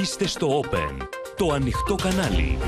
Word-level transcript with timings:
Είστε 0.00 0.26
στο 0.26 0.60
Open, 0.60 0.96
το 1.36 1.52
ανοιχτό 1.52 1.94
κανάλι. 1.94 2.58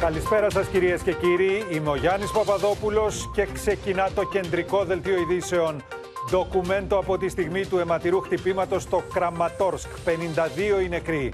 Καλησπέρα 0.00 0.50
σας 0.50 0.66
κυρίες 0.66 1.02
και 1.02 1.12
κύριοι, 1.12 1.64
είμαι 1.70 1.90
ο 1.90 1.96
Γιάννης 1.96 2.30
Παπαδόπουλος 2.30 3.30
και 3.34 3.46
ξεκινά 3.52 4.10
το 4.14 4.24
κεντρικό 4.24 4.84
δελτίο 4.84 5.16
ειδήσεων. 5.20 5.82
Ντοκουμέντο 6.30 6.98
από 6.98 7.18
τη 7.18 7.28
στιγμή 7.28 7.66
του 7.66 7.78
αιματηρού 7.78 8.20
χτυπήματος 8.20 8.82
στο 8.82 9.02
Κραματόρσκ, 9.12 9.88
52 10.04 10.80
οι 10.82 10.88
νεκροί. 10.88 11.32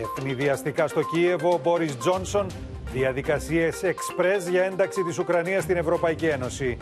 Ευνηδιαστικά 0.00 0.88
στο 0.88 1.02
Κίεβο, 1.02 1.48
ο 1.48 1.60
Μπόρις 1.62 1.98
Τζόνσον, 1.98 2.46
διαδικασίες 2.92 3.82
εξπρές 3.82 4.48
για 4.48 4.62
ένταξη 4.62 5.02
της 5.02 5.18
Ουκρανίας 5.18 5.62
στην 5.62 5.76
Ευρωπαϊκή 5.76 6.26
Ένωση. 6.26 6.76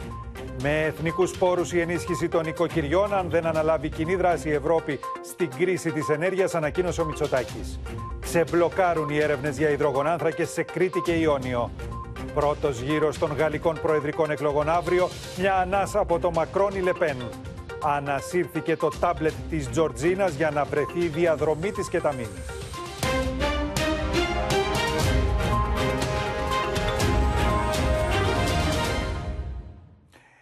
Με 0.62 0.84
εθνικούς 0.84 1.38
πόρους 1.38 1.72
η 1.72 1.80
ενίσχυση 1.80 2.28
των 2.28 2.44
οικοκυριών, 2.44 3.14
αν 3.14 3.30
δεν 3.30 3.46
αναλάβει 3.46 3.88
κοινή 3.88 4.14
δράση 4.14 4.48
η 4.48 4.52
Ευρώπη 4.52 5.00
στην 5.24 5.50
κρίση 5.58 5.92
της 5.92 6.08
ενέργειας, 6.08 6.54
ανακοίνωσε 6.54 7.00
ο 7.00 7.04
Μητσοτάκης. 7.04 7.80
Ξεμπλοκάρουν 8.20 9.08
οι 9.08 9.18
έρευνες 9.18 9.58
για 9.58 9.70
υδρογονάνθρακες 9.70 10.50
σε 10.50 10.62
Κρήτη 10.62 11.00
και 11.00 11.12
Ιόνιο. 11.12 11.70
Πρώτος 12.34 12.80
γύρος 12.80 13.18
των 13.18 13.32
γαλλικών 13.36 13.78
προεδρικών 13.82 14.30
εκλογών 14.30 14.68
αύριο, 14.68 15.08
μια 15.38 15.54
ανάσα 15.54 15.98
από 15.98 16.18
το 16.18 16.30
Μακρόνι 16.30 16.80
Λεπέν. 16.80 17.16
Ανασύρθηκε 17.82 18.76
το 18.76 18.88
τάμπλετ 19.00 19.32
της 19.50 19.70
Τζορτζίνας 19.70 20.34
για 20.34 20.50
να 20.50 20.64
βρεθεί 20.64 20.98
η 20.98 21.08
διαδρομή 21.08 21.72
της 21.72 21.88
και 21.88 22.00
τα 22.00 22.12
μήνυ. 22.12 22.42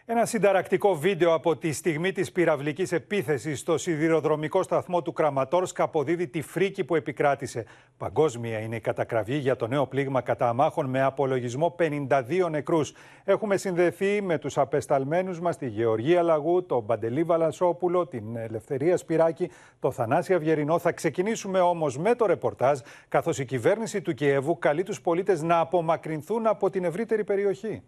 Ένα 0.07 0.25
συνταρακτικό 0.25 0.95
βίντεο 0.95 1.35
από 1.35 1.57
τη 1.57 1.73
στιγμή 1.73 2.13
της 2.13 2.33
πυραυλικής 2.33 2.93
επίθεσης 2.93 3.61
στο 3.61 3.79
σιδηροδρομικό 3.79 4.63
σταθμό 4.63 5.03
του 5.03 5.13
Κραματόρσκ 5.13 5.81
αποδίδει 5.81 6.29
τη 6.29 6.43
φρίκη 6.43 6.85
που 6.85 6.95
επικράτησε. 6.95 7.65
Παγκόσμια 7.97 8.59
είναι 8.59 8.77
η 8.77 8.81
κατακραυγή 8.81 9.37
για 9.37 9.57
το 9.57 9.67
νέο 9.67 9.87
πλήγμα 9.87 10.21
κατά 10.21 10.49
αμάχων 10.49 10.87
με 10.87 11.03
απολογισμό 11.03 11.77
52 11.79 12.49
νεκρούς. 12.51 12.93
Έχουμε 13.25 13.57
συνδεθεί 13.57 14.23
με 14.23 14.39
τους 14.39 14.59
απεσταλμένους 14.59 15.41
μας 15.41 15.57
τη 15.57 15.67
Γεωργία 15.67 16.23
Λαγού, 16.23 16.67
τον 16.67 16.87
Παντελή 16.87 17.23
Βαλασόπουλο, 17.23 18.07
την 18.07 18.37
Ελευθερία 18.37 18.97
Σπυράκη, 18.97 19.51
το 19.79 19.91
Θανάση 19.91 20.35
Αυγερινό. 20.35 20.79
Θα 20.79 20.93
ξεκινήσουμε 20.93 21.61
όμως 21.61 21.99
με 21.99 22.15
το 22.15 22.27
ρεπορτάζ, 22.27 22.79
καθώς 23.09 23.39
η 23.39 23.45
κυβέρνηση 23.45 24.03
του 24.03 24.15
Κιέβου 24.15 24.59
καλεί 24.59 24.83
τους 24.83 25.01
πολίτες 25.01 25.43
να 25.43 25.59
απομακρυνθούν 25.59 26.47
από 26.47 26.71
την 26.71 26.85
ευρύτερη 26.85 27.25
περιοχή. 27.25 27.83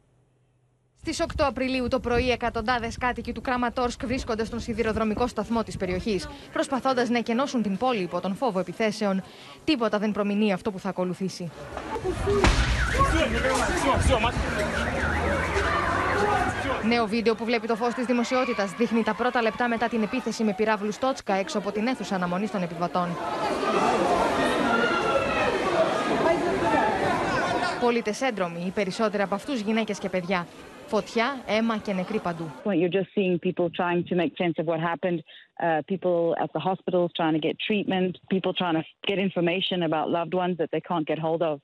Στις 1.06 1.20
8 1.20 1.26
Απριλίου 1.38 1.88
το 1.88 2.00
πρωί, 2.00 2.30
εκατοντάδες 2.30 2.98
κάτοικοι 2.98 3.32
του 3.32 3.40
Κραματόρσκ 3.40 4.06
βρίσκονται 4.06 4.44
στον 4.44 4.60
σιδηροδρομικό 4.60 5.26
σταθμό 5.26 5.62
της 5.62 5.76
περιοχής, 5.76 6.28
προσπαθώντας 6.52 7.08
να 7.08 7.18
εκενώσουν 7.18 7.62
την 7.62 7.76
πόλη 7.76 8.02
υπό 8.02 8.20
τον 8.20 8.34
φόβο 8.34 8.58
επιθέσεων. 8.58 9.22
Τίποτα 9.64 9.98
δεν 9.98 10.12
προμηνύει 10.12 10.52
αυτό 10.52 10.70
που 10.70 10.78
θα 10.78 10.88
ακολουθήσει. 10.88 11.50
Νέο 16.84 17.06
βίντεο 17.06 17.34
που 17.34 17.44
βλέπει 17.44 17.66
το 17.66 17.76
φως 17.76 17.94
της 17.94 18.06
δημοσιότητας 18.06 18.72
δείχνει 18.72 19.02
τα 19.02 19.14
πρώτα 19.14 19.42
λεπτά 19.42 19.68
μετά 19.68 19.88
την 19.88 20.02
επίθεση 20.02 20.44
με 20.44 20.52
πυράβλου 20.52 20.92
Στότσκα 20.92 21.34
έξω 21.34 21.58
από 21.58 21.72
την 21.72 21.86
αίθουσα 21.86 22.14
αναμονής 22.14 22.50
των 22.50 22.62
επιβατών. 22.62 23.08
Πολίτες 27.80 28.20
έντρομοι, 28.20 28.62
οι 28.66 28.70
περισσότεροι 28.70 29.22
από 29.22 29.34
αυτούς 29.34 29.60
γυναίκες 29.60 29.98
και 29.98 30.08
παιδιά. 30.08 30.46
Φωτιά, 30.87 31.43
αίμα 31.47 31.77
και 31.77 31.93
νεκροί 31.93 32.19
παντού. 32.19 32.51
You're 32.65 32.93
just 32.99 33.09
seeing 33.17 33.37
people 33.47 33.67
trying 33.81 34.03
to 34.09 34.15
make 34.21 34.33
sense 34.43 34.55
of 34.61 34.65
what 34.71 34.79
happened, 34.91 35.19
uh, 35.19 35.81
people 35.91 36.17
at 36.43 36.49
the 36.55 36.61
hospitals 36.69 37.09
trying 37.19 37.35
to 37.39 37.41
get 37.47 37.55
treatment, 37.69 38.11
people 38.33 38.53
trying 38.61 38.77
to 38.81 38.83
get 39.09 39.17
information 39.27 39.77
about 39.89 40.05
loved 40.19 40.33
ones 40.43 40.55
that 40.61 40.69
they 40.73 40.81
can't 40.89 41.05
get 41.11 41.19
hold 41.27 41.41
of. 41.51 41.55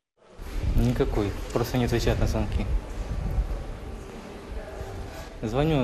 Никакой. 0.89 1.27
Просто 1.53 1.77
не 1.77 1.85
отвечает 1.85 2.19
на 2.19 2.27
звонки. 2.27 2.65
Звоню, 5.43 5.77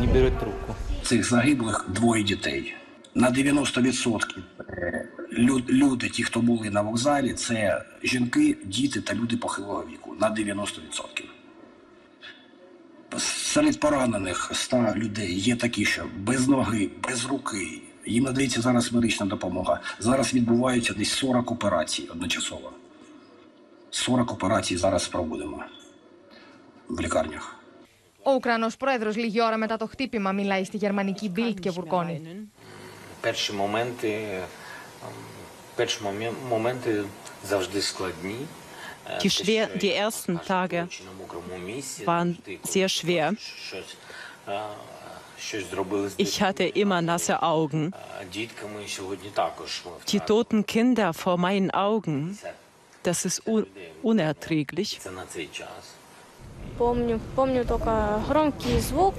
не 0.00 0.06
берет 0.06 0.38
трубку. 0.38 0.74
Цих 1.02 1.24
загиблих 1.24 1.86
двоє 1.88 2.22
дітей. 2.22 2.74
На 3.14 3.30
90% 3.30 4.42
лю- 5.38 5.68
люди, 5.68 6.08
ті, 6.08 6.22
хто 6.22 6.40
були 6.40 6.70
на 6.70 6.80
вокзалі, 6.80 7.32
це 7.32 7.82
жінки, 8.04 8.56
діти 8.64 9.00
та 9.00 9.14
люди 9.14 9.36
похилого 9.36 9.84
віку. 9.92 10.14
На 10.20 10.30
90%. 10.30 11.24
Серед 13.56 13.80
поранених 13.80 14.50
100 14.54 14.92
людей 14.96 15.38
є 15.40 15.56
такі, 15.56 15.84
що 15.84 16.04
без 16.16 16.48
ноги, 16.48 16.90
без 17.08 17.24
руки. 17.24 17.80
Їм 18.06 18.24
надається 18.24 18.60
зараз 18.60 18.92
медична 18.92 19.26
допомога. 19.26 19.80
Зараз 19.98 20.34
відбуваються 20.34 20.94
десь 20.94 21.10
40 21.12 21.50
операцій 21.50 22.08
одночасово. 22.12 22.72
40 23.90 24.32
операцій 24.32 24.76
зараз 24.76 25.08
проводимо 25.08 25.64
в 26.88 27.00
лікарнях. 27.00 27.56
Ο 28.24 28.32
Ουκρανός 28.34 28.76
πρόεδρος 28.76 29.16
λίγη 29.16 29.40
ώρα 29.40 29.56
μετά 29.56 29.76
το 29.76 29.86
χτύπημα 29.86 30.32
μιλάει 30.32 30.64
στη 30.64 30.76
γερμανική 30.76 31.32
Bild 31.36 31.60
και 31.60 31.70
βουρκώνει. 31.70 32.48
Перші 33.20 33.52
моменти, 33.52 34.08
ем, 34.08 35.08
перші 35.76 35.98
момі- 36.04 36.32
моменти 36.48 37.02
завжди 37.48 37.82
складні. 37.82 38.36
Е, 39.06 39.18
Die 39.18 39.22
те, 39.22 39.28
schwer- 39.28 39.68
що 39.68 39.78
die 39.78 39.84
я 39.94 40.08
ersten 40.08 40.38
кажу, 40.38 40.48
Tage 40.52 40.80
будучи 40.80 41.02
на 41.04 41.10
мокрому 41.20 41.66
місці, 41.66 42.04
waren 42.04 42.24
завжди, 42.34 42.58
коли 42.62 42.74
sehr 42.74 42.88
schwer. 42.88 43.38
Щось, 43.66 43.96
е, 44.48 44.60
щось 45.40 45.70
зробили 45.70 46.08
з 46.08 46.16
Ich 46.18 46.42
hatte 46.42 46.84
immer 46.86 47.00
nasse 47.04 47.38
Augen. 47.42 47.84
дітками. 47.84 47.92
Е, 48.22 48.26
Дітками 48.32 48.88
сьогодні 48.88 49.28
також 49.34 49.82
ми 49.86 49.90
Die 49.92 49.96
втратили 50.00 50.42
toten 50.42 50.76
Kinder 50.76 51.24
vor 51.24 51.36
meinen 51.40 51.70
Augen, 51.70 52.34
це- 52.42 52.52
das 53.04 53.26
ist 53.26 53.42
un 53.52 53.64
unerträglich. 54.04 54.98
Це 54.98 55.10
на 55.10 55.22
цей 55.28 55.46
час. 55.52 55.68
Помню, 56.78 57.20
помню 57.34 57.64
только 57.64 57.90
громкий 58.28 58.80
звук, 58.80 59.14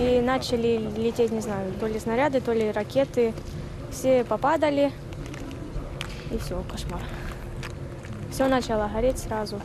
и 0.00 0.20
начали 0.22 0.78
лететь, 0.98 1.32
не 1.32 1.40
знаю, 1.40 1.72
то 1.80 1.88
ли 1.88 1.98
снаряды, 1.98 2.40
то 2.40 2.54
ли 2.54 2.72
ракеты. 2.72 3.32
Все 3.90 4.24
попадали, 4.24 4.92
и 6.34 6.36
все, 6.38 6.54
кошмар. 6.70 7.00
Все 8.32 8.48
начало 8.48 8.88
гореть 8.94 9.18
сразу. 9.18 9.56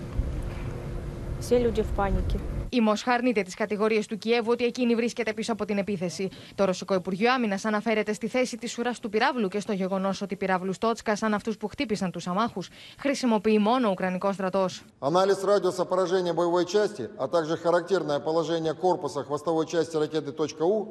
Все 1.39 1.59
люди 1.59 1.81
в 1.81 1.91
панике. 1.95 2.39
Η 2.69 2.81
Μόσχα 2.81 3.11
αρνείται 3.13 3.41
τι 3.41 3.55
κατηγορίε 3.55 4.01
του 4.07 4.17
Κιέβου 4.17 4.51
ότι 4.51 4.63
εκείνη 4.63 4.95
βρίσκεται 4.95 5.33
πίσω 5.33 5.51
από 5.51 5.65
την 5.65 5.77
επίθεση. 5.77 6.29
Το 6.55 6.65
Ρωσικό 6.65 6.93
Υπουργείο 6.93 7.33
Άμυνα 7.33 7.59
αναφέρεται 7.63 8.13
στη 8.13 8.27
θέση 8.27 8.57
τη 8.57 8.75
ουρά 8.79 8.91
του 9.01 9.09
πυράβλου 9.09 9.47
και 9.47 9.59
στο 9.59 9.73
γεγονό 9.73 10.09
ότι 10.21 10.35
πυράβλου 10.35 10.73
Στότσκα, 10.73 11.15
σαν 11.15 11.33
αυτού 11.33 11.57
που 11.57 11.67
χτύπησαν 11.67 12.11
του 12.11 12.19
αμάχου, 12.25 12.61
χρησιμοποιεί 12.99 13.59
μόνο 13.59 13.87
ο 13.87 13.91
Ουκρανικό 13.91 14.33
στρατό. 14.33 14.65
Анализ 14.99 15.43
радиуса 15.43 15.85
поражения 15.85 16.33
боевой 16.33 16.65
части, 16.65 17.09
а 17.17 17.27
также 17.27 17.57
характерное 17.57 18.19
положение 18.19 18.73
корпуса 18.73 19.23
хвостовой 19.23 19.65
части 19.65 19.95
ракеты 19.95 20.33
.У 20.63 20.87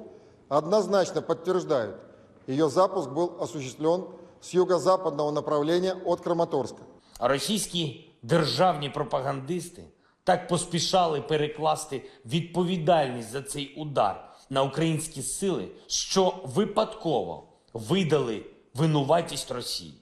однозначно 0.49 1.21
подтверждают, 1.21 1.97
ее 2.47 2.69
запуск 2.69 3.09
был 3.11 3.37
осуществлен 3.41 4.05
с 4.41 4.51
юго-западного 4.53 5.31
направления 5.31 5.95
от 6.05 6.21
Краматорска. 6.21 6.83
Російські 7.20 8.10
державні 8.22 8.90
пропагандисти 8.90 9.84
так 10.24 10.48
поспішали 10.48 11.22
перекласти 11.22 12.04
відповідальність 12.26 13.32
за 13.32 13.42
цей 13.42 13.76
удар 13.76 14.34
на 14.50 14.64
українські 14.64 15.22
сили, 15.22 15.68
що 15.88 16.34
випадково 16.44 17.48
видали 17.74 18.46
винуватість 18.74 19.52
Росії. 19.52 19.94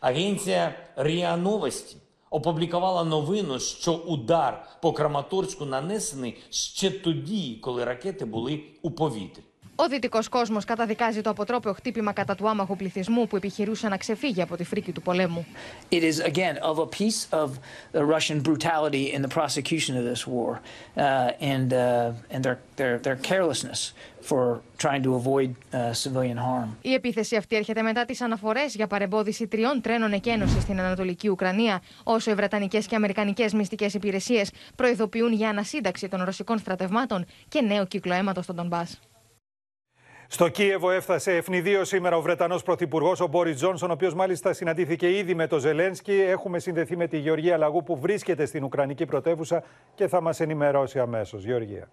Агенція 0.00 0.74
РІА 0.96 1.36
Новості 1.36 1.96
опублікувала 2.30 3.04
новину, 3.04 3.58
що 3.58 3.92
удар 3.94 4.68
по 4.82 4.92
Краматорську 4.92 5.64
нанесений 5.64 6.38
ще 6.50 6.90
тоді, 6.90 7.54
коли 7.54 7.84
ракети 7.84 8.24
були 8.24 8.62
у 8.82 8.90
повітрі. 8.90 9.42
Ο 9.82 9.88
δυτικός 9.88 10.28
κόσμος 10.28 10.64
καταδικάζει 10.64 11.20
το 11.20 11.30
αποτρόπαιο 11.30 11.72
χτύπημα 11.72 12.12
κατά 12.12 12.34
του 12.34 12.48
άμαχου 12.48 12.76
πληθυσμού 12.76 13.26
που 13.26 13.36
επιχειρούσε 13.36 13.88
να 13.88 13.96
ξεφύγει 13.96 14.42
από 14.42 14.56
τη 14.56 14.64
φρίκη 14.64 14.92
του 14.92 15.02
πολέμου. 15.02 15.46
It 15.90 16.02
is, 16.02 16.20
again, 16.20 16.56
of 16.70 16.78
a 16.78 16.86
piece 16.86 17.26
of 17.30 17.48
the 17.92 18.04
Russian 18.04 18.40
brutality 18.48 19.04
in 19.16 19.22
the 19.22 19.32
prosecution 19.38 19.96
of 19.96 20.04
this 20.12 20.26
war 20.26 20.50
uh, 20.96 21.52
and, 21.54 21.72
uh, 21.72 22.34
and 22.34 22.42
their, 22.44 22.58
their, 22.76 22.98
their 23.06 23.18
carelessness 23.30 23.80
for 24.28 24.60
trying 24.84 25.02
to 25.02 25.12
avoid 25.14 25.50
uh, 25.72 25.92
civilian 26.04 26.36
harm. 26.36 26.76
Η 26.82 26.94
επίθεση 26.94 27.36
αυτή 27.36 27.56
έρχεται 27.56 27.82
μετά 27.82 28.04
τις 28.04 28.20
αναφορές 28.20 28.74
για 28.74 28.86
παρεμπόδιση 28.86 29.46
τριών 29.46 29.80
τρένων 29.80 30.12
εκένωσης 30.12 30.62
στην 30.62 30.80
Ανατολική 30.80 31.28
Ουκρανία, 31.28 31.82
όσο 32.02 32.30
οι 32.30 32.34
Βρετανικές 32.34 32.86
και 32.86 32.96
Αμερικανικές 32.96 33.52
μυστικές 33.52 33.94
υπηρεσίες 33.94 34.50
προειδοποιούν 34.76 35.32
για 35.32 35.48
ανασύνταξη 35.48 36.08
των 36.08 36.22
ρωσικών 36.24 36.58
στρατευμάτων 36.58 37.26
και 37.48 37.60
νέο 37.60 37.86
κύκλο 37.86 38.14
αίματος 38.14 38.44
στον 38.44 38.56
Ντομπά. 38.56 38.82
Στο 40.32 40.48
Κίεβο 40.48 40.90
έφτασε 40.90 41.36
ευνηδίως 41.36 41.88
σήμερα 41.88 42.16
ο 42.16 42.20
Βρετανός 42.20 42.62
Πρωθυπουργός, 42.62 43.20
ο 43.20 43.26
Μπόρις 43.26 43.56
Τζόνσον, 43.56 43.90
ο 43.90 43.92
οποίος 43.92 44.14
μάλιστα 44.14 44.52
συναντήθηκε 44.52 45.16
ήδη 45.16 45.34
με 45.34 45.46
τον 45.46 45.58
Ζελένσκι. 45.58 46.12
Έχουμε 46.12 46.58
συνδεθεί 46.58 46.96
με 46.96 47.06
τη 47.06 47.18
Γεωργία 47.18 47.56
Λαγού 47.56 47.82
που 47.82 47.98
βρίσκεται 47.98 48.46
στην 48.46 48.64
Ουκρανική 48.64 49.06
πρωτεύουσα 49.06 49.62
και 49.94 50.08
θα 50.08 50.20
μας 50.20 50.40
ενημερώσει 50.40 50.98
αμέσως. 50.98 51.44
Γεωργία. 51.44 51.90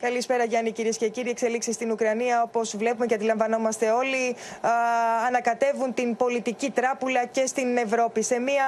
Καλησπέρα 0.00 0.44
Γιάννη 0.44 0.72
κυρίες 0.72 0.96
και 0.96 1.08
κύριοι. 1.08 1.30
Εξελίξεις 1.30 1.74
στην 1.74 1.90
Ουκρανία 1.90 2.42
όπως 2.42 2.76
βλέπουμε 2.76 3.06
και 3.06 3.14
αντιλαμβανόμαστε 3.14 3.90
όλοι 3.90 4.36
α, 4.60 4.70
ανακατεύουν 5.26 5.94
την 5.94 6.16
πολιτική 6.16 6.70
τράπουλα 6.70 7.26
και 7.26 7.46
στην 7.46 7.76
Ευρώπη. 7.76 8.22
Σε 8.22 8.38
μια 8.38 8.64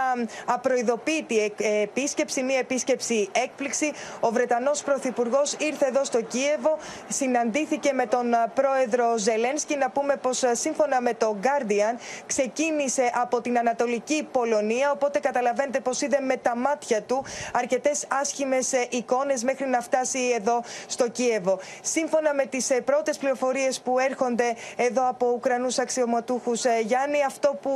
απροειδοποίητη 0.47 1.39
ε- 1.39 1.83
επίσκεψη, 1.83 2.43
μια 2.43 2.59
επίσκεψη 2.59 3.29
έκπληξη, 3.33 3.93
ο 4.21 4.31
Βρετανός 4.31 4.83
Πρωθυπουργός 4.83 5.53
ήρθε 5.53 5.87
εδώ 5.87 6.05
στο 6.05 6.23
Κίεβο, 6.23 6.79
συναντήθηκε 7.09 7.93
με 7.93 8.07
τον 8.07 8.35
α, 8.35 8.49
πρόεδρο 8.55 9.17
Ζελένσκι. 9.17 9.77
Να 9.77 9.91
πούμε 9.91 10.17
πως 10.17 10.43
σύμφωνα 10.53 11.01
με 11.01 11.15
το 11.15 11.37
Guardian 11.43 11.99
ξεκίνησε 12.27 13.11
από 13.15 13.41
την 13.41 13.59
Ανατολική 13.59 14.29
Πολωνία, 14.33 14.91
οπότε 14.91 15.19
καταλαβαίνετε 15.19 15.81
πως 15.81 16.01
είδε 16.01 16.21
με 16.21 16.37
τα 16.37 16.57
μάτια 16.57 17.03
του 17.03 17.25
αρκετές 17.53 18.05
άσχημες 18.09 18.73
εικόνες 18.91 19.43
μέχρι 19.43 19.67
να 19.67 19.81
φτάσει 19.81 20.35
εδώ 20.39 20.63
στο 20.87 21.05
Κίεβο. 21.05 21.19
Σύμφωνα 21.83 22.35
με 22.35 22.47
τις 22.47 22.71
ε, 22.71 22.81
πρώτες 22.81 23.17
πληροφορίες 23.19 23.81
που 23.81 23.99
έρχονται 23.99 24.55
εδώ 24.77 25.09
από 25.09 25.27
Ουκρανούς 25.35 25.79
αξιωματούχους, 25.79 26.65
ε, 26.65 26.81
Γιάννη, 26.85 27.23
αυτό 27.27 27.59
που, 27.63 27.71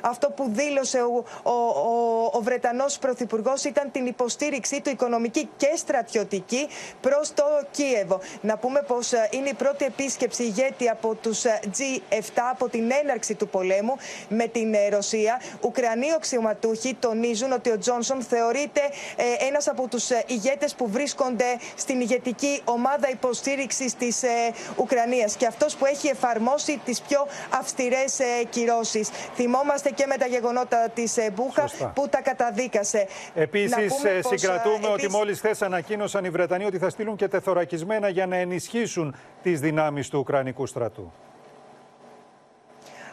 αυτό 0.00 0.30
που 0.30 0.50
δήλωσε 0.52 1.00
ο, 1.02 1.24
ο, 1.42 1.52
ο, 1.52 2.30
ο 2.32 2.40
Βρετανός 2.42 2.98
Πρωθυπουργός 2.98 3.64
ήταν 3.64 3.90
την 3.90 4.06
υποστήριξή 4.06 4.80
του 4.80 4.90
οικονομική 4.90 5.48
και 5.56 5.72
στρατιωτική 5.76 6.68
προς 7.00 7.32
το 7.34 7.44
Κίεβο. 7.70 8.20
Να 8.40 8.56
πούμε 8.56 8.82
πως 8.86 9.12
ε, 9.12 9.28
είναι 9.30 9.48
η 9.48 9.54
πρώτη 9.54 9.84
επίσκεψη 9.84 10.42
ηγέτη 10.42 10.88
από 10.88 11.14
τους 11.14 11.44
ε, 11.44 11.60
G7 11.78 12.40
από 12.50 12.68
την 12.68 12.90
έναρξη 13.02 13.34
του 13.34 13.48
πολέμου 13.48 13.96
με 14.28 14.46
την 14.46 14.74
ε, 14.74 14.88
Ρωσία. 14.88 15.40
Ουκρανοί 15.60 16.12
αξιωματούχοι 16.12 16.94
τονίζουν 16.94 17.52
ότι 17.52 17.70
ο 17.70 17.78
Τζόνσον 17.78 18.22
θεωρείται 18.22 18.80
ε, 19.16 19.46
ένας 19.46 19.68
από 19.68 19.88
τους 19.88 20.10
ε, 20.10 20.24
ηγέτες 20.26 20.74
που 20.74 20.88
βρίσκονται 20.88 21.58
στην 21.76 22.00
ηγετική 22.00 22.62
ομάδα 22.70 23.10
υποστήριξης 23.10 23.94
της 23.94 24.22
ε, 24.22 24.28
Ουκρανίας 24.76 25.36
και 25.36 25.46
αυτός 25.46 25.76
που 25.76 25.86
έχει 25.86 26.08
εφαρμόσει 26.08 26.80
τις 26.84 27.00
πιο 27.00 27.26
αυστηρές 27.50 28.18
ε, 28.18 28.24
κυρώσεις. 28.50 29.08
Θυμόμαστε 29.34 29.90
και 29.90 30.06
με 30.06 30.16
τα 30.16 30.26
γεγονότα 30.26 30.88
της 30.94 31.16
ε, 31.16 31.30
Μπούχα 31.34 31.66
Σωστά. 31.66 31.92
που 31.94 32.08
τα 32.08 32.20
καταδίκασε. 32.22 33.06
Επίσης, 33.34 33.70
Να 33.70 33.76
πούμε 33.96 34.20
πως, 34.22 34.38
συγκρατούμε 34.40 34.74
ε, 34.74 34.90
ότι 34.90 34.90
επίσης- 34.92 35.14
μόλις 35.14 35.38
χθες 35.38 35.62
ανακοίνωσαν 35.62 36.24
οι 36.24 36.30
Βρετανοί 36.30 36.64
ότι 36.64 36.78
θα 36.78 36.90
στείλουν 36.90 37.16
και 37.16 37.28
τεθωρακισμένα 37.28 38.08
για 38.08 38.26
να 38.26 38.36
ενισχύσουν 38.36 39.16
τις 39.42 39.60
δυνάμεις 39.60 40.08
του 40.08 40.18
Ουκρανικού 40.18 40.66
στρατού. 40.66 41.12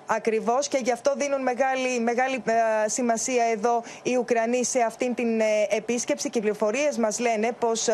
Ακριβώς 0.07 0.67
και 0.67 0.79
γι' 0.83 0.91
αυτό 0.91 1.13
δίνουν 1.17 1.41
μεγάλη, 1.41 1.99
μεγάλη 1.99 2.43
ε, 2.45 2.89
σημασία 2.89 3.43
εδώ 3.43 3.83
οι 4.03 4.15
Ουκρανοί 4.15 4.65
σε 4.65 4.79
αυτήν 4.79 5.13
την 5.15 5.39
ε, 5.39 5.45
επίσκεψη. 5.69 6.29
Και 6.29 6.37
οι 6.37 6.41
πληροφορίες 6.41 6.97
μας 6.97 7.19
λένε 7.19 7.51
πως 7.59 7.87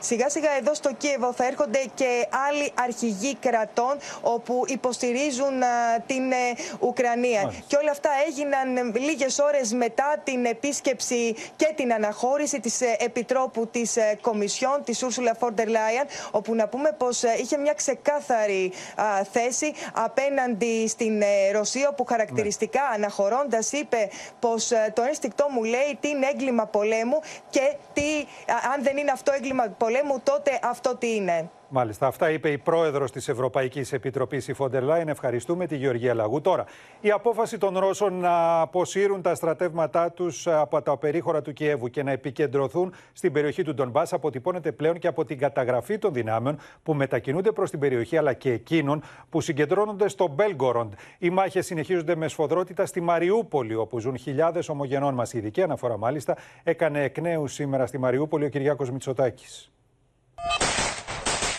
σιγά 0.00 0.28
σιγά 0.28 0.50
εδώ 0.58 0.74
στο 0.74 0.90
Κίεβο 0.92 1.32
θα 1.32 1.46
έρχονται 1.46 1.80
και 1.94 2.26
άλλοι 2.48 2.72
αρχηγοί 2.74 3.36
κρατών 3.36 3.96
όπου 4.20 4.64
υποστηρίζουν 4.66 5.62
ε, 5.62 5.66
την 6.06 6.32
ε, 6.32 6.36
Ουκρανία. 6.78 7.42
Μάλιστα. 7.42 7.64
Και 7.66 7.76
όλα 7.76 7.90
αυτά 7.90 8.10
έγιναν 8.26 8.94
λίγες 8.94 9.38
ώρες 9.38 9.72
μετά 9.72 10.20
την 10.24 10.44
επίσκεψη 10.44 11.34
και 11.56 11.72
την 11.76 11.92
αναχώρηση 11.92 12.60
της 12.60 12.80
Επιτρόπου 12.98 13.66
της 13.66 13.96
Κομισιόν, 14.20 14.82
της 14.84 15.04
Ursula 15.04 15.46
von 15.46 15.50
der 15.56 15.66
Leyen, 15.66 16.06
όπου 16.30 16.54
να 16.54 16.68
πούμε 16.68 16.94
πως 16.98 17.22
είχε 17.22 17.56
μια 17.56 17.72
ξεκάθαρη 17.72 18.72
α, 18.96 19.04
θέση 19.32 19.72
απέναντι 19.92 20.88
στην 20.88 21.22
ε, 21.22 21.50
Ρωσία, 21.56 21.88
όπου 21.88 22.04
χαρακτηριστικά 22.04 22.82
αναχωρώντας 22.94 23.72
είπε 23.72 24.08
πως 24.38 24.72
το 24.92 25.02
ένστικτό 25.02 25.46
μου 25.50 25.64
λέει 25.64 25.98
τι 26.00 26.08
είναι 26.08 26.26
έγκλημα 26.26 26.66
πολέμου 26.66 27.20
και 27.50 27.76
τι, 27.92 28.02
α, 28.52 28.54
αν 28.74 28.82
δεν 28.82 28.96
είναι 28.96 29.10
αυτό 29.10 29.32
έγκλημα 29.32 29.68
πολέμου, 29.78 30.20
τότε 30.20 30.58
αυτό 30.62 30.96
τι 30.96 31.14
είναι. 31.14 31.50
Μάλιστα, 31.68 32.06
αυτά 32.06 32.30
είπε 32.30 32.50
η 32.50 32.58
πρόεδρος 32.58 33.10
της 33.10 33.28
Ευρωπαϊκής 33.28 33.92
Επιτροπής, 33.92 34.48
η 34.48 34.52
Φόντερ 34.52 34.82
Λάιν. 34.82 35.08
Ευχαριστούμε 35.08 35.66
τη 35.66 35.76
Γεωργία 35.76 36.14
Λαγού. 36.14 36.40
Τώρα, 36.40 36.64
η 37.00 37.10
απόφαση 37.10 37.58
των 37.58 37.78
Ρώσων 37.78 38.14
να 38.14 38.60
αποσύρουν 38.60 39.22
τα 39.22 39.34
στρατεύματά 39.34 40.10
τους 40.10 40.46
από 40.46 40.82
τα 40.82 40.96
περίχωρα 40.96 41.42
του 41.42 41.52
Κιέβου 41.52 41.88
και 41.88 42.02
να 42.02 42.10
επικεντρωθούν 42.10 42.92
στην 43.12 43.32
περιοχή 43.32 43.62
του 43.62 43.74
Ντονμπάς 43.74 44.12
αποτυπώνεται 44.12 44.72
πλέον 44.72 44.98
και 44.98 45.06
από 45.06 45.24
την 45.24 45.38
καταγραφή 45.38 45.98
των 45.98 46.12
δυνάμεων 46.12 46.58
που 46.82 46.94
μετακινούνται 46.94 47.52
προς 47.52 47.70
την 47.70 47.78
περιοχή 47.78 48.16
αλλά 48.16 48.32
και 48.32 48.52
εκείνων 48.52 49.02
που 49.30 49.40
συγκεντρώνονται 49.40 50.08
στο 50.08 50.28
Μπέλγκοροντ. 50.28 50.92
Οι 51.18 51.30
μάχες 51.30 51.66
συνεχίζονται 51.66 52.16
με 52.16 52.28
σφοδρότητα 52.28 52.86
στη 52.86 53.00
Μαριούπολη, 53.00 53.74
όπου 53.74 53.98
ζουν 53.98 54.16
χιλιάδες 54.16 54.68
ομογενών 54.68 55.14
μας. 55.14 55.32
Η 55.32 55.38
ειδική 55.38 55.62
αναφορά, 55.62 55.98
μάλιστα, 55.98 56.36
έκανε 56.62 57.02
εκ 57.02 57.18
νέου 57.18 57.46
σήμερα 57.46 57.86
στη 57.86 57.98
Μαριούπολη 57.98 58.44
ο 58.44 58.48
Κυριάκος 58.48 58.90
Μητσοτάκης. 58.90 59.70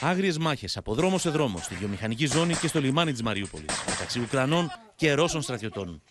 Άγριες 0.01 0.37
μάχες 0.37 0.77
από 0.77 0.93
δρόμο 0.93 1.17
σε 1.17 1.29
δρόμο 1.29 1.57
στη 1.57 1.75
βιομηχανική 1.75 2.25
ζώνη 2.25 2.55
και 2.55 2.67
στο 2.67 2.79
λιμάνι 2.79 3.11
της 3.11 3.21
Μαριούπολης 3.21 3.83
μεταξύ 3.89 4.19
Ουκρανών 4.19 4.71
και 4.95 5.13
Ρώσων 5.13 5.41
στρατιωτών. 5.41 6.01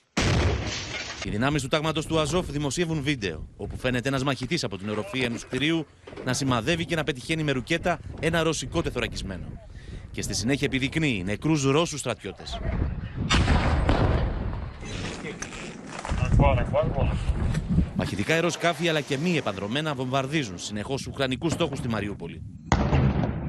Οι 1.24 1.30
δυνάμεις 1.30 1.62
του 1.62 1.68
τάγματος 1.68 2.06
του 2.06 2.20
Αζόφ 2.20 2.46
δημοσιεύουν 2.50 3.02
βίντεο 3.02 3.48
όπου 3.56 3.76
φαίνεται 3.76 4.08
ένας 4.08 4.24
μαχητής 4.24 4.64
από 4.64 4.78
την 4.78 4.88
οροφή 4.88 5.20
ενός 5.20 5.44
κτηρίου 5.44 5.86
να 6.24 6.32
σημαδεύει 6.32 6.84
και 6.84 6.96
να 6.96 7.04
πετυχαίνει 7.04 7.42
με 7.42 7.52
ρουκέτα 7.52 7.98
ένα 8.20 8.42
ρωσικό 8.42 8.82
τεθωρακισμένο. 8.82 9.46
Και 10.10 10.22
στη 10.22 10.34
συνέχεια 10.34 10.66
επιδεικνύει 10.66 11.22
νεκρούς 11.24 11.62
Ρώσους 11.62 12.00
στρατιώτες. 12.00 12.60
Μαχητικά 17.96 18.34
αεροσκάφη 18.34 18.88
αλλά 18.88 19.00
και 19.00 19.16
μη 19.16 19.36
επανδρομένα 19.36 19.94
βομβαρδίζουν 19.94 20.58
συνεχώς 20.58 21.06
Ουκρανικούς 21.06 21.52
στόχους 21.52 21.78
στη 21.78 21.88
Μαριούπολη. 21.88 22.42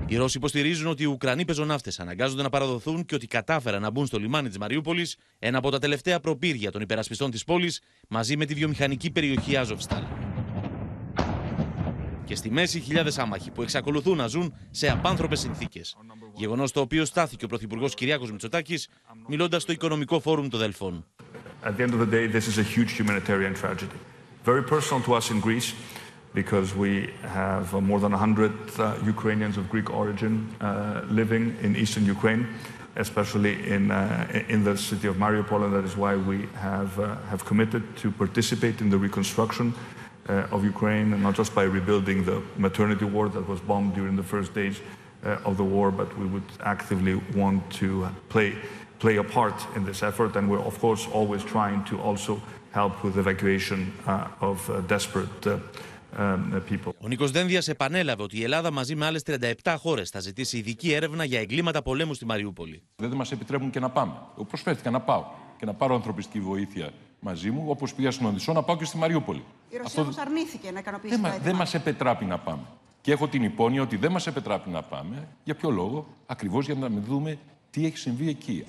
Οι 0.09 0.15
Ρώσοι 0.15 0.37
υποστηρίζουν 0.37 0.87
ότι 0.87 1.03
οι 1.03 1.05
Ουκρανοί 1.05 1.45
πεζοναύτες 1.45 1.99
αναγκάζονται 1.99 2.41
να 2.41 2.49
παραδοθούν 2.49 3.05
και 3.05 3.15
ότι 3.15 3.27
κατάφεραν 3.27 3.81
να 3.81 3.89
μπουν 3.89 4.05
στο 4.05 4.19
λιμάνι 4.19 4.47
της 4.47 4.57
Μαριούπολης, 4.57 5.15
ένα 5.39 5.57
από 5.57 5.71
τα 5.71 5.79
τελευταία 5.79 6.19
προπύρια 6.19 6.71
των 6.71 6.81
υπερασπιστών 6.81 7.31
της 7.31 7.43
πόλης, 7.43 7.81
μαζί 8.07 8.37
με 8.37 8.45
τη 8.45 8.53
βιομηχανική 8.53 9.11
περιοχή 9.11 9.57
Άζοφσταλ. 9.57 10.03
Και 12.25 12.35
στη 12.35 12.51
μέση 12.51 12.79
χιλιάδες 12.79 13.17
άμαχοι 13.17 13.51
που 13.51 13.61
εξακολουθούν 13.61 14.17
να 14.17 14.27
ζουν 14.27 14.53
σε 14.71 14.89
απάνθρωπες 14.89 15.39
συνθήκες. 15.39 15.97
Γεγονός 16.33 16.71
το 16.71 16.79
οποίο 16.79 17.05
στάθηκε 17.05 17.45
ο 17.45 17.47
Πρωθυπουργός 17.47 17.93
Κυριάκος 17.93 18.31
Μητσοτάκης, 18.31 18.89
μιλώντας 19.27 19.61
στο 19.61 19.71
Οικονομικό 19.71 20.19
Φόρουμ 20.19 20.47
των 20.47 20.59
Δελφών. 20.59 21.05
At 21.63 21.77
the 21.77 21.81
end 21.81 21.93
of 21.93 21.99
the 21.99 22.11
day, 22.11 22.27
this 22.27 22.47
is 22.47 22.57
a 22.57 22.63
huge 22.75 22.91
humanitarian 22.99 23.53
tragedy. 23.61 23.97
Very 24.45 24.63
personal 24.63 25.01
to 25.07 25.11
us 25.19 25.29
in 25.31 25.39
Greece 25.47 25.73
because 26.37 26.75
we 26.75 27.09
have 27.23 27.73
uh, 27.73 27.81
more 27.81 27.99
than 27.99 28.11
100 28.11 28.51
uh, 28.79 28.95
Ukrainians 29.03 29.57
of 29.57 29.67
Greek 29.73 29.89
origin 29.89 30.33
uh, 30.61 31.01
living 31.09 31.57
in 31.63 31.75
eastern 31.75 32.05
Ukraine, 32.05 32.45
especially 32.95 33.53
in, 33.75 33.89
uh, 33.89 34.45
in 34.47 34.63
the 34.63 34.77
city 34.77 35.07
of 35.07 35.15
Mariupol, 35.15 35.65
and 35.65 35.73
that 35.73 35.83
is 35.83 35.97
why 35.97 36.15
we 36.15 36.37
have, 36.69 36.91
uh, 36.99 37.15
have 37.31 37.43
committed 37.43 37.83
to 38.01 38.11
participate 38.11 38.81
in 38.81 38.89
the 38.91 38.99
reconstruction 39.07 39.73
uh, 39.73 40.53
of 40.55 40.63
Ukraine, 40.63 41.07
and 41.13 41.23
not 41.23 41.33
just 41.33 41.55
by 41.55 41.63
rebuilding 41.63 42.23
the 42.23 42.37
maternity 42.55 43.05
ward 43.05 43.33
that 43.33 43.47
was 43.53 43.59
bombed 43.59 43.95
during 43.95 44.15
the 44.15 44.27
first 44.33 44.53
days 44.53 44.77
of 45.49 45.57
the 45.57 45.67
war, 45.75 45.89
but 45.89 46.09
we 46.19 46.27
would 46.33 46.49
actively 46.63 47.15
want 47.41 47.61
to 47.81 48.07
play, 48.29 48.49
play 48.99 49.15
a 49.17 49.23
part 49.23 49.57
in 49.75 49.83
this 49.89 50.03
effort, 50.03 50.35
and 50.35 50.43
we're 50.51 50.67
of 50.71 50.77
course 50.79 51.07
always 51.19 51.43
trying 51.43 51.83
to 51.85 51.99
also 52.07 52.39
help 52.79 53.03
with 53.03 53.17
evacuation 53.17 53.79
of 54.39 54.57
desperate. 54.87 55.41
Ο 57.01 57.07
Νίκος 57.07 57.31
Δένδιας 57.31 57.67
επανέλαβε 57.67 58.23
ότι 58.23 58.37
η 58.37 58.43
Ελλάδα 58.43 58.71
μαζί 58.71 58.95
με 58.95 59.05
άλλες 59.05 59.21
37 59.63 59.75
χώρες 59.79 60.09
θα 60.09 60.19
ζητήσει 60.19 60.57
ειδική 60.57 60.91
έρευνα 60.93 61.23
για 61.23 61.39
εγκλήματα 61.39 61.81
πολέμου 61.81 62.13
στη 62.13 62.25
Μαριούπολη. 62.25 62.81
Δεν 62.95 63.15
μας 63.15 63.31
επιτρέπουν 63.31 63.69
και 63.69 63.79
να 63.79 63.89
πάμε. 63.89 64.13
Εγώ 64.35 64.43
προσφέρθηκα 64.45 64.89
να 64.89 64.99
πάω 64.99 65.25
και 65.57 65.65
να 65.65 65.73
πάρω 65.73 65.95
ανθρωπιστική 65.95 66.39
βοήθεια 66.39 66.89
μαζί 67.19 67.51
μου, 67.51 67.63
όπως 67.67 67.93
πήγα 67.93 68.11
στον 68.11 68.25
Οδυσσό, 68.27 68.53
να 68.53 68.63
πάω 68.63 68.77
και 68.77 68.85
στη 68.85 68.97
Μαριούπολη. 68.97 69.43
Η 69.69 69.77
Ρωσία 69.77 70.01
όμως 70.01 70.17
αρνήθηκε 70.17 70.71
να 70.71 70.79
ικανοποιήσει 70.79 71.13
Δεν, 71.13 71.21
το 71.21 71.27
μα, 71.27 71.33
αίτημα. 71.33 71.49
δεν 71.49 71.55
μας 71.55 71.73
επιτράπει 71.73 72.25
να 72.25 72.37
πάμε. 72.37 72.63
Και 73.01 73.11
έχω 73.11 73.27
την 73.27 73.43
υπόνοια 73.43 73.81
ότι 73.81 73.95
δεν 73.95 74.11
μας 74.11 74.27
επιτράπει 74.27 74.69
να 74.69 74.81
πάμε. 74.81 75.27
Για 75.43 75.55
ποιο 75.55 75.69
λόγο, 75.69 76.07
ακριβώς 76.25 76.65
για 76.65 76.75
να 76.75 76.89
μην 76.89 77.03
δούμε 77.03 77.37
τι 77.71 77.85
έχει 77.85 77.97
συμβεί 77.97 78.29
εκεί. 78.29 78.63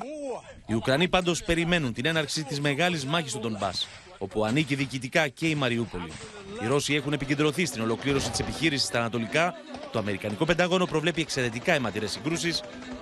Οι 0.67 0.73
Ουκρανοί 0.73 1.07
πάντω 1.07 1.33
περιμένουν 1.45 1.93
την 1.93 2.05
έναρξη 2.05 2.43
τη 2.43 2.61
μεγάλη 2.61 3.01
μάχη 3.07 3.31
του 3.31 3.39
Ντομπά, 3.39 3.69
όπου 4.17 4.45
ανήκει 4.45 4.75
διοικητικά 4.75 5.27
και 5.27 5.47
η 5.47 5.55
Μαριούπολη. 5.55 6.11
Οι 6.63 6.67
Ρώσοι 6.67 6.93
έχουν 6.93 7.13
επικεντρωθεί 7.13 7.65
στην 7.65 7.81
ολοκλήρωση 7.81 8.31
τη 8.31 8.43
επιχείρηση 8.43 8.85
στα 8.85 8.99
Ανατολικά. 8.99 9.53
Το 9.91 9.99
Αμερικανικό 9.99 10.45
Πεντάγωνο 10.45 10.85
προβλέπει 10.85 11.21
εξαιρετικά 11.21 11.73
αιματηρέ 11.73 12.07
συγκρούσει 12.07 12.53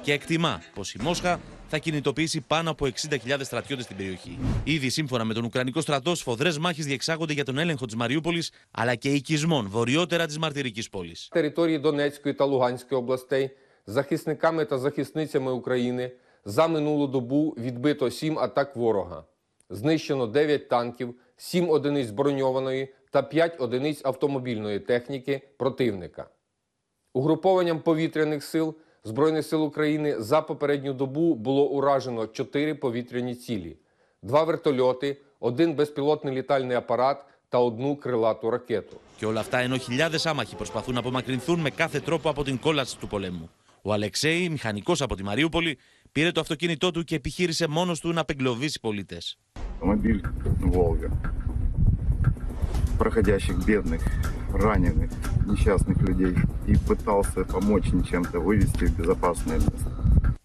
και 0.02 0.14
εκτιμά 0.14 0.62
πω 0.74 0.82
η 1.00 1.04
Μόσχα 1.04 1.40
θα 1.68 1.78
κινητοποιήσει 1.78 2.42
πάνω 2.42 2.70
από 2.70 2.86
60.000 2.86 3.18
στρατιώτε 3.42 3.82
στην 3.82 3.96
περιοχή. 3.96 4.40
Ήδη 4.64 4.90
σύμφωνα 4.90 5.24
με 5.24 5.34
τον 5.34 5.44
Ουκρανικό 5.44 5.82
στρατό, 5.82 6.16
σφοδρέ 6.16 6.52
μάχε 6.60 6.84
διεξάγονται 6.84 7.34
για 7.34 7.46
τον 7.46 7.58
έλεγχο 7.58 7.86
τη 7.86 7.98
Μαριούπολη 7.98 8.44
αλλά 8.72 8.96
και 8.96 9.10
οικισμών 9.10 9.70
βορειότερα 9.70 10.26
τη 10.26 10.40
μαρτυρική 10.40 10.90
πόλη. 10.90 11.16
території 11.30 11.80
Донецької 11.80 12.34
та 12.34 12.46
Луганської 12.46 13.02
областей 13.02 13.52
захисниками 13.86 14.66
та 14.66 14.78
захисницями 14.78 15.52
України 15.52 16.12
за 16.46 16.68
минулу 16.68 17.08
добу 17.08 17.56
відбито 17.58 18.12
7 18.12 18.40
атак 18.40 18.76
ворога. 18.76 19.24
Знищено 19.70 20.28
9 20.28 20.70
танків, 20.70 21.16
7 21.38 21.70
одиниць 21.70 22.10
броньованої 22.10 22.94
та 23.12 23.22
5 23.22 23.62
одиниць 23.62 24.06
автомобільної 24.06 24.80
техніки 24.80 25.42
противника. 25.58 26.30
Угрупованням 27.14 27.80
повітряних 27.80 28.44
сил 28.44 28.76
Збройних 29.04 29.46
сил 29.46 29.64
України 29.64 30.22
за 30.22 30.42
попередню 30.42 30.94
добу 30.94 31.36
було 31.36 31.70
уражено 31.70 32.28
4 32.28 32.76
повітряні 32.76 33.36
цілі, 33.36 33.78
два 34.22 34.44
вертольоти, 34.44 35.18
один 35.40 35.76
безпілотний 35.76 36.36
літальний 36.36 36.78
апарат 36.78 37.26
та 37.50 37.60
одну 37.60 37.96
крилату 37.96 38.50
ракету. 38.50 38.98
Και 39.18 39.26
όλα 39.26 39.40
αυτά 39.40 39.60
ενώ 39.60 39.78
χιλιάδε 39.78 40.18
άμαχοι 40.26 40.56
προσπαθούν 40.56 40.94
να 40.94 41.00
απομακρυνθούν 41.00 41.60
με 41.60 41.70
κάθε 41.70 42.00
τρόπο 42.00 42.30
από 42.30 42.44
την 42.44 42.58
κόλαση 42.58 42.98
του 42.98 43.08
πολέμου. 43.08 43.50
Ο 43.82 43.94
Αλεξέη, 43.94 44.50
μηχανικό 44.50 44.94
από 45.00 45.16
τη 45.16 45.24
Μαρίουπολη, 45.24 45.78
πήρε 46.12 46.32
το 46.32 46.40
αυτοκίνητό 46.40 46.92
του 46.92 47.04
και 47.04 47.16
επιχείρησε 47.16 47.68
μόνο 47.68 47.94
του 47.94 48.14
να 48.14 48.22
απεγκλωβίσει 48.22 48.80
πολίτε. 48.80 49.18
Автомобиль 49.74 50.22
«Волга». 50.74 51.10
Проходящих 52.98 53.56
бедных, 53.66 54.02
раненых, 54.66 55.10
несчастных 55.52 55.98
людей. 56.08 56.36
И 56.72 56.74
пытался 56.90 57.40
помочь 57.54 57.88
им 57.94 58.04
чем-то 58.04 58.40
вывести 58.40 58.86
в 58.86 58.96
безопасное 58.98 59.58
место. 59.58 59.90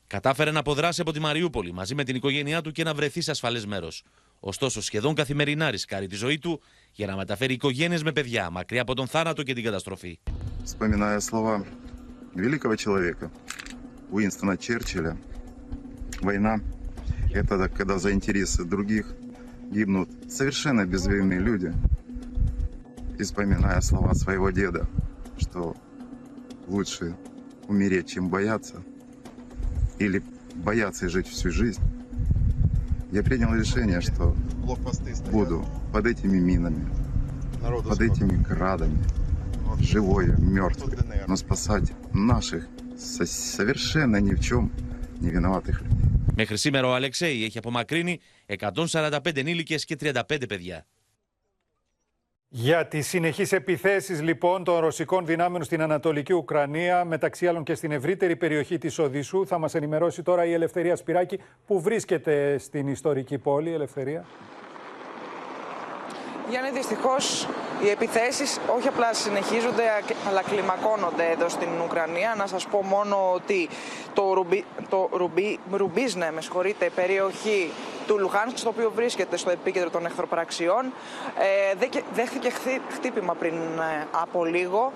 Κατάφερε 0.07 0.51
να 0.51 0.59
αποδράσει 0.59 1.01
από 1.01 1.13
τη 1.13 1.21
Μαριούπολη 1.21 1.73
μαζί 1.73 1.95
με 1.95 2.05
την 2.05 2.17
οικογένειά 2.17 2.61
του 2.61 2.73
και 2.73 2.83
να 2.85 2.95
βρεθεί 2.95 3.21
σε 3.21 3.31
ασφαλέ 3.31 3.67
μέρο. 3.67 3.89
Ωστόσο, 4.41 4.83
σχεδόν 4.83 5.15
καθημερινά 5.15 5.71
ρισκάρει 5.71 6.07
τη 6.07 6.17
ζωή 6.17 6.39
του 6.39 6.61
για 6.93 7.07
να 7.07 7.17
μεταφέρει 7.17 7.53
οικογένειε 7.53 7.99
με 8.05 8.13
παιδιά 8.13 8.51
μακριά 8.51 8.83
από 8.83 8.95
τον 8.95 9.07
θάνατο 9.07 9.43
και 9.43 9.55
την 9.55 9.65
καταστροφή. 9.65 10.19
Вспоминая 10.65 11.21
слова 11.21 11.65
великого 12.35 12.75
человека 12.77 13.31
Уинстона 14.11 14.57
Черчилля, 14.57 15.17
война– 16.22 16.60
это 17.34 17.70
когда 17.70 17.98
за 17.98 18.12
интересы 18.12 18.64
других 18.66 19.14
гибнут 19.72 20.10
совершенно 20.30 20.86
безвинные 20.86 21.40
люди. 21.40 21.74
И 23.20 23.24
вспоминая 23.24 23.80
слова 23.82 24.14
своего 24.14 24.50
деда, 24.50 24.88
что 25.40 25.76
лучше 26.68 27.16
умереть, 27.68 28.08
чем 28.08 28.30
бояться, 28.30 28.82
или 30.00 30.24
бояться 30.56 31.06
и 31.06 31.10
жить 31.10 31.28
всю 31.28 31.52
жизнь, 31.52 31.82
я 33.12 33.24
принял 33.24 33.54
решение, 33.54 34.02
что 34.02 34.36
буду 35.32 35.66
под 35.94 36.06
этими 36.06 36.38
минами, 36.40 36.86
под 37.90 38.02
этими 38.02 38.36
градами, 38.42 38.98
живое, 39.80 40.36
мертвое, 40.38 40.98
но 41.28 41.36
спасать 41.36 41.92
наших 42.14 42.68
со- 42.98 43.26
совершенно 43.26 44.18
ни 44.18 44.34
в 44.34 44.40
чем 44.42 44.72
не 45.21 45.31
виноватых 45.31 45.81
людей. 45.81 46.07
Μέχρι 46.37 46.57
σήμερα 46.57 46.87
ο 46.89 46.95
Αλεξέη 46.95 47.45
έχει 47.45 47.59
απομακρύνει 47.59 48.21
145 48.59 49.37
ενήλικες 49.37 49.85
και 49.85 49.97
35 50.01 50.49
παιδιά. 50.49 50.87
Για 52.49 52.87
τις 52.87 53.07
συνεχείς 53.07 53.53
επιθέσεις 53.53 54.23
λοιπόν 54.23 54.65
των 54.65 54.79
ρωσικών 54.79 55.27
δυνάμεων 55.27 55.65
στην 55.65 55.83
Ανατολική 55.83 56.33
Ουκρανία, 56.33 57.05
μεταξύ 57.05 57.47
άλλων 57.47 57.65
και 57.65 57.75
στην 57.75 57.91
ευρύτερη 57.91 58.37
περιοχή 58.37 58.79
της 58.79 58.99
Οδυσσού, 58.99 59.47
θα 59.47 59.59
μας 59.59 59.75
ενημερώσει 59.75 60.23
τώρα 60.23 60.45
η 60.45 60.53
Ελευθερία 60.53 60.97
Σπυράκη 60.97 61.39
που 61.67 61.81
βρίσκεται 61.81 62.59
στην 62.59 62.89
ιστορική 62.89 63.39
πόλη. 63.39 63.73
Ελευθερία. 63.73 64.25
Γιάννη, 66.50 66.70
δυστυχώς 66.70 67.48
οι 67.84 67.90
επιθέσεις 67.90 68.60
όχι 68.78 68.88
απλά 68.88 69.14
συνεχίζονται, 69.14 69.84
αλλά 70.28 70.42
κλιμακώνονται 70.42 71.30
εδώ 71.30 71.50
στην 71.50 71.68
Ουκρανία. 71.84 72.34
Να 72.38 72.48
σας 72.48 72.66
πω 72.66 72.84
μόνο 72.84 73.32
ότι 73.34 73.70
το, 74.14 74.34
Ρουμπι, 74.34 74.66
το 74.90 75.10
Ρουμπι, 75.14 75.60
Ρουμπίζνε, 75.72 76.32
με 76.32 76.42
συγχωρείτε, 76.42 76.90
περιοχή 76.96 77.72
του 78.12 78.20
Λουχάνσκ, 78.20 78.58
στο 78.58 78.70
οποίο 78.70 78.92
βρίσκεται 78.96 79.38
στο 79.38 79.50
επίκεντρο 79.50 79.90
των 79.90 80.06
εχθροπραξιών, 80.06 80.86
ε, 81.72 81.76
δέ- 81.80 82.04
δέχθηκε 82.14 82.50
χθί- 82.50 82.82
χτύπημα 82.94 83.34
πριν 83.36 83.54
ε, 83.54 84.08
από 84.22 84.46
λίγο. 84.46 84.92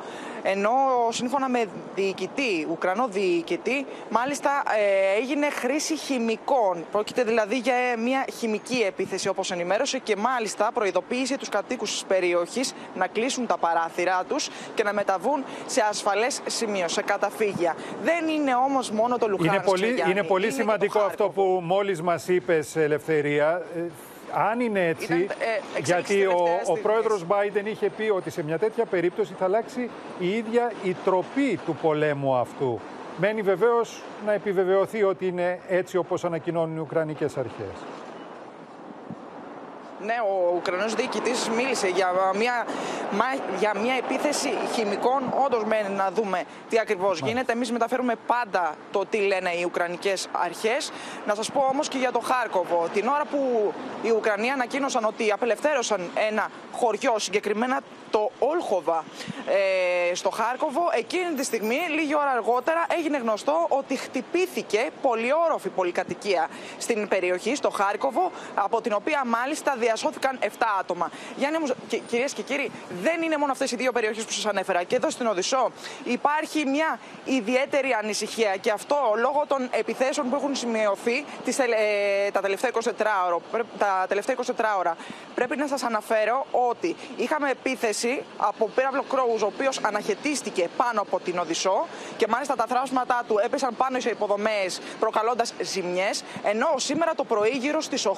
Ενώ 0.48 0.72
σύμφωνα 1.10 1.50
με 1.50 1.66
διοικητή, 1.96 2.68
Ουκρανό 2.72 3.08
διοικητή, 3.08 3.86
μάλιστα 4.10 4.64
ε, 4.78 5.18
έγινε 5.22 5.50
χρήση 5.50 5.96
χημικών. 5.96 6.86
Πρόκειται 6.92 7.24
δηλαδή 7.24 7.58
για 7.58 7.74
ε, 7.76 7.96
μια 7.98 8.26
χημική 8.38 8.84
επίθεση 8.88 9.28
όπως 9.28 9.52
ενημέρωσε 9.52 10.00
και 10.00 10.16
μάλιστα 10.16 10.72
προειδοποίησε 10.74 11.38
τους 11.38 11.50
κατοίκους 11.50 11.92
της 11.92 12.04
περιοχής 12.04 12.74
να 12.96 13.08
κλείσουν 13.08 13.46
τα 13.48 13.58
παράθυρά 13.58 14.24
τους 14.28 14.50
και 14.76 14.84
να 14.84 14.94
μεταβούν 14.94 15.44
σε 15.66 15.82
ασφαλές 15.90 16.42
σημείο, 16.46 16.88
σε 16.88 17.02
καταφύγια. 17.02 17.76
Δεν 18.04 18.28
είναι 18.28 18.56
όμως 18.56 18.92
μόνο 18.92 19.18
το 19.18 19.28
Λουχάνσκ, 19.28 19.54
Είναι 19.54 19.64
πολύ, 19.66 19.94
Γιάννη, 19.94 20.12
είναι 20.12 20.24
πολύ 20.24 20.44
και 20.46 20.52
το 20.52 20.56
σημαντικό 20.58 21.00
αυτό 21.00 21.30
που 21.30 21.60
μόλις 21.64 22.02
μας 22.02 22.28
είπες, 22.28 22.76
Ελευθερία. 22.76 23.04
Ε, 23.08 23.62
αν 24.52 24.60
είναι 24.60 24.88
έτσι, 24.88 25.04
Ήταν, 25.04 25.38
ε, 25.40 25.78
εξέλιξη 25.78 26.14
γιατί 26.14 26.26
ο, 26.26 26.30
τελευταίας 26.30 26.62
ο 26.62 26.64
στιγμής. 26.64 26.82
πρόεδρος 26.82 27.26
Biden 27.30 27.66
είχε 27.66 27.90
πει 27.90 28.10
ότι 28.10 28.30
σε 28.30 28.44
μια 28.44 28.58
τέτοια 28.60 28.86
περίπτωση 28.86 29.34
θα 29.40 29.46
αλλάξει 29.46 29.90
η 30.20 30.30
ίδια 30.30 30.72
η 30.84 30.96
τροπή 31.06 31.60
του 31.66 31.76
πολέμου 31.82 32.36
αυτού. 32.36 32.80
Μένει 33.18 33.42
βεβαίως 33.42 34.02
να 34.26 34.34
επιβεβαιωθεί 34.34 35.04
ότι 35.04 35.28
είναι 35.28 35.60
έτσι 35.68 35.98
όπως 35.98 36.26
ανακοινώνουν 36.26 36.78
οι 36.78 36.80
Ουκρανικές 36.80 37.38
αρχές. 37.38 37.86
Ναι, 40.06 40.16
ο 40.30 40.54
Ουκρανός 40.56 40.94
διοικητής 40.96 41.50
μίλησε 41.50 41.88
για 41.88 42.12
μια, 42.36 42.66
μα- 43.12 43.44
για 43.60 43.72
μια 43.82 43.94
επίθεση 43.96 44.54
χημικών. 44.74 45.34
Όντως 45.46 45.64
μένει 45.64 45.90
να 45.90 46.12
δούμε 46.12 46.44
τι 46.70 46.80
ακριβώς 46.80 47.20
γίνεται. 47.20 47.52
Εμείς 47.52 47.72
μεταφέρουμε 47.72 48.16
πάντα 48.28 48.76
το 48.92 49.06
τι 49.10 49.18
λένε 49.18 49.50
οι 49.50 49.64
Ουκρανικές 49.64 50.28
αρχές. 50.32 50.92
Να 51.26 51.36
σας 51.36 51.52
πω 51.52 51.68
όμως 51.72 51.88
και 51.88 51.98
για 51.98 52.12
το 52.12 52.20
Χάρκοβο. 52.20 52.88
Την 52.94 53.08
ώρα 53.08 53.26
που 53.26 53.74
οι 54.02 54.10
Ουκρανοί 54.12 54.52
ανακοίνωσαν 54.52 55.06
ότι 55.06 55.32
απελευθέρωσαν 55.32 56.10
ένα 56.30 56.48
χωριό, 56.72 57.20
συγκεκριμένα 57.20 57.80
το 58.16 58.32
Όλχοβα 58.40 59.04
ε, 60.10 60.16
στο 60.16 60.30
Χάρκοβο, 60.30 60.82
εκείνη 60.94 61.34
τη 61.36 61.44
στιγμή, 61.44 61.80
λίγη 61.96 62.16
ώρα 62.16 62.32
αργότερα, 62.32 62.86
έγινε 62.98 63.18
γνωστό 63.18 63.66
ότι 63.70 63.96
χτυπήθηκε 63.96 64.90
πολυόροφη 65.02 65.70
πολυκατοικία 65.70 66.48
στην 66.78 67.08
περιοχή, 67.08 67.56
στο 67.56 67.70
Χάρκοβο, 67.70 68.32
από 68.56 68.82
την 68.82 68.94
οποία 68.94 69.24
μάλιστα 69.26 69.76
διασώθηκαν 69.78 70.40
7 70.42 70.46
άτομα. 70.80 71.12
Γιάννη 71.36 71.58
μου, 71.60 71.68
και, 71.88 71.98
κυρίες 71.98 72.34
και 72.34 72.42
κύριοι, 72.42 72.72
δεν 73.02 73.22
είναι 73.22 73.38
μόνο 73.38 73.52
αυτές 73.52 73.72
οι 73.72 73.76
δύο 73.76 73.92
περιοχές 73.92 74.26
που 74.26 74.32
σας 74.32 74.46
ανέφερα. 74.46 74.84
Και 74.84 74.96
εδώ 74.96 75.10
στην 75.10 75.28
Οδυσσό 75.28 75.72
υπάρχει 76.04 76.66
μια 76.66 77.00
ιδιαίτερη 77.26 77.92
ανησυχία 78.02 78.56
και 78.56 78.72
αυτό 78.72 78.98
λόγω 79.18 79.44
των 79.48 79.70
επιθέσεων 79.72 80.30
που 80.30 80.36
έχουν 80.36 80.56
σημειωθεί 80.56 81.26
τις, 81.46 81.56
τελε- 81.56 81.80
ε, 82.28 82.32
τα, 82.32 82.42
τελευταία 82.42 82.72
24 82.72 82.78
ώρα, 83.28 83.38
πρέ- 83.52 83.66
τα 83.78 84.06
τελευταία 84.08 84.36
24 84.36 84.78
ώρα. 84.78 84.96
Πρέπει 85.36 85.58
να 85.58 85.68
σας 85.68 85.84
αναφέρω 85.84 86.46
ότι 86.52 86.96
είχαμε 87.16 87.50
επίθεση 87.50 88.05
από 88.38 88.70
πύραυλο 88.76 89.04
Κρόουζ, 89.10 89.42
ο 89.42 89.46
οποίος 89.46 89.80
αναχαιτίστηκε 89.82 90.70
πάνω 90.78 91.02
από 91.02 91.20
την 91.20 91.38
Οδυσσό 91.38 91.88
και 92.18 92.28
μάλιστα 92.28 92.56
τα 92.56 92.66
θράσματά 92.68 93.24
του 93.28 93.40
έπεσαν 93.44 93.76
πάνω 93.76 94.00
σε 94.00 94.10
υποδομές 94.10 94.82
προκαλώντας 95.00 95.54
ζημιές, 95.62 96.24
ενώ 96.44 96.74
σήμερα 96.76 97.16
το 97.16 97.24
πρωί 97.24 97.50
γύρω 97.50 97.82
στις 97.82 98.06
8 98.06 98.12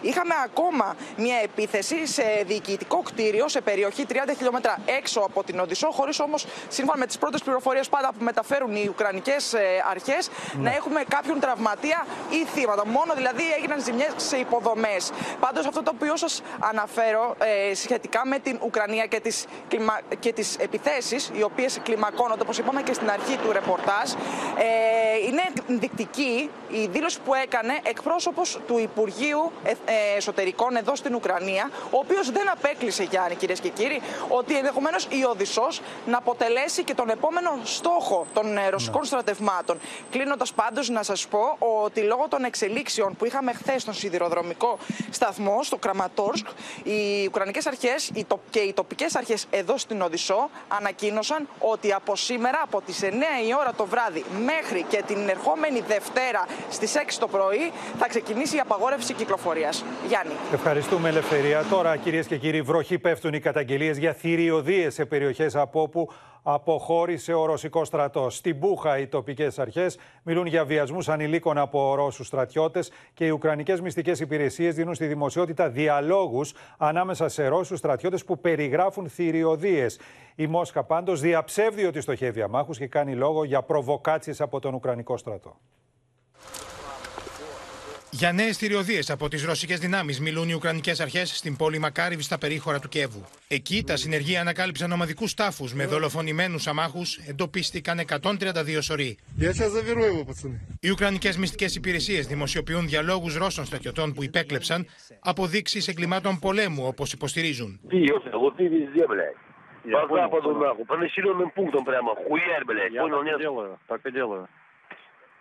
είχαμε 0.00 0.34
ακόμα 0.44 0.96
μια 1.16 1.36
επίθεση 1.42 2.06
σε 2.06 2.22
διοικητικό 2.46 3.02
κτίριο 3.02 3.48
σε 3.48 3.60
περιοχή 3.60 4.06
30 4.08 4.14
χιλιόμετρα 4.36 4.78
έξω 4.98 5.20
από 5.20 5.44
την 5.44 5.60
Οδυσσό, 5.60 5.90
χωρίς 5.90 6.20
όμως 6.20 6.46
σύμφωνα 6.68 6.98
με 6.98 7.06
τις 7.06 7.18
πρώτες 7.18 7.42
πληροφορίες 7.42 7.88
πάντα 7.88 8.08
που 8.18 8.24
μεταφέρουν 8.24 8.74
οι 8.74 8.86
Ουκρανικές 8.88 9.52
ε, 9.52 9.84
αρχές 9.90 10.30
να 10.58 10.74
έχουμε 10.74 11.04
κάποιον 11.08 11.40
τραυματία 11.40 12.06
ή 12.30 12.44
θύματα. 12.44 12.86
Μόνο 12.86 13.14
δηλαδή 13.14 13.42
έγιναν 13.56 13.82
ζημιές 13.82 14.12
σε 14.16 14.36
υποδομές. 14.36 15.10
Πάντως 15.40 15.66
αυτό 15.66 15.82
το 15.82 15.90
οποίο 15.94 16.16
σας 16.16 16.42
αναφέρω 16.58 17.36
ε, 17.70 17.74
σχετικά 17.74 18.26
με 18.26 18.38
την 18.38 18.58
Ουκρανία 18.62 19.06
και 19.06 19.15
τις, 19.20 19.44
κλιμα... 19.68 20.00
και 20.20 20.32
τις 20.32 20.56
επιθέσεις 20.56 21.30
οι 21.34 21.42
οποίες 21.42 21.78
κλιμακώνονται 21.82 22.42
όπως 22.42 22.58
είπαμε 22.58 22.82
και 22.82 22.92
στην 22.92 23.10
αρχή 23.10 23.36
του 23.36 23.52
ρεπορτάζ 23.52 24.10
ε, 24.12 25.26
είναι 25.28 25.42
ενδεικτική 25.68 26.50
η 26.70 26.86
δήλωση 26.86 27.18
που 27.24 27.34
έκανε 27.34 27.78
εκπρόσωπος 27.82 28.58
του 28.66 28.78
Υπουργείου 28.78 29.52
Ε- 29.64 29.70
ε, 29.70 30.16
Εσωτερικών 30.16 30.76
εδώ 30.76 30.96
στην 30.96 31.14
Ουκρανία 31.14 31.70
ο 31.90 31.98
οποίος 31.98 32.30
δεν 32.30 32.50
απέκλεισε 32.50 33.02
Γιάννη 33.02 33.34
κυρίες 33.34 33.60
και 33.60 33.68
κύριοι 33.68 34.00
ότι 34.28 34.56
ενδεχομένως 34.56 35.04
η 35.10 35.24
Οδυσσός 35.24 35.80
να 36.06 36.18
αποτελέσει 36.18 36.82
και 36.84 36.94
τον 36.94 37.08
επόμενο 37.10 37.58
στόχο 37.62 38.26
των 38.34 38.56
ε, 38.58 38.68
ρωσικών 38.68 39.04
στρατευμάτων. 39.04 39.78
Κλείνοντας 40.10 40.52
πάντως 40.52 40.88
να 40.88 41.02
σας 41.02 41.26
πω 41.26 41.56
ότι 41.84 42.00
λόγω 42.00 42.26
των 42.28 42.44
εξελίξεων 42.44 43.16
που 43.16 43.24
είχαμε 43.24 43.52
χθες 43.52 43.82
στον 43.82 43.94
σιδηροδρομικό 43.94 44.78
σταθμό 45.10 45.62
στο 45.62 45.76
Κραματόρσκ 45.76 46.46
οι 46.82 47.26
Ουκρανικές 47.26 47.66
αρχές 47.66 48.10
οι 48.14 48.24
το- 48.24 48.40
και 48.50 48.58
οι 48.58 48.72
τοπικές 48.72 49.05
αρχές 49.14 49.46
εδώ 49.50 49.78
στην 49.78 50.02
Οδυσσό 50.02 50.50
ανακοίνωσαν 50.68 51.48
ότι 51.58 51.92
από 51.92 52.16
σήμερα 52.16 52.60
από 52.62 52.80
τις 52.80 53.00
9 53.02 53.06
η 53.48 53.54
ώρα 53.60 53.72
το 53.76 53.86
βράδυ 53.86 54.24
μέχρι 54.44 54.84
και 54.88 55.02
την 55.06 55.28
ερχόμενη 55.28 55.80
Δευτέρα 55.80 56.46
στις 56.70 56.94
6 56.96 56.98
το 57.18 57.28
πρωί 57.28 57.72
θα 57.98 58.08
ξεκινήσει 58.08 58.56
η 58.56 58.60
απαγόρευση 58.60 59.12
κυκλοφορίας. 59.12 59.84
Γιάννη. 60.08 60.32
Ευχαριστούμε, 60.52 61.08
Ελευθερία. 61.08 61.64
Τώρα, 61.70 61.96
κυρίες 61.96 62.26
και 62.26 62.36
κύριοι, 62.36 62.62
βροχή 62.62 62.98
πέφτουν 62.98 63.34
οι 63.34 63.40
καταγγελίες 63.40 63.98
για 63.98 64.12
θηριωδίες 64.12 64.94
σε 64.94 65.04
περιοχές 65.04 65.56
από 65.56 65.80
όπου 65.80 66.08
Αποχώρησε 66.48 67.32
ο 67.32 67.44
ρωσικός 67.44 67.86
στρατός. 67.86 68.36
Στην 68.36 68.56
Μπούχα, 68.56 68.98
οι 68.98 69.06
τοπικές 69.06 69.58
αρχές 69.58 69.98
μιλούν 70.22 70.46
για 70.46 70.64
βιασμούς 70.64 71.08
ανηλίκων 71.08 71.58
από 71.58 71.94
Ρώσους 71.94 72.26
στρατιώτες 72.26 72.90
και 73.14 73.26
οι 73.26 73.30
Ουκρανικές 73.30 73.80
μυστικές 73.80 74.20
υπηρεσίες 74.20 74.74
δίνουν 74.74 74.94
στη 74.94 75.06
δημοσιότητα 75.06 75.68
διαλόγους 75.68 76.54
ανάμεσα 76.78 77.28
σε 77.28 77.46
Ρώσους 77.46 77.78
στρατιώτες 77.78 78.24
που 78.24 78.38
περιγράφουν 78.38 79.08
θηριωδίες. 79.08 80.00
Η 80.34 80.46
Μόσχα 80.46 80.84
πάντως 80.84 81.20
διαψεύδει 81.20 81.84
ότι 81.84 82.00
στοχεύει 82.00 82.42
αμάχους 82.42 82.78
και 82.78 82.86
κάνει 82.86 83.14
λόγο 83.14 83.44
για 83.44 83.62
προβοκάτσιες 83.62 84.40
από 84.40 84.60
τον 84.60 84.74
Ουκρανικό 84.74 85.16
στρατό. 85.16 85.56
Για 88.15 88.31
νέε 88.31 88.51
θηριωδίε 88.51 88.99
από 89.07 89.27
τι 89.29 89.45
ρωσικέ 89.45 89.75
δυνάμει 89.75 90.17
μιλούν 90.21 90.49
οι 90.49 90.53
Ουκρανικέ 90.53 90.93
αρχέ 90.99 91.25
στην 91.25 91.55
πόλη 91.55 91.79
Μακάριβ 91.79 92.21
στα 92.21 92.37
περίχωρα 92.37 92.79
του 92.79 92.89
Κιέβου. 92.89 93.25
Εκεί 93.47 93.83
τα 93.83 93.95
συνεργεία 93.95 94.41
ανακάλυψαν 94.41 94.91
ομαδικού 94.91 95.25
τάφου 95.35 95.67
με 95.73 95.85
δολοφονημένου 95.85 96.57
αμάχου, 96.65 97.01
εντοπίστηκαν 97.27 98.01
132 98.21 98.77
σωροί. 98.81 99.17
Οι 100.79 100.89
Ουκρανικέ 100.89 101.31
μυστικέ 101.37 101.65
υπηρεσίε 101.75 102.21
δημοσιοποιούν 102.21 102.87
διαλόγου 102.87 103.29
Ρώσων 103.37 103.65
στρατιωτών 103.65 104.13
που 104.13 104.23
υπέκλεψαν 104.23 104.85
αποδείξει 105.19 105.83
εγκλημάτων 105.87 106.39
πολέμου, 106.39 106.85
όπω 106.87 107.05
υποστηρίζουν. 107.13 107.79
По 109.83 110.07
западу, 110.15 110.53
нахуй, 110.55 110.85
по 110.85 110.95
населенным 110.95 111.49
пунктам 111.51 111.83
прямо, 111.83 112.13
хуярь, 112.15 112.65
блядь, 112.65 112.95
понял, 112.95 113.23
нет? 113.23 113.39
делаю, 113.39 113.79
так 113.87 114.05
и 114.05 114.11
делаю. 114.11 114.47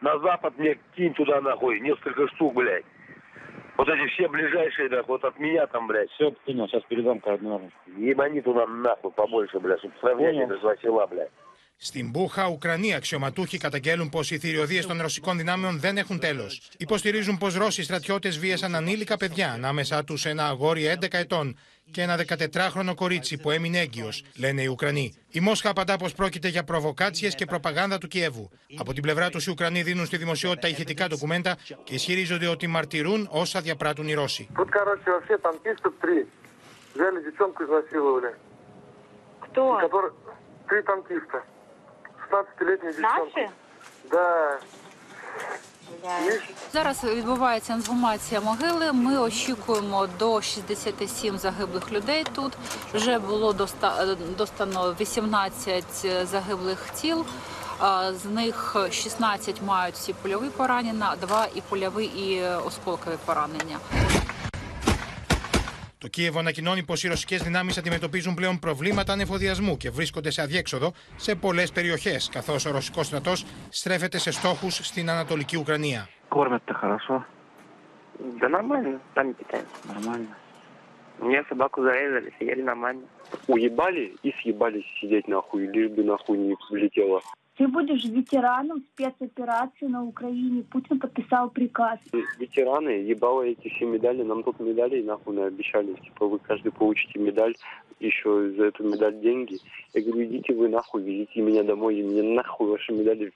На 0.04 0.18
запад 0.20 0.56
мне 0.58 0.78
кинь 0.96 1.14
туда, 1.14 1.40
нахуй, 1.40 1.80
несколько 1.80 2.26
штук, 2.28 2.54
блядь. 2.54 2.84
Вот 3.76 3.88
эти 3.88 4.06
все 4.12 4.28
ближайшие, 4.28 4.88
нахуй, 4.88 5.08
вот 5.08 5.24
от 5.24 5.38
меня 5.38 5.66
там, 5.66 5.86
блядь. 5.86 6.10
Все, 6.12 6.30
понял, 6.44 6.68
сейчас 6.68 6.82
передам 6.88 7.20
координаты. 7.20 7.70
Ебани 7.96 8.40
туда 8.40 8.66
нахуй 8.66 9.10
побольше, 9.10 9.58
блядь, 9.58 9.78
чтобы 9.78 9.94
сравнять 10.00 10.34
Понял. 10.34 10.50
это 10.50 10.60
два 10.60 10.76
села, 10.76 11.06
блядь. 11.06 11.30
Στην 11.82 12.10
Μπούχα, 12.10 12.46
Ουκρανοί 12.48 12.94
αξιωματούχοι 12.94 13.58
καταγγέλουν 13.58 14.08
πω 14.08 14.20
οι 14.20 14.38
θηριωδίε 14.38 14.82
των 14.84 15.00
ρωσικών 15.00 15.36
δυνάμεων 15.38 15.80
δεν 15.80 15.96
έχουν 15.96 16.18
τέλο. 16.18 16.46
Υποστηρίζουν 16.76 17.38
πω 17.38 17.48
Ρώσοι 17.48 17.82
στρατιώτε 17.82 18.28
βίασαν 18.28 18.74
ανήλικα 18.74 19.16
παιδιά, 19.16 19.52
ανάμεσά 19.52 20.04
του 20.04 20.16
ένα 20.24 20.46
αγόρι 20.46 20.98
11 21.00 21.06
ετών 21.10 21.58
και 21.90 22.02
ένα 22.02 22.18
14χρονο 22.28 22.92
κορίτσι 22.94 23.38
που 23.38 23.50
έμεινε 23.50 23.78
έγκυο, 23.78 24.08
λένε 24.36 24.62
οι 24.62 24.66
Ουκρανοί. 24.66 25.14
Η 25.30 25.40
Μόσχα 25.40 25.70
απαντά 25.70 25.96
πω 25.96 26.06
πρόκειται 26.16 26.48
για 26.48 26.64
προβοκάτσιε 26.64 27.28
και 27.28 27.44
προπαγάνδα 27.44 27.98
του 27.98 28.08
Κιέβου. 28.08 28.50
Από 28.78 28.92
την 28.92 29.02
πλευρά 29.02 29.30
του, 29.30 29.40
οι 29.46 29.50
Ουκρανοί 29.50 29.82
δίνουν 29.82 30.06
στη 30.06 30.16
δημοσιότητα 30.16 30.68
ηχητικά 30.68 31.06
ντοκουμέντα 31.06 31.56
και 31.84 31.94
ισχυρίζονται 31.94 32.46
ότι 32.46 32.66
μαρτυρούν 32.66 33.28
όσα 33.30 33.60
διαπράττουν 33.60 34.08
οι 34.08 34.14
Ρώσοι. 34.14 34.48
Тут, 34.56 34.68
короче, 34.70 35.10
вообще 35.10 35.36
танкисты 35.38 35.90
три. 36.02 36.26
Взяли 36.94 37.22
девчонку, 37.24 37.62
изнасиловали. 37.64 38.34
Кто? 39.40 39.62
Который... 39.84 40.10
Три 40.68 40.82
танкиста. 40.82 41.38
16-летнюю 42.30 42.92
девчонку. 42.94 43.52
Да. 44.10 44.58
Зараз 46.73 47.03
відбувається 47.03 47.73
інформація 47.73 48.41
могили. 48.41 48.93
Ми 48.93 49.17
очікуємо 49.17 50.07
до 50.19 50.41
67 50.41 51.37
загиблих 51.37 51.91
людей 51.91 52.25
тут. 52.35 52.53
Вже 52.93 53.19
було 53.19 53.53
достано 54.37 54.95
18 54.99 55.83
загиблих 56.31 56.89
тіл. 57.01 57.25
З 58.23 58.25
них 58.25 58.75
16 58.91 59.61
мають 59.61 59.95
всі 59.95 60.13
польові 60.13 60.49
поранення, 60.49 61.15
2 61.21 61.47
і 61.55 61.61
польові, 61.61 62.05
і 62.05 62.43
осколкові 62.43 63.15
поранення. 63.25 63.77
Το 66.04 66.08
Κίεβο 66.08 66.38
ανακοινώνει 66.38 66.82
πω 66.82 66.94
οι 67.02 67.08
ρωσικέ 67.08 67.36
δυνάμει 67.36 67.72
αντιμετωπίζουν 67.78 68.34
πλέον 68.34 68.58
προβλήματα 68.58 69.12
ανεφοδιασμού 69.12 69.76
και 69.76 69.90
βρίσκονται 69.90 70.30
σε 70.30 70.42
αδιέξοδο 70.42 70.92
σε 71.16 71.34
πολλέ 71.34 71.66
περιοχέ, 71.74 72.20
καθώ 72.30 72.70
ο 72.70 72.72
ρωσικό 72.72 73.02
στρατό 73.02 73.32
στρέφεται 73.68 74.18
σε 74.18 74.30
στόχου 74.32 74.70
στην 74.70 75.10
Ανατολική 75.10 75.56
Ουκρανία. 75.56 76.08
Кормят-то 76.28 76.74
хорошо. 76.74 77.26
Да 78.40 78.48
нормально, 78.48 79.00
сами 79.14 79.32
питаемся. 79.32 79.74
Нормально. 79.92 80.36
У 81.20 81.26
меня 81.26 81.44
собаку 81.48 81.82
зарезали, 81.82 82.32
съели 82.38 82.62
нормально. 82.62 83.02
Уебали 83.46 84.16
и 84.22 84.30
съебались 84.38 84.86
сидеть 84.98 85.28
нахуй, 85.28 85.66
лишь 85.66 85.90
бы 85.90 86.02
нахуй 86.02 86.38
не 86.38 86.56
влетело. 86.70 87.20
Ты 87.56 87.68
будешь 87.68 88.04
ветераном 88.04 88.82
спецоперации 88.92 89.86
на 89.86 90.02
Украине. 90.02 90.62
Путин 90.62 90.98
подписал 90.98 91.50
приказ. 91.50 91.98
Ветераны, 92.38 92.88
ебало 93.12 93.42
эти 93.42 93.68
все 93.68 93.84
медали, 93.84 94.22
нам 94.22 94.42
тут 94.42 94.58
медали 94.60 95.02
нахуй 95.02 95.46
обещали. 95.46 95.92
Типа 96.04 96.26
вы 96.26 96.38
каждый 96.38 96.72
получите 96.72 97.18
медаль, 97.18 97.54
еще 97.98 98.52
за 98.56 98.64
эту 98.64 98.84
медаль 98.84 99.20
деньги. 99.20 99.58
Я 99.92 100.02
говорю, 100.02 100.24
идите 100.24 100.54
вы 100.54 100.68
нахуй, 100.68 101.02
везите 101.02 101.42
меня 101.42 101.62
домой, 101.62 101.98
и 101.98 102.02
мне 102.02 102.22
нахуй 102.22 102.70
ваши 102.70 102.92
медали. 102.92 103.32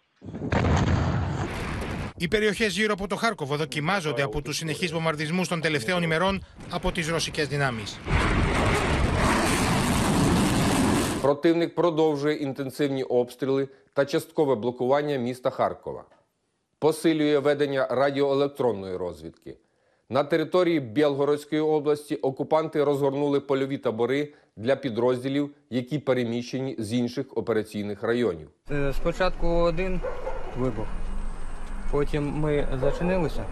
Οι 2.17 2.29
περιοχέ 2.29 2.67
γύρω 2.67 2.93
από 2.93 3.07
το 3.07 3.17
Χάρκοβο 3.17 3.57
δοκιμάζονται 3.57 4.23
από 4.23 4.43
του 4.43 4.53
συνεχεί 4.53 4.87
βομβαρδισμού 4.87 5.45
των 5.49 5.61
τελευταίων 5.61 6.03
ημερών 6.03 6.47
από 6.71 6.93
τι 6.93 7.03
ρωσικέ 7.11 7.45
δυνάμει. 7.45 7.83
Противник 11.22 11.76
продовжує 11.76 12.36
інтенсивні 12.36 13.04
обстріли 13.04 13.68
та 13.94 14.06
часткове 14.06 14.56
блокування 14.56 15.18
міста 15.18 15.50
Харкова. 15.50 16.04
Посилює 16.80 17.40
ведення 17.40 17.88
радіоелектронної 17.88 18.98
розвідки. 18.98 19.58
На 20.10 20.24
території 20.24 20.80
Білгородської 20.80 21.62
області 21.62 22.16
окупанти 22.16 22.84
розгорнули 22.84 23.40
польові 23.40 23.78
табори 23.78 24.34
для 24.58 24.76
підрозділів, 24.76 25.50
які 25.70 26.00
переміщені 26.00 26.76
з 26.80 26.94
інших 26.94 27.26
операційних 27.38 28.04
районів. 28.04 28.50
Е, 28.72 28.94
Спочатку 28.94 29.48
один 29.48 30.02
вибух, 30.58 30.86
потім 31.92 32.24
ми 32.40 32.68
зачинилися. 32.82 33.44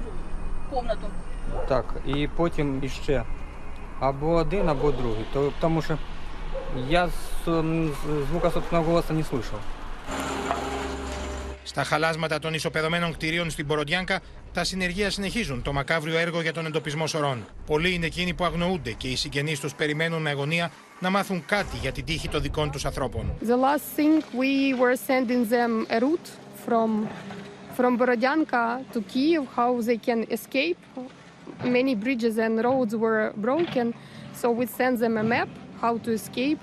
Комнату. 0.74 1.08
Так, 1.68 1.96
і 2.08 2.28
потім 2.38 2.82
іще 2.84 3.24
або 4.00 4.28
один, 4.30 4.70
або 4.70 4.92
другий. 4.92 5.26
То- 5.34 5.52
Тому 5.62 5.82
що 5.82 5.98
я 6.90 7.10
з- 7.47 7.49
м, 7.51 7.89
з- 7.89 8.27
звука 8.31 8.51
собственного 8.51 8.85
голоса 8.91 9.13
не 9.13 9.23
слышал. 9.31 9.59
Στα 11.65 11.85
χαλάσματα 11.85 12.39
των 12.39 12.55
ισοπεδωμένων 12.55 13.13
κτηρίων 13.13 13.51
στην 13.51 13.65
Μποροντιάνκα, 13.67 14.21
τα 14.53 14.65
συνεργεία 14.65 15.11
συνεχίζουν 15.11 15.63
το 15.63 15.73
μακάβριο 15.73 16.19
έργο 16.19 16.41
για 16.43 16.53
τον 16.53 16.67
εντοπισμό 16.67 17.07
σωρών. 17.07 17.45
Πολλοί 17.67 17.95
είναι 17.95 18.07
εκείνοι 18.07 18.35
που 18.35 18.45
αγνοούνται 18.45 18.91
και 18.93 19.09
οι 19.09 19.17
συγγενείς 19.17 19.61
τους 19.61 19.75
περιμένουν 19.75 20.23
με 20.23 20.31
αγωνία 20.31 20.71
να 21.01 21.11
μάθουν 21.11 21.45
κάτι 21.47 21.77
για 21.77 21.93
την 21.93 22.05
τύχη 22.05 22.29
των 22.29 22.43
δικών 22.43 22.71
τους 22.71 22.85
ανθρώπων. 22.85 23.33
The 23.47 23.57
last 23.67 23.99
thing 24.01 24.23
we 24.41 24.81
were 24.81 24.97
sending 25.11 25.51
them 25.51 25.87
a 25.97 25.99
route 26.01 26.29
from 26.67 27.07
from 27.79 27.97
Borodyanka 27.99 28.65
to 28.93 28.99
Kiev, 29.13 29.43
how 29.59 29.71
they 29.89 29.99
can 30.09 30.21
escape. 30.37 30.81
Many 31.79 31.93
bridges 32.05 32.35
and 32.45 32.55
roads 32.69 32.93
were 33.05 33.25
broken, 33.47 33.87
so 34.41 34.47
we 34.59 34.65
sent 34.81 34.95
them 35.05 35.15
a 35.25 35.27
map 35.35 35.51
how 35.85 35.95
to 36.05 36.11
escape, 36.21 36.61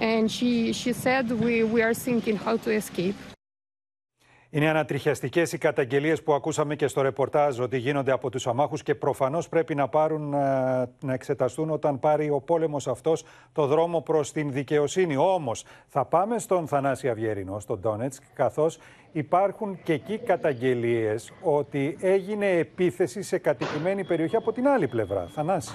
and 0.00 0.30
she 0.30 0.72
she 0.72 0.92
said 0.92 1.24
we 1.30 1.64
we 1.64 1.82
are 1.82 1.94
thinking 1.94 2.36
how 2.36 2.56
to 2.56 2.70
escape. 2.70 3.14
Είναι 4.50 4.68
ανατριχιαστικές 4.68 5.52
οι 5.52 5.58
καταγγελίες 5.58 6.22
που 6.22 6.32
ακούσαμε 6.32 6.76
και 6.76 6.86
στο 6.86 7.00
ρεπορτάζ 7.00 7.58
ότι 7.60 7.78
γίνονται 7.78 8.12
από 8.12 8.30
τους 8.30 8.46
αμάχους 8.46 8.82
και 8.82 8.94
προφανώς 8.94 9.48
πρέπει 9.48 9.74
να, 9.74 9.88
πάρουν, 9.88 10.32
ε, 10.32 10.38
να 11.00 11.12
εξεταστούν 11.12 11.70
όταν 11.70 11.98
πάρει 11.98 12.30
ο 12.30 12.40
πόλεμος 12.40 12.88
αυτός 12.88 13.24
το 13.52 13.66
δρόμο 13.66 14.00
προς 14.00 14.32
την 14.32 14.52
δικαιοσύνη. 14.52 15.16
Όμως 15.16 15.64
θα 15.86 16.04
πάμε 16.04 16.38
στον 16.38 16.66
Θανάση 16.66 17.08
Αυγερινό, 17.08 17.60
στον 17.60 17.80
Ντόνετσκ, 17.80 18.22
καθώς 18.34 18.78
υπάρχουν 19.12 19.82
και 19.82 19.92
εκεί 19.92 20.18
καταγγελίες 20.18 21.32
ότι 21.42 21.96
έγινε 22.00 22.46
επίθεση 22.46 23.22
σε 23.22 23.38
κατοικημένη 23.38 24.04
περιοχή 24.04 24.36
από 24.36 24.52
την 24.52 24.68
άλλη 24.68 24.88
πλευρά. 24.88 25.28
Θανάση. 25.34 25.74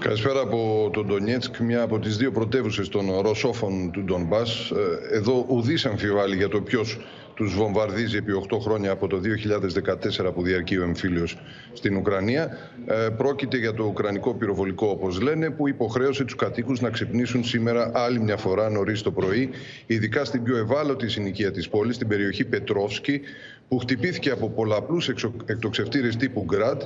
Καλησπέρα 0.00 0.40
από 0.40 0.90
τον 0.92 1.06
Ντονιέτσκ, 1.06 1.58
μια 1.58 1.82
από 1.82 1.98
τις 1.98 2.16
δύο 2.16 2.30
πρωτεύουσες 2.30 2.88
των 2.88 3.20
Ρωσόφων 3.20 3.90
του 3.90 4.02
Ντονμπάς. 4.04 4.70
Ε, 4.70 5.16
Εδώ 5.16 5.46
ουδής 5.48 5.86
αμφιβάλλει 5.86 6.36
για 6.36 6.48
το 6.48 6.60
ποιος 6.60 6.98
τους 7.34 7.54
βομβαρδίζει 7.54 8.16
επί 8.16 8.32
8 8.50 8.58
χρόνια 8.60 8.90
από 8.90 9.06
το 9.06 9.20
2014 9.20 10.32
που 10.34 10.42
διαρκεί 10.42 10.76
ο 10.76 10.82
εμφύλιος 10.82 11.38
στην 11.72 11.96
Ουκρανία. 11.96 12.48
Ε, 12.86 13.08
Πρόκειται 13.16 13.56
για 13.56 13.74
το 13.74 13.84
Ουκρανικό 13.84 14.34
πυροβολικό, 14.34 14.86
όπως 14.86 15.20
λένε, 15.20 15.50
που 15.50 15.68
υποχρέωσε 15.68 16.24
τους 16.24 16.34
κατοίκους 16.34 16.80
να 16.80 16.90
ξυπνήσουν 16.90 17.44
σήμερα 17.44 17.90
άλλη 17.94 18.20
μια 18.20 18.36
φορά 18.36 18.70
νωρίς 18.70 19.02
το 19.02 19.10
πρωί, 19.10 19.50
ειδικά 19.86 20.24
στην 20.24 20.42
πιο 20.42 20.56
ευάλωτη 20.56 21.08
συνοικία 21.08 21.50
της 21.50 21.68
πόλης, 21.68 21.94
στην 21.94 22.08
περιοχή 22.08 22.44
Πετρόφσκι, 22.44 23.20
που 23.68 23.78
χτυπήθηκε 23.78 24.30
από 24.30 24.48
πολλαπλούς 24.50 25.08
εξο- 25.08 25.34
εκτοξευτήρες 25.46 26.16
τύπου 26.16 26.44
Γκραντ. 26.44 26.80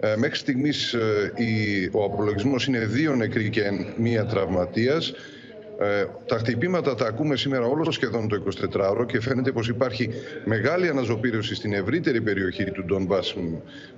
Ε, 0.00 0.14
μέχρι 0.16 0.36
στιγμής 0.36 0.92
ε, 0.92 1.32
η- 1.36 1.88
ο 1.92 2.04
απολογισμός 2.04 2.66
είναι 2.66 2.78
δύο 2.78 3.14
νεκροί 3.14 3.50
και 3.50 3.62
μία 3.96 4.26
τραυματίας. 4.26 5.12
Ε, 5.80 6.04
τα 6.26 6.38
χτυπήματα 6.38 6.94
τα 6.94 7.06
ακούμε 7.06 7.36
σήμερα 7.36 7.66
όλο 7.66 7.94
σχεδόν 7.94 8.28
το 8.28 8.36
24ωρο 8.36 9.06
και 9.06 9.20
φαίνεται 9.20 9.52
πως 9.52 9.68
υπάρχει 9.68 10.10
μεγάλη 10.44 10.88
αναζωπήρωση 10.88 11.54
στην 11.54 11.72
ευρύτερη 11.72 12.20
περιοχή 12.20 12.64
του 12.64 12.84
Ντονμπάς 12.84 13.34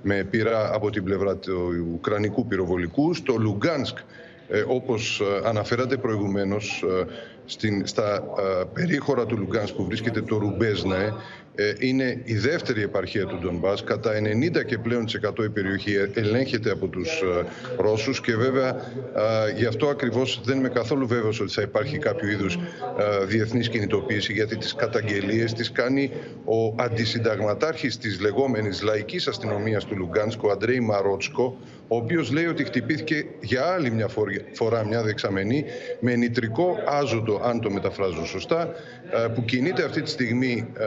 με 0.01 0.23
πυρά 0.29 0.73
από 0.73 0.89
την 0.89 1.03
πλευρά 1.03 1.35
του 1.35 1.71
Ουκρανικού 1.93 2.47
πυροβολικού. 2.47 3.13
Στο 3.13 3.35
Λουγκάνσκ, 3.39 3.97
ε, 4.49 4.63
όπως 4.67 5.21
ε, 5.43 5.47
αναφέρατε 5.47 5.97
προηγουμένως, 5.97 6.83
ε, 7.01 7.05
στην, 7.45 7.85
στα 7.87 8.23
περίχωρα 8.73 9.25
του 9.25 9.37
Λουγκάνσκ 9.37 9.75
που 9.75 9.85
βρίσκεται 9.85 10.21
το 10.21 10.37
Ρουμπίζνε 10.37 11.05
ε, 11.05 11.11
είναι 11.79 12.21
η 12.23 12.37
δεύτερη 12.37 12.81
επαρχία 12.81 13.25
του 13.25 13.39
Ντομπάς. 13.41 13.83
Κατά 13.83 14.11
90 14.11 14.65
και 14.65 14.77
πλέον 14.77 15.05
της 15.05 15.19
100 15.39 15.43
η 15.43 15.49
περιοχή 15.49 15.93
ελέγχεται 16.13 16.71
από 16.71 16.87
τους 16.87 17.21
ε, 17.21 17.45
Ρώσους 17.77 18.21
και 18.21 18.35
βέβαια 18.35 18.75
γι' 19.55 19.65
αυτό 19.65 19.87
ακριβώς 19.87 20.41
δεν 20.43 20.57
είμαι 20.57 20.69
καθόλου 20.69 21.07
βέβαιος 21.07 21.39
ότι 21.39 21.51
θα 21.51 21.61
υπάρχει 21.61 21.97
κάποιο 21.97 22.29
είδους 22.29 22.57
διεθνής 23.25 23.69
κινητοποίηση 23.69 24.33
γιατί 24.33 24.57
τις 24.57 24.75
καταγγελίες 24.75 25.53
τις 25.53 25.71
κάνει 25.71 26.11
ο 26.45 26.75
αντισυνταγματάρχης 26.75 27.97
της 27.97 28.19
λεγόμενης 28.19 28.81
λαϊκής 28.81 29.27
αστυνομίας 29.27 29.85
του 29.85 29.95
Λουγκάνσκ, 29.97 30.43
ο 30.43 30.51
Αντρέι 30.51 30.79
Μαρότσκο, 30.79 31.57
ο 31.87 31.95
οποίος 31.95 32.31
λέει 32.31 32.45
ότι 32.45 32.63
χτυπήθηκε 32.63 33.25
για 33.41 33.65
άλλη 33.65 33.91
μια 33.91 34.09
φορά 34.53 34.85
μια 34.85 35.03
δεξαμενή 35.03 35.65
με 35.99 36.15
νητρικό 36.15 36.77
άζωτο, 36.87 37.41
αν 37.43 37.59
το 37.59 37.69
μεταφράζω 37.69 38.25
σωστά, 38.25 38.61
ε, 38.61 39.00
που 39.35 39.45
κινείται 39.45 39.83
αυτή 39.83 40.01
τη 40.01 40.09
στιγμή 40.09 40.71
ε, 40.77 40.85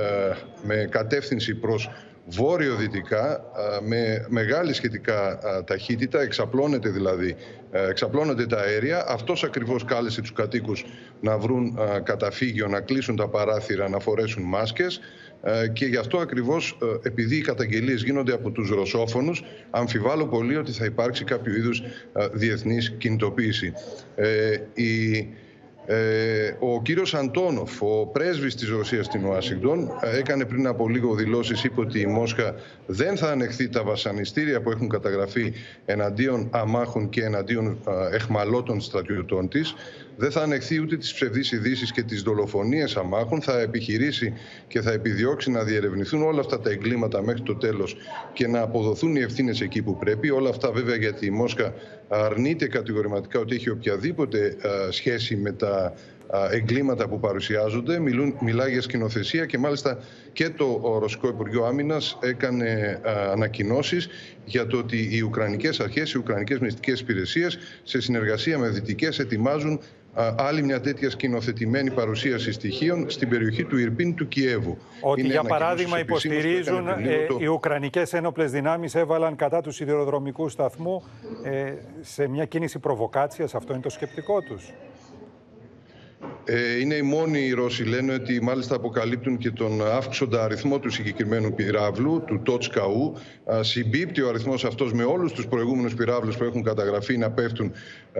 με 0.63 0.89
κατεύθυνση 0.91 1.55
προς 1.55 1.91
βόρειο-δυτικά 2.27 3.33
ε, 3.33 3.87
με 3.87 4.27
μεγάλη 4.29 4.73
σχετικά 4.73 5.39
ταχύτητα, 5.67 6.21
εξαπλώνεται 6.21 6.89
δηλαδή, 6.89 7.37
εξαπλώνονται 7.71 8.47
τα 8.47 8.59
αέρια. 8.59 9.05
Αυτός 9.09 9.45
ακριβώς 9.45 9.85
κάλεσε 9.85 10.21
τους 10.21 10.33
κατοίκους 10.33 10.85
να 11.21 11.39
βρουν 11.39 11.79
καταφύγιο, 12.03 12.69
να 12.69 12.81
κλείσουν 12.81 13.17
τα 13.17 13.29
παράθυρα, 13.29 13.89
να 13.89 13.99
φορέσουν 13.99 14.43
μάσκες. 14.43 15.01
Ε, 15.47 15.69
και 15.69 15.87
γι' 15.87 15.97
αυτό 15.97 16.19
ακριβώς, 16.19 16.79
ε, 16.83 17.09
επειδή 17.09 17.37
οι 17.37 17.41
καταγγελίες 17.41 18.03
γίνονται 18.03 18.33
από 18.33 18.51
τους 18.51 18.71
ρωσόφωνους, 18.71 19.43
αμφιβάλλω 19.71 20.27
πολύ 20.27 20.57
ότι 20.57 20.73
θα 20.73 20.85
υπάρξει 20.85 21.25
κάποιο 21.25 21.55
είδους 21.55 21.79
ε, 21.79 22.27
διεθνής 22.33 22.95
κινητοποίηση. 22.99 23.73
Η 24.75 25.27
ο 26.59 26.83
κύριος 26.83 27.14
Αντώνοφ, 27.14 27.83
ο 27.83 28.07
πρέσβης 28.12 28.55
της 28.55 28.68
Ρωσίας 28.68 29.07
στην 29.07 29.25
Ουάσιγκτον, 29.25 29.90
έκανε 30.18 30.44
πριν 30.44 30.66
από 30.66 30.88
λίγο 30.88 31.14
δηλώσεις, 31.14 31.64
είπε 31.64 31.81
ότι 31.81 32.01
η 32.01 32.07
Μόσχα 32.07 32.55
δεν 32.87 33.16
θα 33.16 33.31
ανεχθεί 33.31 33.68
τα 33.68 33.83
βασανιστήρια 33.83 34.61
που 34.61 34.70
έχουν 34.70 34.88
καταγραφεί 34.88 35.53
εναντίον 35.85 36.49
αμάχων 36.51 37.09
και 37.09 37.23
εναντίον 37.25 37.79
εχμαλώτων 38.12 38.81
στρατιωτών 38.81 39.49
της 39.49 39.75
δεν 40.16 40.31
θα 40.31 40.42
ανεχθεί 40.42 40.81
ούτε 40.81 40.96
τις 40.96 41.12
ψευδείς 41.12 41.53
ειδήσεις 41.53 41.92
και 41.92 42.03
τις 42.03 42.22
δολοφονίες 42.22 42.96
αμάχων, 42.96 43.42
θα 43.42 43.61
επιχειρήσει 43.61 44.33
και 44.68 44.81
θα 44.81 44.92
επιδιώξει 44.92 45.50
να 45.50 45.64
διερευνηθούν 45.64 46.22
όλα 46.22 46.40
αυτά 46.40 46.61
τα 46.61 46.70
εγκλήματα 46.70 47.22
μέχρι 47.22 47.42
το 47.42 47.57
τέλος 47.57 47.96
και 48.33 48.46
να 48.46 48.61
αποδοθούν 48.61 49.16
οι 49.16 49.20
ευθύνες 49.20 49.61
εκεί 49.61 49.83
που 49.83 49.98
πρέπει. 49.98 50.31
Όλα 50.31 50.48
αυτά 50.48 50.72
βέβαια 50.72 50.96
γιατί 50.96 51.27
η 51.27 51.31
Μόσχα 51.31 51.74
αρνείται 52.09 52.68
κατηγορηματικά 52.68 53.40
ότι 53.40 53.55
έχει 53.55 53.70
οποιαδήποτε 53.70 54.57
σχέση 54.90 55.37
με 55.37 55.53
τα 55.53 55.94
εγκλήματα 56.50 57.09
που 57.09 57.20
παρουσιάζονται. 57.20 57.98
Μιλούν, 57.98 58.37
μιλάει 58.40 58.72
για 58.72 58.83
σκηνοθεσία 58.83 59.46
και 59.46 59.59
μάλιστα 59.59 59.98
και 60.33 60.48
το 60.48 60.98
Ρωσικό 61.00 61.29
Υπουργείο 61.29 61.64
Άμυνας 61.64 62.18
έκανε 62.22 63.00
ανακοινώσεις 63.33 64.09
για 64.44 64.66
το 64.66 64.79
ότι 64.79 65.09
οι 65.11 65.20
Ουκρανικές 65.20 65.81
αρχές, 65.81 66.12
οι 66.12 66.18
Ουκρανικές 66.18 66.59
μυστικές 66.59 67.00
υπηρεσίες, 67.00 67.59
σε 67.83 68.00
συνεργασία 68.00 68.59
με 68.59 68.68
δυτικές, 68.68 69.18
ετοιμάζουν 69.18 69.81
άλλη 70.37 70.62
μια 70.62 70.81
τέτοια 70.81 71.11
σκηνοθετημένη 71.11 71.90
παρουσίαση 71.90 72.53
στοιχείων 72.53 73.11
στην 73.11 73.29
περιοχή 73.29 73.64
του 73.64 73.79
Ιρπίν 73.79 74.14
του 74.14 74.29
Κιέβου. 74.29 74.79
Ότι 75.00 75.22
για 75.22 75.42
παράδειγμα 75.42 75.98
υποστηρίζουν 75.98 76.88
ε, 76.88 77.27
οι 77.38 77.46
Ουκρανικές 77.46 78.12
ένοπλες 78.12 78.50
δυνάμεις 78.50 78.94
έβαλαν 78.94 79.37
κατά 79.37 79.61
τους 79.61 79.74
σιδηροδρομικούς 79.74 80.53
σταθμού 80.53 81.05
ε, 81.44 81.72
σε 82.00 82.29
μια 82.29 82.44
κίνηση 82.44 82.79
προβοκάτσιας. 82.79 83.55
Αυτό 83.55 83.72
είναι 83.72 83.83
το 83.83 83.90
σκεπτικό 83.90 84.40
τους. 84.40 84.72
Ε, 86.45 86.81
είναι 86.81 86.95
οι 86.95 87.03
μόνοι 87.03 87.39
οι 87.39 87.53
Ρώσοι 87.53 87.85
λένε 87.85 88.13
ότι 88.15 88.43
μάλιστα 88.43 88.75
αποκαλύπτουν 88.75 89.39
και 89.39 89.51
τον 89.51 89.87
αύξοντα 89.87 90.45
αριθμό 90.45 90.79
του 90.79 90.91
συγκεκριμένου 90.91 91.55
πυράβλου, 91.55 92.23
του 92.27 92.41
Τότσκαου. 92.43 93.15
Συμπίπτει 93.61 94.21
ο 94.21 94.29
αριθμός 94.29 94.65
αυτός 94.65 94.93
με 94.93 95.05
όλους 95.05 95.33
τους 95.33 95.47
προηγούμενους 95.47 95.95
πυράβλους 95.95 96.37
που 96.37 96.45
έχουν 96.45 96.63
καταγραφεί 96.63 97.17
να 97.17 97.31
πέφτουν 97.31 97.73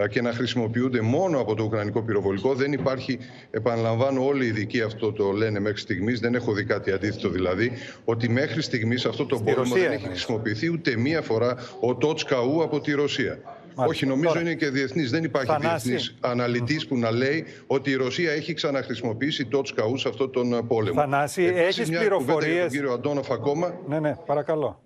και 0.09 0.21
να 0.21 0.33
χρησιμοποιούνται 0.33 1.01
μόνο 1.01 1.39
από 1.39 1.55
το 1.55 1.63
Ουκρανικό 1.63 2.01
πυροβολικό. 2.01 2.53
Δεν 2.53 2.71
υπάρχει, 2.71 3.19
επαναλαμβάνω, 3.51 4.25
όλοι 4.25 4.45
οι 4.45 4.47
ειδικοί 4.47 4.81
αυτό 4.81 5.11
το 5.11 5.31
λένε 5.31 5.59
μέχρι 5.59 5.79
στιγμής. 5.79 6.19
Δεν 6.19 6.35
έχω 6.35 6.53
δει 6.53 6.63
κάτι 6.63 6.91
αντίθετο 6.91 7.29
δηλαδή, 7.29 7.71
ότι 8.05 8.29
μέχρι 8.29 8.61
στιγμής 8.61 9.05
αυτό 9.05 9.25
το 9.25 9.39
πόλεμο 9.39 9.75
δεν 9.75 9.91
έχει 9.91 10.05
χρησιμοποιηθεί 10.07 10.71
ούτε 10.71 10.97
μία 10.97 11.21
φορά 11.21 11.55
ο 11.79 11.95
Τότσκαου 11.95 12.63
από 12.63 12.79
τη 12.79 12.91
Ρωσία. 12.91 13.39
Όχι, 13.75 14.05
νομίζω 14.05 14.39
είναι 14.39 14.53
και 14.53 14.69
διεθνής. 14.69 15.09
Δεν 15.11 15.23
υπάρχει 15.23 15.55
διεθνής 15.59 16.15
αναλυτής 16.19 16.87
που 16.87 16.97
να 16.97 17.11
λέει 17.11 17.45
ότι 17.67 17.89
η 17.89 17.95
Ρωσία 17.95 18.31
έχει 18.31 18.53
ξαναχρησιμοποιήσει 18.53 19.45
το 19.45 19.61
σκαού 19.65 19.97
σε 19.97 20.09
αυτόν 20.09 20.31
τον 20.31 20.67
πόλεμο. 20.67 20.99
Θανάση, 20.99 21.43
έχεις 21.43 21.89
πληροφορίες; 21.89 22.71
κύριο 22.71 22.91
Αντώνοφ 22.93 23.31
ακόμα. 23.31 23.79
Ναι, 23.87 23.99
ναι, 23.99 24.15
παρακαλώ. 24.25 24.84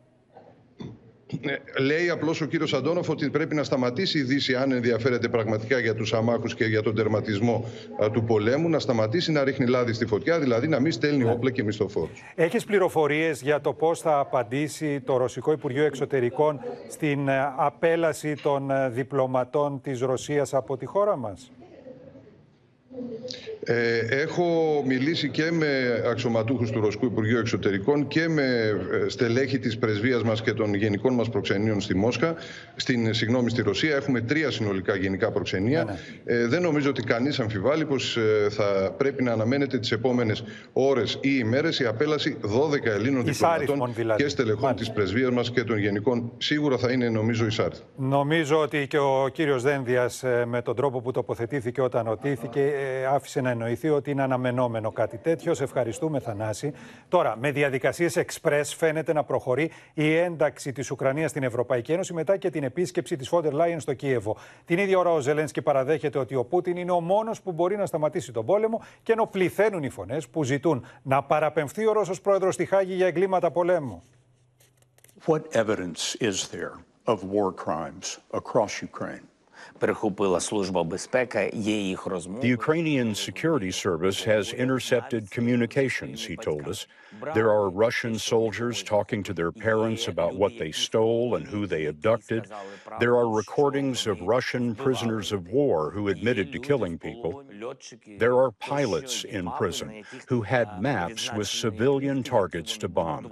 Ναι, 1.41 1.57
λέει 1.79 2.09
απλώς 2.09 2.41
ο 2.41 2.45
κύριος 2.45 2.73
Αντώνοφ 2.73 3.09
ότι 3.09 3.29
πρέπει 3.29 3.55
να 3.55 3.63
σταματήσει 3.63 4.17
η 4.17 4.21
Δύση, 4.21 4.55
αν 4.55 4.71
ενδιαφέρεται 4.71 5.27
πραγματικά 5.27 5.79
για 5.79 5.95
τους 5.95 6.13
αμάχους 6.13 6.55
και 6.55 6.65
για 6.65 6.81
τον 6.81 6.95
τερματισμό 6.95 7.65
του 8.11 8.23
πολέμου, 8.23 8.69
να 8.69 8.79
σταματήσει 8.79 9.31
να 9.31 9.43
ρίχνει 9.43 9.67
λάδι 9.67 9.93
στη 9.93 10.05
φωτιά, 10.05 10.39
δηλαδή 10.39 10.67
να 10.67 10.79
μην 10.79 10.91
στέλνει 10.91 11.23
ναι. 11.23 11.31
όπλα 11.31 11.51
και 11.51 11.63
μισθοφόρους. 11.63 12.23
Έχεις 12.35 12.65
πληροφορίες 12.65 13.41
για 13.41 13.61
το 13.61 13.73
πώς 13.73 13.99
θα 13.99 14.19
απαντήσει 14.19 15.01
το 15.01 15.17
Ρωσικό 15.17 15.51
Υπουργείο 15.51 15.85
Εξωτερικών 15.85 16.59
στην 16.89 17.27
ε, 17.27 17.53
απέλαση 17.57 18.33
των 18.33 18.71
ε, 18.71 18.89
διπλωματών 18.89 19.81
της 19.81 19.99
Ρωσίας 19.99 20.53
από 20.53 20.77
τη 20.77 20.85
χώρα 20.85 21.17
μας; 21.17 21.51
Ε, 23.63 23.97
έχω 24.09 24.43
μιλήσει 24.85 25.29
και 25.29 25.51
με 25.51 26.03
αξιωματούχους 26.09 26.71
του 26.71 26.79
Ρωσικού 26.79 27.05
Υπουργείου 27.05 27.37
Εξωτερικών 27.37 28.07
και 28.07 28.27
με 28.27 28.43
ε, 29.05 29.09
στελέχη 29.09 29.59
της 29.59 29.77
πρεσβείας 29.77 30.23
μας 30.23 30.41
και 30.41 30.53
των 30.53 30.73
γενικών 30.73 31.13
μας 31.13 31.29
προξενείων 31.29 31.81
στη 31.81 31.95
Μόσχα, 31.95 32.35
στην, 32.75 33.13
συγγνώμη, 33.13 33.49
στη 33.49 33.61
Ρωσία. 33.61 33.95
Έχουμε 33.95 34.21
τρία 34.21 34.51
συνολικά 34.51 34.95
γενικά 34.95 35.31
προξενία. 35.31 35.83
Ναι, 35.83 35.91
ναι. 36.23 36.41
Ε, 36.41 36.47
δεν 36.47 36.61
νομίζω 36.61 36.89
ότι 36.89 37.01
κανείς 37.01 37.39
αμφιβάλλει 37.39 37.85
πως 37.85 38.17
ε, 38.17 38.49
θα 38.49 38.93
πρέπει 38.97 39.23
να 39.23 39.31
αναμένεται 39.31 39.79
τις 39.79 39.91
επόμενες 39.91 40.43
ώρες 40.73 41.13
ή 41.21 41.29
ημέρες 41.39 41.79
η 41.79 41.85
απέλαση 41.85 42.37
12 42.41 42.85
Ελλήνων 42.85 43.25
διπλωματών 43.25 43.93
δηλαδή. 43.95 44.23
και 44.23 44.29
στελεχών 44.29 44.75
της 44.75 44.91
πρεσβείας 44.91 45.31
μας 45.31 45.51
και 45.51 45.63
των 45.63 45.77
γενικών. 45.77 46.31
Σίγουρα 46.37 46.77
θα 46.77 46.91
είναι 46.91 47.09
νομίζω 47.09 47.45
εισάρτητο. 47.45 47.83
Νομίζω 47.95 48.57
ότι 48.57 48.87
και 48.87 48.97
ο 48.97 49.29
κύριος 49.33 49.63
Δένδιας 49.63 50.23
με 50.45 50.61
τον 50.61 50.75
τρόπο 50.75 51.01
που 51.01 51.11
τοποθετήθηκε 51.11 51.81
όταν 51.81 52.07
οτήθηκε 52.07 52.71
άφησε 53.09 53.41
να 53.41 53.49
εννοηθεί 53.49 53.89
ότι 53.89 54.11
είναι 54.11 54.23
αναμενόμενο 54.23 54.91
κάτι 54.91 55.17
τέτοιο. 55.17 55.53
Σε 55.53 55.63
ευχαριστούμε, 55.63 56.19
Θανάση. 56.19 56.73
Τώρα, 57.07 57.37
με 57.39 57.51
διαδικασίες 57.51 58.17
express 58.17 58.63
φαίνεται 58.63 59.13
να 59.13 59.23
προχωρεί 59.23 59.71
η 59.93 60.15
ένταξη 60.15 60.71
της 60.71 60.91
Ουκρανίας 60.91 61.29
στην 61.29 61.43
Ευρωπαϊκή 61.43 61.91
Ένωση 61.91 62.13
μετά 62.13 62.37
και 62.37 62.49
την 62.49 62.63
επίσκεψη 62.63 63.15
της 63.15 63.27
Φόντερ 63.27 63.53
Λάιεν 63.53 63.79
στο 63.79 63.93
Κίεβο. 63.93 64.37
Την 64.65 64.77
ίδια 64.77 64.97
ώρα 64.97 65.11
ο 65.11 65.19
Ζελένσκι 65.19 65.61
παραδέχεται 65.61 66.19
ότι 66.19 66.35
ο 66.35 66.45
Πούτιν 66.45 66.77
είναι 66.77 66.91
ο 66.91 66.99
μόνος 66.99 67.41
που 67.41 67.51
μπορεί 67.51 67.77
να 67.77 67.85
σταματήσει 67.85 68.31
τον 68.31 68.45
πόλεμο 68.45 68.81
και 69.03 69.11
ενώ 69.11 69.25
πληθαίνουν 69.25 69.83
οι 69.83 69.89
φωνές 69.89 70.27
που 70.27 70.43
ζητούν 70.43 70.85
να 71.01 71.23
παραπεμφθεί 71.23 71.87
ο 71.87 71.91
Ρώσος 71.91 72.21
πρόεδρος 72.21 72.53
στη 72.53 72.65
Χάγη 72.65 72.93
για 72.93 73.07
εγκλήματα 73.07 73.51
πολέμου. 73.51 74.03
What 75.25 75.41
evidence 75.53 76.15
is 76.21 76.47
there 76.47 76.75
of 77.05 77.23
war 77.23 77.51
crimes 77.51 78.19
across 78.31 78.81
Ukraine? 78.81 79.28
перехопила 79.78 80.40
служба 80.40 80.84
безпеки. 80.84 81.50
Є 81.52 81.80
їх 81.80 82.06
розмови. 82.06 82.40
The 82.40 82.56
Ukrainian 82.58 83.14
security 83.14 83.72
service 83.86 84.18
has 84.26 84.54
intercepted 84.64 85.22
communications, 85.38 86.16
he 86.30 86.36
told 86.36 86.64
us. 86.72 86.86
There 87.38 87.50
are 87.56 87.68
Russian 87.86 88.18
soldiers 88.18 88.82
talking 88.82 89.22
to 89.28 89.32
their 89.32 89.52
parents 89.52 90.08
about 90.08 90.34
what 90.34 90.52
they 90.58 90.72
stole 90.72 91.36
and 91.36 91.46
who 91.46 91.66
they 91.66 91.86
abducted. 91.86 92.42
There 92.98 93.14
are 93.20 93.28
recordings 93.42 94.06
of 94.06 94.20
Russian 94.20 94.74
prisoners 94.74 95.32
of 95.36 95.48
war 95.48 95.90
who 95.94 96.08
admitted 96.08 96.52
to 96.52 96.58
killing 96.58 96.98
people. 96.98 97.32
There 98.18 98.36
are 98.42 98.50
pilots 98.50 99.24
in 99.24 99.44
prison 99.60 99.88
who 100.30 100.42
had 100.42 100.66
maps 100.80 101.32
with 101.36 101.48
civilian 101.48 102.22
targets 102.22 102.76
to 102.78 102.88
bomb. 102.88 103.24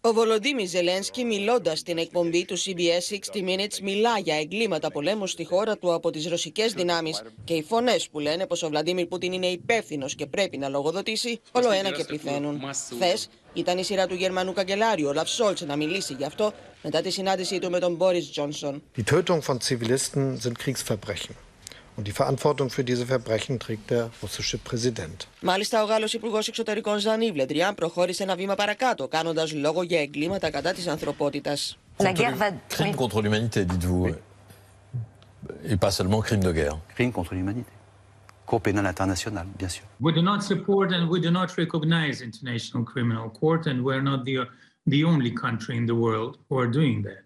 Ο 0.00 0.12
Βολοντίμι 0.12 0.64
Ζελένσκι, 0.64 1.24
μιλώντα 1.24 1.76
στην 1.76 1.98
εκπομπή 1.98 2.44
του 2.44 2.58
CBS 2.58 3.04
60 3.34 3.42
Minutes, 3.42 3.80
μιλά 3.82 4.18
για 4.18 4.36
εγκλήματα 4.36 4.90
πολέμου 4.90 5.26
στη 5.26 5.44
χώρα 5.44 5.76
του 5.76 5.85
από 5.93 6.09
τις 6.11 6.27
ρωσικές 6.27 6.73
δυνάμεις 6.73 7.23
και 7.43 7.53
οι 7.53 7.63
φωνές 7.63 8.09
που 8.09 8.19
λένε 8.19 8.45
πως 8.45 8.63
ο 8.63 8.69
Βλαντίμιρ 8.69 9.05
Πούτιν 9.05 9.31
είναι 9.31 9.47
υπεύθυνος 9.47 10.15
και 10.15 10.25
πρέπει 10.25 10.57
να 10.57 10.67
λογοδοτήσει, 10.69 11.39
όλο 11.51 11.71
ένα 11.71 11.91
και 11.91 12.03
πληθαίνουν. 12.03 12.61
Χθες 12.93 13.29
ήταν 13.53 13.77
η 13.77 13.83
σειρά 13.83 14.07
του 14.07 14.15
Γερμανού 14.15 14.53
καγκελάριου, 14.53 15.07
Ολαφ 15.07 15.29
Σόλτς, 15.29 15.61
να 15.61 15.75
μιλήσει 15.75 16.13
γι' 16.13 16.25
αυτό 16.25 16.53
μετά 16.83 17.01
τη 17.01 17.09
συνάντησή 17.09 17.59
του 17.59 17.69
με 17.69 17.79
τον 17.79 17.95
Μπόρις 17.95 18.31
Τζόνσον. 18.31 18.83
Die 18.97 19.03
Tötung 19.03 19.41
von 19.41 19.57
Zivilisten 19.59 20.37
sind 20.37 20.59
Kriegsverbrechen. 20.59 21.35
Und 21.97 22.05
die 22.09 22.17
Verantwortung 22.21 22.69
für 22.69 22.83
diese 22.91 23.05
Verbrechen 23.13 23.53
trägt 23.65 23.89
der 23.89 24.03
russische 24.21 24.57
Präsident. 24.69 25.27
Μάλιστα, 25.41 25.83
ο 25.83 25.85
Γάλλος 25.85 26.13
Υπουργός 26.13 26.47
Εξωτερικών 26.47 26.99
Ζανί 26.99 27.31
Βλεντριάν 27.31 27.75
προχώρησε 27.75 28.23
ένα 28.23 28.35
βήμα 28.35 28.55
παρακάτω, 28.55 29.07
κάνοντας 29.07 29.53
λόγο 29.53 29.83
για 29.83 29.99
εγκλήματα 29.99 30.49
κατά 30.49 30.73
της 30.73 30.87
ανθρωπότητας. 30.87 31.77
Crime 32.77 32.95
contre 32.95 33.21
l'humanité, 33.23 33.65
dites-vous. 33.65 34.15
Et 35.64 35.76
pas 35.76 35.90
seulement 35.90 36.20
crime 36.20 36.42
de 36.42 36.52
guerre. 36.52 36.78
Crime 36.94 37.12
contre 37.12 37.34
l'humanité. 37.34 37.70
Cour 38.46 38.60
pénale 38.60 38.86
internationale, 38.86 39.46
bien 39.58 39.68
sûr. 39.68 39.84
We 40.00 40.12
do 40.14 40.22
not 40.22 40.40
support 40.42 40.92
and 40.92 41.08
we 41.08 41.20
do 41.20 41.30
not 41.30 41.48
recognize 41.56 42.22
International 42.22 42.84
Criminal 42.84 43.30
Court, 43.30 43.66
and 43.66 43.82
we're 43.86 44.02
not 44.02 44.24
the, 44.24 44.46
the 44.86 45.04
only 45.04 45.32
country 45.44 45.76
in 45.76 45.86
the 45.86 45.94
world 45.94 46.38
who 46.48 46.58
are 46.58 46.70
doing 46.70 47.02
that. 47.02 47.22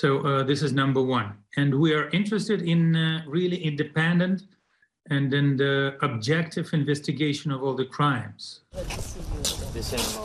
So 0.00 0.08
uh, 0.20 0.42
this 0.42 0.60
is 0.62 0.72
number 0.72 1.02
one. 1.18 1.28
And 1.56 1.68
we 1.84 1.94
are 1.94 2.08
interested 2.10 2.62
in 2.62 2.96
uh, 2.96 3.22
really 3.36 3.58
independent 3.70 4.42
and 5.10 5.30
then 5.30 5.56
the 5.56 5.96
objective 6.00 6.66
investigation 6.72 7.52
of 7.52 7.62
all 7.62 7.74
the 7.74 7.88
crimes. 7.96 8.62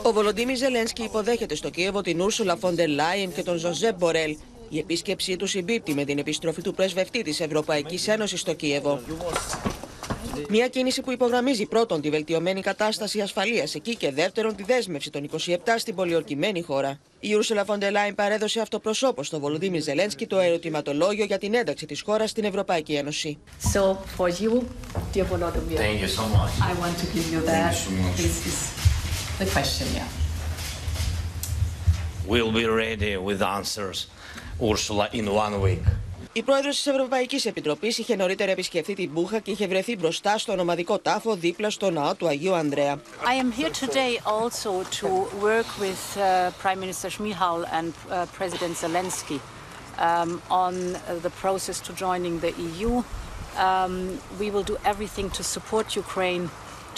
Ο 0.02 0.12
Βολοντίμι 0.12 0.54
Ζελένσκι 0.54 1.02
υποδέχεται 1.02 1.54
στο 1.54 1.70
Κίεβο 1.70 2.00
την 2.00 2.20
Ούρσουλα 2.20 2.56
Φόντερ 2.56 2.88
Λάιεν 2.88 3.32
και 3.32 3.42
τον 3.42 3.58
Ζωζέ 3.58 3.92
Μπορέλ. 3.92 4.36
Η 4.75 4.79
επίσκεψή 4.79 5.35
του 5.35 5.47
συμπίπτει 5.47 5.93
με 5.93 6.03
την 6.03 6.17
επιστροφή 6.17 6.61
του 6.61 6.73
πρεσβευτή 6.73 7.21
της 7.21 7.39
Ευρωπαϊκής 7.39 8.07
Ένωσης 8.07 8.39
στο 8.39 8.53
Κίεβο. 8.53 8.99
Μια 10.49 10.67
κίνηση 10.67 11.01
που 11.01 11.11
υπογραμμίζει 11.11 11.65
πρώτον 11.65 12.01
τη 12.01 12.09
βελτιωμένη 12.09 12.61
κατάσταση 12.61 13.21
ασφαλείας 13.21 13.75
εκεί 13.75 13.95
και 13.95 14.11
δεύτερον 14.11 14.55
τη 14.55 14.63
δέσμευση 14.63 15.09
των 15.09 15.29
27 15.47 15.55
στην 15.77 15.95
πολιορκημένη 15.95 16.61
χώρα. 16.61 16.99
Η 17.19 17.29
Ursula 17.39 17.65
von 17.65 17.77
der 17.79 17.91
Leyen 17.91 18.13
παρέδωσε 18.15 18.59
αυτοπροσώπως 18.59 19.27
στο 19.27 19.39
Βολοδίμι 19.39 19.79
Ζελένσκι 19.79 20.27
το 20.27 20.39
ερωτηματολόγιο 20.39 21.25
για 21.25 21.37
την 21.37 21.53
ένταξη 21.53 21.85
της 21.85 22.01
χώρας 22.01 22.29
στην 22.29 22.43
Ευρωπαϊκή 22.43 22.93
Ένωση. 22.93 23.37
So 23.73 23.79
for 24.17 24.29
you, 24.29 24.51
dear 25.13 25.25
Volodymyr, 25.25 25.77
Thank 25.77 26.01
you 26.01 26.07
so 26.07 26.25
much. 26.37 26.51
I 26.69 26.73
want 26.81 26.95
to 26.97 27.05
give 27.13 27.27
you 27.33 27.39
Thank 27.39 27.45
that. 27.45 27.71
you 27.71 27.79
so 27.85 27.91
much. 28.03 28.15
This 28.17 28.37
is 28.49 28.57
the 29.39 29.45
question, 29.55 29.87
yeah. 29.95 30.07
We'll 32.27 32.51
be 32.51 32.65
ready 32.65 33.17
with 33.17 33.39
answers, 33.43 34.07
Ursula, 34.61 35.09
in 35.11 35.27
one 35.27 35.61
week. 35.61 35.83
Η 36.37 36.43
πρόεδρο 36.43 36.69
τη 36.69 36.89
Ευρωπαϊκή 36.89 37.47
Επιτροπή 37.47 37.87
είχε 37.87 38.15
νωρίτερα 38.15 38.51
επισκεφθεί 38.51 38.93
την 38.93 39.09
Μπούχα 39.13 39.39
και 39.39 39.51
είχε 39.51 39.67
βρεθεί 39.67 39.95
μπροστά 39.95 40.37
στο 40.37 40.55
ομαδικό 40.59 40.99
τάφο 40.99 41.35
δίπλα 41.35 41.69
στο 41.69 41.89
ναό 41.89 42.15
του 42.15 42.27
Αγίου 42.27 42.53
Ανδρέα. 42.53 42.95
I 43.25 43.33
am 43.43 43.61
here 43.61 43.69
today 43.85 44.19
also 44.25 44.83
to 45.01 45.07
work 45.41 45.69
with 45.79 46.17
uh, 46.17 46.51
Prime 46.63 46.79
Minister 46.79 47.09
Schmihal 47.09 47.59
and 47.71 47.93
uh, 48.09 48.25
President 48.37 48.73
Zelensky 48.83 49.39
um, 49.97 50.41
on 50.49 50.73
uh, 50.95 50.99
the 51.25 51.31
process 51.43 51.79
to 51.87 51.93
joining 51.93 52.39
the 52.39 52.53
EU. 52.67 52.91
Um, 53.67 53.93
we 54.39 54.47
will 54.53 54.65
do 54.71 54.77
everything 54.91 55.27
to 55.37 55.43
support 55.55 55.85
Ukraine 55.95 56.49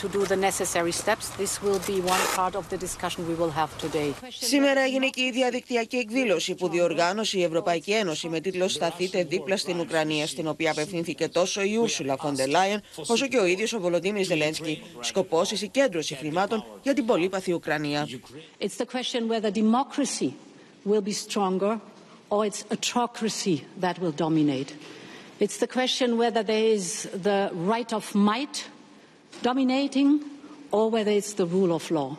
to 0.01 0.07
do 0.07 0.21
the 0.25 0.35
necessary 0.49 0.91
steps. 0.91 1.25
This 1.43 1.53
will 1.63 1.81
be 1.91 1.97
one 2.15 2.23
part 2.39 2.55
of 2.55 2.63
the 2.69 2.77
discussion 2.77 3.19
we 3.27 3.35
will 3.41 3.53
have 3.61 3.71
today. 3.77 4.13
Σήμερα 4.39 4.81
έγινε 4.81 5.07
και 5.09 5.21
η 5.21 5.31
διαδικτυακή 5.31 5.95
εκδήλωση 5.97 6.55
που 6.55 6.69
διοργάνωσε 6.69 7.37
η 7.37 7.43
Ευρωπαϊκή 7.43 7.91
Ένωση 7.91 8.29
με 8.29 8.39
τίτλο 8.39 8.67
Σταθείτε 8.67 9.23
δίπλα 9.23 9.57
στην 9.57 9.79
Ουκρανία, 9.79 10.27
στην 10.27 10.47
οποία 10.47 10.71
απευθύνθηκε 10.71 11.27
τόσο 11.27 11.61
η 11.61 11.75
Ούρσουλα 11.75 12.17
Φοντε 12.17 12.45
Λάιεν 12.45 12.81
όσο 12.95 13.27
και 13.27 13.37
ο 13.37 13.45
ίδιος 13.45 13.73
ο 13.73 13.79
Βολοντίμι 13.79 14.23
Ζελένσκι. 14.23 14.83
Σκοπός 14.99 15.51
η 15.51 15.55
συγκέντρωσης 15.55 16.17
χρημάτων 16.17 16.65
για 16.83 16.93
την 16.93 17.05
πολύπαθη 17.05 17.53
Ουκρανία. 17.53 18.07
It's 18.59 18.77
the 18.77 18.85
question 18.85 19.27
whether 19.27 19.51
democracy 19.51 20.29
will 20.85 21.01
be 21.01 21.13
stronger 21.27 21.79
or 22.29 22.45
it's 22.45 22.63
autocracy 22.75 23.65
that 23.79 23.99
will 23.99 24.15
dominate. 24.25 24.73
It's 25.39 25.57
the 25.57 25.67
question 25.67 26.17
whether 26.17 26.41
there 26.43 26.67
is 26.77 27.07
the 27.27 27.51
right 27.73 27.91
of 27.93 28.03
might 28.15 28.55
dominating 29.42 30.20
or 30.70 30.90
whether 30.90 31.10
it's 31.10 31.34
the 31.34 31.46
rule 31.46 31.72
of 31.74 31.90
law. 31.90 32.16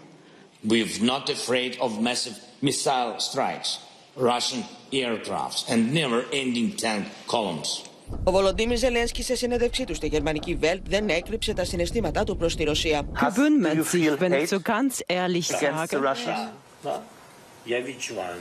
We're 0.63 0.87
not 1.01 1.29
afraid 1.29 1.77
of 1.79 2.01
massive 2.01 2.37
missile 2.61 3.19
strikes, 3.19 3.79
Russian 4.15 4.63
aircrafts, 4.91 5.69
and 5.69 5.93
never-ending 5.93 6.75
tank 6.77 7.07
columns. 7.27 7.83
Ο 8.23 8.31
Βολοντίμι 8.31 8.75
Ζελένσκι 8.75 9.23
σε 9.23 9.35
συνέντευξή 9.35 9.83
του 9.83 9.95
στη 9.95 10.07
γερμανική 10.07 10.59
Welt 10.61 10.81
δεν 10.87 11.09
έκρυψε 11.09 11.53
τα 11.53 11.65
συναισθήματά 11.65 12.23
του 12.23 12.37
προ 12.37 12.47
τη 12.47 12.63
Ρωσία. 12.63 13.05
Gewöhnt 13.13 13.61
man 13.61 13.83
sich, 13.83 14.19
wenn 14.19 14.33
ich 14.33 14.49
so 14.49 14.59
ganz 14.59 15.01
ehrlich 15.07 15.47
sage. 15.47 15.97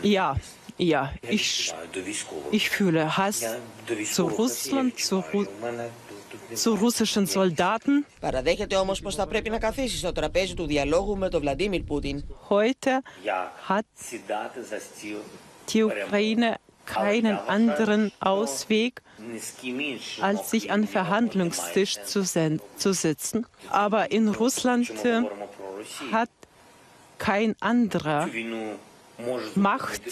Ja, 0.02 0.37
ja, 0.76 1.12
ich, 1.28 1.72
ich 2.50 2.70
fühle 2.70 3.16
Hass 3.16 3.44
zu 4.12 4.24
Russland, 4.26 4.98
zu, 4.98 5.22
Ru 5.33 5.44
Zu 6.53 6.75
russischen 6.75 7.27
Soldaten. 7.27 8.05
Παραδέχεται 8.19 8.75
όμω 8.75 8.93
πω 9.03 9.12
θα 9.12 9.27
πρέπει 9.27 9.49
να 9.49 9.57
καθίσει 9.57 9.97
στο 9.97 10.12
τραπέζι 10.12 10.53
του 10.53 10.65
διαλόγου 10.65 11.17
με 11.17 11.29
τον 11.29 11.41
Βλαντίμιρ 11.41 11.81
Πούτιν. 11.81 12.23
Heute 12.49 13.01
hat 13.67 13.86
die 15.69 15.83
Ukraine 15.83 16.57
keinen 16.86 17.38
anderen 17.38 18.12
Ausweg, 18.19 19.01
als 20.21 20.49
sich 20.49 20.71
an 20.71 20.81
den 20.81 20.88
Verhandlungstisch 20.88 22.01
zu, 22.03 22.23
zu 22.23 22.93
sitzen. 22.93 23.45
Aber 23.69 24.12
in 24.12 24.29
Russland 24.29 24.89
äh, 25.03 25.23
hat 26.12 26.29
kein 27.17 27.55
anderer 27.60 28.29
Macht, 29.56 30.03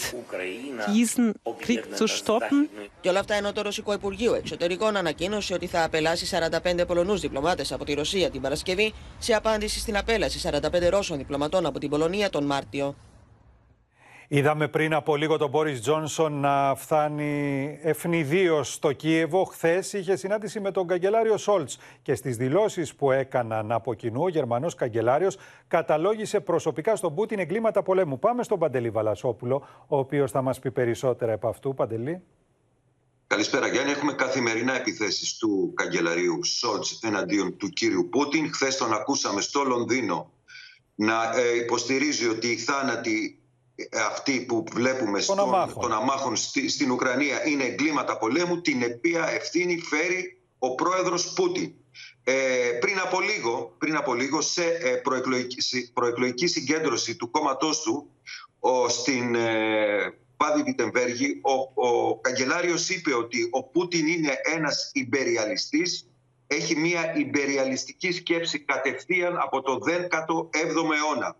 diesen 0.92 1.34
Krieg 1.58 1.84
zu 1.94 2.06
stoppen. 2.06 2.68
Και 3.00 3.08
όλα 3.08 3.18
αυτά 3.18 3.34
ενώ 3.34 3.52
το 3.52 3.62
Ρωσικό 3.62 3.92
Υπουργείο 3.92 4.34
Εξωτερικών 4.34 4.96
ανακοίνωσε 4.96 5.54
ότι 5.54 5.66
θα 5.66 5.84
απελάσει 5.84 6.38
45 6.64 6.86
Πολωνούς 6.86 7.20
διπλωμάτες 7.20 7.72
από 7.72 7.84
τη 7.84 7.94
Ρωσία 7.94 8.30
την 8.30 8.40
Παρασκευή 8.40 8.94
σε 9.18 9.34
απάντηση 9.34 9.78
στην 9.78 9.96
απέλαση 9.96 10.48
45 10.52 10.58
Ρώσων 10.90 11.18
διπλωματών 11.18 11.66
από 11.66 11.78
την 11.78 11.90
Πολωνία 11.90 12.30
τον 12.30 12.44
Μάρτιο. 12.44 12.96
Είδαμε 14.28 14.68
πριν 14.68 14.94
από 14.94 15.16
λίγο 15.16 15.36
τον 15.36 15.50
Μπόρις 15.50 15.80
Τζόνσον 15.80 16.32
να 16.32 16.74
φτάνει 16.74 17.78
ευνηδίως 17.82 18.72
στο 18.72 18.92
Κίεβο. 18.92 19.44
Χθες 19.44 19.92
είχε 19.92 20.16
συνάντηση 20.16 20.60
με 20.60 20.70
τον 20.70 20.86
καγκελάριο 20.86 21.36
Σόλτς 21.36 21.78
και 22.02 22.14
στις 22.14 22.36
δηλώσεις 22.36 22.94
που 22.94 23.10
έκαναν 23.10 23.72
από 23.72 23.94
κοινού, 23.94 24.22
ο 24.22 24.28
Γερμανός 24.28 24.74
καγκελάριος 24.74 25.36
καταλόγησε 25.68 26.40
προσωπικά 26.40 26.96
στον 26.96 27.14
Πούτιν 27.14 27.38
εγκλήματα 27.38 27.82
πολέμου. 27.82 28.18
Πάμε 28.18 28.42
στον 28.42 28.58
Παντελή 28.58 28.90
Βαλασόπουλο, 28.90 29.66
ο 29.86 29.98
οποίος 29.98 30.30
θα 30.30 30.42
μας 30.42 30.58
πει 30.58 30.70
περισσότερα 30.70 31.32
από 31.32 31.48
αυτού. 31.48 31.74
Παντελή. 31.74 32.22
Καλησπέρα 33.26 33.68
Γιάννη. 33.68 33.90
Έχουμε 33.90 34.12
καθημερινά 34.12 34.76
επιθέσεις 34.76 35.36
του 35.36 35.72
καγκελαρίου 35.74 36.44
Σόλτς 36.44 37.00
εναντίον 37.02 37.56
του 37.56 37.68
κύριου 37.68 38.08
Πούτιν. 38.10 38.52
Χθες 38.52 38.76
τον 38.76 38.92
ακούσαμε 38.92 39.40
στο 39.40 39.62
Λονδίνο 39.62 40.32
να 40.94 41.14
ε, 41.36 41.56
υποστηρίζει 41.56 42.28
ότι 42.28 42.46
οι 42.46 42.56
θάνατοι 42.56 43.40
αυτοί 44.10 44.40
που 44.40 44.64
βλέπουμε 44.72 45.12
των 45.12 45.20
στον, 45.20 45.38
αμάχων, 45.38 45.82
των 45.82 45.92
αμάχων 45.92 46.36
στη, 46.36 46.68
στην 46.68 46.90
Ουκρανία 46.90 47.46
είναι 47.46 47.64
εγκλήματα 47.64 48.18
πολέμου, 48.18 48.60
την 48.60 48.82
οποία 48.94 49.28
ευθύνη 49.28 49.78
φέρει 49.78 50.40
ο 50.58 50.74
πρόεδρος 50.74 51.32
Πούτιν. 51.32 51.72
Ε, 52.24 52.34
πριν, 52.80 52.98
από 52.98 53.20
λίγο, 53.20 53.74
πριν 53.78 53.96
από 53.96 54.14
λίγο 54.14 54.40
σε 54.40 54.64
ε, 54.64 54.90
προεκλογική, 54.90 55.90
προεκλογική 55.92 56.46
συγκέντρωση 56.46 57.16
του 57.16 57.30
κόμματός 57.30 57.80
του 57.80 58.10
ο, 58.60 58.88
στην 58.88 59.34
ε, 59.34 60.14
Πάδη 60.36 60.62
Βιτεμβέργη 60.62 61.40
ο, 61.42 61.86
ο 61.88 62.18
καγκελάριος 62.20 62.88
είπε 62.88 63.14
ότι 63.14 63.48
ο 63.50 63.62
Πούτιν 63.62 64.06
είναι 64.06 64.32
ένας 64.54 64.90
υπεριαλιστής 64.94 66.08
έχει 66.46 66.76
μια 66.76 67.16
υπεριαλιστική 67.16 68.12
σκέψη 68.12 68.58
κατευθείαν 68.58 69.36
από 69.36 69.62
το 69.62 69.78
17ο 69.86 70.94
αιώνα. 70.96 71.36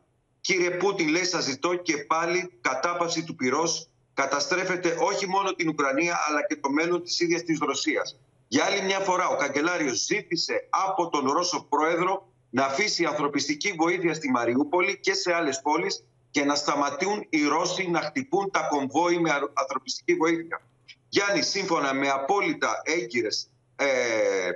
Κύριε 0.46 0.70
Πούτιν, 0.70 1.08
λέει, 1.08 1.24
σας 1.24 1.44
ζητώ 1.44 1.74
και 1.74 1.96
πάλι 1.96 2.52
κατάπαυση 2.60 3.24
του 3.24 3.34
πυρός. 3.34 3.88
Καταστρέφεται 4.14 4.96
όχι 5.00 5.28
μόνο 5.28 5.54
την 5.54 5.68
Ουκρανία, 5.68 6.18
αλλά 6.28 6.46
και 6.46 6.56
το 6.56 6.70
μέλλον 6.70 7.02
της 7.02 7.20
ίδιας 7.20 7.42
της 7.42 7.58
Ρωσίας. 7.58 8.18
Για 8.48 8.64
άλλη 8.64 8.82
μια 8.82 8.98
φορά, 8.98 9.28
ο 9.28 9.36
καγκελάριος 9.36 10.04
ζήτησε 10.04 10.68
από 10.70 11.08
τον 11.08 11.30
Ρώσο 11.30 11.66
πρόεδρο 11.68 12.28
να 12.50 12.64
αφήσει 12.64 13.04
ανθρωπιστική 13.04 13.72
βοήθεια 13.72 14.14
στη 14.14 14.30
Μαριούπολη 14.30 14.98
και 14.98 15.14
σε 15.14 15.32
άλλες 15.34 15.60
πόλεις 15.60 16.04
και 16.30 16.44
να 16.44 16.54
σταματούν 16.54 17.26
οι 17.28 17.42
Ρώσοι 17.44 17.90
να 17.90 18.00
χτυπούν 18.00 18.50
τα 18.50 18.66
κομβόη 18.70 19.18
με 19.18 19.30
ανθρωπιστική 19.52 20.14
βοήθεια. 20.14 20.62
Γιάννη, 21.08 21.42
σύμφωνα 21.42 21.94
με 21.94 22.08
απόλυτα 22.08 22.82
έγκυρες 22.84 23.50
ε, 23.76 23.86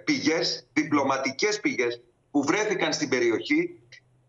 πηγές, 0.05 0.67
διπλωματικές 0.73 1.61
πηγές 1.61 2.01
που 2.31 2.45
βρέθηκαν 2.45 2.93
στην 2.93 3.09
περιοχή, 3.09 3.81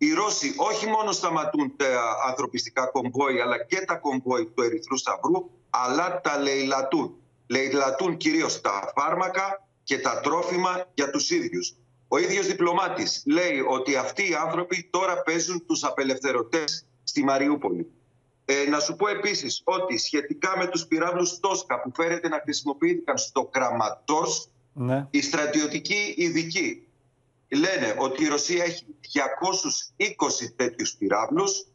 οι 0.04 0.14
Ρώσοι 0.14 0.54
όχι 0.58 0.88
μόνο 0.88 1.12
σταματούν 1.12 1.74
τα 1.76 1.86
ανθρωπιστικά 2.28 2.86
κομβόη 2.86 3.40
αλλά 3.40 3.66
και 3.66 3.84
τα 3.88 3.96
κομβόη 3.96 4.46
του 4.46 4.62
Ερυθρού 4.62 4.98
Σταυρού 4.98 5.50
αλλά 5.70 6.22
τα 6.22 6.38
λαιλατούν. 6.38 7.16
Λαιλατούν 7.48 8.18
κυρίως 8.18 8.62
τα 8.62 8.94
φάρμακα 8.96 9.68
και 9.84 10.00
τα 10.00 10.20
τρόφιμα 10.20 10.86
για 10.94 11.10
τους 11.10 11.30
ίδιους. 11.30 11.76
Ο 12.08 12.18
ίδιος 12.18 12.48
διπλωμάτης 12.48 13.24
λέει 13.26 13.60
ότι 13.70 13.96
αυτοί 13.96 14.30
οι 14.30 14.34
άνθρωποι 14.34 14.88
τώρα 14.92 15.22
παίζουν 15.22 15.66
τους 15.66 15.84
απελευθερωτές 15.84 16.86
στη 17.04 17.24
Μαριούπολη. 17.24 17.92
Ε, 18.46 18.70
να 18.70 18.80
σου 18.80 18.96
πω 18.96 19.08
επίσης 19.08 19.62
ότι 19.64 19.98
σχετικά 19.98 20.58
με 20.58 20.68
τους 20.68 20.86
πυράβλους 20.86 21.40
Τόσκα 21.40 21.82
που 21.82 21.92
φέρεται 21.96 22.28
να 22.28 22.40
χρησιμοποιήθηκαν 22.44 23.18
στο 23.18 23.46
Κραματός, 23.46 24.50
ναι. 24.74 25.08
οι 25.10 25.22
στρατιωτικοί 25.22 26.14
ειδικοί 26.18 26.86
λένε 27.52 27.96
ότι 27.98 28.24
η 28.24 28.28
Ρωσία 28.28 28.64
έχει 28.64 28.86
220 30.08 30.54
τέτοιους 30.56 30.96
πυράβλους. 30.96 31.66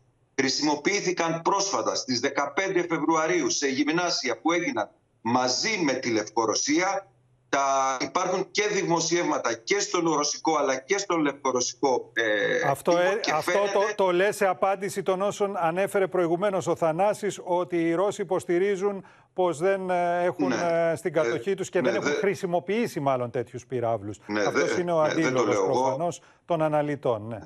Χρησιμοποιήθηκαν 0.41 1.43
πρόσφατα 1.43 1.95
στις 1.95 2.21
15 2.21 2.85
Φεβρουαρίου 2.89 3.51
σε 3.51 3.67
γυμνάσια 3.69 4.41
που 4.41 4.53
έγιναν 4.53 4.91
μαζί 5.21 5.79
με 5.85 5.93
τη 5.93 6.11
Λευκορωσία 6.11 7.11
Τα, 7.49 7.97
υπάρχουν 8.01 8.51
και 8.51 8.67
δημοσιεύματα 8.67 9.55
και 9.55 9.81
στον 9.81 10.13
ρωσικό 10.15 10.57
αλλά 10.57 10.77
και 10.77 10.99
στον 10.99 11.21
λευκορωσικό 11.21 12.11
ε, 12.13 12.69
Αυτό, 12.69 12.91
τύπο 12.91 13.03
ε, 13.03 13.21
και 13.21 13.31
αυτό 13.31 13.51
φαίνεται- 13.51 13.73
το, 13.97 14.05
το 14.05 14.13
λέει 14.13 14.33
σε 14.33 14.47
απάντηση 14.47 15.03
των 15.03 15.23
όσων 15.23 15.57
ανέφερε 15.57 16.07
προηγουμένως 16.07 16.67
ο 16.67 16.77
Θανάσης 16.77 17.41
ότι 17.45 17.77
οι 17.77 17.95
Ρώσοι 17.95 18.23
υποστηρίζουν 18.23 19.05
πως 19.37 19.59
δεν 19.59 19.91
ε, 19.91 20.25
έχουν 20.25 20.49
Ναι. 20.49 20.91
ε, 20.93 20.97
στην 20.97 21.13
κατοχή 21.13 21.55
τους 21.55 21.69
και 21.71 21.81
ναι, 21.81 21.91
δεν 21.91 22.01
έχουν 22.01 22.13
δε- 22.13 22.19
χρησιμοποιήσει 22.19 23.01
μάλλον 23.01 23.31
τέτοιους 23.31 23.67
πυράβλους. 23.67 24.19
Ναι, 24.27 24.43
Αυτός 24.45 24.75
δε- 24.75 24.81
είναι 24.81 24.93
ο 24.93 25.03
ναι, 25.03 25.09
δεν 25.09 25.23
το 25.23 25.27
αντίλογος 25.29 25.55
λέω 25.55 25.65
εγώ. 25.65 25.73
προφανώς 25.83 26.21
των 26.45 26.63
αναλυτών. 26.63 27.27
Ναι. 27.29 27.39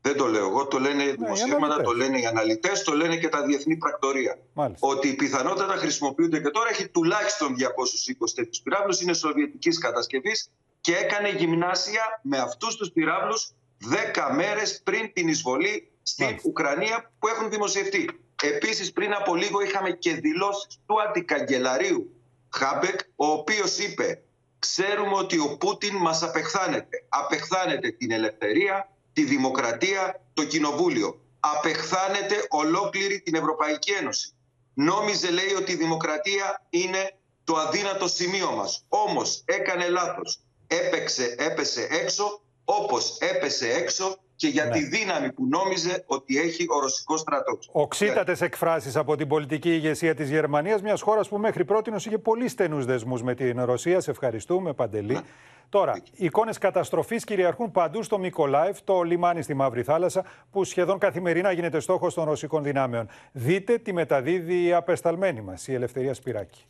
Δεν 0.00 0.16
το 0.16 0.26
λέω 0.26 0.46
εγώ, 0.46 0.66
το 0.66 0.78
λένε 0.78 1.02
οι 1.02 1.10
δημοσιεύματα, 1.10 1.64
αναλυτές. 1.66 1.86
το 1.86 1.92
λένε 1.92 2.18
οι 2.20 2.26
αναλυτές, 2.26 2.82
το 2.82 2.92
λένε 2.92 3.16
και 3.16 3.28
τα 3.28 3.42
διεθνή 3.42 3.76
πρακτορία. 3.76 4.38
Μάλιστα. 4.52 4.88
Ότι 4.88 5.08
οι 5.08 5.14
πιθανότατα 5.14 5.72
χρησιμοποιούνται 5.76 6.40
και 6.40 6.50
τώρα 6.50 6.68
έχει 6.70 6.88
τουλάχιστον 6.88 7.54
220 7.54 8.34
τέτοιους 8.34 8.60
πυράβλους, 8.60 9.00
είναι 9.00 9.12
σοβιετικής 9.12 9.78
κατασκευής 9.78 10.50
και 10.80 10.94
έκανε 10.96 11.28
γυμνάσια 11.30 12.20
με 12.22 12.38
αυτούς 12.38 12.76
τους 12.76 12.90
πυράβλους 12.90 13.52
10 13.78 14.34
μέρες 14.34 14.80
πριν 14.84 15.12
την 15.12 15.28
εισβολή 15.28 15.90
στην 16.02 16.38
Ουκρανία 16.44 17.12
που 17.18 17.28
έχουν 17.28 17.50
δημοσιευτεί. 17.50 18.20
Επίσης, 18.40 18.92
πριν 18.92 19.12
από 19.12 19.34
λίγο 19.34 19.60
είχαμε 19.60 19.90
και 19.90 20.14
δηλώσεις 20.14 20.78
του 20.86 21.02
αντικαγκελαρίου 21.02 22.14
Χάμπεκ, 22.50 23.00
ο 23.16 23.26
οποίος 23.26 23.78
είπε 23.78 24.22
ξέρουμε 24.58 25.14
ότι 25.14 25.38
ο 25.38 25.56
Πούτιν 25.56 25.96
μας 25.96 26.22
απεχθάνεται. 26.22 27.04
Απεχθάνεται 27.08 27.90
την 27.90 28.10
ελευθερία, 28.10 28.96
τη 29.12 29.24
δημοκρατία, 29.24 30.24
το 30.34 30.44
κοινοβούλιο. 30.44 31.20
Απεχθάνεται 31.40 32.46
ολόκληρη 32.48 33.20
την 33.20 33.34
Ευρωπαϊκή 33.34 33.90
Ένωση. 33.90 34.34
Νόμιζε, 34.74 35.30
λέει, 35.30 35.54
ότι 35.54 35.72
η 35.72 35.76
δημοκρατία 35.76 36.66
είναι 36.70 37.18
το 37.44 37.56
αδύνατο 37.56 38.08
σημείο 38.08 38.50
μας. 38.50 38.84
Όμως 38.88 39.42
έκανε 39.44 39.88
λάθος. 39.88 40.40
Έπαιξε, 40.66 41.34
έπεσε 41.38 41.88
έξω, 41.90 42.42
όπως 42.64 43.18
έπεσε 43.18 43.72
έξω 43.72 44.18
και 44.40 44.48
για 44.48 44.68
τη 44.68 44.84
δύναμη 44.84 45.32
που 45.32 45.46
νόμιζε 45.46 46.04
ότι 46.06 46.38
έχει 46.38 46.66
ο 46.68 46.80
ρωσικός 46.80 47.20
στρατός. 47.20 47.68
Οξύτατες 47.72 48.40
εκφράσεις 48.40 48.96
από 48.96 49.16
την 49.16 49.28
πολιτική 49.28 49.70
ηγεσία 49.74 50.14
της 50.14 50.30
Γερμανίας, 50.30 50.82
μιας 50.82 51.00
χώρας 51.00 51.28
που 51.28 51.38
μέχρι 51.38 51.64
πρώτη 51.64 51.92
είχε 51.96 52.18
πολύ 52.18 52.48
στενούς 52.48 52.84
δεσμούς 52.84 53.22
με 53.22 53.34
την 53.34 53.64
Ρωσία. 53.64 54.00
Σε 54.00 54.10
ευχαριστούμε, 54.10 54.72
Παντελή. 54.72 55.20
Τώρα, 55.68 56.02
εικόνες 56.16 56.58
καταστροφής 56.58 57.24
κυριαρχούν 57.24 57.70
παντού 57.70 58.02
στο 58.02 58.18
Μικολάιβ, 58.18 58.78
το 58.84 59.02
λιμάνι 59.02 59.42
στη 59.42 59.54
Μαύρη 59.54 59.82
Θάλασσα, 59.82 60.24
που 60.50 60.64
σχεδόν 60.64 60.98
καθημερινά 60.98 61.52
γίνεται 61.52 61.80
στόχος 61.80 62.14
των 62.14 62.24
ρωσικών 62.24 62.62
δυνάμεων. 62.62 63.08
Δείτε 63.32 63.78
τι 63.78 63.92
μεταδίδει 63.92 64.64
η 64.64 64.72
απεσταλμένη 64.72 65.40
μας, 65.40 65.68
η 65.68 65.74
Ελευθερία 65.74 66.14
Σπυράκη. 66.14 66.64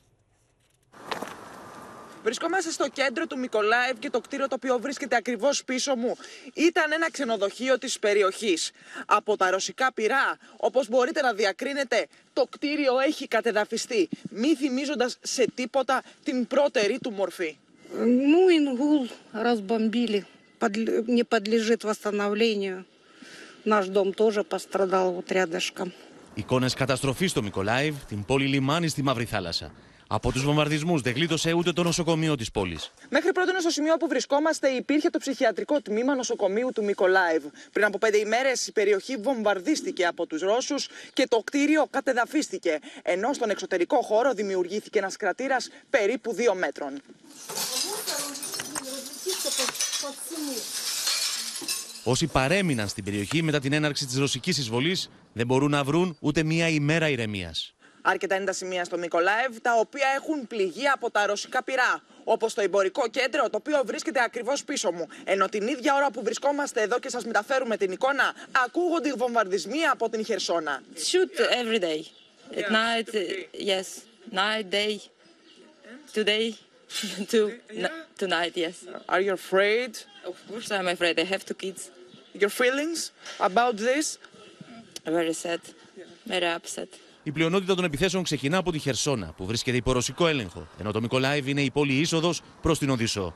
Βρισκόμαστε 2.24 2.71
στο 2.71 2.88
κέντρο 2.89 3.28
του 3.28 3.38
Μικολάευ 3.38 4.00
και 4.00 4.10
το 4.10 4.19
κτίριο 4.21 4.48
το 4.48 4.56
οποίο 4.56 4.78
βρίσκεται 4.80 5.15
ακριβώς 5.15 5.63
πίσω 5.63 5.95
μου 5.95 6.17
ήταν 6.54 6.91
ένα 6.91 7.12
ξενοδοχείο 7.12 7.78
της 7.78 8.00
περιοχής. 8.00 8.71
Από 9.06 9.38
τα 9.38 9.50
ρωσικά 9.50 9.93
πυρά, 9.93 10.38
όπως 10.58 10.88
μπορείτε 10.89 11.21
να 11.21 11.34
διακρίνετε, 11.34 12.08
το 12.34 12.45
κτίριο 12.50 13.00
έχει 13.00 13.28
κατεδαφιστεί, 13.28 14.10
μη 14.30 14.56
θυμίζοντας 14.56 15.17
σε 15.21 15.45
τίποτα 15.56 16.04
την 16.24 16.48
πρώτερη 16.48 17.00
του 17.02 17.12
μορφή. 17.12 17.58
Ну, 18.32 18.41
Ингул 18.58 19.02
разбомбили, 19.45 20.19
Подле- 20.60 21.04
не 21.17 21.24
подлежит 21.34 21.82
восстановлению. 21.89 22.78
Наш 23.63 23.86
дом 23.95 24.08
тоже 24.13 24.43
пострадал 24.43 25.08
вот 25.13 25.32
рядышком. 25.32 25.91
Εικόνε 26.34 26.69
καταστροφή 26.76 27.28
στο 27.28 27.41
Μικολάιβ, 27.41 27.95
την 28.08 28.26
πόλη 28.26 28.45
λιμάνι 28.48 28.88
στη 28.88 29.02
Μαύρη 29.02 29.26
Θάλασσα. 29.26 29.71
Από 30.12 30.33
τους 30.33 30.44
βομβαρδισμούς 30.44 31.01
δεν 31.03 31.12
γλίτωσε 31.12 31.53
ούτε 31.53 31.73
το 31.73 31.83
νοσοκομείο 31.83 32.35
της 32.35 32.51
πόλης. 32.51 32.90
Μέχρι 33.09 33.33
πρώτον, 33.33 33.61
στο 33.61 33.70
σημείο 33.70 33.96
που 33.96 34.09
βρισκόμαστε, 34.09 34.68
υπήρχε 34.68 35.11
το 35.11 35.18
ψυχιατρικό 35.18 35.81
τμήμα 35.81 36.14
νοσοκομείου 36.14 36.70
του 36.75 36.85
Μικολάιβ. 36.85 37.44
Πριν 37.73 37.85
από 37.85 37.99
πέντε 37.99 38.16
ημέρες, 38.16 38.66
η 38.66 38.73
περιοχή 38.73 39.16
βομβαρδίστηκε 39.16 40.07
από 40.07 40.27
τους 40.27 40.40
Ρώσους 40.40 40.88
και 41.12 41.27
το 41.29 41.38
κτίριο 41.44 41.87
κατεδαφίστηκε. 41.90 42.79
Ενώ 43.03 43.33
στον 43.33 43.51
εξωτερικό 43.51 44.03
χώρο 44.03 44.33
δημιουργήθηκε 44.33 44.99
ένας 44.99 45.16
κρατήρας 45.16 45.68
περίπου 45.90 46.35
δύο 46.35 46.55
μέτρων. 46.55 46.92
Όσοι 52.05 52.27
παρέμειναν 52.27 52.88
στην 52.88 53.05
περιοχή 53.05 53.42
μετά 53.42 53.59
την 53.59 53.73
έναρξη 53.73 54.07
της 54.07 54.16
ρωσικής 54.18 54.59
εισβολής 54.59 55.11
δεν 55.33 55.46
μπορούν 55.46 55.70
να 55.70 55.85
βρουν 55.85 56.16
ούτε 56.20 56.42
μία 56.42 56.68
ημέρα 56.68 57.09
ηρεμίας. 57.09 57.75
Αρκετά 58.03 58.35
είναι 58.35 58.45
τα 58.45 58.53
σημεία 58.53 58.85
στο 58.85 58.99
Μικολάευ, 58.99 59.57
τα 59.63 59.75
οποία 59.75 60.09
έχουν 60.17 60.47
πληγεί 60.47 60.89
από 60.89 61.11
τα 61.11 61.27
ρωσικά 61.27 61.63
πυρά. 61.63 62.03
Όπως 62.25 62.55
το 62.55 62.61
εμπορικό 62.61 63.09
κέντρο, 63.09 63.51
το 63.51 63.57
οποίο 63.57 63.83
βρίσκεται 63.85 64.23
ακριβώς 64.23 64.65
πίσω 64.65 64.93
μου. 64.93 65.07
Ενώ 65.25 65.49
την 65.49 65.67
ίδια 65.67 65.95
ώρα 65.95 66.11
που 66.11 66.23
βρισκόμαστε 66.23 66.81
εδώ 66.81 66.99
και 66.99 67.09
σας 67.09 67.25
μεταφέρουμε 67.25 67.77
την 67.77 67.93
εικόνα, 67.93 68.35
ακούγονται 68.65 69.09
οι 69.09 69.13
βομβαρδισμοί 69.13 69.85
από 69.87 70.09
την 70.09 70.25
Χερσόνα. 70.25 70.83
shoot 70.97 71.41
every 71.63 71.79
day. 71.79 72.01
At 72.53 72.71
night, 72.71 73.09
uh, 73.15 73.21
yes. 73.73 73.87
Night, 74.33 74.71
day. 74.71 75.01
Today, 76.13 76.47
to, 77.31 77.39
tonight, 78.23 78.55
yes. 78.57 78.77
Are 79.09 79.21
you 79.21 79.33
afraid? 79.33 79.91
Of 80.31 80.37
course, 80.49 80.71
I'm 80.71 80.89
afraid. 80.89 81.15
I 81.21 81.25
have 81.25 81.45
two 81.45 81.55
kids. 81.55 81.91
Your 82.43 82.51
feelings 82.51 83.13
about 83.39 83.77
this? 83.77 84.19
Very 85.05 85.33
sad. 85.45 85.61
Very 86.27 86.47
upset. 86.47 86.89
Η 87.31 87.33
πλειονότητα 87.33 87.75
των 87.75 87.85
επιθέσεων 87.85 88.23
ξεκινά 88.23 88.59
από 88.59 88.73
τη 88.73 88.79
Χερσόνα, 88.79 89.33
που 89.37 89.47
βρίσκεται 89.47 89.77
υπό 89.77 89.93
ρωσικό 89.93 90.27
έλεγχο, 90.27 90.66
ενώ 90.81 90.90
το 90.90 91.01
Μικολάιβ 91.01 91.49
είναι 91.49 91.61
η 91.61 91.71
πόλη 91.71 91.93
είσοδος 91.93 92.43
προς 92.61 92.79
την 92.79 92.90
Οδυσσό. 92.90 93.35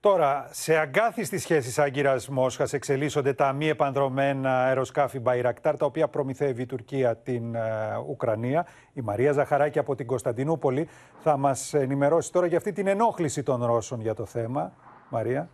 Τώρα, 0.00 0.48
σε 0.52 0.76
αγκάθιστη 0.76 1.38
σχέση 1.38 1.80
Άγκυρα 1.82 2.16
Μόσχας 2.30 2.72
εξελίσσονται 2.72 3.32
τα 3.32 3.52
μη 3.52 3.68
επανδρομένα 3.68 4.64
αεροσκάφη 4.64 5.18
Μπαϊρακτάρ, 5.18 5.76
τα 5.76 5.86
οποία 5.86 6.08
προμηθεύει 6.08 6.62
η 6.62 6.66
Τουρκία 6.66 7.16
την 7.16 7.54
ε, 7.54 7.60
Ουκρανία. 8.08 8.66
Η 8.92 9.00
Μαρία 9.00 9.32
Ζαχαράκη 9.32 9.78
από 9.78 9.94
την 9.94 10.06
Κωνσταντινούπολη 10.06 10.88
θα 11.22 11.36
μας 11.36 11.74
ενημερώσει 11.74 12.32
τώρα 12.32 12.46
για 12.46 12.56
αυτή 12.56 12.72
την 12.72 12.86
ενόχληση 12.86 13.42
των 13.42 13.64
Ρώσων 13.64 14.00
για 14.00 14.14
το 14.14 14.24
θέμα. 14.24 14.72
Μαρία. 15.08 15.48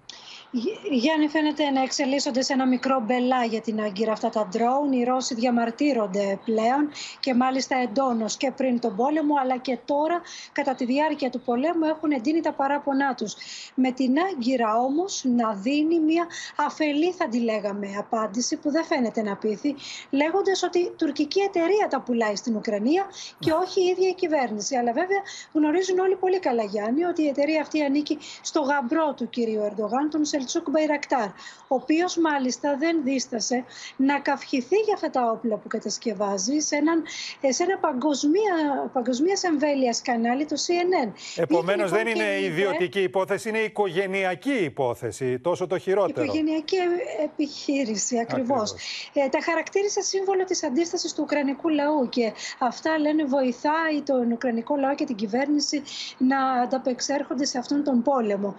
Γιάννη, 0.90 1.28
φαίνεται 1.28 1.70
να 1.70 1.82
εξελίσσονται 1.82 2.42
σε 2.42 2.52
ένα 2.52 2.66
μικρό 2.66 3.00
μπελά 3.06 3.44
για 3.44 3.60
την 3.60 3.80
Άγκυρα 3.80 4.12
αυτά 4.12 4.28
τα 4.28 4.48
ντρόουν. 4.50 4.92
Οι 4.92 5.04
Ρώσοι 5.04 5.34
διαμαρτύρονται 5.34 6.38
πλέον 6.44 6.90
και 7.20 7.34
μάλιστα 7.34 7.76
εντόνως 7.76 8.36
και 8.36 8.50
πριν 8.56 8.80
τον 8.80 8.96
πόλεμο, 8.96 9.34
αλλά 9.40 9.56
και 9.56 9.78
τώρα 9.84 10.20
κατά 10.52 10.74
τη 10.74 10.84
διάρκεια 10.84 11.30
του 11.30 11.40
πολέμου 11.40 11.84
έχουν 11.84 12.10
εντείνει 12.10 12.40
τα 12.40 12.52
παράπονά 12.52 13.14
τους. 13.14 13.34
Με 13.74 13.92
την 13.92 14.14
Άγκυρα 14.30 14.76
όμως 14.76 15.22
να 15.24 15.52
δίνει 15.54 15.98
μια 16.00 16.26
αφελή, 16.56 17.12
θα 17.12 17.28
τη 17.28 17.38
λέγαμε, 17.40 17.88
απάντηση 17.98 18.56
που 18.56 18.70
δεν 18.70 18.84
φαίνεται 18.84 19.22
να 19.22 19.36
πείθει, 19.36 19.74
λέγοντας 20.10 20.62
ότι 20.62 20.78
η 20.78 20.92
τουρκική 20.96 21.40
εταιρεία 21.40 21.86
τα 21.90 22.00
πουλάει 22.00 22.36
στην 22.36 22.56
Ουκρανία 22.56 23.04
και 23.38 23.52
όχι 23.52 23.80
η 23.80 23.84
ίδια 23.84 24.08
η 24.08 24.14
κυβέρνηση. 24.14 24.76
Αλλά 24.76 24.92
βέβαια 24.92 25.22
γνωρίζουν 25.52 25.98
όλοι 25.98 26.16
πολύ 26.16 26.38
καλά, 26.38 26.62
Γιάννη, 26.64 27.04
ότι 27.04 27.22
η 27.22 27.28
εταιρεία 27.28 27.60
αυτή 27.60 27.82
ανήκει 27.82 28.18
στο 28.42 28.60
γαμπρό 28.60 29.14
του 29.16 29.28
κυρίου 29.28 29.62
Ερντογάν, 29.62 30.10
τον 30.10 30.24
Σελτσούκ 30.40 30.70
Μπαϊρακτάρ, 30.70 31.26
ο 31.68 31.74
οποίος 31.74 32.16
μάλιστα 32.16 32.76
δεν 32.79 33.00
δίστασε 33.05 33.64
να 33.96 34.20
καυχηθεί 34.20 34.76
για 34.76 34.94
αυτά 34.94 35.11
τα 35.11 35.31
όπλα 35.31 35.57
που 35.57 35.68
κατασκευάζει 35.68 36.59
σε, 36.59 36.76
έναν, 36.76 37.03
σε 37.48 37.62
ένα 37.62 37.79
παγκοσμία, 37.79 38.90
παγκοσμίας 38.92 39.42
εμβέλειας 39.42 40.03
κανάλι, 40.03 40.46
το 40.46 40.57
CNN. 40.66 41.12
Επομένως, 41.37 41.90
Δείχνει, 41.90 42.12
δεν 42.12 42.14
λοιπόν, 42.14 42.29
είναι 42.29 42.38
και 42.38 42.44
είπε- 42.44 42.53
ιδιωτική 42.53 43.00
υπόθεση, 43.00 43.48
είναι 43.48 43.59
οικογενειακή 43.59 44.53
υπόθεση. 44.53 45.38
Τόσο 45.38 45.66
το 45.66 45.79
χειρότερο. 45.79 46.22
Οικογενειακή 46.24 46.76
επιχείρηση, 47.24 48.18
ακριβώς. 48.18 48.74
Ε, 49.12 49.29
τα 49.29 49.38
χαρακτήρισε 49.42 50.00
σύμβολο 50.00 50.44
της 50.44 50.64
αντίστασης 50.64 51.12
του 51.12 51.22
Ουκρανικού 51.22 51.68
λαού 51.68 52.09
και 52.09 52.33
αυτά 52.59 52.98
λένε 52.98 53.24
βοηθάει 53.24 54.03
τον 54.05 54.33
Ουκρανικό 54.33 54.76
λαό 54.76 54.94
και 54.94 55.05
την 55.05 55.16
κυβέρνηση 55.16 55.83
να 56.18 56.38
ανταπεξέρχονται 56.62 57.44
σε 57.44 57.59
αυτόν 57.59 57.85
τον 57.85 58.03
πόλεμο. 58.03 58.55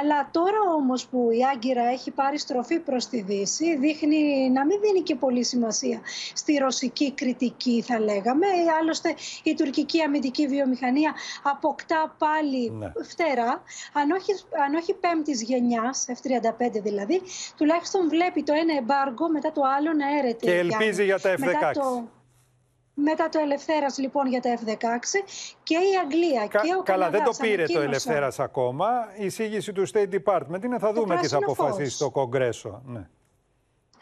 Αλλά 0.00 0.28
τώρα 0.30 0.58
όμως 0.76 1.06
που 1.14 1.30
η 1.30 1.38
Άγκυρα 1.54 1.82
έχει 1.88 2.10
πάρει 2.10 2.38
στροφή 2.38 2.78
προς 2.78 3.06
τη 3.06 3.20
Δύση, 3.22 3.76
δείχνει 3.76 4.50
να 4.50 4.64
μην 4.66 4.80
δίνει 4.80 5.00
και 5.00 5.14
πολύ 5.14 5.44
σημασία 5.44 6.00
στη 6.34 6.56
ρωσική 6.56 7.12
κριτική 7.12 7.82
θα 7.86 8.00
λέγαμε. 8.00 8.46
Ε, 8.46 8.72
Άλλωστε 8.80 9.14
η 9.42 9.54
τουρκική 9.54 10.02
αμυντική 10.02 10.46
βιομηχανία 10.46 11.14
αποκτά 11.42 12.14
πάλι 12.18 12.70
Ναι. 12.70 12.92
φτερά, 13.08 13.62
αν 13.92 14.10
όχι, 14.10 14.32
αν 14.66 14.74
όχι 14.74 14.94
πέμπτης 14.94 15.42
γενιάς, 15.42 16.06
F-35 16.08 16.80
δηλαδή, 16.82 17.20
τουλάχιστον 17.56 18.08
βλέπει 18.08 18.42
το 18.42 18.52
ένα 18.52 18.76
εμπάργκο 18.78 19.30
μετά 19.30 19.52
το 19.52 19.60
άλλο 19.78 19.92
να 19.92 20.18
έρεται. 20.18 20.46
Και 20.46 20.58
ελπίζει 20.58 21.04
Γιάννη. 21.04 21.04
για 21.04 21.18
τα 21.18 21.34
F-16. 21.38 22.02
Μετά 22.94 23.16
το, 23.16 23.22
μετά 23.24 23.28
το 23.28 23.38
Ελευθέρας 23.38 23.98
λοιπόν 23.98 24.26
για 24.26 24.40
τα 24.40 24.58
F-16 24.58 24.68
και 25.62 25.74
η 25.74 25.96
Αγγλία 26.02 26.46
και 26.46 26.74
ο 26.78 26.82
Καλά, 26.82 27.10
δεν 27.10 27.12
το 27.12 27.30
Καναδάς 27.30 27.36
πήρε 27.36 27.54
το 27.54 27.62
ανακοίνωσαν- 27.62 27.86
Ελευθέρας 27.88 28.38
ακόμα. 28.40 28.86
Η 29.18 29.24
εισήγηση 29.24 29.72
του 29.72 29.88
State 29.92 30.08
Department 30.24 30.64
είναι 30.64 30.78
θα 30.78 30.92
δούμε 30.92 31.16
τι 31.16 31.26
θα 31.28 31.38
πράσινο 31.38 31.38
αποφασίσει 31.38 31.88
φως. 31.88 31.96
το 31.98 32.10
Κογκρέσο. 32.10 32.82
Ναι. 32.86 33.08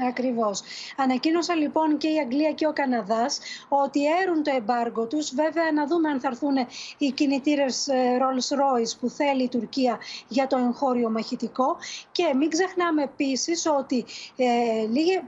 Ακριβώς. 0.09 0.63
Ανακοίνωσαν 0.97 1.59
λοιπόν 1.59 1.99
και 1.99 2.09
η 2.09 2.19
Αγγλία 2.19 2.53
και 2.53 2.67
ο 2.67 2.73
Καναδάς 2.73 3.39
ότι 3.69 4.01
έρουν 4.23 4.43
το 4.43 4.53
εμπάργκο 4.57 5.07
τους. 5.07 5.35
Βέβαια, 5.35 5.73
να 5.73 5.87
δούμε 5.87 6.09
αν 6.09 6.21
θα 6.21 6.29
έρθουν 6.29 6.57
οι 6.99 7.11
κινητήρες 7.11 7.89
Rolls 7.91 8.57
Royce 8.57 8.97
που 9.01 9.09
θέλει 9.09 9.43
η 9.43 9.49
Τουρκία 9.49 9.99
για 10.29 10.47
το 10.47 10.57
εγχώριο 10.57 11.11
μαχητικό. 11.11 11.77
Και 12.13 12.35
μην 12.39 12.51
ξεχνάμε 12.51 13.03
επίσης 13.03 13.67
ότι 13.79 14.05
ε, 14.37 14.45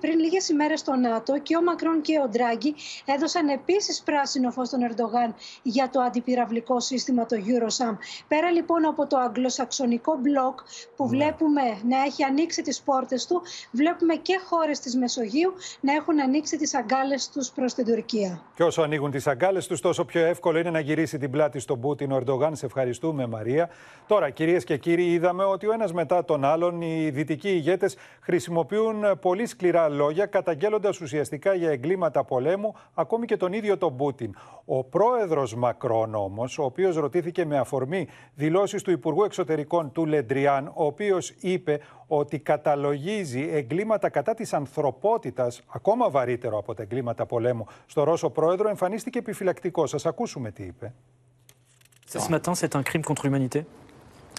πριν 0.00 0.18
λίγες 0.18 0.48
ημέρες 0.48 0.80
στο 0.80 0.94
ΝΑΤΟ 0.94 1.38
και 1.38 1.56
ο 1.56 1.62
Μακρόν 1.62 2.00
και 2.00 2.18
ο 2.18 2.28
Ντράγκη 2.28 2.74
έδωσαν 3.04 3.48
επίσης 3.48 4.02
πράσινο 4.02 4.50
φως 4.50 4.68
στον 4.68 4.80
Ερντογάν 4.82 5.34
για 5.62 5.90
το 5.90 6.00
αντιπυραυλικό 6.00 6.80
σύστημα, 6.80 7.26
το 7.26 7.36
Eurosam. 7.36 7.96
Πέρα 8.28 8.50
λοιπόν 8.50 8.84
από 8.84 9.06
το 9.06 9.18
αγγλοσαξονικό 9.18 10.16
μπλοκ 10.20 10.60
που 10.96 11.04
ναι. 11.04 11.08
βλέπουμε 11.08 11.62
να 11.88 12.02
έχει 12.02 12.24
ανοίξει 12.24 12.62
τις 12.62 12.82
πόρτες 12.82 13.26
του, 13.26 13.42
βλέπουμε 13.70 14.14
και 14.14 14.40
χώρες 14.44 14.63
της 14.72 14.96
Μεσογείου 14.96 15.52
να 15.80 15.92
έχουν 15.92 16.20
ανοίξει 16.20 16.56
τις 16.56 16.74
αγκάλες 16.74 17.30
τους 17.30 17.50
προς 17.50 17.74
την 17.74 17.84
Τουρκία. 17.84 18.42
Και 18.54 18.62
όσο 18.62 18.82
ανοίγουν 18.82 19.10
τις 19.10 19.26
αγκάλες 19.26 19.66
τους, 19.66 19.80
τόσο 19.80 20.04
πιο 20.04 20.24
εύκολο 20.24 20.58
είναι 20.58 20.70
να 20.70 20.80
γυρίσει 20.80 21.18
την 21.18 21.30
πλάτη 21.30 21.58
στον 21.58 21.80
Πούτιν 21.80 22.12
ο 22.12 22.16
Ερντογάν. 22.16 22.56
Σε 22.56 22.66
ευχαριστούμε, 22.66 23.26
Μαρία. 23.26 23.68
Τώρα, 24.06 24.30
κυρίες 24.30 24.64
και 24.64 24.76
κύριοι, 24.76 25.04
είδαμε 25.12 25.44
ότι 25.44 25.66
ο 25.66 25.72
ένας 25.72 25.92
μετά 25.92 26.24
τον 26.24 26.44
άλλον 26.44 26.80
οι 26.80 27.10
δυτικοί 27.10 27.48
ηγέτες 27.48 27.96
χρησιμοποιούν 28.20 29.18
πολύ 29.20 29.46
σκληρά 29.46 29.88
λόγια, 29.88 30.26
καταγγέλλοντας 30.26 31.00
ουσιαστικά 31.00 31.54
για 31.54 31.70
εγκλήματα 31.70 32.24
πολέμου, 32.24 32.74
ακόμη 32.94 33.26
και 33.26 33.36
τον 33.36 33.52
ίδιο 33.52 33.78
τον 33.78 33.96
Πούτιν. 33.96 34.34
Ο 34.64 34.84
πρόεδρος 34.84 35.54
Μακρόν, 35.54 36.14
όμως, 36.14 36.58
ο 36.58 36.64
οποίος 36.64 36.96
ρωτήθηκε 36.96 37.44
με 37.44 37.58
αφορμή 37.58 38.08
δηλώσεις 38.34 38.82
του 38.82 38.90
Υπουργού 38.90 39.24
Εξωτερικών 39.24 39.92
του 39.92 40.06
Λεντριάν, 40.06 40.72
ο 40.74 40.84
οποίος 40.84 41.30
είπε 41.40 41.80
ότι 42.06 42.38
καταλογίζει 42.38 43.48
εγκλήματα 43.52 44.08
κατά 44.08 44.34
της 44.43 44.53
ανθρωπότητας, 44.53 45.61
ακόμα 45.67 46.09
βαρύτερο 46.09 46.57
από 46.57 46.73
τα 46.73 46.81
εγκλήματα 46.81 47.25
πολέμου, 47.25 47.65
στο 47.85 48.03
Ρώσο 48.03 48.29
πρόεδρο, 48.29 48.69
εμφανίστηκε 48.69 49.19
επιφυλακτικό. 49.19 49.87
Σας 49.87 50.05
ακούσουμε 50.05 50.51
τι 50.51 50.63
είπε. 50.63 50.93
Ce 52.11 52.29
matin, 52.29 52.55
c'est 52.55 52.75
un 52.75 52.81
crime 52.81 53.03
contre 53.03 53.23
l'humanité 53.25 53.59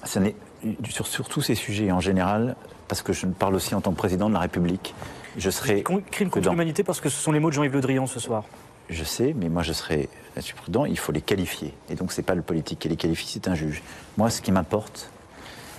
sur, 0.04 1.06
sur, 1.06 1.28
tous 1.28 1.42
ces 1.42 1.54
sujets 1.54 1.92
en 1.92 2.00
général, 2.00 2.56
parce 2.88 3.02
que 3.02 3.12
je 3.12 3.26
parle 3.26 3.54
aussi 3.54 3.74
en 3.74 3.80
tant 3.80 3.92
que 3.92 3.96
président 3.96 4.28
de 4.28 4.34
la 4.34 4.40
République, 4.40 4.94
je 5.36 5.50
serai. 5.50 5.82
Crime 5.82 6.30
contre 6.30 6.50
l'humanité 6.50 6.82
parce 6.82 7.00
que 7.00 7.08
ce 7.08 7.20
sont 7.20 7.32
les 7.32 7.40
mots 7.40 7.50
de 7.50 7.54
Jean-Yves 7.54 7.74
Le 7.74 7.80
Drian 7.80 8.06
ce 8.06 8.20
soir. 8.20 8.44
Je 8.88 9.04
sais, 9.04 9.34
mais 9.38 9.48
moi 9.48 9.62
je 9.62 9.72
serai 9.72 10.08
là-dessus 10.34 10.54
prudent, 10.54 10.84
il 10.84 10.98
faut 10.98 11.12
les 11.12 11.20
qualifier. 11.20 11.74
Et 11.88 11.94
donc 11.94 12.12
c'est 12.12 12.22
pas 12.22 12.34
le 12.34 12.42
politique 12.42 12.80
qui 12.80 12.88
les 12.88 12.96
qualifie, 12.96 13.28
c'est 13.28 13.46
un 13.46 13.54
juge. 13.54 13.82
Moi 14.16 14.30
ce 14.30 14.40
qui 14.40 14.50
m'importe, 14.50 15.11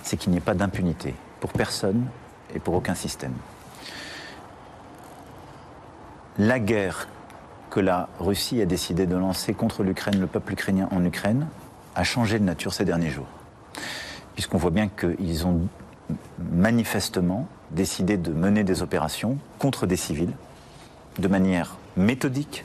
c'est 0.02 0.16
qu'il 0.16 0.30
n'y 0.32 0.38
ait 0.38 0.40
pas 0.40 0.54
d'impunité 0.54 1.14
pour 1.40 1.52
personne 1.52 2.06
et 2.54 2.58
pour 2.58 2.74
aucun 2.74 2.94
système. 2.94 3.34
La 6.39 6.59
guerre 6.59 7.07
que 7.69 7.79
la 7.79 8.09
Russie 8.19 8.61
a 8.61 8.65
décidé 8.65 9.05
de 9.07 9.15
lancer 9.15 9.53
contre 9.53 9.83
l'Ukraine, 9.83 10.19
le 10.19 10.27
peuple 10.27 10.53
ukrainien 10.53 10.87
en 10.91 11.03
Ukraine, 11.03 11.47
a 11.95 12.03
changé 12.03 12.39
de 12.39 12.43
nature 12.43 12.73
ces 12.73 12.85
derniers 12.85 13.09
jours. 13.09 13.27
Puisqu'on 14.35 14.57
voit 14.57 14.71
bien 14.71 14.87
qu'ils 14.87 15.47
ont 15.47 15.67
manifestement 16.51 17.47
décidé 17.71 18.17
de 18.17 18.31
mener 18.31 18.63
des 18.63 18.81
opérations 18.81 19.37
contre 19.59 19.87
des 19.87 19.97
civils 19.97 20.33
de 21.17 21.27
manière 21.27 21.77
méthodique, 21.95 22.63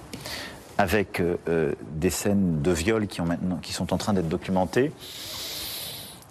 avec 0.76 1.20
euh, 1.20 1.74
des 1.94 2.10
scènes 2.10 2.60
de 2.60 2.70
viol 2.70 3.06
qui 3.06 3.72
sont 3.72 3.92
en 3.92 3.96
train 3.96 4.12
d'être 4.12 4.28
documentées, 4.28 4.92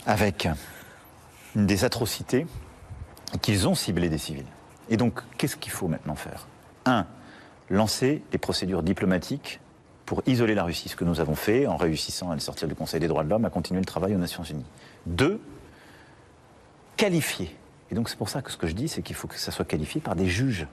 avec 0.05 0.47
des 1.55 1.83
atrocités 1.85 2.45
qu'ils 3.41 3.67
ont 3.67 3.75
ciblé 3.75 4.09
des 4.09 4.17
civils. 4.17 4.45
Et 4.89 4.97
donc, 4.97 5.21
qu'est-ce 5.37 5.55
qu'il 5.55 5.71
faut 5.71 5.87
maintenant 5.87 6.15
faire? 6.15 6.47
Un, 6.85 7.05
lancer 7.70 8.22
des 8.30 8.38
procédures 8.38 8.82
diplomatiques 8.82 9.60
pour 10.04 10.22
isoler 10.26 10.54
la 10.54 10.62
Russie, 10.62 10.88
ce 10.88 10.96
que 10.96 11.04
nous 11.04 11.20
avons 11.20 11.34
fait 11.34 11.66
en 11.66 11.76
réussissant 11.76 12.30
à 12.30 12.34
le 12.34 12.40
sortir 12.40 12.68
du 12.68 12.74
Conseil 12.74 13.00
des 13.00 13.08
droits 13.08 13.24
de 13.24 13.30
l'homme, 13.30 13.44
à 13.44 13.50
continuer 13.50 13.80
le 13.80 13.86
travail 13.86 14.14
aux 14.14 14.18
Nations 14.18 14.44
Unies. 14.44 14.64
Deux, 15.04 15.40
qualifier. 16.96 17.54
Et 17.90 17.94
donc 17.94 18.08
c'est 18.08 18.16
pour 18.16 18.28
ça 18.28 18.40
que 18.42 18.50
ce 18.50 18.56
que 18.56 18.66
je 18.66 18.74
dis, 18.74 18.88
c'est 18.88 19.02
qu'il 19.02 19.16
faut 19.16 19.28
que 19.28 19.38
ça 19.38 19.50
soit 19.50 19.64
qualifié 19.64 20.00
par 20.00 20.14
des 20.14 20.26
juges. 20.26 20.66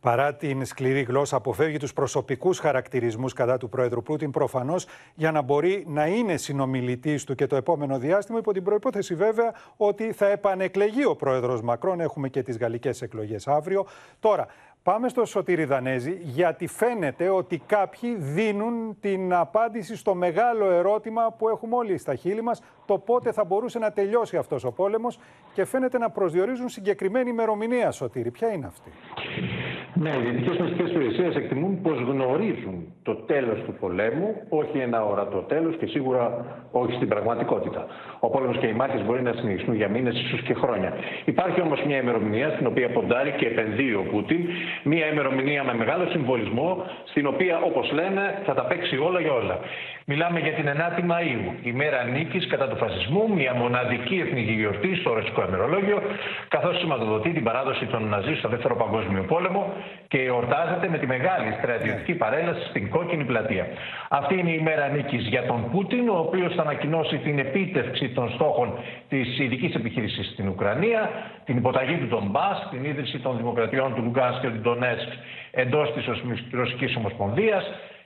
Παρά 0.00 0.34
την 0.34 0.64
σκληρή 0.64 1.02
γλώσσα, 1.02 1.36
αποφεύγει 1.36 1.76
του 1.76 1.88
προσωπικού 1.88 2.54
χαρακτηρισμού 2.54 3.28
κατά 3.28 3.56
του 3.56 3.68
Πρόεδρου 3.68 4.02
Πούτιν, 4.02 4.30
προφανώ 4.30 4.74
για 5.14 5.32
να 5.32 5.42
μπορεί 5.42 5.84
να 5.88 6.06
είναι 6.06 6.36
συνομιλητή 6.36 7.24
του 7.24 7.34
και 7.34 7.46
το 7.46 7.56
επόμενο 7.56 7.98
διάστημα, 7.98 8.38
υπό 8.38 8.52
την 8.52 8.62
προπόθεση 8.62 9.14
βέβαια 9.14 9.54
ότι 9.76 10.12
θα 10.12 10.26
επανεκλεγεί 10.26 11.04
ο 11.04 11.16
Πρόεδρο 11.16 11.60
Μακρόν. 11.62 12.00
Έχουμε 12.00 12.28
και 12.28 12.42
τι 12.42 12.52
γαλλικέ 12.52 12.90
εκλογέ 13.00 13.36
αύριο. 13.44 13.86
Τώρα, 14.20 14.46
Πάμε 14.83 15.09
στο 15.09 15.25
Σωτήρη 15.25 15.63
Δανέζη, 15.63 16.17
γιατί 16.21 16.67
φαίνεται 16.67 17.29
ότι 17.29 17.61
κάποιοι 17.65 18.15
δίνουν 18.15 18.97
την 18.99 19.33
απάντηση 19.33 19.97
στο 19.97 20.15
μεγάλο 20.15 20.71
ερώτημα 20.71 21.35
που 21.37 21.49
έχουμε 21.49 21.75
όλοι 21.75 21.97
στα 21.97 22.15
χείλη 22.15 22.41
μας, 22.41 22.61
το 22.85 22.97
πότε 22.97 23.31
θα 23.31 23.43
μπορούσε 23.43 23.79
να 23.79 23.91
τελειώσει 23.91 24.37
αυτός 24.37 24.63
ο 24.63 24.71
πόλεμος 24.71 25.19
και 25.53 25.65
φαίνεται 25.65 25.97
να 25.97 26.09
προσδιορίζουν 26.09 26.69
συγκεκριμένη 26.69 27.29
ημερομηνία, 27.29 27.91
Σωτήρη. 27.91 28.31
Ποια 28.31 28.53
είναι 28.53 28.65
αυτή; 28.65 28.89
Ναι, 29.93 30.09
οι 30.09 30.29
δυτικές 30.29 30.57
μυστικέ 30.59 30.83
υπηρεσίες 30.83 31.35
εκτιμούν 31.35 31.81
πως 31.81 31.99
γνωρίζουν 31.99 32.93
το 33.03 33.15
τέλος 33.15 33.59
του 33.65 33.73
πολέμου, 33.73 34.35
όχι 34.49 34.77
ένα 34.77 35.05
ορατό 35.05 35.37
τέλος 35.37 35.77
και 35.77 35.85
σίγουρα 35.85 36.45
όχι 36.71 36.93
στην 36.93 37.07
πραγματικότητα. 37.07 37.85
Ο 38.19 38.29
πόλεμος 38.29 38.57
και 38.57 38.67
οι 38.67 38.73
μάχες 38.73 39.05
μπορεί 39.05 39.21
να 39.21 39.33
συνεχιστούν 39.33 39.75
για 39.75 39.89
μήνες, 39.89 40.21
ίσως 40.21 40.41
και 40.41 40.53
χρόνια. 40.53 40.93
Υπάρχει 41.25 41.61
όμως 41.61 41.83
μια 41.85 41.97
ημερομηνία 41.97 42.49
στην 42.49 42.67
οποία 42.67 42.89
ποντάρει 42.89 43.31
και 43.31 43.45
επενδύει 43.45 43.93
ο 43.93 44.03
Πούτιν, 44.11 44.47
μια 44.83 45.05
ημερομηνία 45.07 45.63
με 45.63 45.73
μεγάλο 45.73 46.05
συμβολισμό, 46.09 46.85
στην 47.03 47.25
οποία, 47.27 47.59
όπως 47.59 47.91
λένε, 47.91 48.41
θα 48.45 48.53
τα 48.53 48.63
παίξει 48.63 48.97
όλα 48.97 49.19
για 49.19 49.33
όλα. 49.33 49.59
Μιλάμε 50.05 50.39
για 50.39 50.51
την 50.51 50.65
9η 50.67 51.01
Μαΐου, 51.11 51.65
ημέρα 51.65 52.03
νίκης 52.03 52.47
κατά 52.47 52.67
του 52.67 52.75
φασισμού, 52.75 53.33
μια 53.33 53.53
μοναδική 53.53 54.23
εθνική 54.25 54.51
γιορτή 54.51 54.95
στο 54.95 55.13
ρωσικό 55.13 55.43
ημερολόγιο, 55.47 56.01
καθώς 56.47 56.79
σηματοδοτεί 56.79 57.29
την 57.29 57.43
παράδοση 57.43 57.85
των 57.85 58.03
Ναζί 58.07 58.35
στο 58.35 58.49
Δεύτερο 58.49 58.75
Παγκόσμιο 58.75 59.23
Πόλεμο 59.23 59.73
και 60.07 60.19
εορτάζεται 60.21 60.87
με 60.89 60.97
τη 60.97 61.07
μεγάλη 61.07 61.55
στρατιωτική 61.59 62.13
παρέλαση 62.13 62.67
στην 62.69 62.89
κόκκινη 62.89 63.23
πλατεία. 63.23 63.67
Αυτή 64.09 64.39
είναι 64.39 64.49
η 64.49 64.57
ημέρα 64.59 64.87
νίκης 64.87 65.27
για 65.27 65.43
τον 65.45 65.69
Πούτιν, 65.71 66.09
ο 66.09 66.17
οποίος 66.17 66.53
θα 66.55 66.61
ανακοινώσει 66.61 67.17
την 67.17 67.39
επίτευξη 67.39 68.09
των 68.09 68.29
στόχων 68.29 68.73
της 69.09 69.39
ειδικής 69.39 69.75
επιχείρησης 69.75 70.29
στην 70.33 70.47
Ουκρανία, 70.47 71.09
την 71.45 71.57
υποταγή 71.57 71.95
του 71.95 72.07
Ντομπά, 72.07 72.49
την 72.71 72.83
ίδρυση 72.83 73.17
των 73.19 73.37
δημοκρατιών 73.37 73.93
του 73.95 74.01
Λουγκάνσκ 74.01 74.41
και 74.41 74.47
του 74.47 74.61
Ντονέτσκ 74.63 75.07
εντός 75.51 75.93
της 75.93 76.05
Ρωσικής 76.51 76.95
Ομοσπονδίας, 76.95 77.63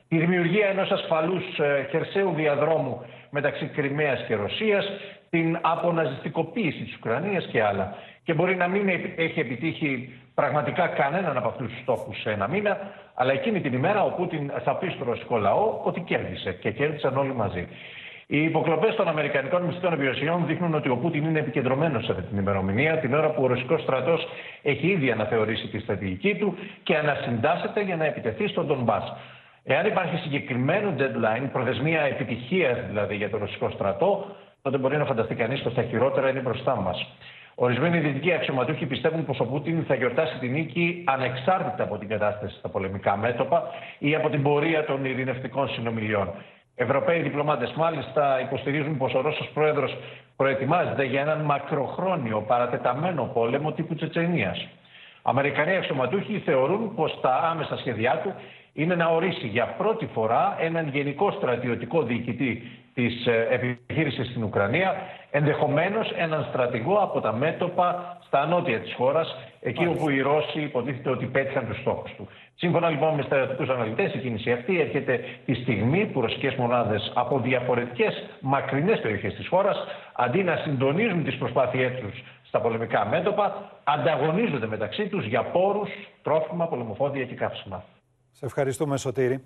η 0.08 0.18
δημιουργία 0.18 0.68
ενός 0.68 0.92
ασφαλούς 0.92 1.60
ε, 1.60 1.88
χερσαίου 1.90 2.34
διαδρόμου 2.36 3.06
μεταξύ 3.30 3.66
Κρυμαίας 3.66 4.24
και 4.28 4.36
Ρωσίας, 4.36 4.86
την 5.30 5.58
αποναζιστικοποίηση 5.62 6.84
της 6.84 6.96
Ουκρανίας 6.96 7.46
και 7.52 7.64
άλλα. 7.64 7.96
Και 8.24 8.34
μπορεί 8.34 8.56
να 8.56 8.68
μην 8.68 8.90
έχει 9.16 9.40
επιτύχει 9.40 10.14
πραγματικά 10.34 10.88
κανέναν 10.88 11.38
από 11.38 11.48
αυτούς 11.48 11.72
τους 11.72 11.82
στόχους 11.82 12.22
σε 12.22 12.32
ένα 12.32 12.48
μήνα, 12.48 12.78
αλλά 13.14 13.32
εκείνη 13.32 13.62
την 13.62 13.74
ημέρα 13.74 14.04
ο 14.04 14.10
Πούτιν 14.10 14.52
θα 14.64 14.76
πει 14.76 14.90
στο 14.90 15.04
ρωσικό 15.04 15.38
λαό 15.38 15.82
ότι 15.84 16.00
κέρδισε 16.00 16.52
και 16.52 16.72
κέρδισαν 16.72 17.18
όλοι 17.18 17.34
μαζί. 17.34 17.68
Οι 18.30 18.44
υποκλοπές 18.44 18.96
των 18.96 19.08
Αμερικανικών 19.08 19.62
μυστικών 19.62 19.94
υπηρεσιών 19.94 20.46
δείχνουν 20.46 20.74
ότι 20.74 20.90
ο 20.90 20.98
Πούτιν 20.98 21.24
είναι 21.24 21.40
επικεντρωμένος 21.40 22.06
σε 22.06 22.12
αυτή 22.12 22.24
την 22.24 22.38
ημερομηνία, 22.38 22.98
την 22.98 23.14
ώρα 23.14 23.30
που 23.30 23.44
ο 23.44 23.48
ρωσικός 23.48 23.82
στρατός 23.82 24.28
έχει 24.62 24.88
ήδη 24.88 25.12
αναθεωρήσει 25.12 25.68
τη 25.68 25.80
στρατηγική 25.80 26.36
του 26.36 26.58
και 26.84 26.98
ανασυντάσσεται 26.98 27.82
για 27.82 27.96
να 27.96 28.06
επιτεθεί 28.06 28.48
στον 28.48 28.66
Ντομπά. 28.66 28.98
Εάν 29.64 29.86
υπάρχει 29.86 30.18
συγκεκριμένο 30.18 30.94
deadline, 30.98 31.50
προθεσμία 31.52 32.02
επιτυχίας 32.02 32.78
δηλαδή 32.88 33.16
για 33.16 33.30
το 33.30 33.38
ρωσικό 33.38 33.70
στρατό, 33.70 34.26
τότε 34.62 34.78
μπορεί 34.78 34.98
να 34.98 35.06
φανταστεί 35.06 35.36
κανείς 35.36 35.62
πως 35.62 35.74
τα 35.74 35.84
χειρότερα 35.84 36.30
είναι 36.30 36.40
μπροστά 36.40 36.76
μας. 36.76 37.08
Ορισμένοι 37.56 38.00
δυτικοί 38.00 38.34
αξιωματούχοι 38.34 38.86
πιστεύουν 38.86 39.26
πως 39.26 39.40
ο 39.40 39.46
Πούτιν 39.46 39.84
θα 39.88 39.96
γιορτάσει 39.96 40.38
την 40.40 40.52
νίκη 40.52 41.04
ανεξάρτητα 41.06 41.84
από 41.84 41.98
την 41.98 42.08
κατάσταση 42.08 42.58
στα 42.58 42.70
πολεμικά 42.70 43.18
μέτωπα 43.18 43.64
ή 44.00 44.16
από 44.16 44.30
την 44.30 44.44
πορεία 44.44 44.86
των 44.86 45.06
ειρηνευτικών 45.06 45.70
συνομιλιών. 45.70 46.34
Ευρωπαίοι 46.80 47.22
διπλωμάτες 47.22 47.74
μάλιστα 47.76 48.42
υποστηρίζουν 48.42 48.98
πως 48.98 49.14
ο 49.14 49.22
Ρώσος 49.22 49.50
πρόεδρος 49.54 49.98
προετοιμάζεται 50.36 51.04
για 51.04 51.22
έναν 51.22 51.40
μακροχρόνιο 51.42 52.42
παρατεταμένο 52.42 53.32
πόλεμο 53.34 53.72
τύπου 53.72 53.96
Τσετσενίας. 53.96 54.68
Αμερικανοί 55.22 55.76
αξιωματούχοι 55.76 56.40
θεωρούν 56.46 56.96
πως 56.96 57.20
τα 57.22 57.36
άμεσα 57.52 57.78
σχέδιά 57.78 58.20
του 58.24 58.34
είναι 58.74 58.96
να 58.96 59.08
ορίσει 59.08 59.48
για 59.48 59.66
πρώτη 59.78 60.06
φορά 60.14 60.56
έναν 60.60 60.88
γενικό 60.88 61.32
στρατιωτικό 61.32 62.02
διοικητή 62.04 62.64
της 62.94 63.26
ε, 63.26 63.48
επιχείρησης 63.50 64.28
στην 64.28 64.44
Ουκρανία, 64.44 64.96
ενδεχομένως 65.32 66.12
έναν 66.16 66.46
στρατηγό 66.50 66.96
από 66.98 67.22
τα 67.22 67.34
μέτωπα 67.34 68.18
στα 68.26 68.46
νότια 68.46 68.80
της 68.80 68.94
χώρας, 68.94 69.36
εκεί 69.68 69.86
όπου 69.88 70.10
οι 70.10 70.22
Ρώσοι 70.22 70.62
υποτίθεται 70.62 71.10
ότι 71.10 71.26
πέτυχαν 71.26 71.68
τους 71.68 71.80
στόχους 71.80 72.12
τους. 72.18 72.28
Σύμφωνα 72.56 72.90
λοιπόν 72.90 73.14
με 73.16 73.22
στρατιωτικούς 73.22 73.70
αναλυτές, 73.70 74.14
η 74.14 74.18
κίνηση 74.18 74.52
αυτή 74.52 74.80
έρχεται 74.80 75.20
τη 75.46 75.54
στιγμή 75.54 76.06
που 76.06 76.22
ρωσικές 76.22 76.56
μονάδες 76.56 77.12
από 77.16 77.40
διαφορετικές 77.40 78.14
μακρινές 78.40 79.00
περιοχές 79.00 79.34
της 79.34 79.48
χώρας, 79.48 79.78
αντί 80.16 80.44
να 80.44 80.56
συντονίζουν 80.56 81.24
τις 81.24 81.38
προσπάθειές 81.38 81.92
τους 82.00 82.24
στα 82.44 82.62
πολεμικά 82.62 83.06
μέτωπα 83.06 83.72
ανταγωνίζονται 83.84 84.68
μεταξύ 84.68 85.08
τους 85.08 85.26
για 85.26 85.44
πόρους, 85.44 85.90
τρόφιμα, 86.22 86.68
πολεμοφόδια 86.68 87.26
και 87.26 87.36
καύσιμα. 87.36 87.84
Σε 88.32 88.46
ευχαριστούμε 88.46 88.98
Σωτήρη. 88.98 89.44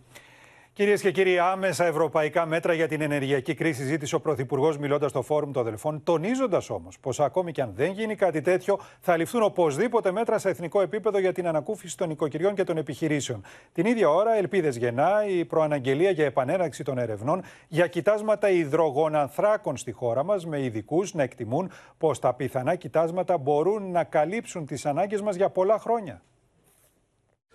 Κυρίες 0.73 1.01
και 1.01 1.11
κύριοι, 1.11 1.39
άμεσα 1.39 1.85
ευρωπαϊκά 1.85 2.45
μέτρα 2.45 2.73
για 2.73 2.87
την 2.87 3.01
ενεργειακή 3.01 3.53
κρίση 3.53 3.83
ζήτησε 3.83 4.15
ο 4.15 4.19
Πρωθυπουργός 4.19 4.77
μιλώντας 4.77 5.09
στο 5.09 5.21
Φόρουμ 5.21 5.51
των 5.51 5.63
Δελφών, 5.63 6.03
τονίζοντας 6.03 6.69
όμως 6.69 6.99
πως 6.99 7.19
ακόμη 7.19 7.51
και 7.51 7.61
αν 7.61 7.71
δεν 7.75 7.91
γίνει 7.91 8.15
κάτι 8.15 8.41
τέτοιο, 8.41 8.79
θα 8.99 9.17
ληφθούν 9.17 9.43
οπωσδήποτε 9.43 10.11
μέτρα 10.11 10.37
σε 10.37 10.49
εθνικό 10.49 10.81
επίπεδο 10.81 11.19
για 11.19 11.31
την 11.31 11.47
ανακούφιση 11.47 11.97
των 11.97 12.09
οικοκυριών 12.09 12.55
και 12.55 12.63
των 12.63 12.77
επιχειρήσεων. 12.77 13.43
Την 13.73 13.85
ίδια 13.85 14.09
ώρα, 14.09 14.35
ελπίδες 14.35 14.77
γεννά 14.77 15.25
η 15.27 15.45
προαναγγελία 15.45 16.11
για 16.11 16.25
επανέναρξη 16.25 16.83
των 16.83 16.97
ερευνών 16.97 17.43
για 17.67 17.87
κοιτάσματα 17.87 18.49
υδρογονανθράκων 18.49 19.77
στη 19.77 19.91
χώρα 19.91 20.23
μας, 20.23 20.45
με 20.45 20.63
ειδικούς 20.63 21.13
να 21.13 21.23
εκτιμούν 21.23 21.71
πως 21.97 22.19
τα 22.19 22.33
πιθανά 22.33 22.75
κοιτάσματα 22.75 23.37
μπορούν 23.37 23.91
να 23.91 24.03
καλύψουν 24.03 24.65
τις 24.65 24.85
ανάγκες 24.85 25.21
μας 25.21 25.35
για 25.35 25.49
πολλά 25.49 25.79
χρόνια. 25.79 26.21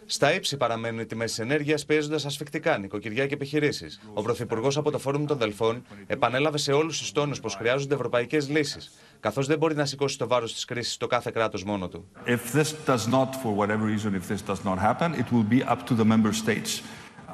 Στα 0.08 0.34
ύψη 0.34 0.56
παραμένουν 0.56 1.00
οι 1.00 1.06
τιμέ 1.06 1.24
τη 1.24 1.42
ενέργεια, 1.42 1.78
πιέζοντα 1.86 2.16
ασφικτικά 2.26 2.78
νοικοκυριά 2.78 3.26
και 3.26 3.34
επιχειρήσει. 3.34 3.86
Ο 4.14 4.22
Πρωθυπουργό 4.22 4.68
από 4.76 4.90
το 4.90 4.98
Φόρουμ 4.98 5.24
των 5.24 5.38
Δελφών 5.38 5.82
επανέλαβε 6.06 6.58
σε 6.58 6.72
όλου 6.72 6.90
του 6.90 7.12
τόνου 7.12 7.34
πω 7.42 7.48
χρειάζονται 7.48 7.94
ευρωπαϊκέ 7.94 8.38
λύσει, 8.40 8.78
καθώ 9.20 9.42
δεν 9.42 9.58
μπορεί 9.58 9.74
να 9.74 9.84
σηκώσει 9.84 10.18
το 10.18 10.26
βάρο 10.28 10.46
τη 10.46 10.64
κρίση 10.66 10.98
το 10.98 11.06
κάθε 11.06 11.30
κράτο 11.34 11.58
μόνο 11.66 11.88
του. 11.88 12.08
If 12.26 12.58
this 12.58 12.74
does 12.86 13.08
not, 13.10 13.28
for 13.42 13.52
whatever 13.56 13.84
reason, 13.94 14.14
if 14.14 14.28
this 14.28 14.42
does 14.46 14.64
not 14.64 14.78
happen, 14.78 15.14
it 15.14 15.32
will 15.32 15.48
be 15.56 15.62
up 15.72 15.86
to 15.86 15.94
the 15.94 16.04
member 16.04 16.32
states 16.32 16.82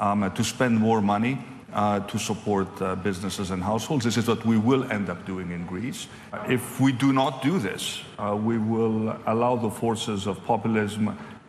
um, 0.00 0.32
to 0.34 0.42
spend 0.44 0.78
more 0.78 1.00
money 1.00 1.34
uh, 1.74 2.00
to 2.00 2.18
support 2.18 2.70
uh, 2.80 2.94
businesses 3.08 3.50
and 3.50 3.62
households. 3.62 4.04
This 4.04 4.16
is 4.16 4.26
what 4.32 4.44
we 4.52 4.56
will 4.68 4.84
end 4.96 5.06
up 5.12 5.20
doing 5.32 5.50
in 5.56 5.62
Greece. 5.66 6.00
If 6.48 6.80
we 6.80 6.90
do 6.92 7.12
not 7.12 7.32
do 7.42 7.58
this, 7.58 7.82
uh, 8.18 8.36
we 8.48 8.56
will 8.72 8.98
allow 9.26 9.54
the 9.56 9.72
forces 9.82 10.26
of 10.30 10.34
populism 10.52 11.04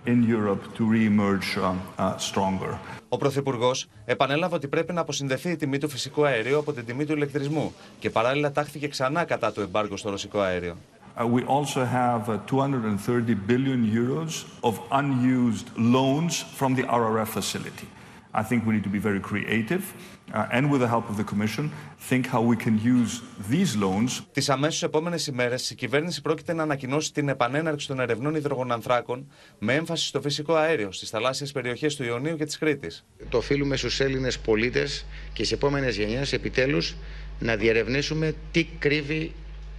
in 0.06 0.24
Europe 0.38 0.64
to 0.78 0.84
re-emerge 0.94 1.58
uh, 1.58 1.74
uh, 1.98 2.18
stronger. 2.18 2.78
Ο 3.10 3.18
Πρωθυπουργός 3.18 3.88
επανέλαβε 4.06 4.56
ότι 4.56 4.68
πρέπει 4.68 4.94
να 4.94 5.02
αποσυνδεθεί 5.02 5.50
η 5.50 5.56
τιμή 5.56 5.78
του 5.78 5.90
φυσικού 5.90 6.26
αερίου 6.26 6.58
από 6.58 6.74
την 6.74 6.86
τιμή 6.86 7.06
του 7.06 7.14
ηλεκτρισμού 7.14 7.74
και 8.00 8.10
παράλληλα 8.10 8.52
τάχθηκε 8.52 8.88
ξανά 8.88 9.24
κατά 9.24 9.52
του 9.52 9.62
εμπάργου 9.62 9.98
στο 9.98 10.10
ρωσικό 10.10 10.40
αέριο. 10.40 10.78
Uh, 11.16 11.28
we 11.28 11.44
also 11.46 11.86
have 11.86 12.28
uh, 12.28 12.38
230 12.48 13.36
billion 13.36 13.86
euros 13.86 14.46
of 14.64 14.80
unused 14.92 15.68
loans 15.78 16.34
from 16.58 16.74
the 16.74 16.84
RRF 16.84 17.28
facility. 17.28 17.88
I 18.34 18.42
think 18.42 18.66
we 18.66 18.74
need 18.74 18.84
to 18.84 18.90
be 18.90 18.98
very 18.98 19.20
creative 19.20 19.84
uh, 19.94 20.13
and 20.32 20.72
with 20.72 20.82
the 20.82 20.88
help 20.88 21.10
of 21.10 21.18
the 21.18 21.24
Commission 21.24 21.72
think 22.10 22.28
how 22.28 22.42
we 22.42 22.56
can 22.56 22.80
use 22.80 23.22
these 23.50 23.76
loans. 23.76 24.22
Τις 24.32 24.50
αμέσως 24.50 24.84
επόμενες 24.84 25.28
ημέρες, 25.28 25.70
η 25.70 25.76
κυβέρνηση 25.76 26.22
πρόκειται 26.22 26.54
να 26.54 26.64
ανακοινώσει 26.64 27.14
την 27.14 27.30
επανέναρξη 27.30 27.88
των 27.88 28.00
ερευνών 28.00 28.36
υδρογονανθράκων 28.36 29.32
με 29.60 29.74
έμφαση 29.74 30.08
στο 30.08 30.22
φυσικό 30.22 30.54
αέριο 30.56 30.92
στις 30.92 31.10
θαλάσσιες 31.10 31.52
περιοχές 31.52 31.96
του 31.96 32.04
Ιωνίου 32.04 32.36
και 32.36 32.46
της 32.46 32.58
Κρήτης. 32.58 33.06
Το 33.30 33.38
οφείλουμε 33.38 33.76
στους 33.76 34.00
Έλληνες 34.00 34.40
πολίτες 34.40 35.06
και 35.34 35.44
στις 35.44 35.52
επόμενες 35.52 35.98
γενιές 35.98 36.34
επιτέλους 36.34 36.96
να 37.40 37.56
διερευνήσουμε 37.56 38.34
τι 38.52 38.64
κρύβει 38.80 39.34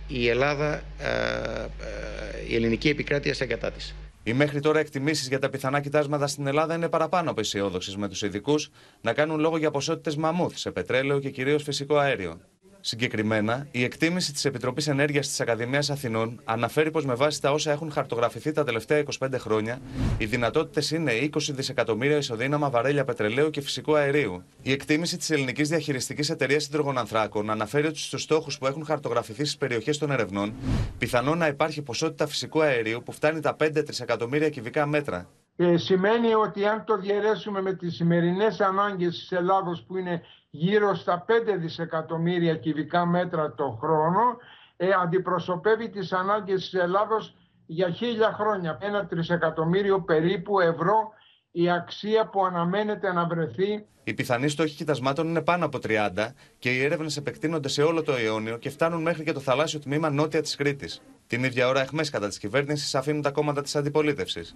η 0.08 0.28
Ελλάδα, 0.28 0.82
ε, 0.98 1.08
ε, 1.08 2.48
η 2.48 2.54
ελληνική 2.54 2.88
επικράτεια 2.88 3.34
στα 3.34 3.44
εγκατά 3.44 3.70
της. 3.70 3.94
Οι 4.26 4.32
μέχρι 4.32 4.60
τώρα 4.60 4.78
εκτιμήσεις 4.78 5.28
για 5.28 5.38
τα 5.38 5.50
πιθανά 5.50 5.80
κοιτάσματα 5.80 6.26
στην 6.26 6.46
Ελλάδα 6.46 6.74
είναι 6.74 6.88
παραπάνω 6.88 7.30
από 7.30 7.40
αισιόδοξες, 7.40 7.96
με 7.96 8.08
τους 8.08 8.22
ειδικούς 8.22 8.70
να 9.00 9.12
κάνουν 9.12 9.40
λόγο 9.40 9.56
για 9.56 9.70
ποσότητες 9.70 10.16
μαμούθ 10.16 10.56
σε 10.56 10.70
πετρέλαιο 10.70 11.18
και 11.18 11.30
κυρίως 11.30 11.62
φυσικό 11.62 11.96
αέριο. 11.96 12.40
Συγκεκριμένα, 12.86 13.66
η 13.70 13.84
εκτίμηση 13.84 14.32
της 14.32 14.44
Επιτροπής 14.44 14.88
Ενέργειας 14.88 15.28
της 15.28 15.40
Ακαδημίας 15.40 15.90
Αθηνών 15.90 16.40
αναφέρει 16.44 16.90
πως 16.90 17.04
με 17.04 17.14
βάση 17.14 17.40
τα 17.40 17.52
όσα 17.52 17.70
έχουν 17.72 17.92
χαρτογραφηθεί 17.92 18.52
τα 18.52 18.64
τελευταία 18.64 19.02
25 19.18 19.28
χρόνια, 19.38 19.80
οι 20.18 20.24
δυνατότητες 20.24 20.90
είναι 20.90 21.12
20 21.12 21.28
δισεκατομμύρια 21.50 22.16
ισοδύναμα 22.16 22.70
βαρέλια 22.70 23.04
πετρελαίου 23.04 23.50
και 23.50 23.60
φυσικού 23.60 23.96
αερίου. 23.96 24.42
Η 24.62 24.72
εκτίμηση 24.72 25.16
της 25.16 25.30
Ελληνικής 25.30 25.68
Διαχειριστικής 25.68 26.30
Εταιρείας 26.30 26.66
Υδρογονανθράκων 26.66 27.50
αναφέρει 27.50 27.86
ότι 27.86 27.98
στους 27.98 28.22
στόχους 28.22 28.58
που 28.58 28.66
έχουν 28.66 28.84
χαρτογραφηθεί 28.84 29.44
στις 29.44 29.56
περιοχές 29.56 29.98
των 29.98 30.10
ερευνών, 30.10 30.54
πιθανό 30.98 31.34
να 31.34 31.46
υπάρχει 31.46 31.82
ποσότητα 31.82 32.26
φυσικού 32.26 32.62
αερίου 32.62 33.02
που 33.04 33.12
φτάνει 33.12 33.40
τα 33.40 33.56
5 33.60 33.84
τρισεκατομμύρια 33.84 34.48
κυβικά 34.48 34.86
μέτρα. 34.86 35.28
Ε, 35.56 35.76
σημαίνει 35.76 36.34
ότι 36.34 36.66
αν 36.66 36.84
το 36.84 36.96
διαιρέσουμε 36.96 37.62
με 37.62 37.72
τις 37.72 37.94
σημερινές 37.94 38.60
ανάγκες 38.60 39.18
της 39.18 39.32
Ελλάδος 39.32 39.82
που 39.82 39.96
είναι 39.96 40.22
γύρω 40.50 40.94
στα 40.94 41.24
5 41.28 41.56
δισεκατομμύρια 41.56 42.56
κυβικά 42.56 43.06
μέτρα 43.06 43.54
το 43.54 43.78
χρόνο, 43.80 44.36
ε, 44.76 44.88
αντιπροσωπεύει 45.02 45.90
τις 45.90 46.12
ανάγκες 46.12 46.60
της 46.62 46.74
Ελλάδος 46.74 47.34
για 47.66 47.90
χίλια 47.90 48.32
χρόνια. 48.32 48.78
Ένα 48.80 49.06
τρισεκατομμύριο 49.06 50.00
περίπου 50.00 50.60
ευρώ 50.60 51.12
η 51.50 51.70
αξία 51.70 52.26
που 52.26 52.44
αναμένεται 52.44 53.12
να 53.12 53.26
βρεθεί. 53.26 53.86
Οι 54.04 54.14
πιθανοί 54.14 54.48
στόχοι 54.48 54.74
κοιτασμάτων 54.74 55.28
είναι 55.28 55.42
πάνω 55.42 55.64
από 55.64 55.78
30 55.78 56.34
και 56.58 56.70
οι 56.70 56.82
έρευνες 56.82 57.16
επεκτείνονται 57.16 57.68
σε 57.68 57.82
όλο 57.82 58.02
το 58.02 58.18
Ιόνιο 58.18 58.56
και 58.56 58.70
φτάνουν 58.70 59.02
μέχρι 59.02 59.24
και 59.24 59.32
το 59.32 59.40
θαλάσσιο 59.40 59.78
τμήμα 59.78 60.10
νότια 60.10 60.42
της 60.42 60.56
Κρήτης. 60.56 61.02
Την 61.26 61.44
ίδια 61.44 61.68
ώρα, 61.68 61.80
εχμές 61.80 62.10
κατά 62.10 62.28
της 62.28 62.38
κυβέρνησης 62.38 62.94
αφήνουν 62.94 63.22
τα 63.22 63.30
κόμματα 63.30 63.62
της 63.62 63.76
αντιπολίτευσης 63.76 64.54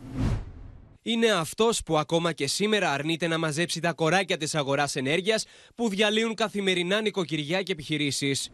είναι 1.11 1.31
αυτός 1.31 1.83
που 1.83 1.99
ακόμα 1.99 2.33
και 2.33 2.47
σήμερα 2.47 2.93
αρνείται 2.93 3.27
να 3.27 3.39
μαζέψει 3.39 3.81
τα 3.81 3.93
κοράκια 3.93 4.37
της 4.37 4.55
αγοράς 4.55 4.97
ενέργειας 4.97 5.45
που 5.75 5.89
διαλύουν 5.89 6.35
καθημερινά 6.35 7.01
νοικοκυριά 7.01 7.63
και 7.63 7.73
επιχειρήσεις. 7.73 8.51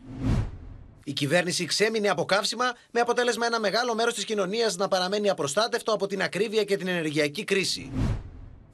Η 1.05 1.13
κυβέρνηση 1.13 1.65
ξέμεινε 1.65 2.09
από 2.09 2.25
καύσιμα 2.25 2.73
με 2.91 3.01
αποτέλεσμα 3.01 3.47
ένα 3.47 3.61
μεγάλο 3.61 3.95
μέρος 3.95 4.15
της 4.15 4.25
κοινωνίας 4.25 4.77
να 4.77 4.89
παραμένει 4.89 5.29
απροστάτευτο 5.31 5.93
από 5.93 6.07
την 6.07 6.23
ακρίβεια 6.23 6.65
και 6.65 6.77
την 6.77 6.89
ενεργειακή 6.89 7.45
κρίση. 7.45 7.91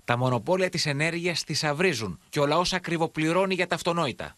Τα 0.05 0.17
μονοπόλια 0.17 0.69
της 0.69 0.87
ενέργειας 0.87 1.41
θησαυρίζουν 1.41 2.21
και 2.29 2.41
ο 2.41 2.47
λαός 2.47 2.73
ακριβοπληρώνει 2.73 3.55
για 3.55 3.67
τα 3.67 3.75
αυτονόητα. 3.75 4.37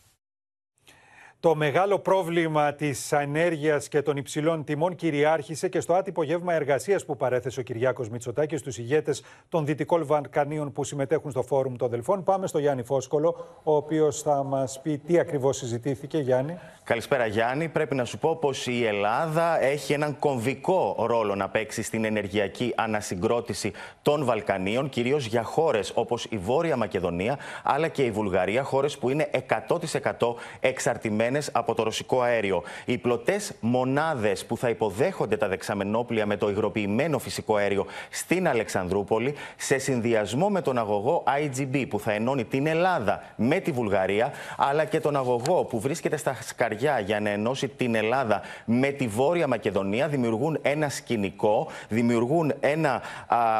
Το 1.42 1.54
μεγάλο 1.54 1.98
πρόβλημα 1.98 2.72
της 2.72 3.12
ενέργεια 3.12 3.82
και 3.88 4.02
των 4.02 4.16
υψηλών 4.16 4.64
τιμών 4.64 4.94
κυριάρχησε 4.94 5.68
και 5.68 5.80
στο 5.80 5.94
άτυπο 5.94 6.22
γεύμα 6.22 6.54
εργασίας 6.54 7.04
που 7.04 7.16
παρέθεσε 7.16 7.60
ο 7.60 7.62
Κυριάκος 7.62 8.08
Μητσοτάκης 8.08 8.60
στους 8.60 8.78
ηγέτες 8.78 9.22
των 9.48 9.66
Δυτικών 9.66 10.06
Βαλκανίων 10.06 10.72
που 10.72 10.84
συμμετέχουν 10.84 11.30
στο 11.30 11.42
Φόρουμ 11.42 11.76
των 11.76 11.88
Δελφών. 11.88 12.22
Πάμε 12.22 12.46
στο 12.46 12.58
Γιάννη 12.58 12.82
Φόσκολο, 12.82 13.60
ο 13.62 13.76
οποίος 13.76 14.22
θα 14.22 14.42
μας 14.42 14.80
πει 14.82 14.98
τι 14.98 15.18
ακριβώς 15.18 15.56
συζητήθηκε. 15.56 16.18
Γιάννη. 16.18 16.58
Καλησπέρα, 16.84 17.26
Γιάννη. 17.26 17.68
Πρέπει 17.68 17.94
να 17.94 18.04
σου 18.04 18.18
πω 18.18 18.36
πως 18.36 18.66
η 18.66 18.86
Ελλάδα 18.86 19.62
έχει 19.62 19.92
έναν 19.92 20.18
κομβικό 20.18 20.96
ρόλο 20.98 21.34
να 21.34 21.48
παίξει 21.48 21.82
στην 21.82 22.04
ενεργειακή 22.04 22.72
ανασυγκρότηση 22.76 23.72
των 24.02 24.24
Βαλκανίων, 24.24 24.88
κυρίως 24.88 25.26
για 25.26 25.42
χώρες 25.42 25.92
όπως 25.94 26.24
η 26.24 26.36
Βόρεια 26.38 26.76
Μακεδονία 26.76 27.38
αλλά 27.62 27.88
και 27.88 28.02
η 28.04 28.10
Βουλγαρία, 28.10 28.62
χώρες 28.62 28.98
που 28.98 29.08
είναι 29.08 29.30
100% 29.30 30.34
εξαρτημένες 30.60 31.30
από 31.52 31.74
το 31.74 31.82
ρωσικό 31.82 32.20
αέριο. 32.20 32.62
Οι 32.84 32.98
πλωτές 32.98 33.52
μονάδες 33.60 34.44
που 34.46 34.56
θα 34.56 34.68
υποδέχονται 34.68 35.36
τα 35.36 35.48
δεξαμενόπλια 35.48 36.26
με 36.26 36.36
το 36.36 36.50
υγροποιημένο 36.50 37.18
φυσικό 37.18 37.56
αέριο 37.56 37.86
στην 38.10 38.48
Αλεξανδρούπολη, 38.48 39.34
σε 39.56 39.78
συνδυασμό 39.78 40.48
με 40.48 40.60
τον 40.60 40.78
αγωγό 40.78 41.24
IGB 41.40 41.84
που 41.88 42.00
θα 42.00 42.12
ενώνει 42.12 42.44
την 42.44 42.66
Ελλάδα 42.66 43.22
με 43.36 43.60
τη 43.60 43.70
Βουλγαρία, 43.70 44.32
αλλά 44.56 44.84
και 44.84 45.00
τον 45.00 45.16
αγωγό 45.16 45.64
που 45.64 45.80
βρίσκεται 45.80 46.16
στα 46.16 46.36
σκαριά 46.40 46.98
για 46.98 47.20
να 47.20 47.30
ενώσει 47.30 47.68
την 47.68 47.94
Ελλάδα 47.94 48.40
με 48.64 48.88
τη 48.88 49.06
Βόρεια 49.06 49.46
Μακεδονία, 49.46 50.08
δημιουργούν 50.08 50.58
ένα 50.62 50.88
σκηνικό, 50.88 51.66
δημιουργούν 51.88 52.52
ένα 52.60 53.02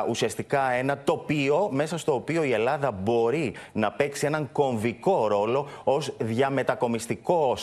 ουσιαστικά 0.08 0.70
ένα 0.72 0.98
τοπίο 1.04 1.68
μέσα 1.70 1.98
στο 1.98 2.14
οποίο 2.14 2.42
η 2.42 2.52
Ελλάδα 2.52 2.90
μπορεί 2.90 3.54
να 3.72 3.90
παίξει 3.90 4.26
έναν 4.26 4.48
κομβικό 4.52 5.26
ρόλο 5.28 5.68
ως 5.84 6.12
διαμετακομιστικός 6.18 7.61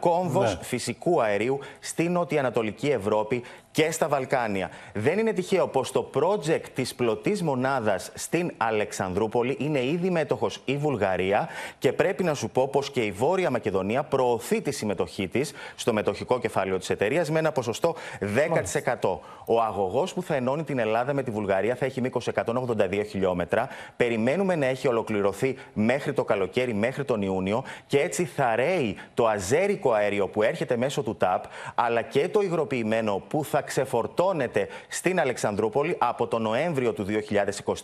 κόμβος 0.00 0.56
ναι. 0.56 0.62
φυσικού 0.62 1.22
αερίου 1.22 1.58
στην 1.80 2.12
νοτιοανατολική 2.12 2.88
Ευρώπη 2.88 3.42
και 3.78 3.90
στα 3.90 4.08
Βαλκάνια. 4.08 4.70
Δεν 4.94 5.18
είναι 5.18 5.32
τυχαίο 5.32 5.68
πως 5.68 5.92
το 5.92 6.10
project 6.14 6.64
της 6.74 6.94
πλωτής 6.94 7.42
μονάδας 7.42 8.10
στην 8.14 8.52
Αλεξανδρούπολη 8.56 9.56
είναι 9.60 9.84
ήδη 9.84 10.10
μέτοχος 10.10 10.60
η 10.64 10.76
Βουλγαρία 10.76 11.48
και 11.78 11.92
πρέπει 11.92 12.24
να 12.24 12.34
σου 12.34 12.50
πω 12.50 12.68
πως 12.68 12.90
και 12.90 13.00
η 13.00 13.10
Βόρεια 13.10 13.50
Μακεδονία 13.50 14.02
προωθεί 14.02 14.60
τη 14.62 14.70
συμμετοχή 14.70 15.28
της 15.28 15.52
στο 15.76 15.92
μετοχικό 15.92 16.38
κεφάλαιο 16.38 16.78
της 16.78 16.90
εταιρείας 16.90 17.30
με 17.30 17.38
ένα 17.38 17.52
ποσοστό 17.52 17.94
10%. 19.00 19.18
Ο 19.44 19.60
αγωγός 19.60 20.14
που 20.14 20.22
θα 20.22 20.34
ενώνει 20.34 20.64
την 20.64 20.78
Ελλάδα 20.78 21.12
με 21.12 21.22
τη 21.22 21.30
Βουλγαρία 21.30 21.74
θα 21.74 21.84
έχει 21.84 22.00
μήκος 22.00 22.28
182 22.34 23.02
χιλιόμετρα. 23.08 23.68
Περιμένουμε 23.96 24.56
να 24.56 24.66
έχει 24.66 24.88
ολοκληρωθεί 24.88 25.56
μέχρι 25.72 26.12
το 26.12 26.24
καλοκαίρι, 26.24 26.74
μέχρι 26.74 27.04
τον 27.04 27.22
Ιούνιο 27.22 27.64
και 27.86 28.00
έτσι 28.00 28.24
θα 28.24 28.56
ρέει 28.56 28.96
το 29.14 29.26
αζέρικο 29.26 29.92
αέριο 29.92 30.28
που 30.28 30.42
έρχεται 30.42 30.76
μέσω 30.76 31.02
του 31.02 31.16
ΤΑΠ 31.16 31.44
αλλά 31.74 32.02
και 32.02 32.28
το 32.28 32.40
υγροποιημένο 32.40 33.22
που 33.28 33.44
θα 33.44 33.66
ξεφορτώνεται 33.68 34.68
στην 34.88 35.20
Αλεξανδρούπολη 35.20 35.96
από 35.98 36.26
τον 36.26 36.42
Νοέμβριο 36.42 36.92
του 36.92 37.06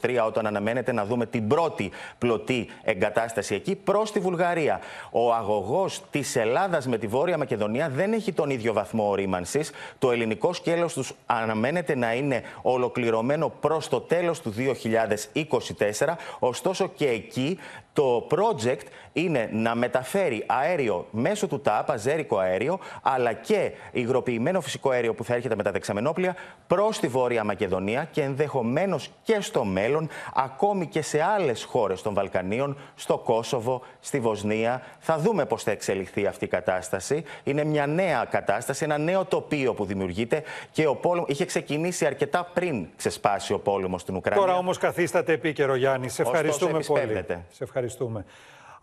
2023, 0.01 0.25
όταν 0.27 0.47
αναμένεται 0.47 0.93
να 0.93 1.05
δούμε 1.05 1.27
την 1.27 1.49
πρώτη 1.49 1.91
πλωτή 2.19 2.69
εγκατάσταση 2.83 3.55
εκεί, 3.55 3.75
προς 3.75 4.13
τη 4.13 4.21
Βουλγαρία. 4.21 4.81
Ο 5.11 5.33
αγωγός 5.33 6.03
της 6.11 6.37
Ελλάδας 6.37 6.87
με 6.87 6.99
τη 6.99 7.07
Βόρεια 7.07 7.39
Μακεδονία 7.39 7.89
δεν 7.89 8.13
έχει 8.13 8.33
τον 8.33 8.51
ίδιο 8.51 8.73
βαθμό 8.73 9.09
ορίμανσης. 9.09 9.71
Το 9.99 10.11
ελληνικό 10.11 10.53
σκέλος 10.53 10.93
τους 10.93 11.13
αναμένεται 11.27 11.97
να 11.97 12.15
είναι 12.15 12.43
ολοκληρωμένο 12.63 13.53
προς 13.61 13.89
το 13.89 14.01
τέλος 14.01 14.41
του 14.41 14.51
2024. 14.51 16.17
Ωστόσο 16.39 16.89
και 16.89 17.09
εκεί 17.09 17.59
το 17.95 18.27
project 18.31 18.87
είναι 19.13 19.49
να 19.53 19.75
μεταφέρει 19.75 20.45
αέριο 20.47 21.07
μέσω 21.11 21.47
του 21.47 21.61
ΤΑΠ, 21.61 21.91
αζέρικο 21.91 22.39
αέριο, 22.39 22.79
αλλά 23.03 23.33
και 23.33 23.73
υγροποιημένο 23.93 24.61
φυσικό 24.61 24.91
αέριο 24.91 25.15
που 25.15 25.25
θα 25.25 25.35
έρχεται 25.35 25.57
με 25.57 25.63
τα 25.63 25.71
δεξαμενόπλια 25.71 26.37
προς 26.67 26.99
τη 26.99 27.09
Βόρεια 27.09 27.45
Μακεδονία 27.45 28.09
και 28.11 28.23
ενδεχομένως 28.23 29.11
και 29.23 29.41
στο 29.41 29.65
μέλλον, 29.65 30.09
ακόμη 30.35 30.87
και 30.87 31.03
σε 31.03 31.23
άλλες 31.23 31.65
χώρες 31.65 32.03
των 32.03 32.15
Βαλκανίων, 32.15 32.77
στο 32.95 33.19
Κόσοβο, 33.19 33.83
στη 34.01 34.21
Βοσνία. 34.21 34.83
Θα 34.99 35.19
δούμε 35.19 35.47
πώς 35.47 35.63
θα 35.63 35.71
εξελιχθεί 35.71 36.27
αυτή 36.27 36.45
η 36.45 36.49
κατάσταση. 36.49 37.25
Είναι 37.45 37.65
μια 37.65 37.87
νέα 37.87 38.27
κατάσταση, 38.31 38.85
ένα 38.85 38.99
νέο 38.99 39.25
τοπίο 39.25 39.75
που 39.75 39.85
δημιουργείται 39.85 40.43
και 40.73 40.87
ο 40.87 40.95
πόλεμος 40.95 41.29
είχε 41.29 41.45
ξεκινήσει 41.45 42.07
αρκετά 42.07 42.51
πριν 42.55 42.87
ξεσπάσει 42.97 43.53
ο 43.53 43.59
πόλεμος 43.59 44.01
στην 44.01 44.17
Ουκρανία. 44.17 44.41
Τώρα 44.41 44.57
όμως 44.57 44.79
καθίσταται 44.79 45.33
επίκαιρο, 45.33 45.75
Γιάννη. 45.75 46.09
Σε 46.09 46.23
ευχαριστούμε 46.23 46.81
πολύ. 46.87 47.25
Σε 47.51 47.65
ευχαριστούμε. 47.65 47.84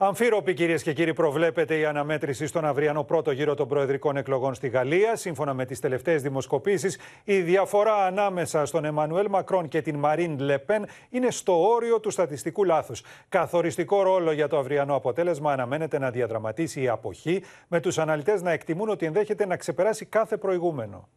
Αμφίροπη, 0.04 0.54
κυρίες 0.54 0.84
και 0.84 0.94
κύριοι, 0.94 1.14
προβλέπεται 1.14 1.78
η 1.78 1.86
αναμέτρηση 1.86 2.48
στον 2.48 2.66
αυριανό 2.66 3.04
πρώτο 3.04 3.32
γύρο 3.32 3.56
των 3.56 3.68
προεδρικών 3.68 4.18
εκλογών 4.18 4.54
στη 4.54 4.68
Γαλλία. 4.68 5.16
Σύμφωνα 5.16 5.54
με 5.54 5.66
τις 5.66 5.80
τελευταίες 5.80 6.22
δημοσκοπήσεις, 6.22 7.00
η 7.24 7.42
διαφορά 7.42 8.06
ανάμεσα 8.06 8.66
στον 8.66 8.86
Εμμανουέλ 8.86 9.28
Μακρόν 9.30 9.68
και 9.68 9.82
την 9.82 9.96
Μαρίν 9.96 10.40
Λεπέν 10.40 10.86
είναι 11.10 11.32
στο 11.32 11.70
όριο 11.70 12.00
του 12.00 12.10
στατιστικού 12.10 12.64
λάθους. 12.64 13.04
Καθοριστικό 13.30 14.02
ρόλο 14.02 14.32
για 14.32 14.48
το 14.48 14.58
αυριανό 14.58 14.96
αποτέλεσμα 14.96 15.52
αναμένεται 15.52 16.00
να 16.00 16.12
διαδραματίσει 16.12 16.82
η 16.82 16.88
αποχή, 16.88 17.44
με 17.68 17.80
τους 17.80 17.98
αναλυτές 17.98 18.42
να 18.42 18.52
εκτιμούν 18.52 18.90
ότι 18.90 19.06
ενδέχεται 19.06 19.46
να 19.46 19.58
ξεπεράσει 19.58 20.06
κάθε 20.06 20.38
προηγούμενο. 20.38 21.08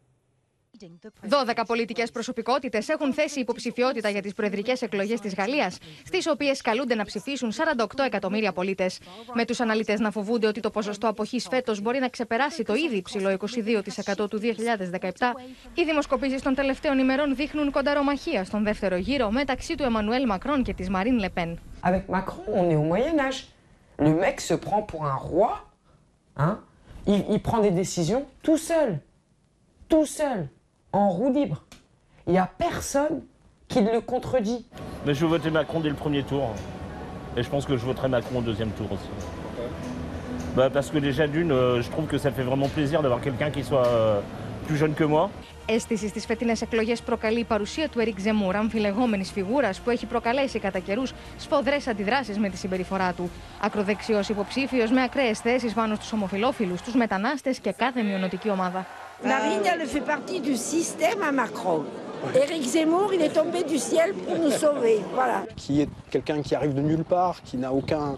12 1.29 1.63
πολιτικές 1.67 2.11
προσωπικότητες 2.11 2.89
έχουν 2.89 3.13
θέσει 3.13 3.41
υποψηφιότητα 3.41 4.09
για 4.09 4.23
τις 4.23 4.35
προεδρικές 4.35 4.83
εκλογές 4.83 5.21
της 5.21 5.35
Γαλλίας, 5.35 5.79
στις 6.05 6.27
οποίες 6.27 6.61
καλούνται 6.61 6.95
να 6.95 7.05
ψηφίσουν 7.05 7.53
48 7.53 8.05
εκατομμύρια 8.07 8.53
πολίτες. 8.53 8.99
Με 9.35 9.45
τους 9.45 9.61
αναλυτές 9.61 10.01
να 10.01 10.11
φοβούνται 10.11 10.47
ότι 10.47 10.61
το 10.61 10.71
ποσοστό 10.71 11.09
αποχής 11.09 11.47
φέτος 11.51 11.81
μπορεί 11.81 11.99
να 11.99 12.09
ξεπεράσει 12.09 12.63
το 12.63 12.75
ήδη 12.75 12.97
υψηλό 12.97 13.31
22% 13.31 14.31
του 14.31 14.41
2017, 14.41 15.35
οι 15.75 15.85
δημοσκοπήσεις 15.85 16.43
των 16.43 16.55
τελευταίων 16.55 16.99
ημερών 16.99 17.35
δείχνουν 17.35 17.71
κονταρομαχία 17.71 18.45
στον 18.45 18.65
δεύτερο 18.65 18.97
γύρο 18.97 19.31
μεταξύ 19.31 19.75
του 19.75 19.83
Εμμανουέλ 19.83 20.27
Μακρόν 20.27 20.63
και 20.63 20.75
της 20.75 20.89
Μαρίν 20.89 21.19
Λεπέν. 21.19 21.59
Avec 21.83 22.09
Macron, 22.09 22.45
on 22.61 22.71
est 22.71 22.77
au 22.77 22.87
Moyen 22.93 23.19
Âge. 23.19 23.39
Le 23.99 24.13
mec 24.15 24.41
se 24.41 24.55
prend 24.55 24.83
pour 24.83 25.05
un 25.07 25.19
roi. 25.31 25.51
Hein? 26.37 26.55
Il, 27.07 27.25
il 27.35 27.41
prend 27.49 27.61
des 27.61 27.71
décisions 27.71 28.23
tout 28.43 28.57
seul. 28.57 29.01
Tout 29.89 30.07
seul. 30.07 30.49
en 30.94 31.10
roue 31.10 31.32
libre. 31.34 31.64
Il 32.28 32.34
n'y 32.34 32.40
a 32.40 32.50
personne 32.58 33.22
qui 33.68 33.82
le 33.82 34.02
contredit. 34.02 34.66
Mais 35.06 35.14
je 35.14 35.22
vais 35.22 35.28
voter 35.28 35.52
Macron 35.52 35.80
dès 35.80 35.90
le 35.90 35.96
premier 35.96 36.24
tour. 36.24 36.54
Et 37.38 37.44
je 37.44 37.50
pense 37.50 37.66
que 37.66 37.78
je 37.78 37.86
voterai 37.86 38.10
Macron 38.10 38.40
au 38.40 38.42
deuxième 38.42 38.72
tour 38.72 38.92
aussi. 38.92 39.10
Bah 40.56 40.70
parce 40.70 40.90
que 40.90 40.98
déjà 40.98 41.28
d'une, 41.28 41.52
euh, 41.52 41.82
je 41.82 41.90
trouve 41.90 42.08
que 42.08 42.18
ça 42.18 42.32
fait 42.32 42.44
vraiment 42.44 42.68
plaisir 42.68 43.02
d'avoir 43.04 43.22
quelqu'un 43.22 43.52
qui 43.52 43.64
soit 43.64 43.88
euh, 43.88 44.20
plus 44.68 44.78
jeune 44.78 44.94
que 44.96 45.04
moi. 45.04 45.30
Αίσθηση 45.72 46.08
στι 46.08 46.20
φετινέ 46.20 46.54
εκλογέ 46.62 46.94
προκαλεί 47.06 47.40
η 47.40 47.44
παρουσία 47.44 47.90
του 47.90 48.00
Ερικ 48.00 48.20
Ζεμούρ, 48.20 48.56
αμφιλεγόμενη 48.56 49.24
φιγούρα 49.24 49.70
που 49.84 49.90
έχει 49.90 50.06
προκαλέσει 50.06 50.60
κατά 50.60 50.80
καιρού 50.80 51.04
σφοδρέ 51.38 51.78
αντιδράσει 51.90 52.40
με 52.40 52.50
τη 52.50 52.58
συμπεριφορά 52.58 53.14
του. 53.14 53.30
Ακροδεξιό 53.62 54.22
υποψήφιο 54.30 54.90
με 54.92 55.02
ακραίε 55.02 55.34
θέσει 55.34 55.74
πάνω 55.74 55.96
στου 55.96 56.08
ομοφυλόφιλου, 56.14 56.76
του 56.86 56.98
μετανάστε 56.98 57.56
και 57.62 57.72
κάθε 57.72 58.02
μειονοτική 58.04 58.50
ομάδα. 58.50 58.86
Marine, 59.24 59.62
elle 59.66 59.86
fait 59.88 60.02
partie 60.02 60.40
du 60.40 60.56
système 60.56 61.22
à 61.24 61.32
Macron. 61.32 61.84
Éric 62.36 62.64
Zemmour, 62.64 63.14
il 63.14 63.22
est 63.22 63.30
tombé 63.30 63.64
du 63.64 63.78
ciel 63.78 64.14
pour 64.14 64.38
nous 64.38 64.52
sauver. 64.52 65.00
Voilà. 65.14 65.44
Qui 65.56 65.82
est 65.82 65.90
quelqu'un 66.10 66.42
qui 66.42 66.54
arrive 66.54 66.74
de 66.74 66.82
nulle 66.82 67.06
part, 67.06 67.42
qui 67.44 67.58
n'a 67.58 67.72
aucun, 67.72 68.16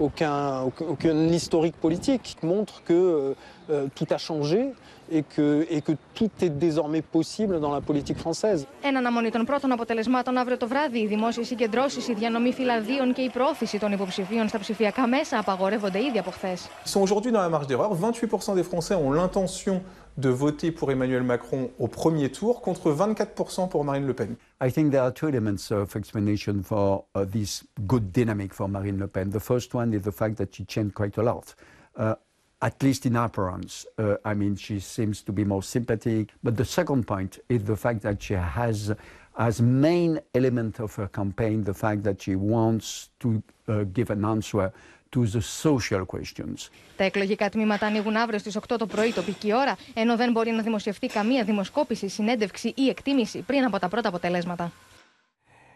aucun, 0.00 0.62
aucun, 0.62 0.86
aucun, 0.88 1.28
historique 1.28 1.76
politique, 1.76 2.22
qui 2.22 2.46
montre 2.46 2.82
que 2.84 3.34
euh, 3.70 3.86
tout 3.94 4.06
a 4.10 4.18
changé 4.18 4.72
et 5.10 5.22
que, 5.22 5.66
et 5.70 5.80
que 5.82 5.92
tout 6.14 6.30
est 6.40 6.50
désormais 6.50 7.02
possible 7.02 7.60
dans 7.60 7.72
la 7.72 7.80
politique 7.80 8.18
française. 8.18 8.66
Εν 8.82 8.96
αναμονή 8.96 9.30
των 9.30 9.44
πρώτων 9.44 9.72
αποτελεσμάτων 9.72 10.36
αύριο 10.36 10.56
το 10.56 10.68
βράδυ, 10.68 10.98
οι 10.98 11.06
δημόσιε 11.06 11.42
συγκεντρώσει, 11.42 12.10
η 12.10 12.14
διανομή 12.14 12.52
φυλαδίων 12.52 13.12
και 13.12 13.22
η 13.22 13.30
προώθηση 13.30 13.78
των 13.78 13.92
υποψηφίων 13.92 14.48
στα 14.48 14.58
ψηφιακά 14.58 15.06
μέσα 15.06 15.38
απαγορεύονται 15.38 16.04
ήδη 16.04 16.18
από 16.18 16.30
χθε. 16.30 16.56
Ils 16.84 16.90
sont 16.90 17.00
aujourd'hui 17.00 17.30
dans 17.32 17.40
la 17.40 17.48
marge 17.48 17.66
d'erreur. 17.66 17.90
28% 17.94 18.54
des 18.54 18.62
Français 18.62 18.94
ont 18.94 19.12
l'intention 19.12 19.82
de 20.19 20.29
voter 20.29 20.71
pour 20.71 20.91
Emmanuel 20.91 21.23
Macron 21.23 21.71
au 21.79 21.87
premier 21.87 22.29
tour 22.29 22.61
contre 22.61 22.91
24% 22.91 23.69
pour 23.69 23.83
Marine 23.83 24.05
Le 24.05 24.13
Pen. 24.13 24.35
I 24.61 24.69
think 24.71 24.91
there 24.91 25.01
are 25.01 25.13
two 25.13 25.27
elements 25.27 25.71
of 25.71 25.95
explanation 25.95 26.61
for 26.61 27.05
uh, 27.15 27.25
this 27.25 27.63
good 27.87 28.11
dynamic 28.11 28.53
for 28.53 28.67
Marine 28.67 28.99
Le 28.99 29.07
Pen. 29.07 29.29
The 29.29 29.39
first 29.39 29.73
one 29.73 29.93
is 29.93 30.01
the 30.01 30.11
fact 30.11 30.37
that 30.37 30.53
she 30.53 30.65
changed 30.65 30.93
quite 30.93 31.17
a 31.17 31.23
lot. 31.23 31.55
Uh, 31.95 32.15
at 32.61 32.81
least 32.83 33.05
in 33.05 33.15
appearance. 33.15 33.85
Uh, 33.97 34.17
I 34.25 34.33
mean, 34.33 34.55
she 34.55 34.79
seems 34.79 35.21
to 35.23 35.31
be 35.31 35.45
more 35.45 35.63
sympathetic. 35.63 36.31
But 36.43 36.57
the 36.57 36.65
second 36.65 37.07
point 37.07 37.39
is 37.47 37.63
the 37.63 37.77
fact 37.77 38.01
that 38.01 38.21
she 38.21 38.33
has, 38.33 38.93
as 39.37 39.61
main 39.61 40.19
element 40.35 40.79
of 40.79 40.93
her 40.95 41.07
campaign, 41.07 41.63
the 41.63 41.73
fact 41.73 42.03
that 42.03 42.21
she 42.21 42.35
wants 42.35 43.09
to 43.21 43.41
uh, 43.67 43.83
give 43.85 44.09
an 44.09 44.25
answer 44.25 44.73
to 45.15 45.19
the 45.19 45.41
social 45.63 46.05
questions. 46.05 46.69
Τα 46.97 47.03
εκλογικά 47.03 47.49
τμήματα 47.49 47.85
ανοίγουν 47.85 48.15
αύριο 48.15 48.39
στις 48.39 48.57
8 48.57 48.75
το 48.77 48.85
πρωί 48.85 49.13
τοπική 49.13 49.53
ώρα, 49.53 49.77
ενώ 49.93 50.15
δεν 50.15 50.31
μπορεί 50.31 50.51
να 50.51 50.61
δημοσιευτεί 50.61 51.07
καμία 51.07 51.43
δημοσκόπηση, 51.43 52.07
συνέντευξη 52.07 52.73
ή 52.75 52.89
εκτίμηση 52.89 53.41
πριν 53.41 53.63
από 53.63 53.79
τα 53.79 53.87
πρώτα 53.87 54.07
αποτελέσματα. 54.07 54.71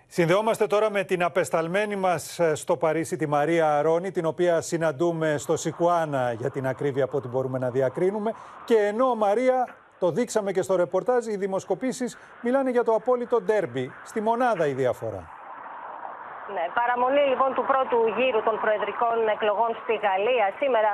Συνδεόμαστε 0.07 0.67
τώρα 0.67 0.91
με 0.91 1.03
την 1.03 1.23
απεσταλμένη 1.23 1.95
μας 1.95 2.39
στο 2.53 2.77
Παρίσι, 2.77 3.15
τη 3.15 3.27
Μαρία 3.27 3.77
Αρώνη, 3.77 4.11
την 4.11 4.25
οποία 4.25 4.61
συναντούμε 4.61 5.35
στο 5.37 5.57
Σικουάνα 5.57 6.33
για 6.33 6.49
την 6.49 6.67
ακρίβεια 6.67 7.03
από 7.03 7.17
ό,τι 7.17 7.27
μπορούμε 7.27 7.59
να 7.59 7.69
διακρίνουμε. 7.69 8.33
Και 8.65 8.75
ενώ, 8.75 9.15
Μαρία, 9.15 9.75
το 9.99 10.11
δείξαμε 10.11 10.51
και 10.51 10.61
στο 10.61 10.75
ρεπορτάζ, 10.75 11.25
οι 11.25 11.35
δημοσκοπήσεις 11.35 12.17
μιλάνε 12.41 12.71
για 12.71 12.83
το 12.83 12.93
απόλυτο 12.93 13.41
ντέρμπι. 13.41 13.91
Στη 14.05 14.21
μονάδα 14.21 14.67
η 14.67 14.73
διαφορά. 14.73 15.42
Ναι, 16.55 16.65
παραμονή 16.79 17.23
λοιπόν 17.31 17.51
του 17.57 17.65
πρώτου 17.71 17.99
γύρου 18.17 18.41
των 18.47 18.55
προεδρικών 18.63 19.17
εκλογών 19.35 19.71
στη 19.81 19.93
Γαλλία 20.05 20.47
σήμερα 20.61 20.91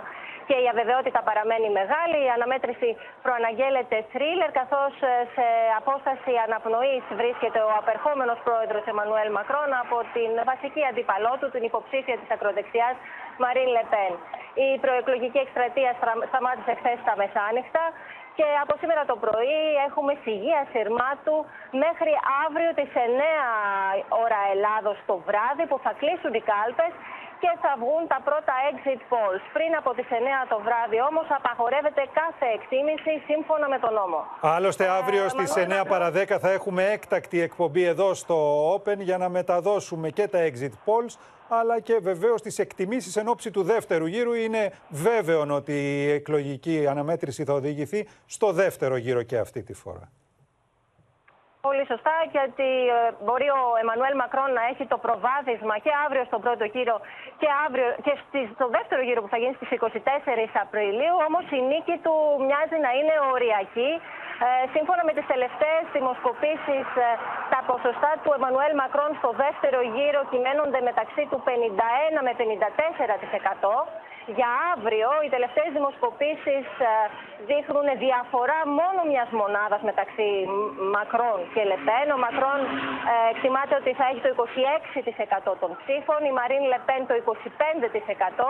και 0.50 0.58
η 0.64 0.66
αβεβαιότητα 0.74 1.20
παραμένει 1.30 1.70
μεγάλη. 1.80 2.18
Η 2.28 2.30
αναμέτρηση 2.38 2.90
προαναγγέλλεται 3.26 3.98
θρίλερ, 4.14 4.50
καθώς 4.62 4.94
σε 5.36 5.46
απόσταση 5.82 6.32
αναπνοής 6.46 7.04
βρίσκεται 7.22 7.60
ο 7.68 7.72
απερχόμενος 7.82 8.40
πρόεδρος 8.48 8.84
Εμμανουέλ 8.92 9.30
Μακρόν 9.38 9.72
από 9.84 9.98
την 10.16 10.32
βασική 10.50 10.84
αντίπαλό 10.92 11.34
του, 11.40 11.48
την 11.56 11.64
υποψήφια 11.70 12.16
της 12.22 12.30
ακροδεξιάς 12.36 12.96
Μαρίν 13.42 13.70
Λεπέν. 13.76 14.14
Η 14.68 14.70
προεκλογική 14.84 15.40
εκστρατεία 15.46 15.92
σταμάτησε 16.30 16.72
χθες 16.80 16.98
στα 17.04 17.14
μεσάνυχτα. 17.22 17.84
Και 18.40 18.50
από 18.64 18.74
σήμερα 18.82 19.02
το 19.12 19.16
πρωί 19.26 19.62
έχουμε 19.88 20.14
σιγεία 20.26 20.62
σειρμάτου 20.72 21.38
μέχρι 21.84 22.14
αύριο 22.46 22.72
τις 22.80 22.92
9 22.96 23.02
ώρα 24.24 24.40
Ελλάδος 24.54 24.98
το 25.10 25.16
βράδυ 25.28 25.66
που 25.70 25.78
θα 25.86 25.92
κλείσουν 26.00 26.34
οι 26.40 26.44
κάλπες 26.52 26.94
και 27.42 27.52
θα 27.64 27.72
βγουν 27.82 28.04
τα 28.14 28.20
πρώτα 28.28 28.54
exit 28.72 29.02
polls. 29.12 29.44
Πριν 29.56 29.72
από 29.80 29.90
τις 29.98 30.08
9 30.10 30.16
το 30.54 30.58
βράδυ 30.66 31.00
όμως 31.10 31.28
απαγορεύεται 31.40 32.04
κάθε 32.22 32.48
εκτίμηση 32.58 33.12
σύμφωνα 33.30 33.68
με 33.74 33.80
τον 33.84 33.94
νόμο. 34.00 34.20
Άλλωστε 34.58 34.86
αύριο 35.00 35.24
ε, 35.24 35.34
στις 35.34 35.52
9 35.58 35.84
παρα 35.92 36.08
10 36.10 36.26
θα 36.44 36.50
έχουμε 36.58 36.82
έκτακτη 36.96 37.40
εκπομπή 37.48 37.84
εδώ 37.94 38.10
στο 38.14 38.38
Open 38.74 39.00
για 39.10 39.18
να 39.24 39.28
μεταδώσουμε 39.30 40.08
και 40.18 40.26
τα 40.34 40.40
exit 40.50 40.76
polls 40.86 41.14
αλλά 41.50 41.80
και 41.80 42.00
βεβαίως 42.02 42.42
τις 42.42 42.60
εκτιμήσεις 42.60 43.16
εν 43.16 43.28
ώψη 43.28 43.52
του 43.52 43.64
δεύτερου 43.64 44.06
γύρου. 44.06 44.34
Είναι 44.34 44.72
βέβαιος 44.90 45.50
ότι 45.50 45.74
η 45.74 46.12
εκλογική 46.12 46.88
αναμέτρηση 46.88 47.44
θα 47.44 47.54
οδηγηθεί 47.54 48.08
στο 48.26 48.52
δεύτερο 48.52 48.96
γύρο 48.96 49.24
και 49.24 49.38
αυτή 49.38 49.64
τη 49.64 49.74
φορά. 49.74 50.12
Πολύ 51.68 51.86
σωστά, 51.92 52.16
γιατί 52.36 52.70
ε, 52.98 53.00
μπορεί 53.26 53.48
ο 53.60 53.62
Εμμανουέλ 53.82 54.16
Μακρόν 54.22 54.52
να 54.60 54.64
έχει 54.72 54.86
το 54.94 54.98
προβάδισμα 55.06 55.76
και 55.86 55.92
αύριο 56.06 56.24
στον 56.30 56.40
πρώτο 56.46 56.64
γύρο 56.74 56.96
και, 57.42 57.50
αύριο, 57.66 57.90
και 58.06 58.14
στο 58.56 58.66
δεύτερο 58.78 59.02
γύρο 59.08 59.20
που 59.24 59.32
θα 59.34 59.38
γίνει 59.42 59.54
στις 59.60 59.70
24 59.80 60.64
Απριλίου. 60.66 61.16
Όμως 61.28 61.46
η 61.58 61.60
νίκη 61.72 61.96
του 62.06 62.16
μοιάζει 62.48 62.78
να 62.86 62.92
είναι 62.98 63.16
οριακή. 63.34 63.92
Ε, 64.48 64.50
σύμφωνα 64.76 65.04
με 65.08 65.14
τις 65.18 65.26
τελευταίες 65.34 65.84
δημοσκοπήσεις, 65.98 66.86
ε, 67.06 67.10
τα 67.54 67.60
ποσοστά 67.70 68.12
του 68.24 68.32
Εμμανουέλ 68.38 68.74
Μακρόν 68.82 69.12
στο 69.20 69.30
δεύτερο 69.44 69.80
γύρο 69.96 70.22
κυμαίνονται 70.32 70.80
μεταξύ 70.90 71.24
του 71.32 71.40
51 71.48 72.20
με 72.28 72.34
54%. 72.42 73.74
για 74.38 74.50
αύριο. 74.74 75.10
Οι 75.24 75.30
τελευταίες 75.36 75.72
δημοσκοπήσεις 75.78 76.66
ε, 76.90 76.92
δείχνουν 77.50 77.88
διαφορά 78.06 78.60
μόνο 78.80 79.00
μιας 79.12 79.30
μονάδας 79.42 79.82
μεταξύ 79.90 80.28
Μακρόν 80.96 81.40
και 81.54 81.62
Λεπέν. 81.70 82.08
Ο 82.16 82.20
Μακρόν 82.26 82.60
ε, 83.12 83.16
εκτιμάται 83.34 83.74
ότι 83.82 83.92
θα 84.00 84.06
έχει 84.10 84.22
το 84.26 84.32
26% 85.52 85.62
των 85.62 85.72
ψήφων, 85.80 86.20
η 86.30 86.32
Μαρίν 86.38 86.64
Λεπέν 86.72 87.02
το 87.10 87.14
25%. 87.18 88.50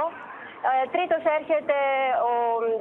Ε, 0.67 0.71
τρίτος 0.95 1.23
έρχεται 1.37 1.77
ο, 2.29 2.31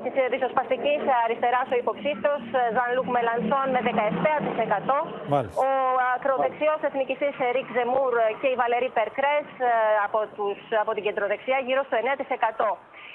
της 0.05 0.14
ριζοσπαστικής 0.33 1.01
αριστεράς 1.24 1.68
ο 1.74 1.76
υποψήφιος 1.85 2.43
Ζαν 2.74 2.91
Λουκ 2.95 3.09
Μελανσόν 3.16 3.66
με 3.74 3.81
17%. 3.89 4.97
Μάλιστα. 5.35 5.59
Ο 5.66 5.68
ακροδεξιός 6.14 6.81
εθνικιστής 6.89 7.35
Ρικ 7.55 7.68
Ζεμούρ 7.76 8.12
και 8.41 8.49
η 8.55 8.57
Βαλερή 8.61 8.91
Περκρές 8.99 9.47
ε, 9.68 9.70
από, 10.07 10.18
τους, 10.37 10.59
από 10.83 10.91
την 10.97 11.03
κεντροδεξιά 11.07 11.59
γύρω 11.66 11.83
στο 11.89 11.97
9%. 11.99 12.66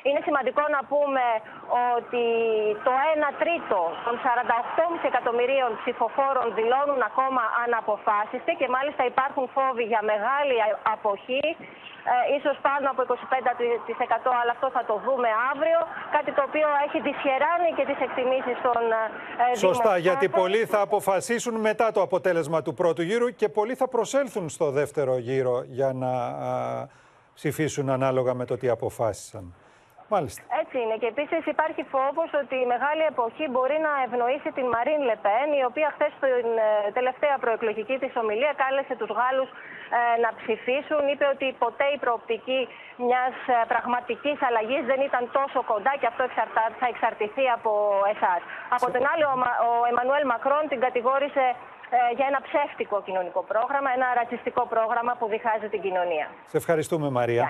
Είναι 0.07 0.21
σημαντικό 0.27 0.63
να 0.75 0.81
πούμε 0.91 1.25
ότι 1.97 2.25
το 2.87 2.93
1 3.29 3.43
τρίτο 3.43 3.79
των 4.05 4.15
48 4.25 5.09
εκατομμυρίων 5.11 5.71
ψηφοφόρων 5.81 6.47
δηλώνουν 6.59 7.01
ακόμα 7.11 7.43
αναποφάσιστοι 7.65 8.51
και 8.59 8.67
μάλιστα 8.75 9.01
υπάρχουν 9.11 9.45
φόβοι 9.57 9.83
για 9.91 10.01
μεγάλη 10.11 10.55
αποχή 10.95 11.45
ε, 12.11 12.35
ίσως 12.37 12.55
πάνω 12.67 12.85
από 12.93 13.01
25% 13.07 14.39
αλλά 14.41 14.51
αυτό 14.57 14.67
θα 14.77 14.83
το 14.89 14.95
δούμε 15.05 15.29
αύριο. 15.51 15.79
Κάτι 16.15 16.31
το 16.37 16.43
οποίο 16.49 16.67
έχει 16.85 16.97
δυσχεράνει 17.07 17.69
και 17.77 17.85
τις 17.89 17.99
εκτιμήσεις 18.05 18.57
των 18.65 18.83
ε, 19.51 19.55
Σωστά, 19.65 19.93
γιατί 20.07 20.25
πολλοί 20.29 20.63
θα 20.73 20.79
αποφασίσουν 20.87 21.55
μετά 21.69 21.87
το 21.91 22.01
αποτέλεσμα 22.07 22.59
του 22.61 22.73
πρώτου 22.73 23.01
γύρου 23.01 23.27
και 23.39 23.49
πολλοί 23.49 23.75
θα 23.75 23.87
προσέλθουν 23.87 24.45
στο 24.49 24.67
δεύτερο 24.79 25.13
γύρο 25.17 25.63
για 25.79 25.93
να 25.93 26.11
ψηφίσουν 27.33 27.89
ανάλογα 27.89 28.33
με 28.33 28.45
το 28.45 28.57
τι 28.57 28.69
αποφάσισαν. 28.69 29.53
Μάλιστα. 30.15 30.41
Έτσι 30.61 30.75
είναι. 30.83 30.95
Και 31.01 31.09
επίσης 31.13 31.41
υπάρχει 31.53 31.83
φόβος 31.95 32.29
ότι 32.41 32.55
η 32.63 32.67
μεγάλη 32.73 33.03
εποχή 33.13 33.45
μπορεί 33.53 33.77
να 33.87 33.93
ευνοήσει 34.07 34.49
την 34.57 34.65
Μαρίν 34.73 35.01
Λεπέν, 35.09 35.47
η 35.61 35.63
οποία 35.69 35.89
χθες 35.95 36.11
στην 36.19 36.47
ε, 36.67 36.69
τελευταία 36.97 37.35
προεκλογική 37.43 37.95
της 38.03 38.13
ομιλία 38.21 38.53
κάλεσε 38.63 38.93
τους 39.01 39.11
Γάλλους 39.17 39.49
ε, 39.97 40.01
να 40.25 40.29
ψηφίσουν. 40.39 41.01
Είπε 41.13 41.25
ότι 41.33 41.47
ποτέ 41.63 41.87
η 41.95 41.97
προοπτική 42.03 42.59
μιας 43.07 43.35
ε, 43.51 43.55
πραγματικής 43.73 44.37
αλλαγής 44.47 44.83
δεν 44.91 45.01
ήταν 45.09 45.23
τόσο 45.39 45.59
κοντά 45.71 45.93
και 45.99 46.07
αυτό 46.11 46.23
θα 46.81 46.87
εξαρτηθεί 46.93 47.45
από 47.57 47.71
εσάς. 48.13 48.41
Από 48.77 48.87
την 48.93 49.03
άλλη, 49.11 49.23
ο 49.69 49.73
Εμμανουέλ 49.91 50.25
Μακρόν 50.33 50.63
την 50.71 50.79
κατηγόρησε 50.85 51.45
για 52.17 52.25
ένα 52.31 52.39
ψεύτικο 52.47 52.97
κοινωνικό 53.07 53.41
πρόγραμμα, 53.51 53.89
ένα 53.97 54.07
ρατσιστικό 54.19 54.63
πρόγραμμα 54.73 55.13
που 55.19 55.25
διχάζει 55.33 55.67
την 55.73 55.81
κοινωνία. 55.85 56.27
Σε 56.51 56.57
ευχαριστούμε, 56.61 57.07
Μαρία. 57.19 57.43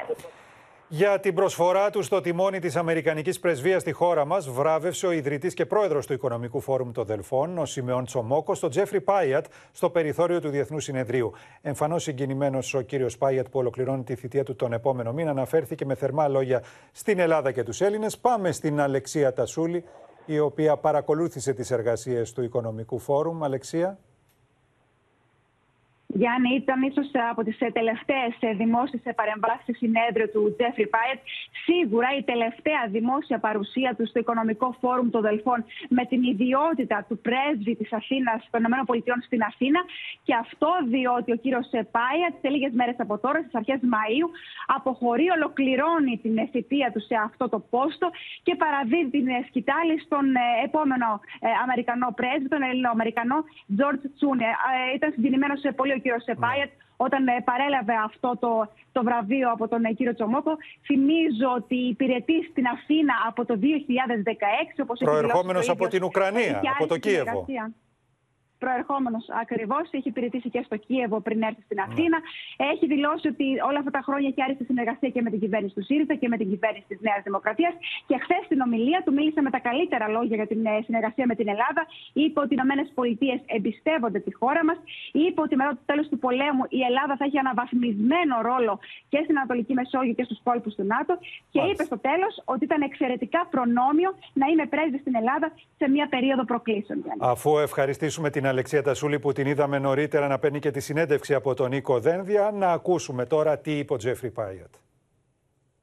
Για 0.96 1.20
την 1.20 1.34
προσφορά 1.36 1.90
τους 1.90 2.06
στο 2.06 2.22
τιμόνι 2.22 2.60
της 2.60 2.76
Αμερικανικής 2.76 3.40
Πρεσβείας 3.40 3.82
στη 3.82 3.92
χώρα 3.92 4.26
μας, 4.26 4.50
βράβευσε 4.50 5.08
ο 5.08 5.12
ιδρυτής 5.12 5.54
και 5.54 5.66
πρόεδρος 5.66 6.06
του 6.06 6.14
Οικονομικού 6.14 6.60
Φόρουμ 6.60 6.92
των 6.92 7.06
Δελφών, 7.06 7.58
ο 7.58 7.66
Σιμεών 7.66 8.06
Τσομόκος, 8.06 8.60
τον 8.60 8.70
Τζέφρι 8.70 9.02
Πάιατ, 9.02 9.46
στο 9.72 9.90
περιθώριο 9.90 10.42
του 10.42 10.50
Διεθνούς 10.50 10.84
Συνεδρίου. 10.84 11.32
Εμφανώς 11.62 12.04
συγκινημένος 12.04 12.74
ο 12.74 12.82
κύριος 12.82 13.18
Πάιατ, 13.18 13.48
που 13.48 13.60
ολοκληρώνει 13.60 14.04
τη 14.04 14.16
θητεία 14.16 14.44
του 14.44 14.56
τον 14.56 14.74
επόμενο 14.74 15.14
μήνα, 15.14 15.30
αναφέρθηκε 15.30 15.86
με 15.86 15.96
θερμά 15.96 16.28
λόγια 16.28 16.64
στην 16.92 17.20
Ελλάδα 17.20 17.52
και 17.52 17.64
τους 17.64 17.82
Έλληνες. 17.82 18.18
Πάμε 18.18 18.52
στην 18.52 18.80
Αλεξία 18.80 19.34
Τασούλη, 19.34 19.84
η 20.26 20.40
οποία 20.40 20.78
παρακολούθησε 20.78 21.54
τις 21.54 21.72
εργασίες 21.72 22.34
του 22.34 22.44
Οικονομικού 22.44 23.00
Φόρουμ. 23.00 23.44
Αλεξία. 23.44 23.98
Γιάννη, 26.20 26.50
ήταν 26.56 26.82
ίσως 26.82 27.08
από 27.32 27.44
τις 27.44 27.58
τελευταίες 27.80 28.32
δημόσιες 28.62 29.02
παρεμβάσεις 29.20 29.64
στο 29.64 29.74
συνέδριο 29.82 30.28
του 30.34 30.42
Τζέφρι 30.56 30.88
Πάιετ. 30.94 31.20
Σίγουρα 31.66 32.10
η 32.20 32.24
τελευταία 32.32 32.82
δημόσια 32.98 33.38
παρουσία 33.48 33.92
του 33.98 34.06
στο 34.08 34.20
Οικονομικό 34.20 34.68
Φόρουμ 34.82 35.10
των 35.10 35.22
Δελφών 35.28 35.60
με 35.98 36.04
την 36.12 36.22
ιδιότητα 36.34 36.98
του 37.08 37.18
πρέσβη 37.28 37.74
της 37.76 37.94
Αθήνας, 38.00 38.40
των 38.52 38.62
ΗΠΑ 38.64 39.16
στην 39.30 39.42
Αθήνα. 39.50 39.82
Και 40.26 40.36
αυτό 40.46 40.70
διότι 40.94 41.30
ο 41.36 41.38
κύριος 41.44 41.68
Πάιετ 41.96 42.34
σε 42.42 42.50
λίγες 42.54 42.74
μέρες 42.80 42.98
από 43.06 43.16
τώρα, 43.24 43.40
στις 43.40 43.56
αρχές 43.62 43.80
Μαου, 43.94 44.28
αποχωρεί, 44.76 45.28
ολοκληρώνει 45.38 46.14
την 46.24 46.36
θητεία 46.52 46.88
του 46.94 47.02
σε 47.10 47.16
αυτό 47.28 47.50
το 47.54 47.60
πόστο 47.74 48.08
και 48.46 48.54
παραδίδει 48.56 49.10
την 49.18 49.28
σκητάλη 49.48 49.96
στον 50.06 50.26
ε, 50.36 50.46
επόμενο 50.68 51.08
ε, 51.40 51.48
Αμερικανό 51.64 52.08
πρέσβη, 52.20 52.48
τον 52.54 52.62
Ελληνοαμερικανό 52.70 53.38
Τζορτ 53.76 54.02
Τσούνε. 54.16 54.50
Ε, 54.92 54.96
ήταν 54.96 55.10
συγκινημένος 55.16 55.62
πολύ 55.80 55.94
ο 55.98 56.02
κύριο 56.04 56.20
Σεπάιατ 56.20 56.72
όταν 57.06 57.28
ε, 57.28 57.42
παρέλαβε 57.50 57.94
αυτό 58.08 58.30
το, 58.44 58.52
το 58.92 59.04
βραβείο 59.04 59.48
από 59.52 59.68
τον 59.68 59.84
ε, 59.86 59.92
κύριο 59.98 60.14
Τσομόκο. 60.14 60.52
Θυμίζω 60.88 61.50
ότι 61.56 61.76
υπηρετεί 61.94 62.38
στην 62.52 62.66
Αθήνα 62.76 63.14
από 63.28 63.42
το 63.46 63.54
2016. 63.62 63.66
Όπως 64.82 65.00
Προερχόμενος 65.00 65.70
από 65.70 65.88
την 65.88 66.04
Ουκρανία, 66.04 66.62
από 66.76 66.88
το 66.88 66.98
Κίεβο 66.98 67.46
προερχόμενος 68.64 69.24
ακριβώς. 69.44 69.84
Έχει 69.98 70.10
υπηρετήσει 70.14 70.50
και 70.54 70.62
στο 70.68 70.76
Κίεβο 70.86 71.18
πριν 71.28 71.40
έρθει 71.50 71.64
στην 71.68 71.78
ναι. 71.80 71.86
Αθήνα. 71.88 72.18
Έχει 72.72 72.86
δηλώσει 72.94 73.26
ότι 73.34 73.48
όλα 73.70 73.80
αυτά 73.82 73.92
τα 73.98 74.02
χρόνια 74.08 74.28
έχει 74.32 74.42
άριστη 74.46 74.64
συνεργασία 74.72 75.10
και 75.16 75.22
με 75.26 75.30
την 75.34 75.40
κυβέρνηση 75.44 75.74
του 75.78 75.84
ΣΥΡΙΖΑ 75.90 76.16
και 76.22 76.28
με 76.34 76.38
την 76.42 76.48
κυβέρνηση 76.54 76.88
της 76.92 77.00
Νέας 77.08 77.22
Δημοκρατίας. 77.28 77.74
Και 78.10 78.16
χθες 78.24 78.42
στην 78.48 78.60
ομιλία 78.66 79.00
του 79.06 79.12
μίλησε 79.18 79.42
με 79.48 79.52
τα 79.56 79.60
καλύτερα 79.68 80.06
λόγια 80.16 80.36
για 80.42 80.48
την 80.52 80.62
ε, 80.66 80.74
συνεργασία 80.88 81.26
με 81.32 81.36
την 81.40 81.48
Ελλάδα. 81.54 81.82
Είπε 82.24 82.38
ότι 82.46 82.54
οι 82.54 82.60
ΗΠΑ 83.12 83.36
εμπιστεύονται 83.58 84.20
τη 84.26 84.32
χώρα 84.40 84.62
μας. 84.68 84.78
Είπε 85.24 85.40
ότι 85.46 85.54
μετά 85.60 85.72
το 85.78 85.84
τέλος 85.92 86.08
του 86.12 86.18
πολέμου 86.26 86.64
η 86.80 86.82
Ελλάδα 86.90 87.14
θα 87.20 87.26
έχει 87.28 87.38
αναβαθμισμένο 87.44 88.36
ρόλο 88.50 88.74
και 89.12 89.20
στην 89.26 89.36
Ανατολική 89.38 89.74
Μεσόγειο 89.80 90.14
και 90.20 90.26
στους 90.28 90.40
κόλπους 90.48 90.74
του 90.78 90.86
ΝΑΤΟ. 90.94 91.14
Και 91.54 91.62
είπε 91.70 91.84
στο 91.90 91.98
τέλος 92.10 92.34
ότι 92.54 92.64
ήταν 92.70 92.82
εξαιρετικά 92.90 93.42
προνόμιο 93.54 94.10
να 94.42 94.46
είμαι 94.52 94.66
πρέσβης 94.74 95.02
στην 95.06 95.16
Ελλάδα 95.22 95.48
σε 95.80 95.86
μια 95.90 96.06
περίοδο 96.14 96.44
προκλήσεων. 96.52 97.00
Αφού 97.34 97.58
ευχαριστήσουμε 97.58 98.30
την 98.30 98.46
Αλεξία 98.54 98.84
Τασούλη 98.84 99.20
που 99.20 99.32
την 99.32 99.48
είδαμε 99.48 99.80
νωρίτερα 99.80 100.28
να 100.28 100.40
παίρνει 100.40 100.60
και 100.60 100.72
τη 100.72 100.80
συνέντευξη 100.80 101.34
από 101.34 101.54
τον 101.54 101.70
Νίκο 101.70 102.00
Δένδια. 102.00 102.52
Να 102.52 102.72
ακούσουμε 102.72 103.26
τώρα 103.26 103.58
τι 103.58 103.78
είπε 103.78 103.94
ο 103.94 103.98
Τζέφρι 103.98 104.32
Πάιατ. 104.32 104.74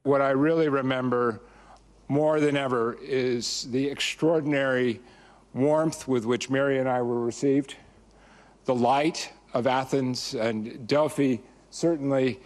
What 0.03 0.21
I 0.21 0.31
really 0.31 0.69
remember 0.81 1.41
more 2.07 2.39
than 2.39 2.55
ever 2.67 2.97
is 3.01 3.67
the 3.75 3.85
extraordinary 3.95 4.91
warmth 5.53 6.07
with 6.13 6.23
which 6.31 6.49
Mary 6.49 6.77
and 6.81 6.87
I 6.97 7.01
were 7.09 7.21
received. 7.31 7.69
The 8.71 8.77
light 8.91 9.19
of 9.57 9.63
Athens 9.81 10.17
and 10.47 10.57
Delphi 10.93 11.33
certainly 11.69 12.39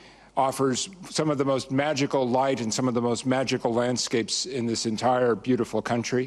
offers 0.45 0.89
some 1.17 1.29
of 1.33 1.37
the 1.41 1.49
most 1.53 1.67
magical 1.85 2.23
light 2.39 2.59
and 2.63 2.71
some 2.77 2.87
of 2.89 2.95
the 2.99 3.05
most 3.11 3.23
magical 3.37 3.71
landscapes 3.81 4.35
in 4.57 4.63
this 4.71 4.83
entire 4.93 5.33
beautiful 5.49 5.81
country. 5.93 6.25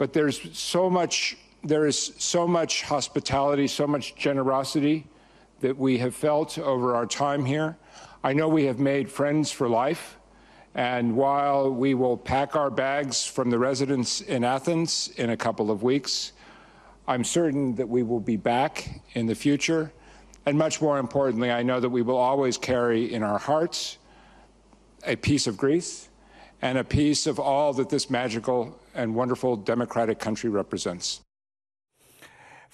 But 0.00 0.08
there's 0.16 0.38
so 0.72 0.82
much 1.00 1.16
there 1.64 1.86
is 1.86 2.12
so 2.18 2.46
much 2.46 2.82
hospitality, 2.82 3.66
so 3.66 3.86
much 3.86 4.14
generosity 4.14 5.06
that 5.60 5.76
we 5.76 5.98
have 5.98 6.14
felt 6.14 6.58
over 6.58 6.94
our 6.94 7.06
time 7.06 7.44
here. 7.44 7.76
I 8.22 8.34
know 8.34 8.48
we 8.48 8.64
have 8.64 8.78
made 8.78 9.10
friends 9.10 9.50
for 9.50 9.68
life. 9.68 10.18
And 10.74 11.16
while 11.16 11.70
we 11.70 11.94
will 11.94 12.16
pack 12.16 12.56
our 12.56 12.68
bags 12.68 13.24
from 13.24 13.48
the 13.48 13.58
residence 13.58 14.20
in 14.20 14.44
Athens 14.44 15.10
in 15.16 15.30
a 15.30 15.36
couple 15.36 15.70
of 15.70 15.82
weeks, 15.82 16.32
I'm 17.06 17.22
certain 17.22 17.76
that 17.76 17.88
we 17.88 18.02
will 18.02 18.20
be 18.20 18.36
back 18.36 19.02
in 19.12 19.26
the 19.26 19.34
future. 19.34 19.92
And 20.46 20.58
much 20.58 20.82
more 20.82 20.98
importantly, 20.98 21.50
I 21.50 21.62
know 21.62 21.80
that 21.80 21.88
we 21.88 22.02
will 22.02 22.16
always 22.16 22.58
carry 22.58 23.12
in 23.12 23.22
our 23.22 23.38
hearts 23.38 23.98
a 25.06 25.16
piece 25.16 25.46
of 25.46 25.56
Greece 25.56 26.08
and 26.60 26.76
a 26.76 26.84
piece 26.84 27.26
of 27.26 27.38
all 27.38 27.72
that 27.74 27.88
this 27.88 28.10
magical 28.10 28.78
and 28.94 29.14
wonderful 29.14 29.56
democratic 29.56 30.18
country 30.18 30.50
represents. 30.50 31.23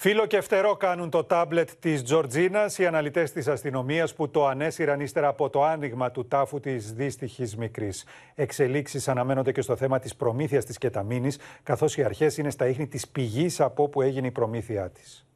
Φίλο 0.02 0.26
και 0.26 0.40
φτερό 0.40 0.76
κάνουν 0.76 1.10
το 1.10 1.24
τάμπλετ 1.24 1.70
της 1.78 2.02
Τζορτζίνας 2.02 2.78
οι 2.78 2.86
αναλυτές 2.86 3.32
της 3.32 3.48
αστυνομίας 3.48 4.14
που 4.14 4.30
το 4.30 4.46
ανέσυραν 4.46 5.00
ύστερα 5.00 5.28
από 5.28 5.50
το 5.50 5.64
άνοιγμα 5.64 6.10
του 6.10 6.26
τάφου 6.26 6.60
της 6.60 6.92
δύστιχης 6.92 7.56
μικρής. 7.56 8.04
Εξελίξεις 8.34 9.08
αναμένονται 9.08 9.52
και 9.52 9.60
στο 9.60 9.76
θέμα 9.76 9.98
της 9.98 10.16
προμήθειας 10.16 10.64
της 10.64 10.78
κεταμίνης, 10.78 11.38
καθώς 11.62 11.96
οι 11.96 12.04
αρχές 12.04 12.36
είναι 12.36 12.50
στα 12.50 12.68
ίχνη 12.68 12.86
της 12.86 13.08
πηγής 13.08 13.60
από 13.60 13.82
όπου 13.82 14.02
έγινε 14.02 14.26
η 14.26 14.30
προμήθειά 14.30 14.90
της. 14.90 15.26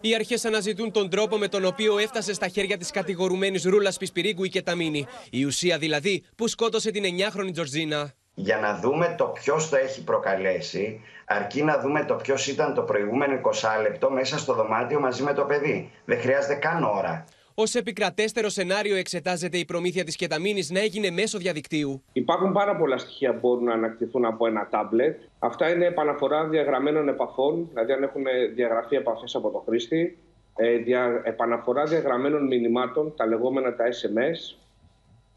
Οι 0.00 0.14
αρχές 0.14 0.44
αναζητούν 0.44 0.92
τον 0.92 1.10
τρόπο 1.10 1.36
με 1.36 1.48
τον 1.48 1.64
οποίο 1.64 1.98
έφτασε 1.98 2.32
στα 2.32 2.48
χέρια 2.48 2.76
της 2.76 2.90
κατηγορουμένης 2.90 3.64
Ρούλας 3.64 3.96
Πισπυρίγκου 3.96 4.44
η 4.44 4.48
κεταμίνη. 4.48 5.06
Η 5.30 5.44
ουσία 5.44 5.78
δηλαδή 5.78 6.24
που 6.36 6.48
σκότωσε 6.48 6.90
την 6.90 7.04
9χρονη 7.04 7.52
Τζορτζίνα 7.52 8.14
για 8.34 8.56
να 8.56 8.78
δούμε 8.78 9.14
το 9.18 9.24
ποιος 9.24 9.68
το 9.68 9.76
έχει 9.76 10.04
προκαλέσει, 10.04 11.00
αρκεί 11.26 11.62
να 11.62 11.80
δούμε 11.80 12.04
το 12.04 12.14
ποιος 12.14 12.46
ήταν 12.46 12.74
το 12.74 12.82
προηγούμενο 12.82 13.40
20 13.44 13.82
λεπτό 13.82 14.10
μέσα 14.10 14.38
στο 14.38 14.54
δωμάτιο 14.54 15.00
μαζί 15.00 15.22
με 15.22 15.32
το 15.32 15.44
παιδί. 15.44 15.90
Δεν 16.04 16.20
χρειάζεται 16.20 16.54
καν 16.54 16.84
ώρα. 16.84 17.24
Ω 17.56 17.62
επικρατέστερο 17.72 18.48
σενάριο 18.48 18.96
εξετάζεται 18.96 19.58
η 19.58 19.64
προμήθεια 19.64 20.04
της 20.04 20.16
κεταμίνης 20.16 20.70
να 20.70 20.80
έγινε 20.80 21.10
μέσω 21.10 21.38
διαδικτύου. 21.38 22.02
Υπάρχουν 22.12 22.52
πάρα 22.52 22.76
πολλά 22.76 22.98
στοιχεία 22.98 23.32
που 23.32 23.38
μπορούν 23.42 23.64
να 23.64 23.72
ανακτηθούν 23.72 24.24
από 24.24 24.46
ένα 24.46 24.68
τάμπλετ. 24.70 25.20
Αυτά 25.38 25.70
είναι 25.70 25.86
επαναφορά 25.86 26.48
διαγραμμένων 26.48 27.08
επαφών, 27.08 27.68
δηλαδή 27.68 27.92
αν 27.92 28.02
έχουν 28.02 28.22
διαγραφεί 28.54 28.96
επαφές 28.96 29.34
από 29.34 29.50
το 29.50 29.62
χρήστη, 29.66 30.18
ε, 30.56 30.78
επαναφορά 31.22 31.84
διαγραμμένων 31.84 32.46
μηνυμάτων, 32.46 33.14
τα 33.16 33.26
λεγόμενα 33.26 33.74
τα 33.74 33.84
SMS, 33.84 34.56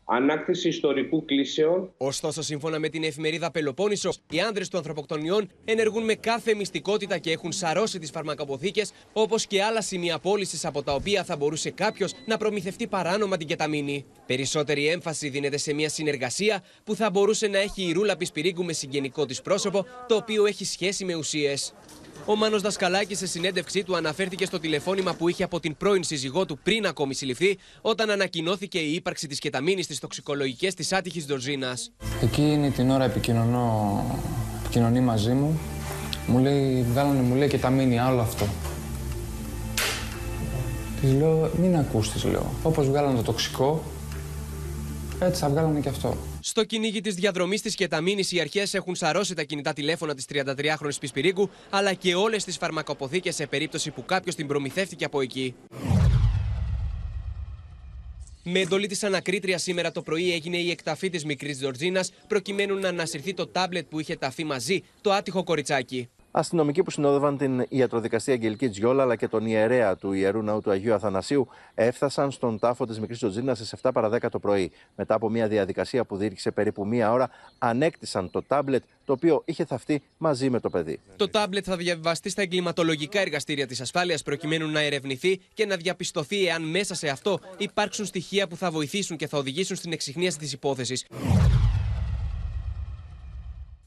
ανάκτηση 0.09 0.67
ιστορικού 0.67 1.25
κλίσεων. 1.25 1.93
Ωστόσο, 1.97 2.41
σύμφωνα 2.41 2.79
με 2.79 2.89
την 2.89 3.03
εφημερίδα 3.03 3.51
Πελοπόννησο, 3.51 4.13
οι 4.29 4.39
άνδρες 4.39 4.69
των 4.69 4.79
ανθρωποκτονιών 4.79 5.49
ενεργούν 5.65 6.03
με 6.03 6.13
κάθε 6.13 6.53
μυστικότητα 6.53 7.17
και 7.17 7.31
έχουν 7.31 7.51
σαρώσει 7.51 7.99
τις 7.99 8.09
φαρμακοποθήκες, 8.09 8.91
όπως 9.13 9.47
και 9.47 9.63
άλλα 9.63 9.81
σημεία 9.81 10.19
πώλησης 10.19 10.65
από 10.65 10.83
τα 10.83 10.93
οποία 10.93 11.23
θα 11.23 11.35
μπορούσε 11.35 11.69
κάποιος 11.69 12.13
να 12.25 12.37
προμηθευτεί 12.37 12.87
παράνομα 12.87 13.37
την 13.37 13.47
κεταμίνη. 13.47 14.05
Περισσότερη 14.25 14.87
έμφαση 14.87 15.29
δίνεται 15.29 15.57
σε 15.57 15.73
μια 15.73 15.89
συνεργασία 15.89 16.63
που 16.83 16.95
θα 16.95 17.09
μπορούσε 17.09 17.47
να 17.47 17.57
έχει 17.57 17.83
η 17.83 17.91
Ρούλα 17.91 18.17
Πισπυρίγκου 18.17 18.63
με 18.63 18.73
συγγενικό 18.73 19.25
της 19.25 19.41
πρόσωπο, 19.41 19.85
το 20.07 20.15
οποίο 20.15 20.45
έχει 20.45 20.65
σχέση 20.65 21.05
με 21.05 21.15
ουσίες. 21.15 21.73
Ο 22.25 22.35
Μάνος 22.35 22.61
Δασκαλάκης 22.61 23.17
σε 23.17 23.27
συνέντευξή 23.27 23.83
του 23.83 23.95
αναφέρθηκε 23.95 24.45
στο 24.45 24.59
τηλεφώνημα 24.59 25.13
που 25.13 25.29
είχε 25.29 25.43
από 25.43 25.59
την 25.59 25.77
πρώην 25.77 26.03
σύζυγό 26.03 26.45
του 26.45 26.57
πριν 26.63 26.85
ακόμη 26.85 27.13
συλληφθεί, 27.13 27.57
όταν 27.81 28.09
ανακοινώθηκε 28.09 28.77
η 28.79 28.93
ύπαρξη 28.93 29.27
της 29.27 29.39
κεταμίνης 29.39 29.85
στις 29.85 29.99
τοξικολογικές 29.99 30.73
της 30.73 30.93
άτυχης 30.93 31.25
Ντορζίνας. 31.25 31.91
Εκείνη 32.21 32.71
την 32.71 32.89
ώρα 32.89 33.03
επικοινωνώ, 33.03 34.05
επικοινωνεί 34.63 34.99
μαζί 34.99 35.31
μου. 35.31 35.59
Μου 36.27 36.39
λέει, 36.39 36.85
βγάλανε, 36.91 37.21
μου 37.21 37.35
λέει 37.35 37.47
κεταμίνη, 37.47 37.99
άλλο 37.99 38.21
αυτό. 38.21 38.45
Της 41.01 41.13
λέω, 41.13 41.51
μην 41.61 41.77
ακούς, 41.77 42.11
της 42.11 42.23
λέω. 42.23 42.51
Όπως 42.63 42.87
βγάλανε 42.87 43.15
το 43.15 43.23
τοξικό, 43.23 43.83
έτσι 45.19 45.41
θα 45.41 45.49
βγάλανε 45.49 45.79
και 45.79 45.89
αυτό. 45.89 46.17
Στο 46.49 46.63
κυνήγι 46.63 47.01
της 47.01 47.15
διαδρομής 47.15 47.61
της 47.61 47.75
κεταμίνη, 47.75 48.23
οι 48.29 48.39
αρχές 48.39 48.73
έχουν 48.73 48.95
σαρώσει 48.95 49.33
τα 49.33 49.43
κινητά 49.43 49.73
τηλέφωνα 49.73 50.15
της 50.15 50.25
33χρονη 50.33 50.99
Πισπυρίγκου, 50.99 51.49
αλλά 51.69 51.93
και 51.93 52.15
όλες 52.15 52.43
τις 52.43 52.57
φαρμακοποθήκες 52.57 53.35
σε 53.35 53.47
περίπτωση 53.47 53.91
που 53.91 54.05
κάποιος 54.05 54.35
την 54.35 54.47
προμηθεύτηκε 54.47 55.05
από 55.05 55.21
εκεί. 55.21 55.55
Με 58.43 58.59
εντολή 58.59 58.87
της 58.87 59.03
ανακρίτριας 59.03 59.61
σήμερα 59.61 59.91
το 59.91 60.01
πρωί 60.01 60.33
έγινε 60.33 60.57
η 60.57 60.69
εκταφή 60.69 61.09
της 61.09 61.25
μικρής 61.25 61.57
Τζορτζίνας, 61.57 62.11
προκειμένου 62.27 62.79
να 62.79 62.87
ανασυρθεί 62.87 63.33
το 63.33 63.47
τάμπλετ 63.47 63.87
που 63.87 63.99
είχε 63.99 64.15
ταφεί 64.15 64.43
μαζί 64.43 64.83
το 65.01 65.11
άτυχο 65.11 65.43
κοριτσάκι. 65.43 66.09
Αστυνομικοί 66.31 66.83
που 66.83 66.91
συνόδευαν 66.91 67.37
την 67.37 67.65
ιατροδικαστή 67.69 68.31
Αγγελική 68.31 68.69
Τζιόλα 68.69 69.03
αλλά 69.03 69.15
και 69.15 69.27
τον 69.27 69.45
ιερέα 69.45 69.95
του 69.95 70.13
ιερού 70.13 70.41
ναού 70.41 70.61
του 70.61 70.71
Αγίου 70.71 70.93
Αθανασίου 70.93 71.47
έφτασαν 71.75 72.31
στον 72.31 72.59
τάφο 72.59 72.85
της 72.85 72.99
Μικρής 72.99 73.17
Τζοτζίνα 73.17 73.55
στις 73.55 73.75
7 73.81 73.89
παρα 73.93 74.09
10 74.09 74.29
το 74.31 74.39
πρωί. 74.39 74.71
Μετά 74.95 75.15
από 75.15 75.29
μια 75.29 75.47
διαδικασία 75.47 76.05
που 76.05 76.17
διήρκησε 76.17 76.51
περίπου 76.51 76.87
μία 76.87 77.11
ώρα, 77.11 77.29
ανέκτησαν 77.57 78.31
το 78.31 78.43
τάμπλετ 78.43 78.83
το 79.05 79.13
οποίο 79.13 79.41
είχε 79.45 79.65
θαυτεί 79.65 80.01
μαζί 80.17 80.49
με 80.49 80.59
το 80.59 80.69
παιδί. 80.69 80.99
Το 81.15 81.29
τάμπλετ 81.29 81.63
θα 81.67 81.75
διαβιβαστεί 81.75 82.29
στα 82.29 82.41
εγκληματολογικά 82.41 83.19
εργαστήρια 83.19 83.67
της 83.67 83.81
ασφάλειας 83.81 84.23
προκειμένου 84.23 84.67
να 84.67 84.79
ερευνηθεί 84.79 85.41
και 85.53 85.65
να 85.65 85.75
διαπιστωθεί 85.75 86.47
εάν 86.47 86.63
μέσα 86.63 86.95
σε 86.95 87.09
αυτό 87.09 87.39
υπάρξουν 87.57 88.05
στοιχεία 88.05 88.47
που 88.47 88.57
θα 88.57 88.71
βοηθήσουν 88.71 89.17
και 89.17 89.27
θα 89.27 89.37
οδηγήσουν 89.37 89.75
στην 89.75 89.91
εξυχνίαση 89.91 90.37
της 90.37 90.53
υπόθεσης. 90.53 91.05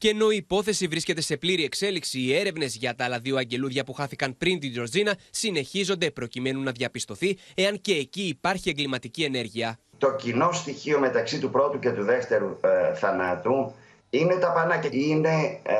Και 0.01 0.09
ενώ 0.09 0.31
η 0.31 0.35
υπόθεση 0.35 0.87
βρίσκεται 0.87 1.21
σε 1.21 1.37
πλήρη 1.37 1.63
εξέλιξη, 1.63 2.19
οι 2.19 2.35
έρευνες 2.35 2.75
για 2.75 2.95
τα 2.95 3.03
άλλα 3.03 3.19
δύο 3.19 3.37
αγγελούδια 3.37 3.83
που 3.83 3.93
χάθηκαν 3.93 4.37
πριν 4.37 4.59
την 4.59 4.71
Τζορτζίνα 4.71 5.15
συνεχίζονται 5.29 6.11
προκειμένου 6.11 6.61
να 6.61 6.71
διαπιστωθεί 6.71 7.37
εάν 7.55 7.81
και 7.81 7.93
εκεί 7.93 8.21
υπάρχει 8.21 8.69
εγκληματική 8.69 9.23
ενέργεια. 9.23 9.79
Το 9.97 10.15
κοινό 10.15 10.51
στοιχείο 10.51 10.99
μεταξύ 10.99 11.39
του 11.39 11.49
πρώτου 11.49 11.79
και 11.79 11.89
του 11.89 12.03
δεύτερου 12.03 12.57
ε, 12.61 12.93
θανάτου 12.95 13.73
είναι 14.09 14.35
τα 14.35 14.51
πανάκια. 14.51 14.89
Είναι 14.93 15.59
ε, 15.63 15.75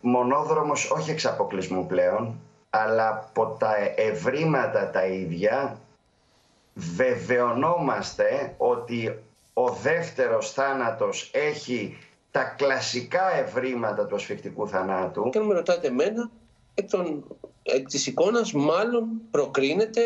μονόδρομος 0.00 0.90
όχι 0.90 1.10
εξ 1.10 1.26
αποκλεισμού 1.26 1.86
πλέον, 1.86 2.40
αλλά 2.70 3.08
από 3.08 3.56
τα 3.58 3.74
ευρήματα 3.96 4.90
τα 4.90 5.06
ίδια 5.06 5.78
βεβαιωνόμαστε 6.74 8.54
ότι 8.56 9.18
ο 9.52 9.70
δεύτερος 9.70 10.52
θάνατος 10.52 11.30
έχει 11.32 11.96
τα 12.34 12.44
κλασικά 12.44 13.36
ευρήματα 13.36 14.06
του 14.06 14.14
ασφικτικού 14.14 14.68
θανάτου. 14.68 15.30
Και 15.30 15.38
αν 15.38 15.44
με 15.44 15.54
ρωτάτε 15.54 15.86
εμένα, 15.86 16.30
εκ, 16.74 16.90
των, 16.90 17.24
εκ 17.62 17.88
της 17.88 18.06
εικόνας 18.06 18.52
μάλλον 18.52 19.08
προκρίνεται 19.30 20.00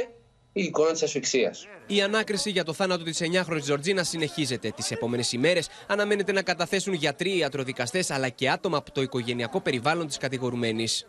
η 0.53 0.63
εικόνα 0.63 0.93
της 0.93 1.03
ασφυξίας. 1.03 1.67
Η 1.87 2.03
ανάκριση 2.03 2.51
για 2.51 2.65
το 2.65 2.73
θάνατο 2.73 3.05
της 3.05 3.21
9χρονης 3.23 3.61
Τζορτζίνας 3.61 4.09
συνεχίζεται. 4.09 4.71
Τις 4.71 4.91
επόμενες 4.91 5.33
ημέρες 5.33 5.69
αναμένεται 5.87 6.33
να 6.33 6.43
καταθέσουν 6.43 6.93
γιατροί, 6.93 7.39
ιατροδικαστές 7.39 8.11
αλλά 8.11 8.29
και 8.29 8.51
άτομα 8.51 8.77
από 8.77 8.93
το 8.93 9.03
οικογενειακό 9.03 9.61
περιβάλλον 9.61 10.07
της 10.07 10.17
κατηγορουμένης. 10.17 11.07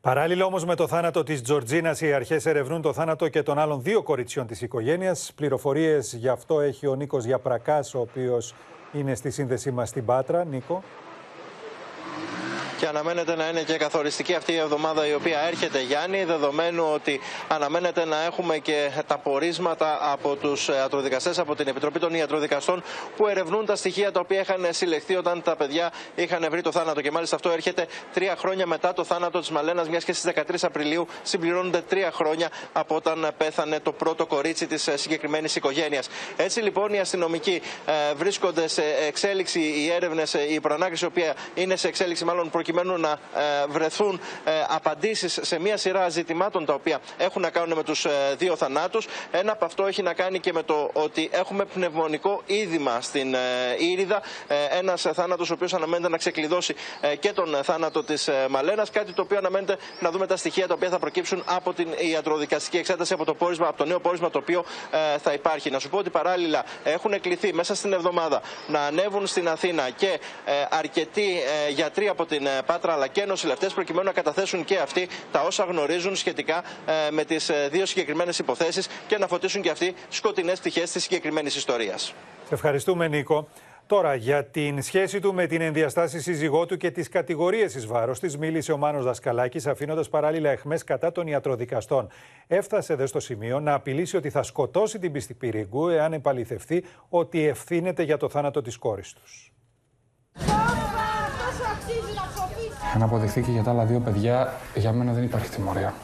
Παράλληλα 0.00 0.44
όμως 0.44 0.64
με 0.64 0.74
το 0.74 0.88
θάνατο 0.88 1.22
της 1.22 1.42
Τζορτζίνας, 1.42 2.00
οι 2.00 2.12
αρχές 2.12 2.46
ερευνούν 2.46 2.82
το 2.82 2.92
θάνατο 2.92 3.28
και 3.28 3.42
των 3.42 3.58
άλλων 3.58 3.82
δύο 3.82 4.02
κοριτσιών 4.02 4.46
της 4.46 4.60
οικογένειας. 4.62 5.32
Πληροφορίες 5.34 6.14
γι' 6.14 6.28
αυτό 6.28 6.60
έχει 6.60 6.86
ο 6.86 6.94
Νίκος 6.94 7.24
Γιαπρακάς, 7.24 7.94
ο 7.94 8.00
οποίος 8.00 8.54
είναι 8.92 9.14
στη 9.14 9.30
σύνδεσή 9.30 9.70
μας 9.70 9.88
στην 9.88 10.04
Πάτρα. 10.04 10.44
Νίκο 10.44 10.82
και 12.78 12.86
αναμένεται 12.86 13.36
να 13.36 13.48
είναι 13.48 13.62
και 13.62 13.76
καθοριστική 13.76 14.34
αυτή 14.34 14.52
η 14.52 14.56
εβδομάδα 14.56 15.06
η 15.06 15.14
οποία 15.14 15.40
έρχεται 15.40 15.80
Γιάννη, 15.82 16.24
δεδομένου 16.24 16.90
ότι 16.94 17.20
αναμένεται 17.48 18.04
να 18.04 18.22
έχουμε 18.22 18.58
και 18.58 18.90
τα 19.06 19.18
πορίσματα 19.18 19.98
από 20.12 20.34
τους 20.36 20.68
ιατροδικαστέ, 20.68 21.32
από 21.36 21.54
την 21.54 21.68
Επιτροπή 21.68 21.98
των 21.98 22.14
Ιατροδικαστών, 22.14 22.82
που 23.16 23.26
ερευνούν 23.26 23.66
τα 23.66 23.76
στοιχεία 23.76 24.12
τα 24.12 24.20
οποία 24.20 24.40
είχαν 24.40 24.66
συλλεχθεί 24.70 25.16
όταν 25.16 25.42
τα 25.42 25.56
παιδιά 25.56 25.92
είχαν 26.14 26.46
βρει 26.50 26.60
το 26.62 26.72
θάνατο. 26.72 27.00
Και 27.00 27.10
μάλιστα 27.10 27.36
αυτό 27.36 27.50
έρχεται 27.50 27.86
τρία 28.12 28.36
χρόνια 28.36 28.66
μετά 28.66 28.92
το 28.92 29.04
θάνατο 29.04 29.38
της 29.40 29.50
Μαλένας, 29.50 29.88
μιας 29.88 30.04
και 30.04 30.12
στις 30.12 30.32
13 30.34 30.42
Απριλίου 30.62 31.06
συμπληρώνονται 31.22 31.80
τρία 31.88 32.10
χρόνια 32.12 32.48
από 32.72 32.94
όταν 32.94 33.30
πέθανε 33.36 33.80
το 33.80 33.92
πρώτο 33.92 34.26
κορίτσι 34.26 34.66
της 34.66 34.88
συγκεκριμένης 34.94 35.56
οικογένειας. 35.56 36.08
Έτσι 36.36 36.60
λοιπόν 36.60 36.92
οι 36.94 36.98
αστυνομικοί 37.00 37.62
ε, 37.86 38.14
βρίσκονται 38.14 38.68
σε 38.68 38.82
εξέλιξη, 39.06 39.60
οι 39.60 39.90
έρευνες, 39.94 40.34
η 40.50 40.60
προανάκριση, 40.60 41.04
η 41.04 41.08
οποία 41.08 41.34
είναι 41.54 41.76
σε 41.76 41.88
εξέλιξη 41.88 42.24
μάλλον 42.24 42.50
προκειμένου 42.72 43.00
να 43.00 43.10
ε, 43.10 43.66
βρεθούν 43.68 44.20
ε, 44.44 44.50
απαντήσεις 44.68 45.38
σε 45.42 45.60
μία 45.60 45.76
σειρά 45.76 46.08
ζητημάτων 46.08 46.64
τα 46.64 46.74
οποία 46.74 46.98
έχουν 47.16 47.42
να 47.42 47.50
κάνουν 47.50 47.76
με 47.76 47.82
τους 47.82 48.04
ε, 48.04 48.10
δύο 48.38 48.56
θανάτους. 48.56 49.06
Ένα 49.30 49.52
από 49.52 49.64
αυτό 49.64 49.86
έχει 49.86 50.02
να 50.02 50.14
κάνει 50.14 50.40
και 50.40 50.52
με 50.52 50.62
το 50.62 50.90
ότι 50.92 51.28
έχουμε 51.32 51.64
πνευμονικό 51.64 52.42
είδημα 52.46 53.00
στην 53.00 53.34
Ήριδα. 53.78 54.22
Ένας 54.78 55.06
θάνατος 55.14 55.50
ο 55.50 55.52
οποίος 55.52 55.74
αναμένεται 55.74 56.08
να 56.08 56.16
ξεκλειδώσει 56.16 56.74
και 57.20 57.32
τον 57.32 57.56
θάνατο 57.62 58.02
της 58.04 58.30
Μαλένας. 58.50 58.90
Κάτι 58.90 59.12
το 59.12 59.22
οποίο 59.22 59.38
αναμένεται 59.38 59.76
να 60.00 60.10
δούμε 60.10 60.26
τα 60.26 60.36
στοιχεία 60.36 60.66
τα 60.66 60.74
οποία 60.74 60.88
θα 60.88 60.98
προκύψουν 60.98 61.42
από 61.46 61.72
την 61.72 61.88
ιατροδικαστική 62.10 62.76
εξέταση, 62.76 63.12
από 63.12 63.24
το, 63.24 63.34
πόρισμα, 63.34 63.68
από 63.68 63.76
το 63.78 63.84
νέο 63.84 64.00
πόρισμα 64.00 64.30
το 64.30 64.38
οποίο 64.38 64.64
θα 65.22 65.32
υπάρχει. 65.32 65.70
Να 65.70 65.78
σου 65.78 65.88
πω 65.88 65.98
ότι 65.98 66.10
παράλληλα 66.10 66.64
έχουν 66.84 67.20
κληθεί 67.20 67.52
μέσα 67.52 67.74
στην 67.74 67.92
εβδομάδα 67.92 68.40
να 68.66 68.80
ανέβουν 68.80 69.26
στην 69.26 69.48
Αθήνα 69.48 69.90
και 69.90 70.20
αρκετοί 70.70 71.36
γιατροί 71.70 72.08
από 72.08 72.26
την 72.26 72.48
Πάτρα 72.66 72.92
αλλά 72.92 73.06
και 73.06 73.24
νοσηλευτές 73.24 73.72
προκειμένου 73.72 74.04
να 74.04 74.12
καταθέσουν 74.12 74.64
και 74.64 74.78
αυτοί 74.78 75.08
τα 75.32 75.40
όσα 75.42 75.64
γνωρίζουν 75.64 76.16
σχετικά 76.16 76.64
ε, 76.86 77.10
με 77.10 77.24
τις 77.24 77.48
ε, 77.48 77.68
δύο 77.70 77.86
συγκεκριμένες 77.86 78.38
υποθέσεις 78.38 78.88
και 79.06 79.18
να 79.18 79.26
φωτίσουν 79.26 79.62
και 79.62 79.70
αυτοί 79.70 79.94
σκοτεινές 80.08 80.58
πτυχέ 80.58 80.82
της 80.82 81.02
συγκεκριμένης 81.02 81.56
ιστορίας. 81.56 82.14
Σε 82.48 82.54
ευχαριστούμε, 82.54 83.08
Νίκο. 83.08 83.48
Τώρα, 83.86 84.14
για 84.14 84.44
την 84.44 84.82
σχέση 84.82 85.20
του 85.20 85.34
με 85.34 85.46
την 85.46 85.60
ενδιαστάση 85.60 86.20
σύζυγό 86.20 86.66
του 86.66 86.76
και 86.76 86.90
τις 86.90 87.08
κατηγορίες 87.08 87.74
εις 87.74 87.86
βάρος 87.86 88.20
της, 88.20 88.38
μίλησε 88.38 88.72
ο 88.72 88.76
Μάνος 88.76 89.04
Δασκαλάκης, 89.04 89.66
αφήνοντας 89.66 90.08
παράλληλα 90.08 90.50
εχμέ 90.50 90.78
κατά 90.78 91.12
των 91.12 91.26
ιατροδικαστών. 91.26 92.08
Έφτασε 92.46 92.94
δε 92.94 93.06
στο 93.06 93.20
σημείο 93.20 93.60
να 93.60 93.74
απειλήσει 93.74 94.16
ότι 94.16 94.30
θα 94.30 94.42
σκοτώσει 94.42 94.98
την 94.98 95.12
πίστη 95.12 95.34
Πυρίγκου 95.34 95.88
εάν 95.88 96.12
επαληθευτεί 96.12 96.84
ότι 97.08 97.46
ευθύνεται 97.46 98.02
για 98.02 98.16
το 98.16 98.28
θάνατο 98.28 98.62
της 98.62 98.76
κόρης 98.76 99.12
τους. 99.12 99.52
Αν 102.96 103.02
αποδειχθεί 103.02 103.42
και 103.42 103.50
για 103.50 103.62
τα 103.62 103.70
άλλα 103.70 103.84
δύο 103.84 104.00
παιδιά, 104.00 104.60
για 104.74 104.92
μένα 104.92 105.12
δεν 105.12 105.22
υπάρχει 105.22 105.48
τιμωρία. 105.48 105.94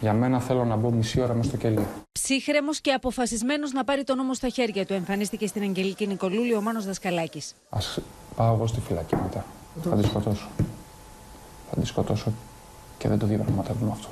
Για 0.00 0.12
μένα 0.12 0.40
θέλω 0.40 0.64
να 0.64 0.76
μπω 0.76 0.90
μισή 0.90 1.20
ώρα 1.20 1.34
μέσα 1.34 1.48
στο 1.48 1.56
κελί. 1.56 1.86
Ψύχρεμος 2.12 2.80
και 2.80 2.92
αποφασισμένος 2.92 3.72
να 3.72 3.84
πάρει 3.84 4.04
τον 4.04 4.16
νόμο 4.16 4.34
στα 4.34 4.48
χέρια 4.48 4.86
του, 4.86 4.92
εμφανίστηκε 4.92 5.46
στην 5.46 5.62
Αγγελική 5.62 6.06
Νικολούλη 6.06 6.54
ο 6.54 6.60
Μάνος 6.60 6.84
Δασκαλάκης. 6.84 7.54
Α 7.68 7.78
πάω 8.36 8.54
εγώ 8.54 8.66
στη 8.66 8.80
φυλακή 8.80 9.16
μετά. 9.16 9.44
Θα 9.82 9.96
τη 9.96 10.06
σκοτώσω. 10.06 10.48
Θα 11.70 11.80
τη 11.80 11.86
σκοτώσω 11.86 12.32
και 12.98 13.08
δεν 13.08 13.18
το 13.18 13.26
διαπραγματεύουμε 13.26 13.90
αυτό. 13.90 14.08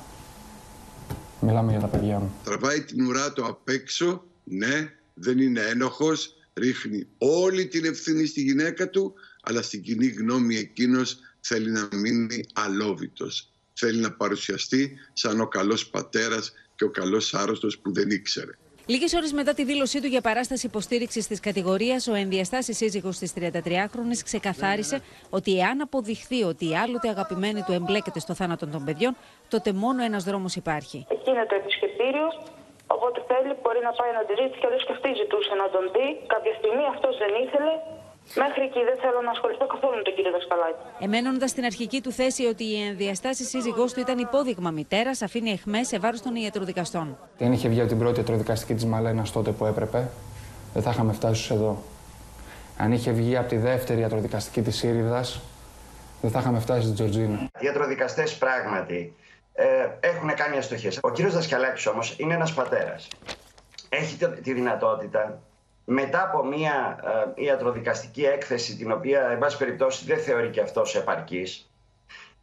Μιλάμε 1.41 1.71
για 1.71 1.81
τα 1.81 1.87
παιδιά 1.87 2.19
μου. 2.19 2.33
Τραβάει 2.45 2.83
την 2.83 3.07
ουρά 3.07 3.33
του 3.33 3.47
απ' 3.47 3.69
έξω, 3.69 4.23
ναι, 4.45 4.93
δεν 5.15 5.39
είναι 5.39 5.61
ένοχος, 5.61 6.35
ρίχνει 6.55 7.07
όλη 7.19 7.67
την 7.67 7.85
ευθύνη 7.85 8.27
στη 8.27 8.41
γυναίκα 8.41 8.91
του, 8.91 9.15
αλλά 9.43 9.63
στην 9.63 9.83
κοινή 9.83 10.07
γνώμη 10.07 10.57
εκείνος 10.57 11.19
θέλει 11.43 11.71
να 11.71 11.89
μείνει 11.93 12.47
αλόβητος. 12.55 13.49
Θέλει 13.73 14.01
να 14.01 14.13
παρουσιαστεί 14.13 14.99
σαν 15.13 15.41
ο 15.41 15.47
καλός 15.47 15.89
πατέρας 15.89 16.53
και 16.75 16.85
ο 16.85 16.91
καλός 16.91 17.35
άρρωστος 17.35 17.79
που 17.79 17.93
δεν 17.93 18.11
ήξερε. 18.11 18.51
Λίγες 18.87 19.13
ώρες 19.13 19.33
μετά 19.33 19.55
τη 19.55 19.65
δήλωσή 19.65 20.01
του 20.01 20.07
για 20.07 20.21
παράσταση 20.21 20.67
υποστήριξης 20.67 21.27
της 21.27 21.41
κατηγορίας, 21.41 22.07
ο 22.07 22.15
ενδιαστάσης 22.15 22.77
σύζυγος 22.77 23.19
της 23.19 23.33
33χρονη 23.37 24.17
ξεκαθάρισε 24.25 25.01
ότι 25.31 25.59
εάν 25.59 25.81
αποδειχθεί 25.81 26.43
ότι 26.43 26.69
η 26.69 26.77
άλλοτε 26.77 27.09
αγαπημένη 27.09 27.63
του 27.63 27.73
εμπλέκεται 27.73 28.21
στο 28.21 28.35
θάνατο 28.35 28.67
των 28.67 28.85
παιδιών, 28.85 29.17
τότε 29.49 29.73
μόνο 29.73 30.05
ένας 30.05 30.25
δρόμος 30.25 30.55
υπάρχει. 30.57 31.07
Εκεί 31.11 31.31
είναι 31.31 31.47
το 31.49 31.55
επισκεπτήριο 31.55 32.27
Οπότε 32.95 33.19
θέλει, 33.31 33.51
μπορεί 33.63 33.81
να 33.89 33.93
πάει 33.99 34.13
να 34.19 34.23
τη 34.27 34.33
ζήσει 34.41 34.57
και 34.61 34.67
αλλιώ 34.69 34.81
και 34.87 34.95
αυτή 34.97 35.09
ζητούσε 35.21 35.53
να 35.63 35.67
τον 35.75 35.85
δει. 35.95 36.09
Κάποια 36.35 36.55
στιγμή 36.61 36.85
αυτός 36.95 37.15
δεν 37.23 37.33
ήθελε. 37.45 37.73
Μέχρι 38.37 38.63
εκεί 38.63 38.81
δεν 38.85 38.97
θέλω 39.01 39.21
να 39.25 39.31
ασχοληθώ 39.31 39.67
καθόλου 39.67 39.97
με 39.97 40.03
τον 40.03 40.15
κύριο 40.15 40.31
Δασκαλάκη. 40.31 40.83
Εμένοντας 40.99 41.51
στην 41.51 41.65
αρχική 41.65 42.01
του 42.01 42.13
θέση 42.13 42.45
ότι 42.45 42.65
η 42.65 42.83
ενδιαστάσης 42.83 43.49
σύζυγός 43.49 43.93
του 43.93 44.01
ήταν 44.01 44.19
υπόδειγμα 44.19 44.71
μητέρας, 44.71 45.23
αφήνει 45.23 45.51
εχμέ 45.51 45.85
σε 45.85 45.99
βάρος 45.99 46.23
των 46.23 46.35
ιατροδικαστών. 46.35 47.19
Δεν 47.39 47.53
είχε 47.53 47.69
βγει 47.69 47.81
από 47.81 47.89
την 47.89 47.99
πρώτη 47.99 48.19
ιατροδικαστική 48.19 48.75
της 48.75 48.85
Μαλένας 48.85 49.33
τότε 49.33 49.51
που 49.51 49.65
έπρεπε, 49.67 50.09
δεν 50.73 50.83
θα 50.83 50.91
είχαμε 50.91 51.13
φτάσει 51.13 51.55
εδώ. 51.55 51.83
Αν 52.79 52.93
είχε 52.93 53.11
βγει 53.11 53.37
από 53.37 53.49
τη 53.49 53.57
δεύτερη 53.57 54.01
ιατροδικαστική 54.01 54.63
της 54.63 54.77
Σύριδας, 54.77 55.41
δεν 56.21 56.31
θα 56.31 56.39
είχαμε 56.39 56.61
φτάσει 56.61 56.83
στην 56.83 56.95
Τζορτζίνα. 56.95 57.51
Οι 57.59 57.67
ιατροδικαστές 57.67 58.37
πράγματι 58.37 59.17
ε, 59.53 59.65
έχουν 60.01 60.35
κάνει 60.35 60.57
αστοχέ. 60.57 60.93
Ο 61.01 61.11
κύριος 61.11 61.35
Δασκαλάκης 61.35 61.87
όμως 61.87 62.15
είναι 62.19 62.35
ένας 62.35 62.55
πατέρας. 62.55 63.09
Έχει 63.89 64.17
τη 64.43 64.53
δυνατότητα 64.53 65.43
μετά 65.85 66.23
από 66.23 66.45
μια 66.45 66.99
ε, 67.37 67.45
ιατροδικαστική 67.45 68.23
έκθεση 68.23 68.77
την 68.77 68.93
οποία 68.93 69.29
εν 69.31 69.39
πάση 69.39 69.57
περιπτώσει 69.57 70.05
δεν 70.05 70.19
θεωρεί 70.19 70.51
και 70.51 70.61
αυτός 70.61 70.95
επαρκής 70.95 71.73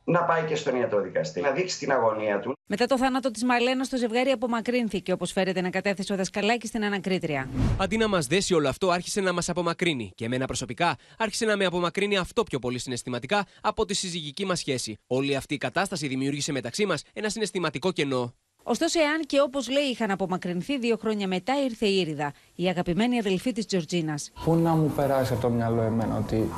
να 0.09 0.23
πάει 0.23 0.43
και 0.43 0.55
στον 0.55 0.75
ιατροδικαστή, 0.75 1.41
να 1.41 1.51
δείξει 1.51 1.79
την 1.79 1.91
αγωνία 1.91 2.39
του. 2.39 2.57
Μετά 2.65 2.85
το 2.85 2.97
θάνατο 2.97 3.31
της 3.31 3.43
Μαλένας, 3.43 3.89
το 3.89 3.97
ζευγάρι 3.97 4.29
απομακρύνθηκε, 4.29 5.11
όπως 5.11 5.31
φέρεται 5.31 5.61
να 5.61 5.69
κατέθεσε 5.69 6.13
ο 6.13 6.15
Δασκαλάκης 6.15 6.69
στην 6.69 6.83
ανακρίτρια. 6.83 7.49
Αντί 7.77 7.97
να 7.97 8.07
μας 8.07 8.27
δέσει 8.27 8.53
όλο 8.53 8.69
αυτό, 8.69 8.89
άρχισε 8.89 9.21
να 9.21 9.33
μας 9.33 9.49
απομακρύνει. 9.49 10.11
Και 10.15 10.25
εμένα 10.25 10.45
προσωπικά, 10.45 10.97
άρχισε 11.17 11.45
να 11.45 11.57
με 11.57 11.65
απομακρύνει 11.65 12.17
αυτό 12.17 12.43
πιο 12.43 12.59
πολύ 12.59 12.79
συναισθηματικά 12.79 13.45
από 13.61 13.85
τη 13.85 13.93
συζυγική 13.93 14.45
μας 14.45 14.59
σχέση. 14.59 14.97
Όλη 15.07 15.35
αυτή 15.35 15.53
η 15.53 15.57
κατάσταση 15.57 16.07
δημιούργησε 16.07 16.51
μεταξύ 16.51 16.85
μας 16.85 17.03
ένα 17.13 17.29
συναισθηματικό 17.29 17.91
κενό. 17.91 18.33
Ωστόσο, 18.71 18.99
εάν 18.99 19.21
και 19.25 19.39
όπως 19.41 19.69
λέει 19.69 19.83
είχαν 19.83 20.11
απομακρυνθεί, 20.11 20.77
δύο 20.77 20.97
χρόνια 21.01 21.27
μετά 21.27 21.53
ήρθε 21.63 21.85
η 21.85 21.99
Ήριδα, 21.99 22.33
η 22.55 22.67
αγαπημένη 22.67 23.17
αδελφή 23.19 23.51
της 23.51 23.65
Τζορτζίνας. 23.65 24.31
Πού 24.43 24.55
να 24.55 24.75
μου 24.75 24.91
περάσει 24.95 25.33
από 25.33 25.41
το 25.41 25.49
μυαλό 25.49 25.81
εμένα 25.81 26.17
ότι 26.17 26.49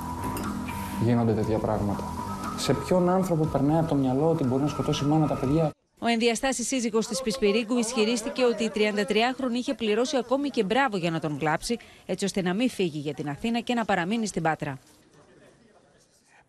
γίνονται 1.03 1.33
τέτοια 1.33 1.57
πράγματα; 1.57 2.03
Σε 2.57 2.73
ποιον 2.73 3.09
άνθρωπο 3.09 3.45
περνάει 3.45 3.79
από 3.79 3.89
το 3.89 3.95
μυαλό 3.95 4.29
ότι 4.29 4.43
μπορεί 4.43 4.61
να 4.61 4.67
σκοτώσει 4.67 5.05
μάνα 5.05 5.27
τα 5.27 5.35
παιδιά; 5.35 5.71
Ο 5.99 6.07
ενδιαστάσης 6.07 6.67
σύζυγος 6.67 7.07
της 7.07 7.21
Πισπυρίγκου 7.21 7.77
ισχυρίστηκε 7.77 8.43
ότι 8.43 8.63
η 8.63 8.71
33χρονη 8.75 9.53
είχε 9.53 9.73
πληρώσει 9.73 10.17
ακόμη 10.17 10.49
και 10.49 10.63
μπράβο 10.63 10.97
για 10.97 11.11
να 11.11 11.19
τον 11.19 11.37
κλάψει, 11.37 11.77
έτσι 12.05 12.25
ώστε 12.25 12.41
να 12.41 12.53
μην 12.53 12.69
φύγει 12.69 12.99
για 12.99 13.13
την 13.13 13.29
Αθήνα 13.29 13.59
και 13.59 13.73
να 13.73 13.85
παραμείνει 13.85 14.27
στην 14.27 14.41
Πάτρα. 14.41 14.77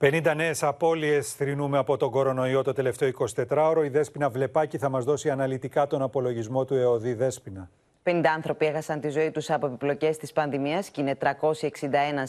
50 0.04 0.32
νέες 0.36 0.62
απώλειες 0.62 1.32
θρυνούμε 1.32 1.78
από 1.78 1.96
τον 1.96 2.10
κορονοϊό 2.10 2.62
το 2.62 2.72
τελευταίο 2.72 3.10
24ωρο. 3.48 3.84
Η 3.84 3.88
Δέσπινα 3.88 4.28
Βλεπάκη 4.28 4.78
θα 4.78 4.88
μας 4.88 5.04
δώσει 5.04 5.30
αναλυτικά 5.30 5.86
τον 5.86 6.02
απολογισμό 6.02 6.64
του 6.64 6.74
ΕΟΔΗ 6.74 7.14
Δέσπινα. 7.14 7.70
50 8.04 8.22
άνθρωποι 8.34 8.66
έχασαν 8.66 9.00
τη 9.00 9.08
ζωή 9.08 9.30
τους 9.30 9.50
από 9.50 9.66
επιπλοκές 9.66 10.16
της 10.16 10.32
πανδημίας 10.32 10.88
και 10.88 11.00
είναι 11.00 11.14
361 11.14 11.18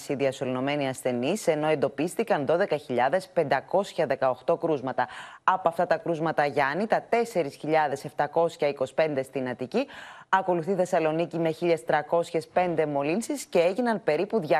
οι 0.08 0.14
διασωληνωμένοι 0.14 0.88
ασθενείς, 0.88 1.48
ενώ 1.48 1.68
εντοπίστηκαν 1.68 2.46
12.518 4.46 4.60
κρούσματα. 4.60 5.08
Από 5.44 5.70
αυτά 5.70 5.88
τα 5.88 5.98
κρούσματα, 5.98 6.46
Γιάννη, 6.46 6.88
τα 6.88 7.06
4.725 7.10 9.24
στην 9.24 9.50
Αττική, 9.50 9.88
ακολουθεί 10.30 10.76
Θεσσαλονίκη 10.76 11.40
με 11.40 11.56
1.305 11.60 12.86
μολύνσεις 12.88 13.46
και 13.46 13.60
έγιναν 13.60 14.04
περίπου 14.04 14.42
237.000 14.48 14.54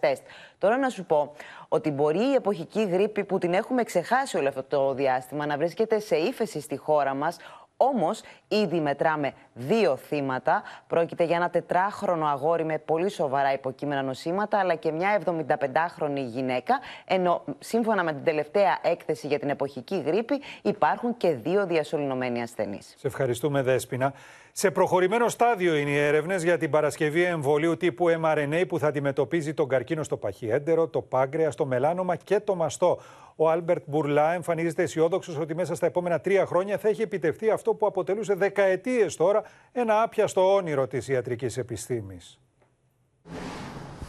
τεστ. 0.00 0.22
Τώρα 0.58 0.76
να 0.76 0.88
σου 0.88 1.04
πω 1.04 1.32
ότι 1.72 1.90
μπορεί 1.90 2.22
η 2.22 2.34
εποχική 2.34 2.84
γρήπη 2.84 3.24
που 3.24 3.38
την 3.38 3.54
έχουμε 3.54 3.82
ξεχάσει 3.82 4.36
όλο 4.36 4.48
αυτό 4.48 4.62
το 4.62 4.94
διάστημα 4.94 5.46
να 5.46 5.56
βρίσκεται 5.56 5.98
σε 5.98 6.16
ύφεση 6.16 6.60
στη 6.60 6.76
χώρα 6.76 7.14
μας, 7.14 7.36
Όμως, 7.82 8.20
ήδη 8.48 8.80
μετράμε 8.80 9.32
δύο 9.54 9.96
θύματα. 9.96 10.62
Πρόκειται 10.86 11.24
για 11.24 11.36
ένα 11.36 11.50
τετράχρονο 11.50 12.26
αγόρι 12.26 12.64
με 12.64 12.78
πολύ 12.78 13.10
σοβαρά 13.10 13.52
υποκείμενα 13.52 14.02
νοσήματα, 14.02 14.58
αλλά 14.58 14.74
και 14.74 14.92
μια 14.92 15.22
75χρονη 15.24 16.24
γυναίκα. 16.26 16.78
Ενώ, 17.04 17.44
σύμφωνα 17.58 18.04
με 18.04 18.12
την 18.12 18.24
τελευταία 18.24 18.78
έκθεση 18.82 19.26
για 19.26 19.38
την 19.38 19.48
εποχική 19.48 20.00
γρίπη, 20.06 20.40
υπάρχουν 20.62 21.16
και 21.16 21.30
δύο 21.30 21.66
διασωληνωμένοι 21.66 22.42
ασθενείς. 22.42 22.94
Σε 22.98 23.06
ευχαριστούμε, 23.06 23.62
Δέσπινα. 23.62 24.12
Σε 24.52 24.70
προχωρημένο 24.70 25.28
στάδιο 25.28 25.76
είναι 25.76 25.90
οι 25.90 25.98
έρευνες 25.98 26.42
για 26.42 26.58
την 26.58 26.70
παρασκευή 26.70 27.22
εμβολίου 27.22 27.76
τύπου 27.76 28.06
mRNA 28.22 28.64
που 28.68 28.78
θα 28.78 28.86
αντιμετωπίζει 28.86 29.54
τον 29.54 29.68
καρκίνο 29.68 30.02
στο 30.02 30.16
παχιέντερο, 30.16 30.88
το 30.88 31.02
πάγκρεα, 31.02 31.50
το 31.54 31.66
μελάνομα 31.66 32.16
και 32.16 32.40
το 32.40 32.54
μαστό. 32.54 33.00
Ο 33.36 33.50
Άλμπερτ 33.50 33.82
Μπουρλά 33.86 34.32
εμφανίζεται 34.32 34.82
αισιόδοξος 34.82 35.38
ότι 35.38 35.54
μέσα 35.54 35.74
στα 35.74 35.86
επόμενα 35.86 36.20
τρία 36.20 36.46
χρόνια 36.46 36.78
θα 36.78 36.88
έχει 36.88 37.02
επιτευχθεί 37.02 37.50
αυτό 37.50 37.74
που 37.74 37.86
αποτελούσε 37.86 38.34
δεκαετίες 38.34 39.16
τώρα 39.16 39.42
ένα 39.72 40.02
άπιαστο 40.02 40.54
όνειρο 40.54 40.86
της 40.86 41.08
ιατρικής 41.08 41.56
επιστήμης. 41.56 42.40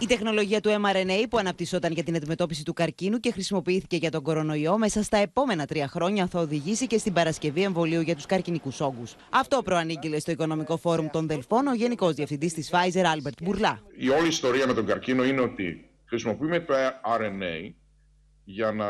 Η 0.02 0.06
τεχνολογία 0.06 0.62
του 0.62 0.70
mRNA 0.70 1.26
που 1.30 1.38
αναπτυσσόταν 1.38 1.92
για 1.94 2.04
την 2.04 2.16
αντιμετώπιση 2.16 2.64
του 2.64 2.74
καρκίνου 2.74 3.20
και 3.20 3.32
χρησιμοποιήθηκε 3.32 3.96
για 3.96 4.12
τον 4.12 4.24
κορονοϊό 4.24 4.78
μέσα 4.78 5.04
στα 5.04 5.18
επόμενα 5.18 5.66
τρία 5.66 5.88
χρόνια 5.88 6.28
θα 6.28 6.40
οδηγήσει 6.40 6.88
και 6.88 6.98
στην 6.98 7.14
παρασκευή 7.14 7.64
εμβολίου 7.64 8.02
για 8.02 8.16
τους 8.16 8.26
καρκινικούς 8.26 8.80
όγκους. 8.80 9.16
Αυτό 9.30 9.62
προανήγγειλε 9.62 10.20
στο 10.20 10.32
Οικονομικό 10.32 10.78
Φόρουμ 10.78 11.08
των 11.12 11.28
Δελφών 11.28 11.68
ο 11.68 11.74
Γενικός 11.74 12.14
Διευθυντής 12.14 12.54
της 12.54 12.72
Pfizer, 12.72 13.04
Albert 13.04 13.44
Μπουρλά. 13.44 13.80
Η 13.98 14.10
όλη 14.10 14.28
ιστορία 14.28 14.68
με 14.68 14.74
τον 14.74 14.86
καρκίνο 14.86 15.24
είναι 15.24 15.42
ότι 15.42 15.90
χρησιμοποιούμε 16.06 16.60
το 16.60 16.74
RNA 17.18 17.72
για 18.44 18.72
να 18.72 18.88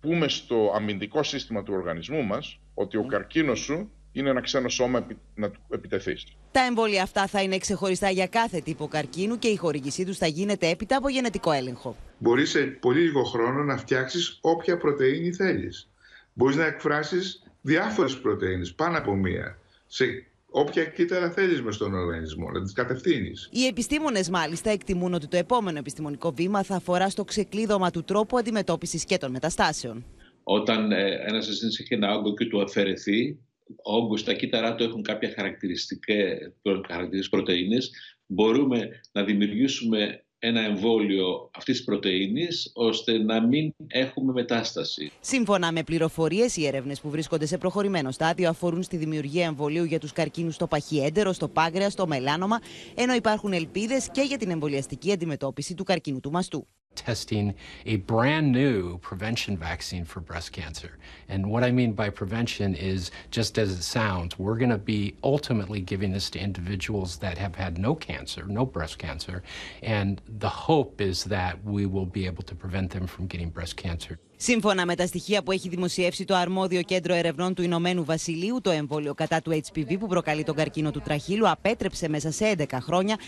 πούμε 0.00 0.28
στο 0.28 0.72
αμυντικό 0.74 1.22
σύστημα 1.22 1.62
του 1.62 1.72
οργανισμού 1.76 2.22
μας 2.22 2.60
ότι 2.74 2.96
ο 2.96 3.04
καρκίνος 3.06 3.58
σου 3.58 3.90
είναι 4.12 4.30
ένα 4.30 4.40
ξένο 4.40 4.68
σώμα 4.68 5.06
να 5.34 5.50
του 5.50 5.60
επιτεθείς. 5.70 6.24
Τα 6.52 6.60
εμβόλια 6.60 7.02
αυτά 7.02 7.26
θα 7.26 7.42
είναι 7.42 7.58
ξεχωριστά 7.58 8.10
για 8.10 8.26
κάθε 8.26 8.60
τύπο 8.60 8.88
καρκίνου 8.88 9.38
και 9.38 9.48
η 9.48 9.56
χορήγησή 9.56 10.04
τους 10.04 10.18
θα 10.18 10.26
γίνεται 10.26 10.68
έπειτα 10.68 10.96
από 10.96 11.08
γενετικό 11.08 11.52
έλεγχο. 11.52 11.96
Μπορείς 12.18 12.50
σε 12.50 12.60
πολύ 12.60 13.00
λίγο 13.00 13.22
χρόνο 13.22 13.62
να 13.62 13.76
φτιάξεις 13.76 14.38
όποια 14.40 14.76
πρωτενη 14.76 15.32
θέλεις. 15.32 15.90
Μπορείς 16.32 16.56
να 16.56 16.66
εκφράσεις 16.66 17.42
διάφορες 17.60 18.18
πρωτενε, 18.18 18.66
πάνω 18.76 18.98
από 18.98 19.14
μία, 19.14 19.58
σε 19.86 20.04
όποια 20.50 20.84
κύτταρα 20.84 21.30
θέλεις 21.30 21.62
μες 21.62 21.74
στον 21.74 21.94
οργανισμό, 21.94 22.50
να 22.50 22.62
τις 22.62 22.72
κατευθύνεις. 22.72 23.48
Οι 23.52 23.66
επιστήμονες, 23.66 24.28
μάλιστα, 24.30 24.70
εκτιμούν 24.70 25.14
ότι 25.14 25.26
το 25.26 25.36
επόμενο 25.36 25.78
επιστημονικό 25.78 26.32
βήμα 26.32 26.62
θα 26.62 26.74
αφορά 26.74 27.10
στο 27.10 27.24
ξεκλείδωμα 27.24 27.90
του 27.90 28.04
τρόπου 28.04 28.38
αντιμετώπισης 28.38 29.04
και 29.04 29.18
των 29.18 29.30
μεταστάσεων. 29.30 30.04
Όταν 30.42 30.92
ε, 30.92 31.24
ένας 31.26 31.48
ασθενής 31.48 31.78
έχει 31.78 31.94
ένα 31.94 32.14
όγκο 32.14 32.34
και 32.34 32.46
του 32.46 32.62
αφαιρεθεί, 32.62 33.38
όγκους, 33.82 34.24
τα 34.24 34.32
κύτταρά 34.32 34.74
του 34.74 34.84
έχουν 34.84 35.02
κάποια 35.02 35.32
χαρακτηριστικές 35.36 37.28
πρωτεΐνες, 37.30 37.90
μπορούμε 38.26 39.00
να 39.12 39.24
δημιουργήσουμε 39.24 40.24
ένα 40.42 40.60
εμβόλιο 40.60 41.50
αυτής 41.54 41.76
της 41.76 41.84
πρωτεΐνης, 41.84 42.70
ώστε 42.74 43.18
να 43.18 43.46
μην 43.46 43.72
έχουμε 43.86 44.32
μετάσταση. 44.32 45.10
Σύμφωνα 45.20 45.72
με 45.72 45.82
πληροφορίες, 45.82 46.56
οι 46.56 46.66
έρευνες 46.66 47.00
που 47.00 47.10
βρίσκονται 47.10 47.46
σε 47.46 47.58
προχωρημένο 47.58 48.10
στάδιο 48.10 48.48
αφορούν 48.48 48.82
στη 48.82 48.96
δημιουργία 48.96 49.44
εμβολίου 49.44 49.84
για 49.84 49.98
τους 49.98 50.12
καρκίνους 50.12 50.54
στο 50.54 50.66
παχιέντερο, 50.66 51.32
στο 51.32 51.48
πάγκρεα, 51.48 51.90
στο 51.90 52.06
μελάνομα, 52.06 52.58
ενώ 52.94 53.14
υπάρχουν 53.14 53.52
ελπίδες 53.52 54.08
και 54.12 54.20
για 54.20 54.36
την 54.36 54.50
εμβολιαστική 54.50 55.12
αντιμετώπιση 55.12 55.74
του 55.74 55.84
καρκίνου 55.84 56.20
του 56.20 56.30
μαστού. 56.30 56.66
Testing 57.00 57.54
a 57.86 57.96
brand 57.96 58.52
new 58.52 58.98
prevention 58.98 59.56
vaccine 59.56 60.04
for 60.04 60.20
breast 60.20 60.52
cancer. 60.52 60.98
And 61.28 61.50
what 61.50 61.64
I 61.64 61.70
mean 61.70 61.92
by 61.92 62.10
prevention 62.10 62.74
is 62.74 63.10
just 63.30 63.58
as 63.58 63.70
it 63.72 63.82
sounds, 63.82 64.38
we're 64.38 64.56
going 64.56 64.70
to 64.70 64.78
be 64.78 65.16
ultimately 65.24 65.80
giving 65.80 66.12
this 66.12 66.28
to 66.30 66.38
individuals 66.38 67.16
that 67.18 67.38
have 67.38 67.54
had 67.54 67.78
no 67.78 67.94
cancer, 67.94 68.44
no 68.46 68.66
breast 68.66 68.98
cancer. 68.98 69.42
And 69.82 70.20
the 70.26 70.48
hope 70.48 71.00
is 71.00 71.24
that 71.24 71.64
we 71.64 71.86
will 71.86 72.06
be 72.06 72.26
able 72.26 72.42
to 72.44 72.54
prevent 72.54 72.90
them 72.90 73.06
from 73.06 73.26
getting 73.26 73.50
breast 73.50 73.76
cancer. 73.76 74.18
Σύμφωνα 74.42 74.86
με 74.86 74.94
τα 74.94 75.06
στοιχεία 75.06 75.42
που 75.42 75.52
έχει 75.52 75.68
δημοσιεύσει 75.68 76.24
το 76.24 76.34
αρμόδιο 76.34 76.82
κέντρο 76.82 77.14
ερευνών 77.14 77.54
του 77.54 77.62
Ηνωμένου 77.62 78.04
Βασιλείου, 78.04 78.60
το 78.62 78.70
εμβόλιο 78.70 79.14
κατά 79.14 79.42
του 79.42 79.50
HPV 79.50 79.98
που 79.98 80.06
προκαλεί 80.06 80.44
τον 80.44 80.54
καρκίνο 80.54 80.90
του 80.90 81.00
τραχύλου 81.00 81.50
απέτρεψε 81.50 82.08
μέσα 82.08 82.30
σε 82.30 82.54
11 82.58 82.64
χρόνια 82.80 83.18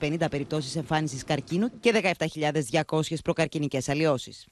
450 0.00 0.16
περιπτώσεις 0.30 0.76
εμφάνισης 0.76 1.24
καρκίνου 1.24 1.68
και 1.80 2.16
17.200 2.80 3.00
προκαρκινικές 3.22 3.88
αλλοιώσεις. 3.88 4.46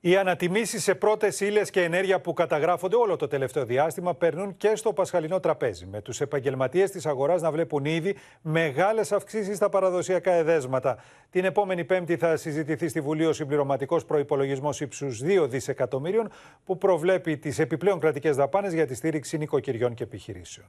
Οι 0.00 0.16
ανατιμήσεις 0.16 0.82
σε 0.82 0.94
πρώτες 0.94 1.40
ύλες 1.40 1.70
και 1.70 1.82
ενέργεια 1.82 2.20
που 2.20 2.32
καταγράφονται 2.32 2.96
όλο 2.96 3.16
το 3.16 3.26
τελευταίο 3.26 3.64
διάστημα 3.64 4.14
περνούν 4.14 4.56
και 4.56 4.76
στο 4.76 4.92
πασχαλινό 4.92 5.40
τραπέζι. 5.40 5.86
Με 5.86 6.00
τους 6.00 6.20
επαγγελματίες 6.20 6.90
της 6.90 7.06
αγοράς 7.06 7.42
να 7.42 7.50
βλέπουν 7.50 7.84
ήδη 7.84 8.16
μεγάλες 8.42 9.12
αυξήσεις 9.12 9.56
στα 9.56 9.68
παραδοσιακά 9.68 10.32
εδέσματα. 10.32 10.98
Την 11.30 11.44
επόμενη 11.44 11.84
Πέμπτη 11.84 12.16
θα 12.16 12.36
συζητηθεί 12.36 12.88
στη 12.88 13.00
Βουλή 13.00 13.26
ο 13.26 13.32
συμπληρωματικός 13.32 14.04
προπολογισμό 14.04 14.70
ύψους 14.80 15.22
2 15.24 15.48
δισεκατομμύριων 15.48 16.30
που 16.64 16.78
προβλέπει 16.78 17.38
τις 17.38 17.58
επιπλέον 17.58 18.00
κρατικές 18.00 18.36
δαπάνες 18.36 18.72
για 18.72 18.86
τη 18.86 18.94
στήριξη 18.94 19.38
νοικοκυριών 19.38 19.94
και 19.94 20.02
επιχειρήσεων. 20.02 20.66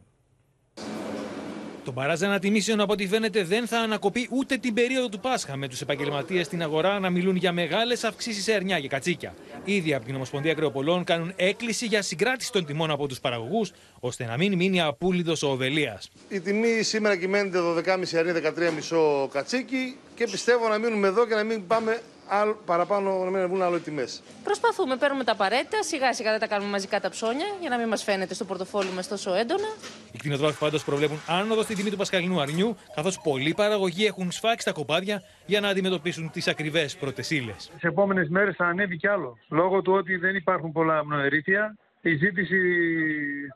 Το 1.89 1.95
μπαράζ 1.95 2.23
ανατιμήσεων 2.23 2.79
από 2.79 2.93
ό,τι 2.93 3.07
φαίνεται 3.07 3.43
δεν 3.43 3.67
θα 3.67 3.79
ανακοπεί 3.79 4.27
ούτε 4.31 4.57
την 4.57 4.73
περίοδο 4.73 5.09
του 5.09 5.19
Πάσχα, 5.19 5.55
με 5.55 5.67
τους 5.67 5.81
επαγγελματίες 5.81 6.45
στην 6.45 6.61
αγορά 6.63 6.99
να 6.99 7.09
μιλούν 7.09 7.35
για 7.35 7.51
μεγάλες 7.51 8.03
αυξήσεις 8.03 8.43
σε 8.43 8.53
ερνιά 8.53 8.79
και 8.79 8.87
κατσίκια. 8.87 9.33
Ήδη 9.63 9.93
από 9.93 10.05
την 10.05 10.15
Ομοσπονδία 10.15 10.53
Κρεοπολών 10.53 11.03
κάνουν 11.03 11.33
έκκληση 11.35 11.85
για 11.85 12.01
συγκράτηση 12.01 12.51
των 12.51 12.65
τιμών 12.65 12.91
από 12.91 13.07
τους 13.07 13.19
παραγωγούς, 13.19 13.71
ώστε 13.99 14.25
να 14.25 14.37
μην 14.37 14.55
μείνει 14.55 14.81
απούλητος 14.81 15.43
ο 15.43 15.49
Οβελίας. 15.49 16.09
Η 16.29 16.39
τιμή 16.39 16.83
σήμερα 16.83 17.15
κυμαίνεται 17.15 17.59
12,5 17.59 18.17
αρνί, 18.17 18.31
13,5 18.31 19.27
κατσίκι 19.31 19.97
και 20.15 20.27
πιστεύω 20.31 20.67
να 20.67 20.77
μείνουμε 20.77 21.07
εδώ 21.07 21.27
και 21.27 21.35
να 21.35 21.43
μην 21.43 21.67
πάμε 21.67 22.01
άλλο, 22.29 22.59
παραπάνω, 22.65 23.23
να 23.23 23.29
μην 23.29 23.47
βγουν 23.47 23.61
άλλο 23.61 23.79
τιμές. 23.79 24.21
Προσπαθούμε, 24.43 24.97
παίρνουμε 24.97 25.23
τα 25.23 25.31
απαραίτητα. 25.31 25.83
Σιγά 25.83 26.13
σιγά 26.13 26.31
δεν 26.31 26.39
τα 26.39 26.47
κάνουμε 26.47 26.69
μαζικά 26.69 26.99
τα 26.99 27.09
ψώνια 27.09 27.45
για 27.59 27.69
να 27.69 27.77
μην 27.77 27.87
μας 27.87 28.03
φαίνεται 28.03 28.33
στο 28.33 28.45
πορτοφόλι 28.45 28.89
μας 28.89 29.07
τόσο 29.07 29.33
έντονα. 29.33 29.67
Οι 30.11 30.17
κτηνοτρόφοι 30.17 30.57
πάντως 30.57 30.83
προβλέπουν 30.83 31.21
άνοδο 31.27 31.61
στην 31.61 31.75
τιμή 31.75 31.89
του 31.89 31.97
πασχαλινού 31.97 32.41
αρνιού, 32.41 32.77
καθώς 32.95 33.19
πολλοί 33.19 33.53
παραγωγοί 33.53 34.05
έχουν 34.05 34.31
σφάξει 34.31 34.65
τα 34.65 34.71
κοπάδια 34.71 35.23
για 35.45 35.59
να 35.59 35.67
αντιμετωπίσουν 35.67 36.31
τις 36.31 36.47
ακριβές 36.47 36.95
πρώτε 36.95 37.23
ύλε. 37.29 37.53
Τις 37.53 37.83
επόμενες 37.83 38.29
μέρες 38.29 38.55
θα 38.55 38.65
ανέβει 38.65 38.97
κι 38.97 39.07
άλλο. 39.07 39.37
Λόγω 39.49 39.81
του 39.81 39.93
ότι 39.93 40.15
δεν 40.15 40.35
υπάρχουν 40.35 40.71
πολλά 40.71 40.97
αμνοερήθεια, 40.97 41.77
η 42.01 42.15
ζήτηση 42.15 42.57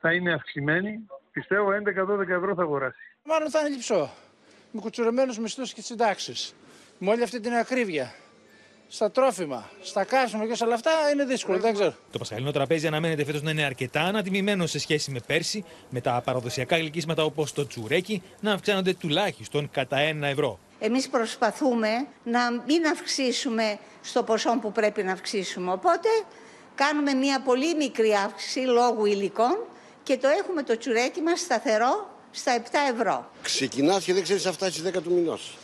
θα 0.02 0.14
είναι 0.14 0.34
αυξημένη. 0.34 1.00
Πιστεύω 1.32 1.70
11-12 1.72 2.30
ευρώ 2.30 2.56
θα 2.56 2.62
αγοράσει. 2.62 2.98
Μάλλον 3.24 3.50
θα 3.50 3.60
είναι 3.60 3.70
λυψό. 3.70 4.10
Με 4.72 4.82
κουτσουρεμένου 4.82 5.34
μισθούς 5.42 5.74
και 5.74 5.82
συντάξεις. 5.82 6.54
Με 6.98 7.10
όλη 7.10 7.24
αυτή 7.24 7.40
την 7.40 7.54
ακρίβεια 7.54 8.14
στα 8.96 9.12
τρόφιμα, 9.12 9.70
στα 9.82 10.04
καύσιμα 10.04 10.48
και 10.48 10.56
σε 10.56 10.64
όλα 10.64 10.74
αυτά 10.74 10.92
είναι 11.14 11.26
δύσκολο. 11.26 11.60
Δεν 11.60 11.74
ξέρω. 11.74 11.94
Το 12.12 12.18
πασχαλινό 12.18 12.52
τραπέζι 12.52 12.88
αναμένεται 12.88 13.24
φέτος 13.24 13.42
να 13.42 13.52
είναι 13.52 13.64
αρκετά 13.64 14.02
ανατιμημένο 14.02 14.68
σε 14.68 14.80
σχέση 14.80 15.12
με 15.12 15.20
πέρσι, 15.28 15.66
με 15.90 16.02
τα 16.02 16.22
παραδοσιακά 16.26 16.78
γλυκίσματα 16.78 17.24
όπως 17.24 17.54
το 17.54 17.68
τσουρέκι 17.68 18.22
να 18.40 18.54
αυξάνονται 18.54 18.94
τουλάχιστον 18.94 19.70
κατά 19.72 19.98
ένα 19.98 20.28
ευρώ. 20.28 20.60
Εμείς 20.80 21.10
προσπαθούμε 21.10 22.08
να 22.24 22.52
μην 22.52 22.86
αυξήσουμε 22.92 23.80
στο 24.02 24.24
ποσό 24.24 24.58
που 24.62 24.72
πρέπει 24.72 25.04
να 25.04 25.12
αυξήσουμε. 25.12 25.72
Οπότε 25.72 26.10
κάνουμε 26.76 27.14
μια 27.14 27.42
πολύ 27.42 27.76
μικρή 27.76 28.12
αύξηση 28.26 28.60
λόγω 28.60 29.06
υλικών 29.06 29.58
και 30.04 30.18
το 30.18 30.28
έχουμε 30.28 30.64
το 30.64 30.78
τσουρέκι 30.78 31.22
μας 31.22 31.40
σταθερό 31.40 32.10
στα 32.32 32.62
7 32.62 32.68
ευρώ. 32.94 33.30
Ξεκινάς 33.42 34.04
και 34.04 34.14
δεν 34.14 34.24
ξέρεις 34.24 34.46
αυτά 34.46 34.70
στις 34.70 34.84
10 34.84 35.02
του 35.04 35.12
μηνός 35.12 35.58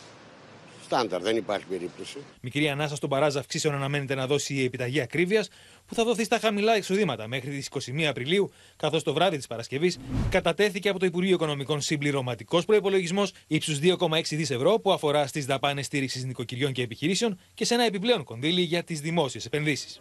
στάνταρ, 0.90 1.22
δεν 1.22 1.36
υπάρχει 1.36 1.64
περίπτωση. 1.64 2.16
Μικρή 2.40 2.68
ανάσα 2.68 2.96
στον 2.96 3.08
παράζ 3.08 3.36
αυξήσεων 3.36 3.74
αναμένεται 3.74 4.14
να 4.14 4.26
δώσει 4.26 4.54
η 4.54 4.64
επιταγή 4.64 5.00
ακρίβειας 5.00 5.48
που 5.86 5.94
θα 5.94 6.04
δοθεί 6.04 6.24
στα 6.24 6.38
χαμηλά 6.38 6.76
εξοδήματα 6.76 7.26
μέχρι 7.28 7.50
τις 7.50 7.68
21 7.68 8.02
Απριλίου, 8.02 8.50
καθώς 8.76 9.02
το 9.02 9.12
βράδυ 9.12 9.36
της 9.36 9.46
Παρασκευής 9.46 9.98
κατατέθηκε 10.30 10.88
από 10.88 10.98
το 10.98 11.06
Υπουργείο 11.06 11.34
Οικονομικών 11.34 11.80
συμπληρωματικός 11.80 12.64
προπολογισμό 12.64 13.26
ύψους 13.46 13.78
2,6 13.82 14.36
δις 14.36 14.50
ευρώ 14.50 14.78
που 14.78 14.92
αφορά 14.92 15.26
στις 15.26 15.46
δαπάνες 15.46 15.86
στήριξης 15.86 16.24
νοικοκυριών 16.24 16.72
και 16.72 16.82
επιχειρήσεων 16.82 17.38
και 17.54 17.64
σε 17.64 17.74
ένα 17.74 17.84
επιπλέον 17.84 18.24
κονδύλι 18.24 18.62
για 18.62 18.82
τις 18.82 19.00
δημόσιες 19.00 19.44
επενδύσεις. 19.44 20.00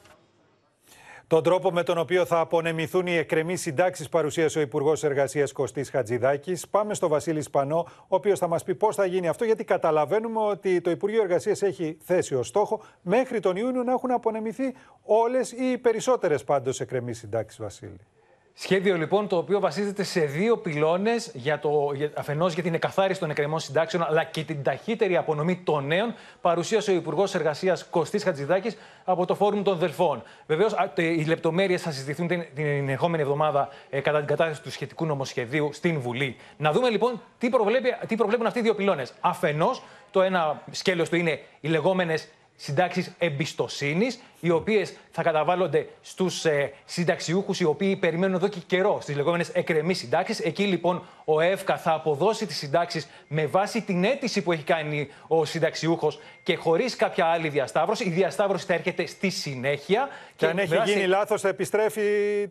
Τον 1.30 1.43
τρόπο 1.43 1.71
με 1.71 1.84
τον 1.84 1.97
οποίο 1.97 2.25
θα 2.25 2.39
απονεμηθούν 2.39 3.07
οι 3.07 3.15
εκκρεμεί 3.15 3.55
συντάξεις 3.55 4.09
παρουσίασε 4.09 4.57
ο 4.57 4.61
Υπουργός 4.61 5.03
Εργασίας 5.03 5.51
Κωστής 5.51 5.89
Χατζηδάκης. 5.89 6.67
Πάμε 6.67 6.93
στο 6.93 7.07
Βασίλη 7.07 7.41
Σπανό, 7.41 7.88
ο 7.97 8.15
οποίος 8.15 8.39
θα 8.39 8.47
μας 8.47 8.63
πει 8.63 8.75
πώς 8.75 8.95
θα 8.95 9.05
γίνει 9.05 9.27
αυτό, 9.27 9.45
γιατί 9.45 9.63
καταλαβαίνουμε 9.63 10.39
ότι 10.39 10.82
το 10.82 10.89
Υπουργείο 10.89 11.21
Εργασίας 11.21 11.61
έχει 11.61 11.97
θέσει 12.01 12.36
ως 12.36 12.47
στόχο 12.47 12.82
μέχρι 13.01 13.39
τον 13.39 13.55
Ιούνιο 13.55 13.84
να 13.84 13.91
έχουν 13.91 14.11
απονεμηθεί 14.11 14.73
όλες 15.03 15.51
ή 15.51 15.71
οι 15.71 15.77
περισσότερες 15.77 16.43
πάντως 16.43 16.80
εκκρεμεί 16.80 17.13
συντάξεις, 17.13 17.59
Βασίλη. 17.59 17.99
Σχέδιο 18.62 18.95
λοιπόν 18.95 19.28
το 19.28 19.38
οποίο 19.38 19.60
βασίζεται 19.60 20.03
σε 20.03 20.20
δύο 20.20 20.57
πυλώνες 20.57 21.32
για 21.34 21.60
το, 21.60 21.91
για, 21.95 22.12
αφενός 22.16 22.53
για 22.53 22.64
την 22.64 22.74
εκαθάριση 22.74 23.20
των 23.20 23.30
εκκρεμών 23.30 23.60
συντάξεων 23.60 24.03
αλλά 24.03 24.24
και 24.24 24.43
την 24.43 24.64
ταχύτερη 24.64 25.18
απονομή 25.18 25.55
των 25.64 25.88
νέων, 25.88 26.14
παρουσίασε 26.41 26.91
ο 26.91 26.93
Υπουργός 26.93 27.36
Εργασίας 27.36 27.86
Κωστής 27.89 28.24
Χατζηδάκης 28.24 28.78
από 29.03 29.26
το 29.26 29.36
Φόρουμ 29.36 29.62
των 29.62 29.78
Δελφών. 29.78 30.24
Βεβαίως, 30.47 30.76
οι 30.95 31.24
λεπτομέρειες 31.24 31.82
θα 31.82 31.91
συζητηθούν 31.91 32.28
την, 32.28 32.45
την 32.55 32.89
ερχόμενη 32.89 33.22
εβδομάδα 33.22 33.70
ε, 33.89 33.99
κατά 33.99 34.18
την 34.18 34.28
κατάθεση 34.28 34.62
του 34.62 34.72
σχετικού 34.72 35.05
νομοσχεδίου 35.05 35.70
στην 35.74 35.99
Βουλή. 35.99 36.36
Να 36.57 36.72
δούμε 36.72 36.89
λοιπόν 36.89 37.22
τι, 37.38 37.49
τι 38.07 38.16
προβλέπουν 38.16 38.45
αυτοί 38.45 38.60
οι 38.60 38.62
δύο 38.62 38.76
πυλώνες. 38.76 39.14
Αφενός, 39.20 39.84
το 40.12 40.22
ένα 40.22 40.62
σκέλος 40.72 41.10
του 41.10 41.16
είναι 41.16 41.39
οι 41.60 41.68
λεγόμενες 41.68 42.28
συντάξεις 42.62 43.12
εμπιστοσύνης, 43.18 44.20
οι 44.39 44.49
οποίες 44.49 44.93
θα 45.12 45.24
καταβάλλονται 45.24 45.88
στους 46.01 46.45
ε, 46.45 46.74
συνταξιούχους, 46.86 47.60
οι 47.60 47.64
οποίοι 47.64 47.95
περιμένουν 47.95 48.36
εδώ 48.36 48.47
και 48.47 48.60
καιρό 48.68 48.99
στις 49.01 49.16
λεγόμενες 49.16 49.49
εκρεμεί 49.49 49.93
συντάξεις. 49.93 50.39
Εκεί 50.39 50.64
λοιπόν 50.64 51.03
ο 51.32 51.39
ΕΦΚΑ 51.39 51.77
θα 51.77 51.91
αποδώσει 51.91 52.45
τις 52.45 52.57
συντάξεις 52.57 53.07
με 53.27 53.45
βάση 53.45 53.82
την 53.82 54.03
αίτηση 54.03 54.41
που 54.41 54.51
έχει 54.51 54.63
κάνει 54.63 55.09
ο 55.27 55.45
συνταξιούχος 55.45 56.19
και 56.43 56.55
χωρίς 56.55 56.95
κάποια 56.95 57.25
άλλη 57.25 57.49
διασταύρωση. 57.49 58.07
Η 58.07 58.09
διασταύρωση 58.09 58.65
θα 58.65 58.73
έρχεται 58.73 59.05
στη 59.05 59.30
συνέχεια. 59.30 60.07
Και, 60.07 60.34
και 60.36 60.45
αν 60.45 60.57
έχει 60.57 60.75
βάση... 60.75 60.91
γίνει 60.91 61.07
λάθος, 61.07 61.41
θα 61.41 61.47
επιστρέφει 61.47 62.01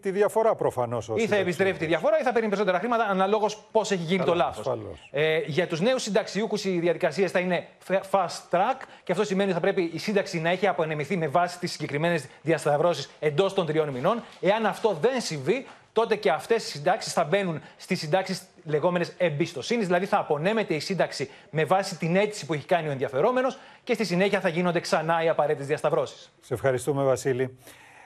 τη 0.03 0.11
διαφορά 0.11 0.55
προφανώς. 0.55 1.11
Ή 1.14 1.26
θα 1.26 1.37
επιστρέφει 1.37 1.79
τη 1.79 1.87
διαφορά 1.87 2.20
ή 2.20 2.22
θα 2.22 2.33
παίρνει 2.33 2.49
περισσότερα 2.49 2.79
χρήματα 2.79 3.05
αναλόγως 3.05 3.59
πώς 3.72 3.91
έχει 3.91 4.03
γίνει 4.03 4.24
το 4.24 4.35
λάθος. 4.35 4.79
Ε, 5.11 5.39
για 5.47 5.66
τους 5.66 5.81
νέους 5.81 6.03
συνταξιούχους 6.03 6.64
οι 6.64 6.79
διαδικασίες 6.79 7.31
θα 7.31 7.39
είναι 7.39 7.66
fast 8.11 8.41
track 8.51 8.81
και 9.05 9.12
αυτό 9.12 9.24
σημαίνει 9.24 9.51
ότι 9.51 9.61
θα 9.61 9.72
πρέπει 9.72 9.91
η 9.95 9.99
σύνταξη 9.99 10.41
να 10.41 10.51
έχει 10.51 10.66
απονεμηθεί 10.66 11.16
με 11.16 11.29
βάση 11.29 11.59
τις 11.59 11.72
συγκεκριμένες 11.72 12.26
διασταυρώσεις 12.43 13.11
εντός 13.18 13.55
των 13.55 13.66
τριών 13.66 13.89
μηνών. 13.89 14.22
Εάν 14.41 14.66
αυτό 14.66 14.99
δεν 15.01 15.20
συμβεί, 15.20 15.66
τότε 15.93 16.16
και 16.16 16.31
αυτές 16.31 16.64
οι 16.64 16.70
συντάξεις 16.70 17.12
θα 17.12 17.24
μπαίνουν 17.24 17.62
στις 17.76 17.99
συντάξεις 17.99 18.43
λεγόμενες 18.69 19.14
εμπιστοσύνης, 19.19 19.87
δηλαδή 19.87 20.07
θα 20.07 20.19
απονέμεται 20.19 20.75
η 20.75 20.81
σύνταξη 20.81 21.31
με 21.51 21.64
βάση 21.64 21.99
την 21.99 22.16
αίτηση 22.16 22.47
που 22.47 22.55
έχει 22.55 22.66
κάνει 22.66 22.89
ο 22.89 22.91
ενδιαφερόμενος 22.91 23.59
και 23.85 23.95
στη 23.95 24.05
συνέχεια 24.05 24.41
θα 24.41 24.49
γίνονται 24.49 24.81
ξανά 24.81 25.25
οι 25.25 25.29
απαραίτητες 25.29 25.66
διασταυρώσεις. 25.66 26.33
Σε 26.41 26.55
ευχαριστούμε, 26.55 27.05
Βασίλη. 27.05 27.59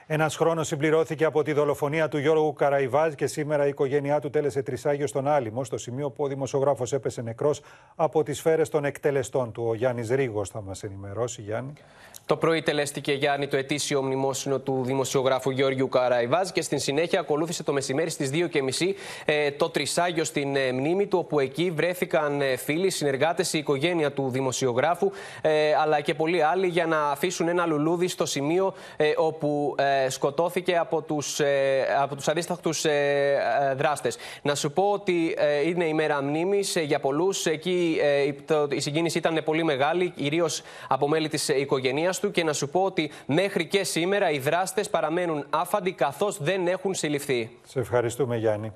Ένας 0.07 0.35
χρόνος 0.35 0.67
συμπληρώθηκε 0.67 1.25
από 1.25 1.43
τη 1.43 1.53
δολοφονία 1.53 2.07
του 2.07 2.17
Γιώργου 2.17 2.53
Καραϊβάζ 2.53 3.13
και 3.13 3.27
σήμερα 3.27 3.65
η 3.65 3.69
οικογένειά 3.69 4.19
του 4.19 4.29
τέλεσε 4.29 4.61
τρισάγιο 4.61 5.07
στον 5.07 5.27
Άλυμο, 5.27 5.63
στο 5.63 5.77
σημείο 5.77 6.09
που 6.09 6.23
ο 6.23 6.27
δημοσιογράφος 6.27 6.93
έπεσε 6.93 7.21
νεκρός 7.21 7.61
από 7.95 8.23
τις 8.23 8.37
σφαίρες 8.37 8.69
των 8.69 8.85
εκτελεστών 8.85 9.51
του. 9.51 9.63
Ο 9.67 9.75
Γιάννης 9.75 10.09
Ρίγο 10.09 10.45
θα 10.45 10.61
μας 10.61 10.83
ενημερώσει, 10.83 11.41
Γιάννη. 11.41 11.73
Το 12.25 12.37
πρωί 12.37 12.61
τελέστηκε 12.61 13.11
Γιάννη 13.13 13.47
το 13.47 13.57
ετήσιο 13.57 14.01
μνημόσυνο 14.01 14.59
του 14.59 14.81
δημοσιογράφου 14.85 15.49
Γιώργιου 15.49 15.89
Καραϊβάζ 15.89 16.49
και 16.49 16.61
στην 16.61 16.79
συνέχεια 16.79 17.19
ακολούθησε 17.19 17.63
το 17.63 17.73
μεσημέρι 17.73 18.09
στις 18.09 18.29
2.30 18.33 18.39
ε, 19.25 19.51
το 19.51 19.69
τρισάγιο 19.69 20.23
στην 20.23 20.55
ε, 20.55 20.71
μνήμη 20.71 21.07
του, 21.07 21.17
όπου 21.19 21.39
εκεί 21.39 21.71
βρέθηκαν 21.71 22.41
ε, 22.41 22.55
φίλοι, 22.55 22.89
συνεργάτες, 22.89 23.53
η 23.53 23.57
οικογένεια 23.57 24.11
του 24.11 24.29
δημοσιογράφου, 24.29 25.11
ε, 25.41 25.75
αλλά 25.75 26.01
και 26.01 26.13
πολλοί 26.13 26.41
άλλοι 26.41 26.67
για 26.67 26.85
να 26.85 27.09
αφήσουν 27.09 27.47
ένα 27.47 27.65
λουλούδι 27.65 28.07
στο 28.07 28.25
σημείο 28.25 28.73
ε, 28.97 29.13
όπου 29.17 29.75
σκοτώθηκε 30.07 30.77
από 30.77 31.01
τους 31.01 31.39
από 32.01 32.15
τους 32.15 32.27
αντίστοιχου 32.27 32.59
δράστες. 33.75 34.17
Να 34.41 34.55
σου 34.55 34.71
πω 34.71 34.83
ότι 34.91 35.35
είναι 35.65 35.85
η 35.85 35.93
μέρα 35.93 36.21
μνήμης 36.21 36.75
για 36.85 36.99
πολλούς. 36.99 37.45
Εκεί 37.45 37.97
η 38.69 38.79
συγκίνηση 38.79 39.17
ήταν 39.17 39.41
πολύ 39.45 39.63
μεγάλη, 39.63 40.09
κυρίως 40.09 40.61
από 40.87 41.07
μέλη 41.07 41.29
της 41.29 41.47
οικογένειας 41.47 42.12
του 42.19 42.31
και 42.31 42.43
να 42.43 42.53
σου 42.53 42.69
πω 42.69 42.83
ότι 42.83 43.11
μέχρι 43.25 43.67
και 43.67 43.83
σήμερα 43.83 44.31
οι 44.31 44.39
δράστες 44.39 44.89
παραμένουν 44.89 45.45
άφαντοι 45.49 45.91
καθώς 45.91 46.43
δεν 46.43 46.67
έχουν 46.67 46.93
συλληφθεί. 46.93 47.57
Σε 47.63 47.79
ευχαριστούμε 47.79 48.37
Γιάννη. 48.37 48.71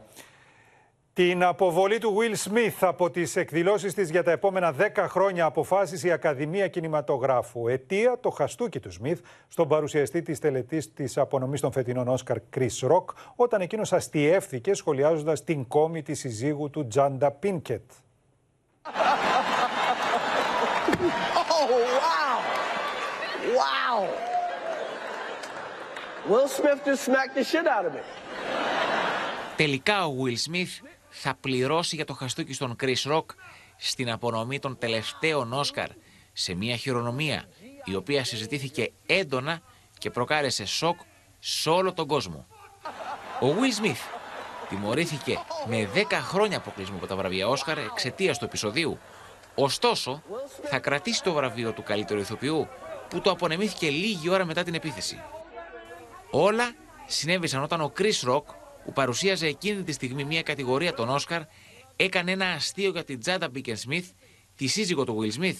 Την 1.13 1.43
αποβολή 1.43 1.97
του 1.97 2.17
Will 2.17 2.49
Smith 2.49 2.77
από 2.79 3.09
τις 3.09 3.35
εκδηλώσεις 3.35 3.93
της 3.93 4.09
για 4.09 4.23
τα 4.23 4.31
επόμενα 4.31 4.75
10 4.95 5.05
χρόνια 5.07 5.45
αποφάσισε 5.45 6.07
η 6.07 6.11
Ακαδημία 6.11 6.67
Κινηματογράφου. 6.67 7.67
Αιτία 7.67 8.17
το 8.19 8.29
χαστούκι 8.29 8.79
του 8.79 8.91
Smith 9.01 9.17
στον 9.47 9.67
παρουσιαστή 9.67 10.21
της 10.21 10.39
τελετής 10.39 10.93
της 10.93 11.17
απονομής 11.17 11.61
των 11.61 11.71
φετινών 11.71 12.07
Όσκαρ 12.07 12.38
Chris 12.55 12.89
Rock 12.89 13.05
όταν 13.35 13.61
εκείνος 13.61 13.93
αστιεύθηκε 13.93 14.73
σχολιάζοντας 14.73 15.43
την 15.43 15.67
κόμη 15.67 16.01
της 16.01 16.19
συζύγου 16.19 16.69
του 16.69 16.88
Τζάντα 16.88 17.31
Πίνκετ. 17.31 17.81
Wow! 21.69 22.16
Will 26.29 26.47
Smith 26.47 26.79
just 26.85 27.03
smacked 27.09 27.35
the 27.35 27.43
shit 27.43 27.67
out 27.67 27.85
of 27.85 27.93
me. 27.93 28.01
Τελικά 29.55 30.05
ο 30.05 30.13
Will 30.23 30.51
Smith 30.51 30.87
θα 31.09 31.35
πληρώσει 31.41 31.95
για 31.95 32.05
το 32.05 32.13
χαστούκι 32.13 32.53
στον 32.53 32.75
Chris 32.81 33.11
Rock 33.11 33.25
στην 33.77 34.11
απονομή 34.11 34.59
των 34.59 34.77
τελευταίων 34.77 35.53
Όσκαρ 35.53 35.88
σε 36.34 36.53
μια 36.53 36.76
χειρονομία 36.76 37.45
η 37.85 37.95
οποία 37.95 38.23
συζητήθηκε 38.23 38.91
έντονα 39.05 39.59
και 39.97 40.09
προκάλεσε 40.09 40.65
σοκ 40.65 40.99
σε 41.39 41.69
όλο 41.69 41.93
τον 41.93 42.07
κόσμο. 42.07 42.47
Ο 43.41 43.47
Will 43.47 43.85
Smith 43.85 44.01
τιμωρήθηκε 44.69 45.39
με 45.65 45.89
10 45.93 46.03
χρόνια 46.11 46.57
αποκλεισμού 46.57 46.97
από 46.97 47.07
τα 47.07 47.15
βραβεία 47.15 47.47
Όσκαρ 47.47 47.77
εξαιτίας 47.77 48.38
του 48.38 48.45
επεισοδίου. 48.45 48.99
Ωστόσο, 49.55 50.22
θα 50.63 50.80
κρατήσει 50.80 51.23
το 51.23 51.34
βραβείο 51.34 51.72
του 51.72 51.84
καλύτερου 51.84 52.19
ηθοποιού 52.19 52.67
που 53.09 53.21
το 53.21 53.31
απονεμήθηκε 53.31 53.89
λίγη 53.89 54.29
ώρα 54.29 54.45
μετά 54.45 54.63
την 54.63 54.73
επίθεση. 54.73 55.21
Όλα 56.29 56.75
συνέβησαν 57.07 57.63
όταν 57.63 57.81
ο 57.81 57.93
Chris 57.97 58.29
Rock, 58.29 58.43
που 58.85 58.93
παρουσίαζε 58.93 59.47
εκείνη 59.47 59.84
τη 59.84 59.91
στιγμή 59.91 60.23
μια 60.23 60.41
κατηγορία 60.41 60.93
των 60.93 61.09
Όσκαρ, 61.09 61.41
έκανε 61.95 62.31
ένα 62.31 62.45
αστείο 62.45 62.89
για 62.89 63.03
την 63.03 63.19
Τζάντα 63.19 63.49
Μπίκεν 63.49 63.77
Σμιθ, 63.77 64.07
τη 64.55 64.67
σύζυγο 64.67 65.03
του 65.03 65.17
Will 65.21 65.41
Smith, 65.41 65.57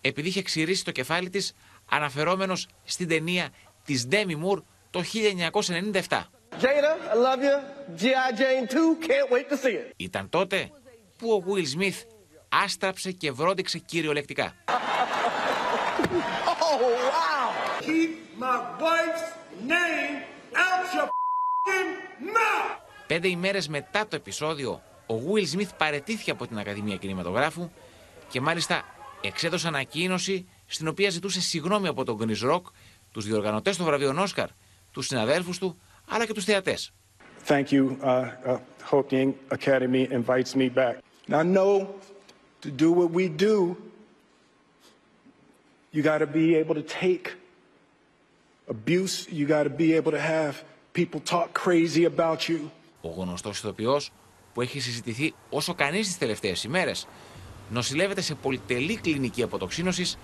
επειδή 0.00 0.28
είχε 0.28 0.42
ξηρίσει 0.42 0.84
το 0.84 0.90
κεφάλι 0.90 1.30
της 1.30 1.52
αναφερόμενος 1.90 2.68
στην 2.84 3.08
ταινία 3.08 3.48
της 3.84 4.08
Demi 4.10 4.36
Moore 4.44 4.62
το 4.90 5.02
1997. 6.08 6.22
Jada, 6.60 6.92
I 7.12 7.16
love 7.26 7.42
you. 7.42 7.56
G.I. 8.00 8.32
Jane 8.40 8.66
2, 8.66 9.06
can't 9.06 9.28
wait 9.30 9.48
to 9.50 9.56
see 9.56 9.74
it. 9.74 9.92
Ήταν 9.96 10.28
τότε 10.28 10.70
που 11.18 11.30
ο 11.30 11.44
Will 11.46 11.78
Smith 11.78 12.02
άστραψε 12.48 13.12
και 13.12 13.32
βρόντιξε 13.32 13.78
κυριολεκτικά. 13.78 14.54
Oh, 16.76 16.80
wow. 16.80 17.50
Keep 17.86 18.10
my 18.44 18.58
wife's 18.84 19.26
name 19.72 20.14
out 20.66 20.86
your 20.94 21.08
mouth. 22.20 22.78
Πέντε 23.06 23.28
ημέρες 23.28 23.68
μετά 23.68 24.06
το 24.06 24.16
επεισόδιο, 24.16 24.82
ο 25.06 25.14
Will 25.14 25.56
Smith 25.56 25.68
παρετήθηκε 25.78 26.30
από 26.30 26.46
την 26.46 26.58
Ακαδημία 26.58 26.96
Κινηματογράφου 26.96 27.70
και 28.28 28.40
μάλιστα 28.40 28.82
εξέδωσε 29.20 29.68
ανακοίνωση 29.68 30.48
στην 30.66 30.88
οποία 30.88 31.10
ζητούσε 31.10 31.40
συγγνώμη 31.40 31.88
από 31.88 32.04
τον 32.04 32.18
Chris 32.20 32.50
Rock, 32.52 32.62
τους 33.12 33.24
διοργανωτές 33.24 33.76
των 33.76 33.86
βραβείων 33.86 34.18
Όσκαρ, 34.18 34.48
τους 34.92 35.06
συναδέλφους 35.06 35.58
του, 35.58 35.78
αλλά 36.08 36.26
και 36.26 36.32
τους 36.32 36.44
θεατές. 36.44 36.92
Thank 37.46 37.66
you. 37.72 37.98
Uh, 38.02 38.06
uh, 38.46 38.58
hope 38.90 39.08
the 39.10 39.34
Academy 39.50 40.08
invites 40.10 40.56
me 40.56 40.68
back. 40.68 40.94
Now, 41.28 41.40
I 41.40 41.42
know 41.42 41.72
to 42.64 42.70
do 42.70 42.88
what 42.98 43.10
we 43.10 43.28
do, 43.28 43.76
you 45.94 46.02
got 46.02 46.18
to 46.18 46.26
be 46.40 46.46
able 46.62 46.74
to 46.82 46.86
take 47.02 47.26
abuse. 48.74 49.14
You 49.38 49.44
got 49.54 49.64
to 49.70 49.74
be 49.82 49.88
able 49.98 50.12
to 50.18 50.22
have 50.34 50.54
people 50.98 51.20
talk 51.34 51.48
crazy 51.64 52.04
about 52.04 52.48
you. 52.48 52.70
Ο 53.00 53.08
γνωστός 53.08 53.58
ηθοποιός 53.58 54.10
που 54.54 54.60
έχει 54.60 54.80
συζητηθεί 54.80 55.34
όσο 55.50 55.74
κανείς 55.74 56.06
τις 56.06 56.18
τελευταίες 56.18 56.64
ημέρες 56.64 57.06
νοσηλεύεται 57.70 58.20
σε 58.20 58.34
πολυτελή 58.34 58.96
κλινική 58.96 59.42
αποτοξίνωσης 59.42 60.18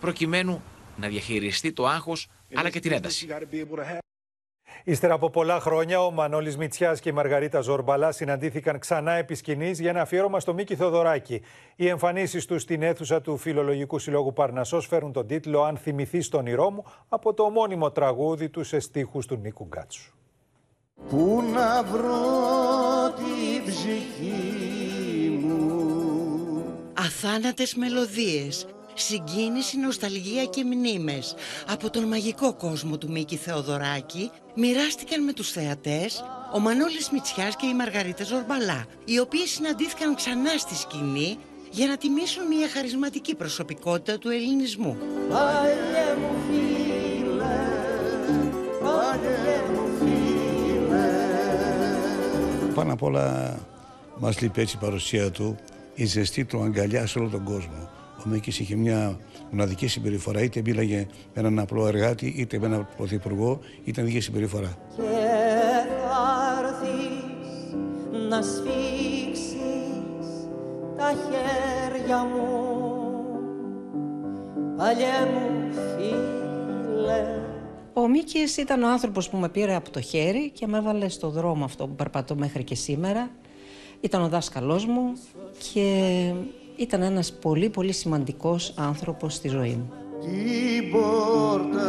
προκειμένου 0.00 0.62
να 0.96 1.08
διαχειριστεί 1.08 1.72
το 1.72 1.86
άγχος 1.86 2.28
αλλά 2.54 2.70
και 2.70 2.80
την 2.80 2.92
ένταση. 2.92 3.26
Ύστερα 4.84 5.14
από 5.14 5.30
πολλά 5.30 5.60
χρόνια, 5.60 6.04
ο 6.04 6.10
Μανώλης 6.10 6.56
Μητσιάς 6.56 7.00
και 7.00 7.08
η 7.08 7.12
Μαργαρίτα 7.12 7.60
Ζορμπαλά 7.60 8.12
συναντήθηκαν 8.12 8.78
ξανά 8.78 9.12
επί 9.12 9.34
σκηνής 9.34 9.80
για 9.80 9.90
ένα 9.90 10.00
αφιέρωμα 10.00 10.40
στο 10.40 10.54
Μίκη 10.54 10.76
Θοδωράκη. 10.76 11.42
Οι 11.76 11.88
εμφανίσεις 11.88 12.46
τους 12.46 12.62
στην 12.62 12.82
αίθουσα 12.82 13.20
του 13.20 13.36
Φιλολογικού 13.36 13.98
Συλλόγου 13.98 14.32
Παρνασσός 14.32 14.86
φέρουν 14.86 15.12
τον 15.12 15.26
τίτλο 15.26 15.62
«Αν 15.62 15.76
θυμηθείς 15.76 16.28
τον 16.28 16.46
ήρό 16.46 16.70
μου» 16.70 16.84
από 17.08 17.34
το 17.34 17.42
ομώνυμο 17.42 17.90
τραγούδι 17.90 18.48
του 18.48 18.64
σε 18.64 18.78
στίχους 18.78 19.26
του 19.26 19.36
Νίκου 19.36 19.66
Γκάτσου. 19.66 20.12
Πού 21.08 21.42
να 21.54 21.82
βρω 21.82 22.20
τη 23.16 23.70
ψυχή 23.70 25.38
μου; 25.42 26.64
Αθάνατες 26.94 27.74
μελωδίες, 27.74 28.66
συγκίνηση, 28.94 29.78
νοσταλγία 29.78 30.44
και 30.44 30.64
μνήμες 30.64 31.34
από 31.68 31.90
τον 31.90 32.04
μαγικό 32.04 32.54
κόσμο 32.54 32.98
του 32.98 33.10
Μίκη 33.10 33.36
Θεοδωράκη 33.36 34.30
μοιράστηκαν 34.54 35.24
με 35.24 35.32
τους 35.32 35.50
θεατές 35.50 36.24
ο 36.54 36.58
Μανώλης 36.58 37.10
Μητσιάς 37.10 37.56
και 37.56 37.66
η 37.66 37.74
Μαργαρίτα 37.74 38.24
Ζορμπαλά, 38.24 38.84
οι 39.04 39.18
οποίοι 39.18 39.46
συναντήθηκαν 39.46 40.14
ξανά 40.14 40.58
στη 40.58 40.74
σκηνή 40.74 41.38
για 41.70 41.86
να 41.86 41.96
τιμήσουν 41.96 42.46
μια 42.46 42.68
χαρισματική 42.68 43.34
προσωπικότητα 43.34 44.18
του 44.18 44.28
ελληνισμού. 44.28 44.96
Παλιέ 45.28 46.16
μου 46.20 46.34
φίλε, 46.48 47.60
παλιέ 48.82 49.60
μου 49.72 49.88
φίλε 49.98 50.32
Πάνω 52.74 52.92
απ' 52.92 53.02
όλα 53.02 53.56
μας 54.16 54.40
λείπει 54.40 54.60
έτσι 54.60 54.76
η 54.76 54.78
παρουσία 54.80 55.30
του, 55.30 55.56
η 55.94 56.04
ζεστή 56.04 56.44
του 56.44 56.62
αγκαλιά 56.62 57.06
σε 57.06 57.18
όλο 57.18 57.28
τον 57.28 57.44
κόσμο. 57.44 57.90
Ο 58.26 58.28
Μίκης 58.28 58.60
είχε 58.60 58.76
μια 58.76 59.18
μοναδική 59.50 59.86
συμπεριφορά, 59.86 60.42
είτε 60.42 60.62
μίλαγε 60.64 61.06
με 61.34 61.40
έναν 61.40 61.58
απλό 61.58 61.86
εργάτη, 61.86 62.34
είτε 62.36 62.58
με 62.58 62.66
έναν 62.66 62.88
πρωθυπουργό, 62.96 63.58
ήταν 63.84 64.04
δική 64.04 64.20
συμπεριφορά. 64.20 64.76
Και 64.96 65.02
θα 66.08 66.62
έρθεις 66.62 67.74
να 68.28 68.42
σφίξεις 68.42 69.58
τα 70.96 71.12
χέρια 71.12 72.24
μου 72.24 72.72
Παλιέ 74.76 75.06
μου 75.32 75.72
φίλε 75.72 77.42
Ο 77.92 78.08
Μίκης 78.08 78.56
ήταν 78.56 78.82
ο 78.82 78.88
άνθρωπος 78.88 79.28
που 79.28 79.36
με 79.36 79.48
πήρε 79.48 79.74
από 79.74 79.90
το 79.90 80.00
χέρι 80.00 80.50
και 80.50 80.66
με 80.66 80.78
έβαλε 80.78 81.08
στο 81.08 81.30
δρόμο 81.30 81.64
αυτό 81.64 81.86
που 81.86 81.94
περπατώ 81.94 82.34
μέχρι 82.34 82.64
και 82.64 82.74
σήμερα. 82.74 83.30
Ήταν 84.00 84.22
ο 84.22 84.28
δάσκαλός 84.28 84.86
μου 84.86 85.12
και 85.72 86.32
ήταν 86.76 87.02
ένας 87.02 87.32
πολύ 87.32 87.68
πολύ 87.68 87.92
σημαντικός 87.92 88.74
άνθρωπος 88.76 89.34
στη 89.34 89.48
ζωή 89.48 89.74
μου. 89.74 89.92
Την 90.20 90.90
πόρτα 90.90 91.88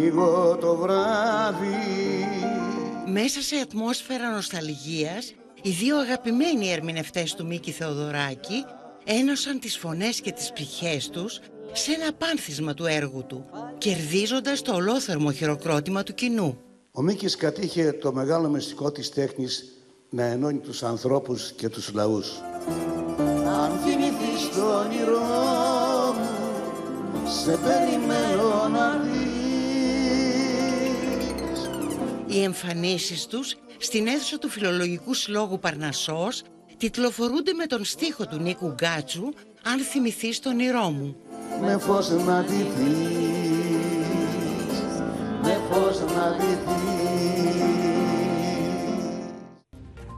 ανοίγω 0.00 0.56
το 0.60 0.76
βράδυ 0.76 1.66
Μέσα 3.06 3.40
σε 3.40 3.56
ατμόσφαιρα 3.56 4.30
νοσταλγίας, 4.30 5.34
οι 5.62 5.70
δύο 5.70 5.98
αγαπημένοι 5.98 6.72
ερμηνευτές 6.72 7.34
του 7.34 7.46
Μίκη 7.46 7.70
Θεοδωράκη 7.70 8.64
ένωσαν 9.04 9.60
τις 9.60 9.78
φωνές 9.78 10.20
και 10.20 10.32
τις 10.32 10.52
ψυχές 10.52 11.08
τους 11.08 11.40
σε 11.72 11.92
ένα 11.92 12.12
πάνθισμα 12.12 12.74
του 12.74 12.86
έργου 12.86 13.24
του, 13.26 13.44
κερδίζοντας 13.78 14.62
το 14.62 14.74
ολόθερμο 14.74 15.32
χειροκρότημα 15.32 16.02
του 16.02 16.14
κοινού. 16.14 16.58
Ο 16.92 17.02
Μίκης 17.02 17.36
κατήχε 17.36 17.92
το 17.92 18.12
μεγάλο 18.12 18.48
μυστικό 18.48 18.92
της 18.92 19.10
τέχνης 19.10 19.79
να 20.10 20.22
ενώνει 20.22 20.58
τους 20.58 20.82
ανθρώπους 20.82 21.52
και 21.52 21.68
τους 21.68 21.92
λαούς. 21.92 22.40
Αν 23.46 23.78
θυμηθείς 23.84 24.56
το 24.56 24.78
όνειρό 24.78 25.20
μου 26.14 27.30
Σε 27.30 27.50
περιμένω 27.56 28.68
να 28.68 28.96
δεις 28.96 29.30
Οι 32.26 32.42
εμφανίσεις 32.42 33.26
τους 33.26 33.56
στην 33.78 34.06
αίθουσα 34.06 34.38
του 34.38 34.48
Φιλολογικού 34.48 35.14
Συλλόγου 35.14 35.58
Παρνασσός 35.58 36.42
τιτλοφορούνται 36.76 37.52
με 37.52 37.66
τον 37.66 37.84
στίχο 37.84 38.26
του 38.26 38.36
Νίκου 38.36 38.74
Γκάτσου 38.74 39.32
«Αν 39.62 39.78
θυμηθείς 39.80 40.40
τον 40.40 40.52
όνειρό 40.52 40.90
μου». 40.90 41.16
Με 41.60 41.78
φως 41.78 42.10
να 42.10 42.42
ντυθείς 42.42 43.10
Με 45.42 45.60
φως 45.70 46.00
να 46.00 46.36
ντυθείς 46.36 46.99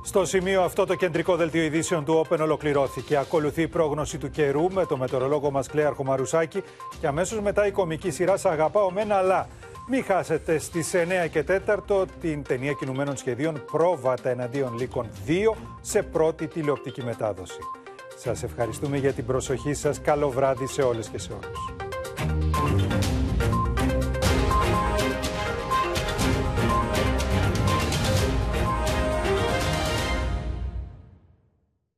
Στο 0.05 0.25
σημείο 0.25 0.63
αυτό 0.63 0.87
το 0.87 0.95
κεντρικό 0.95 1.37
δελτίο 1.37 1.63
ειδήσεων 1.63 2.05
του 2.05 2.27
Open 2.27 2.39
ολοκληρώθηκε. 2.41 3.17
Ακολουθεί 3.17 3.63
η 3.63 3.69
πρόγνωση 3.69 4.19
του 4.19 4.31
καιρού 4.31 4.73
με 4.73 4.87
το 4.87 4.97
μετεωρολόγο 4.97 5.51
μας 5.51 5.69
Κλέαρχο 5.69 6.05
Μαρουσάκη 6.05 6.63
και 7.01 7.07
αμέσως 7.07 7.41
μετά 7.41 7.67
η 7.67 7.71
κομική 7.71 8.11
σειρά 8.11 8.37
«Σ' 8.37 8.47
αγαπάω 8.47 8.91
μεν 8.91 9.13
αλλά». 9.13 9.49
Μην 9.89 10.05
χάσετε 10.05 10.59
στις 10.59 10.95
9 10.95 11.29
και 11.31 11.45
4 11.67 12.05
την 12.21 12.43
ταινία 12.43 12.73
κινουμένων 12.73 13.17
σχεδίων 13.17 13.65
«Πρόβατα 13.73 14.31
εναντίον 14.31 14.77
λύκων 14.79 15.07
2» 15.27 15.31
σε 15.81 16.03
πρώτη 16.03 16.47
τηλεοπτική 16.47 17.03
μετάδοση. 17.05 17.59
Σας 18.17 18.43
ευχαριστούμε 18.43 18.97
για 18.97 19.13
την 19.13 19.27
προσοχή 19.27 19.75
σας. 19.75 20.01
Καλό 20.01 20.31
βράδυ 20.31 20.67
σε 20.67 20.83
όλες 20.83 21.09
και 21.09 21.19
σε 21.19 21.33
όλους. 21.33 21.59